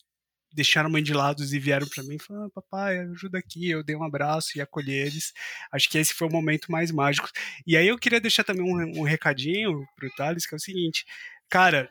deixaram 0.52 0.88
a 0.88 0.92
mãe 0.92 1.02
de 1.02 1.12
lado 1.14 1.42
e 1.42 1.58
vieram 1.58 1.86
pra 1.86 2.02
mim, 2.02 2.18
falaram, 2.18 2.46
ah, 2.46 2.50
papai, 2.50 2.98
ajuda 2.98 3.38
aqui, 3.38 3.70
eu 3.70 3.82
dei 3.82 3.96
um 3.96 4.04
abraço 4.04 4.56
e 4.56 4.60
acolhi 4.60 4.92
eles. 4.92 5.32
Acho 5.72 5.88
que 5.88 5.98
esse 5.98 6.12
foi 6.14 6.28
o 6.28 6.32
momento 6.32 6.70
mais 6.70 6.90
mágico. 6.90 7.28
E 7.66 7.76
aí 7.76 7.88
eu 7.88 7.98
queria 7.98 8.20
deixar 8.20 8.44
também 8.44 8.62
um, 8.64 9.00
um 9.00 9.02
recadinho 9.02 9.86
pro 9.96 10.10
Thales, 10.16 10.46
que 10.46 10.54
é 10.54 10.56
o 10.56 10.60
seguinte, 10.60 11.04
cara, 11.48 11.88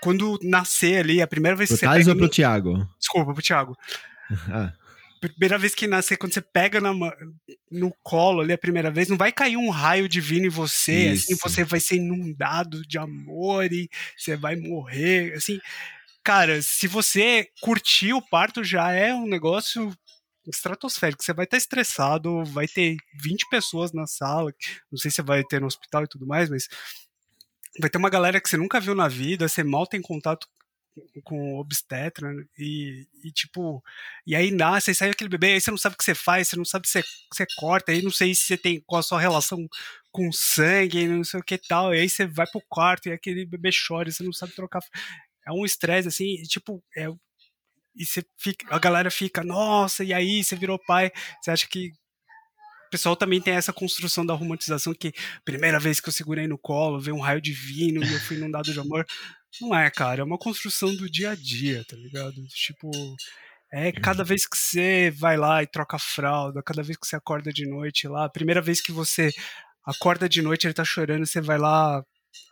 quando 0.00 0.38
nascer 0.42 0.98
ali, 0.98 1.22
a 1.22 1.26
primeira 1.26 1.56
vez 1.56 1.68
Pro 1.68 1.76
que 1.76 1.80
você 1.80 1.86
Thales 1.86 2.04
pega 2.04 2.10
ou 2.12 2.16
pro 2.16 2.26
no- 2.26 2.30
Thiago? 2.30 2.88
Desculpa, 2.98 3.32
pro 3.32 3.42
Thiago. 3.42 3.76
Ah, 4.50 4.72
Primeira 5.20 5.56
vez 5.56 5.74
que 5.74 5.86
nascer, 5.86 6.18
quando 6.18 6.34
você 6.34 6.40
pega 6.42 6.82
na 6.82 6.92
no 7.70 7.90
colo 8.02 8.42
ali 8.42 8.52
a 8.52 8.58
primeira 8.58 8.90
vez, 8.90 9.08
não 9.08 9.16
vai 9.16 9.32
cair 9.32 9.56
um 9.56 9.70
raio 9.70 10.06
divino 10.06 10.44
em 10.46 10.50
você, 10.50 11.12
assim, 11.14 11.32
Isso. 11.32 11.38
você 11.42 11.64
vai 11.64 11.80
ser 11.80 11.96
inundado 11.96 12.86
de 12.86 12.98
amor 12.98 13.72
e 13.72 13.88
você 14.16 14.36
vai 14.36 14.54
morrer, 14.54 15.32
assim. 15.34 15.58
Cara, 16.24 16.62
se 16.62 16.88
você 16.88 17.48
curtir 17.60 18.14
o 18.14 18.22
parto, 18.22 18.64
já 18.64 18.90
é 18.90 19.14
um 19.14 19.26
negócio 19.26 19.94
estratosférico. 20.46 21.22
Você 21.22 21.34
vai 21.34 21.44
estar 21.44 21.56
estressado, 21.58 22.44
vai 22.46 22.66
ter 22.66 22.96
20 23.22 23.48
pessoas 23.50 23.92
na 23.92 24.06
sala, 24.06 24.52
não 24.90 24.98
sei 24.98 25.10
se 25.10 25.22
vai 25.22 25.44
ter 25.44 25.60
no 25.60 25.66
hospital 25.66 26.04
e 26.04 26.08
tudo 26.08 26.26
mais, 26.26 26.48
mas 26.48 26.66
vai 27.78 27.90
ter 27.90 27.98
uma 27.98 28.10
galera 28.10 28.40
que 28.40 28.48
você 28.48 28.56
nunca 28.56 28.80
viu 28.80 28.94
na 28.94 29.08
vida, 29.08 29.48
você 29.48 29.62
mal 29.62 29.86
tem 29.86 30.00
contato 30.00 30.48
com 31.24 31.56
obstetra 31.58 32.32
né? 32.32 32.44
e, 32.56 33.06
e 33.24 33.32
tipo 33.32 33.82
e 34.24 34.36
aí 34.36 34.50
nasce, 34.52 34.90
aí 34.90 34.94
sai 34.94 35.10
aquele 35.10 35.28
bebê, 35.28 35.54
aí 35.54 35.60
você 35.60 35.70
não 35.70 35.78
sabe 35.78 35.94
o 35.94 35.98
que 35.98 36.04
você 36.04 36.14
faz, 36.14 36.48
você 36.48 36.56
não 36.56 36.64
sabe 36.64 36.86
se 36.86 37.02
você, 37.02 37.08
você 37.32 37.46
corta, 37.56 37.92
aí 37.92 38.00
não 38.00 38.12
sei 38.12 38.34
se 38.34 38.42
você 38.42 38.56
tem 38.56 38.80
qual 38.86 39.00
a 39.00 39.02
sua 39.02 39.20
relação 39.20 39.66
com 40.12 40.30
sangue, 40.30 41.08
não 41.08 41.24
sei 41.24 41.40
o 41.40 41.42
que 41.42 41.58
tal, 41.58 41.92
e 41.92 41.98
aí 41.98 42.08
você 42.08 42.26
vai 42.26 42.46
pro 42.46 42.62
quarto 42.68 43.08
e 43.08 43.12
aquele 43.12 43.44
bebê 43.44 43.70
chora, 43.72 44.08
e 44.08 44.12
você 44.12 44.22
não 44.22 44.32
sabe 44.32 44.54
trocar. 44.54 44.80
É 45.46 45.52
um 45.52 45.64
estresse 45.64 46.08
assim, 46.08 46.42
tipo, 46.44 46.82
é 46.96 47.08
e 47.96 48.04
você 48.04 48.24
fica, 48.36 48.66
a 48.74 48.78
galera 48.78 49.10
fica, 49.10 49.44
nossa, 49.44 50.02
e 50.02 50.12
aí 50.12 50.42
você 50.42 50.56
virou 50.56 50.78
pai, 50.84 51.12
você 51.40 51.50
acha 51.50 51.66
que 51.68 51.92
o 52.86 52.90
pessoal 52.90 53.16
também 53.16 53.40
tem 53.40 53.54
essa 53.54 53.72
construção 53.72 54.26
da 54.26 54.34
romantização 54.34 54.92
que 54.94 55.12
primeira 55.44 55.78
vez 55.78 56.00
que 56.00 56.08
eu 56.08 56.12
segurei 56.12 56.46
no 56.46 56.58
colo, 56.58 57.00
veio 57.00 57.16
um 57.16 57.20
raio 57.20 57.40
divino 57.40 58.04
e 58.04 58.12
eu 58.12 58.20
fui 58.20 58.36
inundado 58.36 58.72
de 58.72 58.80
amor. 58.80 59.06
Não 59.60 59.74
é, 59.74 59.90
cara, 59.90 60.20
é 60.22 60.24
uma 60.24 60.38
construção 60.38 60.94
do 60.94 61.08
dia 61.08 61.30
a 61.30 61.34
dia, 61.36 61.84
tá 61.88 61.96
ligado? 61.96 62.44
Tipo, 62.48 62.90
é 63.72 63.92
cada 63.92 64.24
vez 64.24 64.46
que 64.46 64.56
você 64.56 65.10
vai 65.10 65.36
lá 65.36 65.62
e 65.62 65.66
troca 65.66 65.96
a 65.96 66.00
fralda, 66.00 66.62
cada 66.62 66.82
vez 66.82 66.96
que 66.96 67.06
você 67.06 67.16
acorda 67.16 67.52
de 67.52 67.66
noite 67.66 68.08
lá, 68.08 68.28
primeira 68.28 68.60
vez 68.60 68.80
que 68.80 68.92
você 68.92 69.30
acorda 69.84 70.28
de 70.28 70.42
noite, 70.42 70.66
ele 70.66 70.74
tá 70.74 70.84
chorando, 70.84 71.26
você 71.26 71.40
vai 71.40 71.58
lá, 71.58 72.02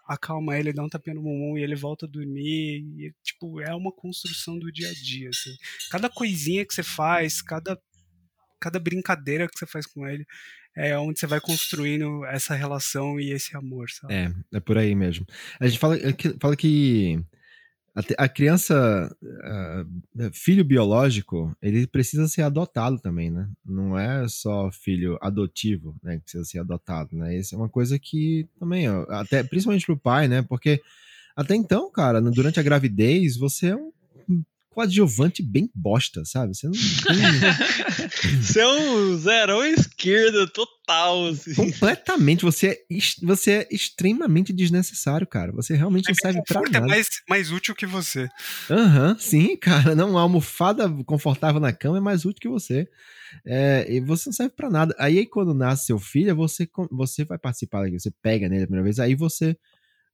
acalma 0.06 0.58
ele, 0.58 0.72
dá 0.72 0.82
um 0.82 0.88
tapinha 0.88 1.14
no 1.14 1.22
bumbum 1.22 1.56
e 1.56 1.62
ele 1.62 1.74
volta 1.74 2.06
a 2.06 2.08
dormir. 2.08 2.84
E, 2.98 3.14
tipo, 3.22 3.60
é 3.60 3.74
uma 3.74 3.92
construção 3.92 4.58
do 4.58 4.70
dia 4.70 4.88
a 4.88 4.92
dia, 4.92 5.28
assim. 5.28 5.54
Cada 5.90 6.08
coisinha 6.08 6.64
que 6.64 6.74
você 6.74 6.82
faz, 6.82 7.40
cada, 7.40 7.78
cada 8.60 8.78
brincadeira 8.78 9.48
que 9.48 9.58
você 9.58 9.66
faz 9.66 9.86
com 9.86 10.06
ele, 10.06 10.26
é 10.76 10.98
onde 10.98 11.18
você 11.18 11.26
vai 11.26 11.40
construindo 11.40 12.24
essa 12.26 12.54
relação 12.54 13.20
e 13.20 13.30
esse 13.30 13.56
amor, 13.56 13.90
sabe? 13.90 14.14
É, 14.14 14.32
é 14.54 14.60
por 14.60 14.78
aí 14.78 14.94
mesmo. 14.94 15.26
A 15.60 15.66
gente 15.66 15.78
fala 15.78 15.96
é 15.96 16.14
fala 16.40 16.56
que 16.56 17.22
a, 17.94 18.24
a 18.24 18.28
criança, 18.28 19.14
ah, 19.42 19.84
filho 20.32 20.64
biológico, 20.64 21.54
ele 21.60 21.86
precisa 21.86 22.26
ser 22.26 22.42
adotado 22.42 22.98
também, 22.98 23.30
né? 23.30 23.48
Não 23.64 23.98
é 23.98 24.26
só 24.28 24.70
filho 24.70 25.18
adotivo, 25.20 25.94
né, 26.02 26.16
que 26.16 26.22
precisa 26.22 26.44
ser 26.44 26.58
adotado, 26.60 27.14
né? 27.14 27.36
Isso 27.36 27.54
é 27.54 27.58
uma 27.58 27.68
coisa 27.68 27.98
que 27.98 28.48
também, 28.58 28.86
até 29.08 29.42
principalmente 29.42 29.86
pro 29.86 29.96
pai, 29.96 30.26
né? 30.26 30.42
Porque 30.42 30.80
até 31.36 31.54
então, 31.54 31.90
cara, 31.90 32.20
durante 32.20 32.60
a 32.60 32.62
gravidez, 32.62 33.36
você 33.36 33.68
é 33.68 33.76
um 33.76 33.92
coadjuvante 34.72 35.42
bem 35.42 35.70
bosta, 35.74 36.24
sabe? 36.24 36.54
Você 36.54 36.66
não 36.66 36.72
tem 36.72 36.82
Você 38.42 38.60
é 38.60 38.68
um 38.68 39.16
zerão 39.16 39.64
esquerda 39.64 40.46
total, 40.48 41.28
assim. 41.28 41.54
completamente, 41.54 42.42
você 42.42 42.68
é, 42.68 42.78
você 43.22 43.50
é 43.52 43.68
extremamente 43.70 44.52
desnecessário, 44.52 45.26
cara. 45.26 45.52
Você 45.52 45.74
realmente 45.74 46.08
não 46.08 46.14
serve 46.14 46.42
pra 46.46 46.60
é 46.60 46.70
nada. 46.70 46.86
mais, 46.86 47.08
mais 47.28 47.52
útil 47.52 47.74
que 47.74 47.86
você. 47.86 48.28
Aham, 48.70 49.16
sim, 49.18 49.56
cara. 49.56 49.94
Não, 49.94 50.10
uma 50.10 50.22
almofada 50.22 50.88
confortável 51.04 51.60
na 51.60 51.72
cama 51.72 51.98
é 51.98 52.00
mais 52.00 52.24
útil 52.24 52.40
que 52.40 52.48
você. 52.48 52.88
É, 53.44 53.86
e 53.88 54.00
você 54.00 54.28
não 54.28 54.32
serve 54.34 54.54
pra 54.54 54.70
nada. 54.70 54.94
Aí, 54.98 55.26
quando 55.26 55.54
nasce 55.54 55.86
seu 55.86 55.98
filho, 55.98 56.34
você, 56.34 56.68
você 56.90 57.24
vai 57.24 57.38
participar 57.38 57.82
daqui, 57.82 57.98
você 57.98 58.10
pega 58.22 58.48
nele 58.48 58.64
a 58.64 58.66
primeira 58.66 58.84
vez, 58.84 58.98
aí 58.98 59.14
você 59.14 59.56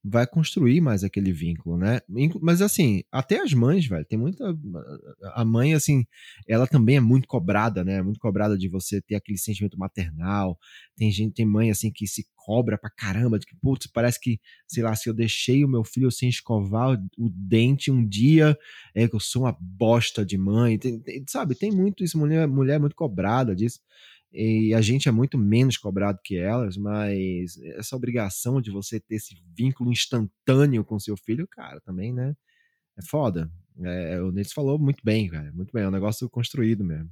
vai 0.05 0.27
construir 0.27 0.81
mais 0.81 1.05
aquele 1.05 1.33
vínculo, 1.33 1.77
né? 1.77 2.01
Mas 2.41 2.63
assim, 2.63 3.03
até 3.13 3.41
as 3.41 3.53
mães, 3.53 3.87
velho, 3.87 4.05
tem 4.05 4.19
muita. 4.19 4.45
A 5.35 5.45
mãe, 5.45 5.75
assim, 5.75 6.07
ela 6.47 6.67
também 6.67 6.97
é 6.97 7.01
muito 7.01 7.27
cobrada, 7.29 7.85
né? 7.85 8.01
Muito 8.03 8.21
cobrada 8.21 8.57
de 8.57 8.69
você 8.69 9.01
ter 9.03 9.17
aquele 9.17 9.39
sentimento 9.39 9.79
maternal. 9.79 10.59
Tem 10.97 11.11
gente, 11.11 11.35
tem 11.35 11.47
mãe, 11.47 11.71
assim, 11.71 11.91
que 11.91 12.07
se 12.07 12.27
cobra 12.37 12.79
pra 12.79 12.89
caramba, 12.91 13.39
de 13.39 13.47
que, 13.47 13.55
putz, 13.57 13.87
parece 13.87 14.19
que, 14.21 14.41
sei 14.67 14.83
lá, 14.83 14.95
se 14.95 15.09
eu 15.09 15.15
deixei 15.15 15.65
o 15.65 15.69
meu 15.69 15.85
filho 15.85 16.11
sem 16.11 16.29
escovar 16.29 16.91
o, 17.19 17.27
o 17.27 17.31
dente 17.31 17.91
um 17.91 18.07
dia, 18.07 18.57
é 18.95 19.07
que 19.07 19.15
eu 19.15 19.21
sou 19.21 19.43
uma 19.43 19.57
bosta 19.61 20.25
de 20.25 20.39
mãe. 20.39 20.79
Tem- 20.79 20.99
tem- 21.01 21.25
sabe, 21.29 21.55
tem 21.55 21.71
muito 21.71 22.03
isso, 22.05 22.17
mulher, 22.19 22.47
mulher 22.49 22.77
é 22.77 22.79
muito 22.79 22.97
cobrada 22.97 23.55
disso. 23.55 23.81
E 24.33 24.75
a 24.75 24.81
gente 24.81 25.09
é 25.09 25.13
muito 25.13 25.39
menos 25.39 25.79
cobrado 25.79 26.19
que 26.23 26.37
elas, 26.37 26.77
mas 26.77 27.57
essa 27.77 27.97
obrigação 27.97 28.61
de 28.61 28.71
você 28.71 29.01
ter 29.01 29.17
esse 29.17 29.35
vínculo 29.57 29.91
instantâneo 29.91 30.85
com 30.85 30.99
seu 30.99 31.17
filho, 31.17 31.47
cara, 31.49 31.81
também, 31.81 32.13
né? 32.13 32.35
É 32.99 33.03
foda. 33.03 33.51
É, 33.83 34.21
o 34.21 34.31
Nils 34.31 34.53
falou 34.53 34.79
muito 34.79 35.03
bem, 35.05 35.29
cara. 35.29 35.51
Muito 35.53 35.73
bem. 35.73 35.85
É 35.85 35.89
um 35.89 35.93
negócio 35.93 36.29
construído 36.29 36.85
mesmo. 36.85 37.11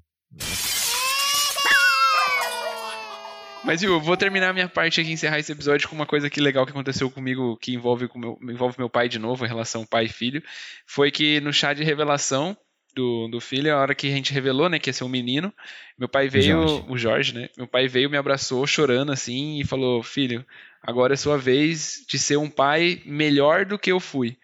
Mas 3.64 3.82
eu 3.82 4.00
vou 4.00 4.16
terminar 4.16 4.54
minha 4.54 4.68
parte 4.68 5.00
aqui, 5.00 5.10
encerrar 5.10 5.40
esse 5.40 5.50
episódio 5.50 5.88
com 5.88 5.96
uma 5.96 6.06
coisa 6.06 6.30
que 6.30 6.40
legal 6.40 6.64
que 6.64 6.70
aconteceu 6.70 7.10
comigo, 7.10 7.56
que 7.56 7.74
envolve, 7.74 8.06
com 8.06 8.16
meu, 8.16 8.38
envolve 8.42 8.76
meu 8.78 8.88
pai 8.88 9.08
de 9.08 9.18
novo, 9.18 9.44
em 9.44 9.48
relação 9.48 9.84
pai 9.84 10.04
e 10.04 10.08
filho. 10.08 10.40
Foi 10.86 11.10
que 11.10 11.40
no 11.40 11.52
chá 11.52 11.74
de 11.74 11.82
revelação 11.82 12.56
do, 12.96 13.28
do 13.28 13.40
filho, 13.40 13.72
a 13.72 13.78
hora 13.78 13.94
que 13.94 14.08
a 14.08 14.10
gente 14.10 14.32
revelou, 14.32 14.70
né, 14.70 14.78
que 14.78 14.88
ia 14.88 14.94
ser 14.94 15.04
um 15.04 15.08
menino, 15.08 15.52
meu 15.98 16.08
pai 16.08 16.28
veio, 16.28 16.66
Jorge. 16.66 16.84
o 16.88 16.96
Jorge, 16.96 17.34
né? 17.34 17.50
Meu 17.56 17.66
pai 17.66 17.86
veio, 17.86 18.08
me 18.08 18.16
abraçou 18.16 18.66
chorando 18.66 19.12
assim 19.12 19.60
e 19.60 19.64
falou: 19.64 20.02
Filho, 20.02 20.44
agora 20.82 21.12
é 21.12 21.16
sua 21.16 21.36
vez 21.36 22.04
de 22.08 22.18
ser 22.18 22.38
um 22.38 22.48
pai 22.48 23.02
melhor 23.04 23.66
do 23.66 23.78
que 23.78 23.92
eu 23.92 24.00
fui, 24.00 24.36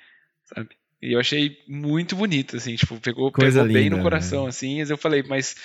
sabe? 0.45 0.69
E 1.01 1.15
eu 1.15 1.19
achei 1.19 1.59
muito 1.67 2.15
bonito, 2.15 2.57
assim, 2.57 2.77
tipo, 2.77 3.01
pegou, 3.01 3.33
Coisa 3.33 3.61
pegou 3.61 3.75
bem 3.75 3.85
linda, 3.85 3.97
no 3.97 4.03
coração, 4.03 4.45
né? 4.45 4.51
assim. 4.51 4.79
Mas 4.79 4.91
eu 4.91 4.97
falei, 4.97 5.25
mas 5.25 5.57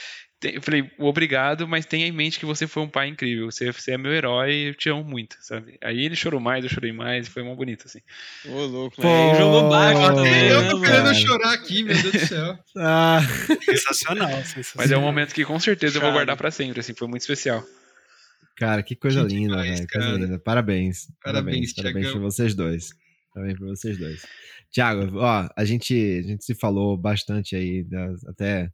eu 0.44 0.62
falei, 0.62 0.92
obrigado, 1.00 1.68
mas 1.68 1.86
tenha 1.86 2.06
em 2.06 2.12
mente 2.12 2.40
que 2.40 2.46
você 2.46 2.68
foi 2.68 2.84
um 2.84 2.88
pai 2.90 3.08
incrível. 3.08 3.50
Você, 3.52 3.72
você 3.72 3.94
é 3.94 3.98
meu 3.98 4.14
herói 4.14 4.54
e 4.54 4.68
eu 4.68 4.76
te 4.76 4.90
amo 4.90 5.04
muito, 5.04 5.36
sabe? 5.42 5.78
Aí 5.84 6.04
ele 6.06 6.16
chorou 6.16 6.40
mais, 6.40 6.64
eu 6.64 6.70
chorei 6.70 6.92
mais, 6.92 7.28
e 7.28 7.30
foi 7.30 7.42
muito 7.44 7.58
bonito, 7.58 7.86
assim. 7.88 8.00
Ô, 8.46 8.66
louco, 8.66 8.96
Pô, 8.98 9.02
velho. 9.02 9.38
Jogou 9.38 9.70
baixo 9.70 10.14
também, 10.16 10.48
eu 10.48 10.62
né, 10.62 10.70
tô 10.70 10.82
querendo 10.82 11.16
chorar 11.16 11.54
aqui, 11.54 11.84
meu 11.84 11.96
Deus 12.02 12.12
do 12.12 12.20
céu. 12.20 12.60
Ah, 12.78 13.20
Sensacional, 13.66 14.30
sensacional. 14.46 14.64
Mas 14.76 14.92
é 14.92 14.98
um 14.98 15.02
momento 15.02 15.34
que 15.34 15.44
com 15.44 15.60
certeza 15.60 15.98
eu 15.98 16.02
vou 16.02 16.10
Chave. 16.10 16.18
guardar 16.20 16.38
pra 16.38 16.52
sempre, 16.52 16.80
assim, 16.80 16.94
foi 16.94 17.08
muito 17.08 17.22
especial. 17.22 17.64
cara, 18.56 18.84
que 18.84 18.96
coisa 18.96 19.22
Que 19.26 19.34
linda, 19.34 19.50
demais, 19.58 19.80
velho. 19.80 19.88
Coisa 19.92 20.08
cara. 20.08 20.18
linda. 20.20 20.40
Parabéns. 20.40 21.08
Parabéns, 21.24 21.74
Parabéns, 21.74 21.74
parabéns 21.74 22.12
pra 22.12 22.20
vocês 22.22 22.54
dois. 22.56 22.90
Parabéns 23.34 23.58
pra 23.58 23.68
vocês 23.68 23.98
dois. 23.98 24.26
Tiago, 24.72 25.18
ó, 25.18 25.48
a 25.56 25.66
gente, 25.66 25.94
a 26.24 26.28
gente 26.28 26.44
se 26.46 26.54
falou 26.54 26.98
bastante 26.98 27.56
aí, 27.56 27.86
até 28.28 28.70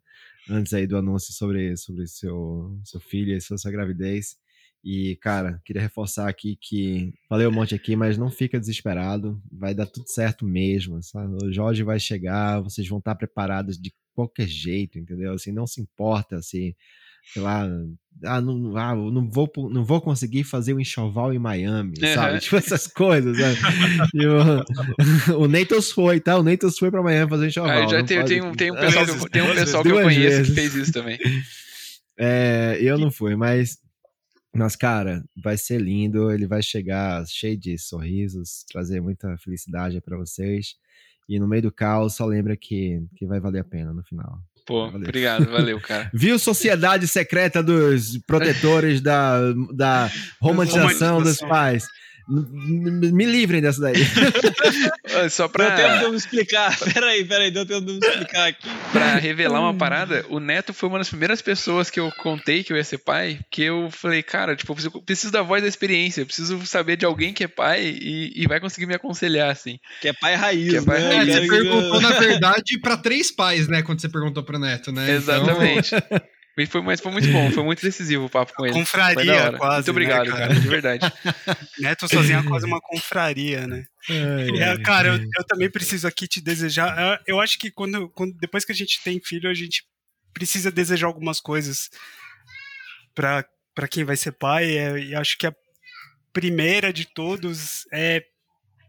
antes 0.50 0.74
aí 0.74 0.88
do 0.88 0.98
anúncio 0.98 1.34
sobre, 1.34 1.76
sobre 1.78 2.08
seu, 2.08 2.80
seu 2.84 3.00
filho 3.00 3.36
e 3.36 3.42
sua, 3.42 3.58
sua 3.58 3.72
gravidez. 3.72 4.38
E, 4.84 5.16
cara, 5.22 5.62
queria 5.64 5.82
reforçar 5.82 6.28
aqui 6.28 6.58
que 6.60 7.14
falei 7.30 7.48
um 7.48 7.52
monte 7.52 7.74
aqui, 7.74 7.96
mas 7.96 8.18
não 8.18 8.30
fica 8.30 8.60
desesperado. 8.60 9.42
Vai 9.52 9.74
dar 9.74 9.86
tudo 9.86 10.10
certo 10.10 10.46
mesmo, 10.46 11.02
sabe? 11.02 11.38
O 11.42 11.54
Jorge 11.54 11.84
vai 11.84 12.00
chegar, 12.00 12.60
vocês 12.60 12.88
vão 12.88 13.00
estar 13.00 13.16
preparados 13.16 13.78
de 13.78 13.94
qualquer 14.14 14.48
jeito, 14.48 15.00
entendeu? 15.00 15.34
Assim, 15.34 15.54
não 15.54 15.66
se 15.66 15.82
importa 15.82 16.42
se, 16.42 16.76
sei 17.32 17.42
lá, 17.42 17.68
ah, 18.26 18.42
não, 18.42 18.78
ah, 18.78 18.96
não, 18.96 19.30
vou, 19.30 19.52
não 19.72 19.84
vou 19.84 20.00
conseguir 20.02 20.44
fazer 20.44 20.74
o 20.74 20.80
enxoval 20.80 21.34
em 21.34 21.40
Miami, 21.40 21.94
sabe? 22.00 22.34
Uhum. 22.34 22.40
Tipo 22.40 22.56
essas 22.58 22.88
coisas, 22.88 23.38
sabe? 23.38 23.58
O, 25.34 25.44
o 25.44 25.48
Neitos 25.48 25.92
foi, 25.92 26.20
tá? 26.20 26.38
O 26.38 26.44
Neitos 26.44 26.78
foi 26.78 26.90
pra 26.92 27.02
Miami 27.04 27.30
fazer 27.30 27.46
o 27.46 27.48
enxoval. 27.48 27.84
Ah, 27.84 27.88
já 27.88 28.04
tem, 28.04 28.18
pode- 28.18 28.30
tem, 28.30 28.42
um, 28.42 28.54
tem 28.54 28.72
um 28.72 28.76
pessoal, 28.76 29.06
que, 29.06 29.12
vezes, 29.12 29.28
tem 29.32 29.42
um 29.42 29.56
pessoal 29.56 29.84
que 29.84 29.90
eu 29.90 30.02
conheço 30.02 30.38
vezes. 30.38 30.48
que 30.50 30.54
fez 30.54 30.76
isso 30.76 30.92
também. 30.94 31.18
É, 32.18 32.78
eu 32.80 32.98
não 32.98 33.12
fui, 33.12 33.36
mas. 33.36 33.78
Mas, 34.56 34.76
cara, 34.76 35.24
vai 35.36 35.58
ser 35.58 35.82
lindo. 35.82 36.32
Ele 36.32 36.46
vai 36.46 36.62
chegar 36.62 37.26
cheio 37.28 37.58
de 37.58 37.76
sorrisos, 37.78 38.64
trazer 38.72 39.02
muita 39.02 39.36
felicidade 39.38 40.00
para 40.00 40.16
vocês. 40.16 40.76
E 41.28 41.40
no 41.40 41.48
meio 41.48 41.64
do 41.64 41.72
caos, 41.72 42.16
só 42.16 42.26
lembra 42.26 42.56
que, 42.56 43.02
que 43.16 43.26
vai 43.26 43.40
valer 43.40 43.60
a 43.62 43.64
pena 43.64 43.92
no 43.92 44.04
final. 44.04 44.40
Pô, 44.66 44.86
Valeu. 44.90 45.08
obrigado, 45.08 45.50
valeu, 45.50 45.80
cara. 45.82 46.10
Viu 46.14 46.40
Sociedade 46.40 47.08
Secreta 47.08 47.62
dos 47.62 48.18
Protetores 48.26 49.02
da, 49.02 49.40
da 49.74 50.10
romantização 50.42 51.22
dos 51.22 51.40
pais? 51.40 51.86
Me 52.28 53.26
livrem 53.26 53.62
dessa 53.62 53.82
daí. 53.82 53.96
Só 55.30 55.48
Deu 55.48 55.68
tempo 55.68 55.76
de 55.76 55.76
pra, 55.76 56.04
eu 56.04 56.12
me 56.12 56.18
explicar. 56.18 56.78
Peraí, 56.94 57.26
peraí, 57.26 57.52
deu 57.52 57.66
tempo 57.66 57.86
de 57.86 57.94
me 57.94 58.00
explicar 58.00 58.48
aqui. 58.48 58.68
pra 58.92 59.16
revelar 59.16 59.60
uma 59.60 59.74
parada, 59.74 60.26
o 60.30 60.40
Neto 60.40 60.74
foi 60.74 60.90
uma 60.90 60.98
das 60.98 61.10
primeiras 61.10 61.42
pessoas 61.42 61.90
que 61.90 62.00
eu 62.00 62.12
contei 62.22 62.64
que 62.64 62.72
eu 62.72 62.78
ia 62.78 62.84
ser 62.84 63.00
pai, 63.00 63.40
que 63.52 63.64
eu 63.64 63.90
falei, 63.92 64.24
cara, 64.24 64.56
tipo, 64.56 64.76
eu 64.82 65.02
preciso- 65.02 65.32
da 65.32 65.42
voz 65.42 65.62
da 65.62 65.68
experiência, 65.68 66.22
eu 66.22 66.26
preciso 66.26 66.66
saber 66.66 66.96
de 66.98 67.06
alguém 67.06 67.34
que 67.34 67.44
é 67.44 67.48
pai 67.48 67.84
e, 68.02 68.32
e 68.36 68.48
vai 68.48 68.60
conseguir 68.60 68.86
me 68.86 68.94
aconselhar, 68.96 69.50
assim. 69.50 69.78
Que 70.02 70.10
é 70.10 70.14
pai 70.14 70.36
raiz, 70.36 70.70
Que 70.72 70.78
é 70.78 70.82
pai 70.82 71.00
né? 71.02 71.16
raiz. 71.16 71.30
É, 71.36 71.42
você 71.42 71.48
perguntou, 71.48 72.02
na 72.02 72.12
verdade, 72.12 72.80
pra 72.80 72.98
três 72.98 73.32
pais, 73.32 73.68
né? 73.68 73.82
Quando 73.82 74.00
você 74.02 74.10
perguntou 74.10 74.44
pro 74.44 74.58
Neto, 74.60 74.92
né? 74.92 75.12
Exatamente. 75.12 75.92
Mas 76.56 76.70
foi, 76.70 76.82
mas 76.82 77.02
foi 77.02 77.12
muito 77.12 77.28
bom, 77.32 77.52
foi 77.52 77.64
muito 77.64 77.82
decisivo 77.84 78.26
o 78.26 78.30
papo 78.30 78.54
com 78.56 78.66
ele. 78.66 78.76
Confraria, 78.76 79.54
quase, 79.54 79.76
Muito 79.78 79.92
obrigado, 79.92 80.26
né, 80.26 80.32
cara? 80.32 80.48
cara? 80.48 80.60
de 80.60 80.68
verdade. 80.68 81.14
Neto 81.80 82.08
sozinho 82.08 82.40
é 82.40 82.44
quase 82.44 82.66
uma 82.66 82.80
confraria, 82.80 83.66
né? 83.66 83.86
É, 84.10 84.78
cara, 84.84 85.10
eu, 85.10 85.16
eu 85.16 85.44
também 85.48 85.70
preciso 85.70 86.08
aqui 86.08 86.28
te 86.28 86.40
desejar. 86.40 87.22
Eu, 87.26 87.40
acho 87.40 87.58
que 87.58 87.72
quando, 87.72 88.10
quando 88.10 88.38
depois 88.38 88.64
que 88.64 88.72
a 88.72 88.76
gente 88.76 89.02
tem 89.04 89.20
filho, 89.20 89.50
a 89.50 89.54
gente 89.54 89.84
precisa 90.34 90.72
desejar 90.72 91.08
algumas 91.08 91.40
coisas 91.40 91.90
pra 93.16 93.44
pra 93.74 93.88
quem 93.88 94.04
vai 94.04 94.16
ser 94.16 94.34
pai. 94.34 94.78
É, 94.78 95.00
e 95.00 95.16
acho 95.16 95.38
que 95.38 95.48
a 95.48 95.56
primeira 96.32 96.94
de 96.94 97.06
todos 97.06 97.88
é 97.92 98.24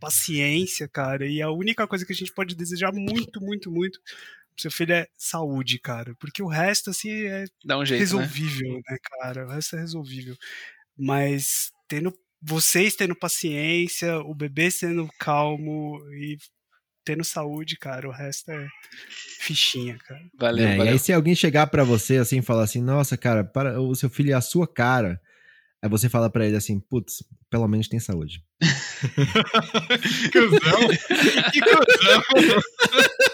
paciência, 0.01 0.87
cara. 0.87 1.27
E 1.27 1.41
a 1.41 1.51
única 1.51 1.87
coisa 1.87 2.05
que 2.05 2.12
a 2.12 2.17
gente 2.17 2.33
pode 2.33 2.55
desejar 2.55 2.93
muito, 2.93 3.41
muito, 3.41 3.71
muito 3.71 3.99
seu 4.59 4.70
filho 4.70 4.92
é 4.94 5.07
saúde, 5.16 5.78
cara. 5.78 6.14
Porque 6.18 6.42
o 6.42 6.46
resto, 6.48 6.90
assim, 6.90 7.11
é 7.26 7.44
Dá 7.64 7.78
um 7.78 7.84
jeito, 7.84 7.98
né? 8.00 8.05
resolvível, 8.05 8.74
né? 8.88 8.96
cara? 9.20 9.46
O 9.46 9.50
resto 9.50 9.76
é 9.76 9.80
resolvível. 9.80 10.36
Mas 10.98 11.70
tendo 11.88 12.12
vocês 12.46 12.94
tendo 12.94 13.14
paciência, 13.16 14.18
o 14.20 14.34
bebê 14.34 14.70
sendo 14.70 15.09
calmo 15.18 15.98
e 16.12 16.36
tendo 17.05 17.24
saúde, 17.24 17.76
cara, 17.78 18.07
o 18.09 18.12
resto 18.12 18.50
é 18.50 18.68
fichinha, 19.40 19.96
cara. 19.98 20.20
Valeu, 20.38 20.66
É, 20.66 20.74
e 20.74 20.78
valeu. 20.78 20.92
aí, 20.92 20.98
se 20.98 21.12
alguém 21.12 21.34
chegar 21.34 21.66
pra 21.68 21.84
você 21.84 22.16
assim 22.18 22.38
e 22.38 22.42
falar 22.42 22.64
assim, 22.64 22.82
nossa, 22.82 23.16
cara, 23.16 23.44
para, 23.44 23.80
o 23.80 23.94
seu 23.94 24.09
filho 24.11 24.30
é 24.30 24.34
a 24.34 24.40
sua 24.42 24.66
cara. 24.66 25.20
Aí 25.82 25.88
você 25.88 26.09
fala 26.09 26.30
pra 26.30 26.46
ele 26.46 26.57
assim, 26.57 26.80
putz, 26.80 27.22
pelo 27.50 27.66
menos 27.68 27.88
tem 27.88 27.98
saúde. 28.00 28.42
Que 30.22 30.30
cuzão. 30.30 30.88
Que 31.52 31.61
cuzão. 31.61 32.62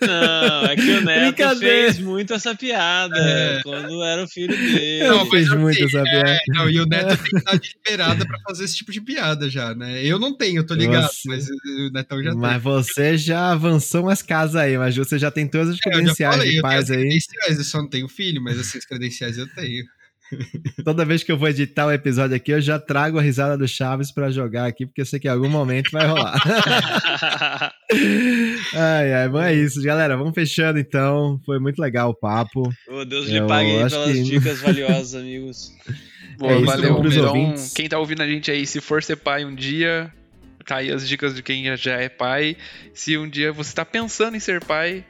Não, 0.00 0.64
é 0.66 0.76
que 0.76 0.90
o 0.90 1.00
Neto 1.02 1.58
fez 1.58 1.98
muito 1.98 2.34
essa 2.34 2.54
piada 2.54 3.16
É. 3.18 3.60
quando 3.62 4.02
era 4.02 4.22
o 4.24 4.28
filho 4.28 4.56
dele. 4.56 5.04
Eu 5.04 5.18
mas 5.18 5.28
fiz 5.30 5.48
assim, 5.50 5.58
muito 5.58 5.84
essa 5.84 6.02
piada. 6.02 6.30
É, 6.30 6.38
não, 6.48 6.70
e 6.70 6.80
o 6.80 6.86
Neto 6.86 7.16
tem 7.22 7.40
idade 7.40 7.70
liberada 7.76 8.26
pra 8.26 8.38
fazer 8.40 8.64
esse 8.64 8.76
tipo 8.76 8.92
de 8.92 9.00
piada 9.00 9.48
já, 9.48 9.74
né? 9.74 10.04
Eu 10.04 10.18
não 10.18 10.36
tenho, 10.36 10.58
eu 10.58 10.66
tô 10.66 10.74
ligado, 10.74 11.02
Nossa. 11.02 11.20
mas 11.26 11.46
o 11.48 11.90
Netão 11.92 12.22
já 12.22 12.34
Mas 12.34 12.62
você 12.62 13.16
já 13.18 13.52
avançou 13.52 14.02
umas 14.02 14.22
casas 14.22 14.56
aí, 14.56 14.76
mas 14.78 14.96
você 14.96 15.18
já 15.18 15.30
tem 15.30 15.46
todas 15.46 15.70
as. 15.70 15.76
É, 15.86 15.90
credenciais 15.90 16.36
falei, 16.36 16.52
de 16.52 16.66
as 16.66 16.90
aí. 16.90 16.96
credenciais, 16.98 17.58
eu 17.58 17.64
só 17.64 17.78
não 17.78 17.88
tenho 17.88 18.08
filho, 18.08 18.42
mas 18.42 18.58
assim, 18.58 18.78
as 18.78 18.84
credenciais 18.84 19.38
eu 19.38 19.46
tenho. 19.54 19.84
Toda 20.84 21.04
vez 21.04 21.22
que 21.22 21.30
eu 21.30 21.38
vou 21.38 21.48
editar 21.48 21.86
o 21.86 21.92
episódio 21.92 22.34
aqui, 22.34 22.50
eu 22.50 22.60
já 22.60 22.80
trago 22.80 23.16
a 23.16 23.22
risada 23.22 23.56
do 23.56 23.68
Chaves 23.68 24.10
pra 24.10 24.28
jogar 24.28 24.66
aqui, 24.66 24.84
porque 24.84 25.00
eu 25.00 25.06
sei 25.06 25.20
que 25.20 25.28
em 25.28 25.30
algum 25.30 25.48
momento 25.48 25.88
vai 25.92 26.04
rolar. 26.04 26.34
ai, 28.74 29.12
ai, 29.12 29.28
bom, 29.28 29.40
é 29.40 29.54
isso, 29.54 29.82
galera. 29.82 30.16
Vamos 30.16 30.34
fechando 30.34 30.78
então. 30.78 31.40
Foi 31.44 31.58
muito 31.58 31.78
legal 31.80 32.10
o 32.10 32.14
papo. 32.14 32.62
Ô, 32.88 33.04
Deus 33.04 33.26
lhe 33.28 33.40
pague 33.46 33.70
pelas 33.72 33.94
que- 33.94 34.22
dicas 34.22 34.60
valiosas, 34.62 35.14
amigos. 35.14 35.72
Boa, 36.38 36.52
É 36.52 36.56
isso, 36.56 36.66
valeu. 36.66 36.96
pros 37.00 37.16
Então, 37.16 37.28
ouvintes. 37.28 37.72
quem 37.72 37.88
tá 37.88 37.98
ouvindo 37.98 38.22
a 38.22 38.26
gente 38.26 38.50
aí, 38.50 38.66
se 38.66 38.80
for 38.80 39.02
ser 39.02 39.16
pai 39.16 39.44
um 39.44 39.54
dia, 39.54 40.12
tá 40.66 40.76
aí 40.76 40.92
as 40.92 41.08
dicas 41.08 41.34
de 41.34 41.42
quem 41.42 41.74
já 41.76 41.94
é 41.94 42.08
pai. 42.08 42.56
Se 42.92 43.16
um 43.16 43.28
dia 43.28 43.52
você 43.52 43.74
tá 43.74 43.84
pensando 43.84 44.36
em 44.36 44.40
ser 44.40 44.62
pai, 44.64 45.04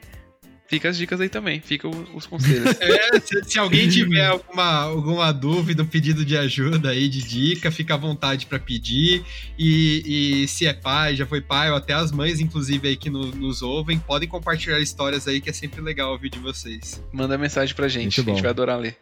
fica 0.67 0.89
as 0.89 0.97
dicas 0.97 1.19
aí 1.21 1.29
também, 1.29 1.59
fica 1.61 1.87
os 1.87 2.25
conselhos. 2.25 2.75
É, 2.79 3.19
se, 3.19 3.43
se 3.43 3.59
alguém 3.59 3.87
tiver 3.89 4.25
alguma, 4.25 4.63
alguma 4.63 5.31
dúvida, 5.31 5.83
um 5.83 5.85
pedido 5.87 6.23
de 6.25 6.37
ajuda 6.37 6.89
aí, 6.89 7.07
de 7.09 7.21
dica, 7.23 7.71
fica 7.71 7.93
à 7.93 7.97
vontade 7.97 8.45
pra 8.45 8.59
pedir. 8.59 9.23
E, 9.57 10.41
e 10.43 10.47
se 10.47 10.65
é 10.65 10.73
pai, 10.73 11.15
já 11.15 11.25
foi 11.25 11.41
pai, 11.41 11.69
ou 11.71 11.75
até 11.77 11.93
as 11.93 12.11
mães, 12.11 12.39
inclusive, 12.39 12.87
aí 12.87 12.95
que 12.97 13.09
no- 13.09 13.31
nos 13.35 13.61
ouvem, 13.61 13.97
podem 13.99 14.27
compartilhar 14.27 14.79
histórias 14.79 15.27
aí, 15.27 15.39
que 15.41 15.49
é 15.49 15.53
sempre 15.53 15.81
legal 15.81 16.11
ouvir 16.11 16.29
de 16.29 16.39
vocês. 16.39 17.01
Manda 17.11 17.37
mensagem 17.37 17.73
pra 17.75 17.87
gente, 17.87 18.19
a 18.21 18.23
gente 18.23 18.41
vai 18.41 18.51
adorar 18.51 18.79
ler. 18.79 18.95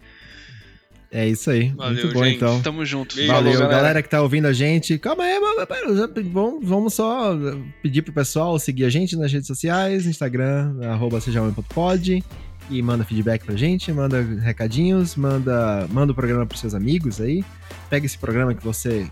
É 1.12 1.28
isso 1.28 1.50
aí. 1.50 1.70
Valeu, 1.70 2.04
muito 2.04 2.14
bom, 2.14 2.24
gente. 2.26 2.36
então. 2.38 2.62
Tamo 2.62 2.86
junto. 2.86 3.16
Beijo. 3.16 3.32
Valeu, 3.32 3.54
Falou, 3.54 3.70
galera. 3.70 4.02
que 4.04 4.10
tá 4.10 4.22
ouvindo 4.22 4.46
a 4.48 4.54
gente. 4.54 4.98
Calma 4.98 5.24
aí, 5.24 5.40
mas- 5.40 5.66
pera, 5.66 5.96
já- 5.96 6.10
vamos, 6.32 6.68
vamos 6.68 6.94
só 6.94 7.38
pedir 7.82 8.02
pro 8.02 8.12
pessoal 8.14 8.58
seguir 8.60 8.86
a 8.86 8.90
gente 8.90 9.16
nas 9.16 9.32
redes 9.32 9.48
sociais, 9.48 10.06
Instagram, 10.06 10.76
arroba 10.84 11.22
sejamãe.pod 11.22 12.24
e 12.70 12.82
manda 12.82 13.04
feedback 13.06 13.46
pra 13.46 13.56
gente, 13.56 13.92
manda 13.94 14.22
recadinhos, 14.42 15.16
manda, 15.16 15.88
manda 15.92 16.12
o 16.12 16.16
programa 16.16 16.46
pros 16.46 16.60
seus 16.60 16.74
amigos 16.74 17.22
aí. 17.22 17.44
Pega 17.90 18.06
esse 18.06 18.18
programa 18.18 18.54
que 18.54 18.64
você 18.64 19.08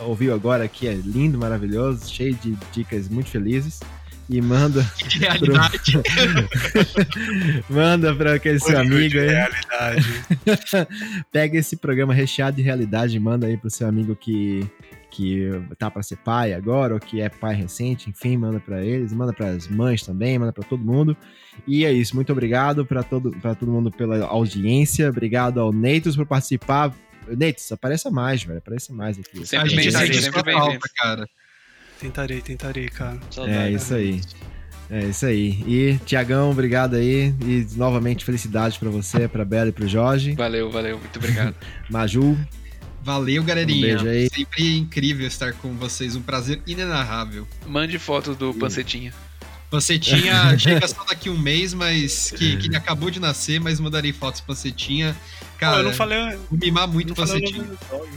ouviu 0.00 0.32
agora, 0.34 0.68
que 0.68 0.86
é 0.86 0.92
lindo, 0.94 1.36
maravilhoso, 1.38 2.08
cheio 2.12 2.34
de 2.34 2.56
dicas 2.72 3.08
muito 3.08 3.30
felizes. 3.30 3.80
E 4.28 4.40
manda. 4.40 4.82
De 5.08 5.18
realidade. 5.18 5.92
manda 7.70 8.14
pra 8.14 8.34
aquele 8.34 8.58
seu 8.58 8.78
amigo 8.78 9.08
de 9.08 9.18
aí. 9.18 9.28
realidade. 9.28 10.06
Pega 11.32 11.58
esse 11.58 11.76
programa 11.76 12.12
recheado 12.12 12.56
de 12.56 12.62
realidade 12.62 13.16
e 13.16 13.20
manda 13.20 13.46
aí 13.46 13.56
pro 13.56 13.70
seu 13.70 13.86
amigo 13.86 14.16
que, 14.16 14.68
que 15.10 15.48
tá 15.78 15.90
pra 15.90 16.02
ser 16.02 16.16
pai 16.16 16.52
agora, 16.52 16.94
ou 16.94 17.00
que 17.00 17.20
é 17.20 17.28
pai 17.28 17.54
recente, 17.54 18.10
enfim, 18.10 18.36
manda 18.36 18.58
pra 18.58 18.84
eles, 18.84 19.12
manda 19.12 19.32
pras 19.32 19.68
mães 19.68 20.02
também, 20.02 20.38
manda 20.38 20.52
pra 20.52 20.64
todo 20.64 20.84
mundo. 20.84 21.16
E 21.66 21.84
é 21.84 21.92
isso, 21.92 22.14
muito 22.14 22.32
obrigado 22.32 22.84
pra 22.84 23.02
todo, 23.02 23.30
pra 23.40 23.54
todo 23.54 23.70
mundo 23.70 23.90
pela 23.90 24.24
audiência, 24.26 25.08
obrigado 25.08 25.60
ao 25.60 25.72
Neitos 25.72 26.16
por 26.16 26.26
participar. 26.26 26.92
Neitos, 27.28 27.70
apareça 27.72 28.10
mais, 28.10 28.42
velho, 28.42 28.58
apareça 28.58 28.92
mais 28.92 29.18
aqui. 29.18 29.42
A 29.42 29.46
Sempre 29.46 29.68
gente 29.70 29.92
bem-vindo, 29.92 30.14
sente 30.14 30.30
falta, 30.30 30.88
cara. 30.96 31.26
Tentarei, 32.00 32.40
tentarei, 32.40 32.88
cara. 32.88 33.18
Saudade. 33.30 33.58
É 33.58 33.70
isso 33.70 33.94
aí. 33.94 34.20
É 34.88 35.04
isso 35.06 35.26
aí. 35.26 35.64
E, 35.66 35.98
Tiagão, 36.04 36.50
obrigado 36.50 36.94
aí. 36.94 37.34
E 37.42 37.66
novamente, 37.74 38.24
felicidades 38.24 38.76
pra 38.78 38.88
você, 38.90 39.26
pra 39.26 39.44
Bela 39.44 39.68
e 39.68 39.72
pro 39.72 39.88
Jorge. 39.88 40.34
Valeu, 40.34 40.70
valeu, 40.70 40.98
muito 40.98 41.18
obrigado. 41.18 41.54
Maju, 41.90 42.36
Valeu, 43.06 43.40
galerinha. 43.44 43.78
Um 43.78 44.02
beijo 44.02 44.08
aí. 44.08 44.28
Sempre 44.34 44.78
incrível 44.78 45.28
estar 45.28 45.52
com 45.52 45.72
vocês. 45.74 46.16
Um 46.16 46.22
prazer 46.22 46.60
inenarrável. 46.66 47.46
Mande 47.64 48.00
fotos 48.00 48.36
do 48.36 48.52
Pancetinha. 48.52 49.14
Pancetinha 49.70 50.58
chega 50.58 50.88
só 50.88 51.04
daqui 51.04 51.30
um 51.30 51.38
mês, 51.38 51.72
mas 51.72 52.32
que, 52.32 52.56
que 52.56 52.66
ele 52.66 52.76
acabou 52.76 53.08
de 53.08 53.20
nascer, 53.20 53.60
mas 53.60 53.78
mandarei 53.78 54.12
fotos 54.12 54.40
Pancetinha. 54.40 55.16
Pô, 55.38 55.46
Cara, 55.58 55.76
eu 55.78 55.84
não 55.84 55.92
falei, 55.92 56.18
vou 56.50 56.58
mimar 56.58 56.88
muito 56.88 57.14
Pancetinha. 57.14 57.62
do 57.62 57.78
dog. 57.88 58.08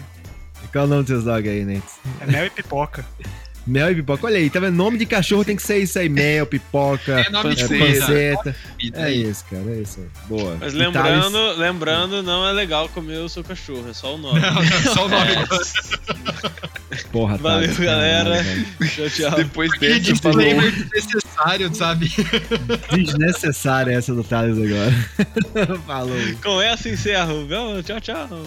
qual 0.71 0.83
é 0.83 0.87
o 0.87 0.89
nome 0.89 1.03
dos 1.03 1.09
seus 1.09 1.23
dogs 1.23 1.47
aí, 1.47 1.63
Neitos? 1.63 1.93
É 2.21 2.25
mel 2.25 2.47
e 2.47 2.49
pipoca. 2.49 3.05
Mel 3.67 3.91
e 3.91 3.95
pipoca. 3.95 4.25
Olha 4.25 4.37
aí, 4.37 4.49
tá 4.49 4.59
vendo? 4.59 4.75
Nome 4.75 4.97
de 4.97 5.05
cachorro 5.05 5.45
tem 5.45 5.55
que 5.55 5.61
ser 5.61 5.77
isso 5.79 5.99
aí. 5.99 6.09
Mel, 6.09 6.45
pipoca, 6.45 7.19
É 7.27 7.29
nome 7.29 7.55
de 7.55 7.63
é, 7.63 7.67
Panceta. 7.67 8.43
panceta. 8.43 8.55
É 8.93 9.11
isso, 9.11 9.45
cara, 9.49 9.63
é 9.69 9.81
isso 9.81 9.99
aí. 9.99 10.07
Boa. 10.27 10.57
Mas 10.59 10.73
lembrando, 10.73 11.51
lembrando, 11.57 12.23
não 12.23 12.47
é 12.47 12.51
legal 12.51 12.89
comer 12.89 13.17
o 13.19 13.29
seu 13.29 13.43
cachorro, 13.43 13.85
é 13.89 13.93
só 13.93 14.15
o 14.15 14.17
nome. 14.17 14.39
Não, 14.39 14.53
não, 14.53 14.93
só 14.93 15.05
o 15.05 15.09
nome. 15.09 15.35
Thales, 15.47 15.73
porra, 17.11 17.37
Valeu, 17.37 17.61
Thales, 17.67 17.79
galera. 17.79 18.43
velho. 18.43 18.65
Tchau, 18.89 19.09
tchau. 19.09 19.35
Depois 19.37 19.71
Que 19.73 19.99
dessa, 19.99 20.15
falou. 20.15 20.37
desnecessário, 20.39 21.75
sabe? 21.75 22.11
Desnecessária 22.91 23.91
essa 23.93 24.13
do 24.13 24.23
Thales 24.23 24.57
agora. 24.57 25.79
Falou. 25.85 26.17
Com 26.43 26.61
essa 26.61 26.89
encerro. 26.89 27.47
Tchau, 27.83 27.99
tchau. 28.01 28.43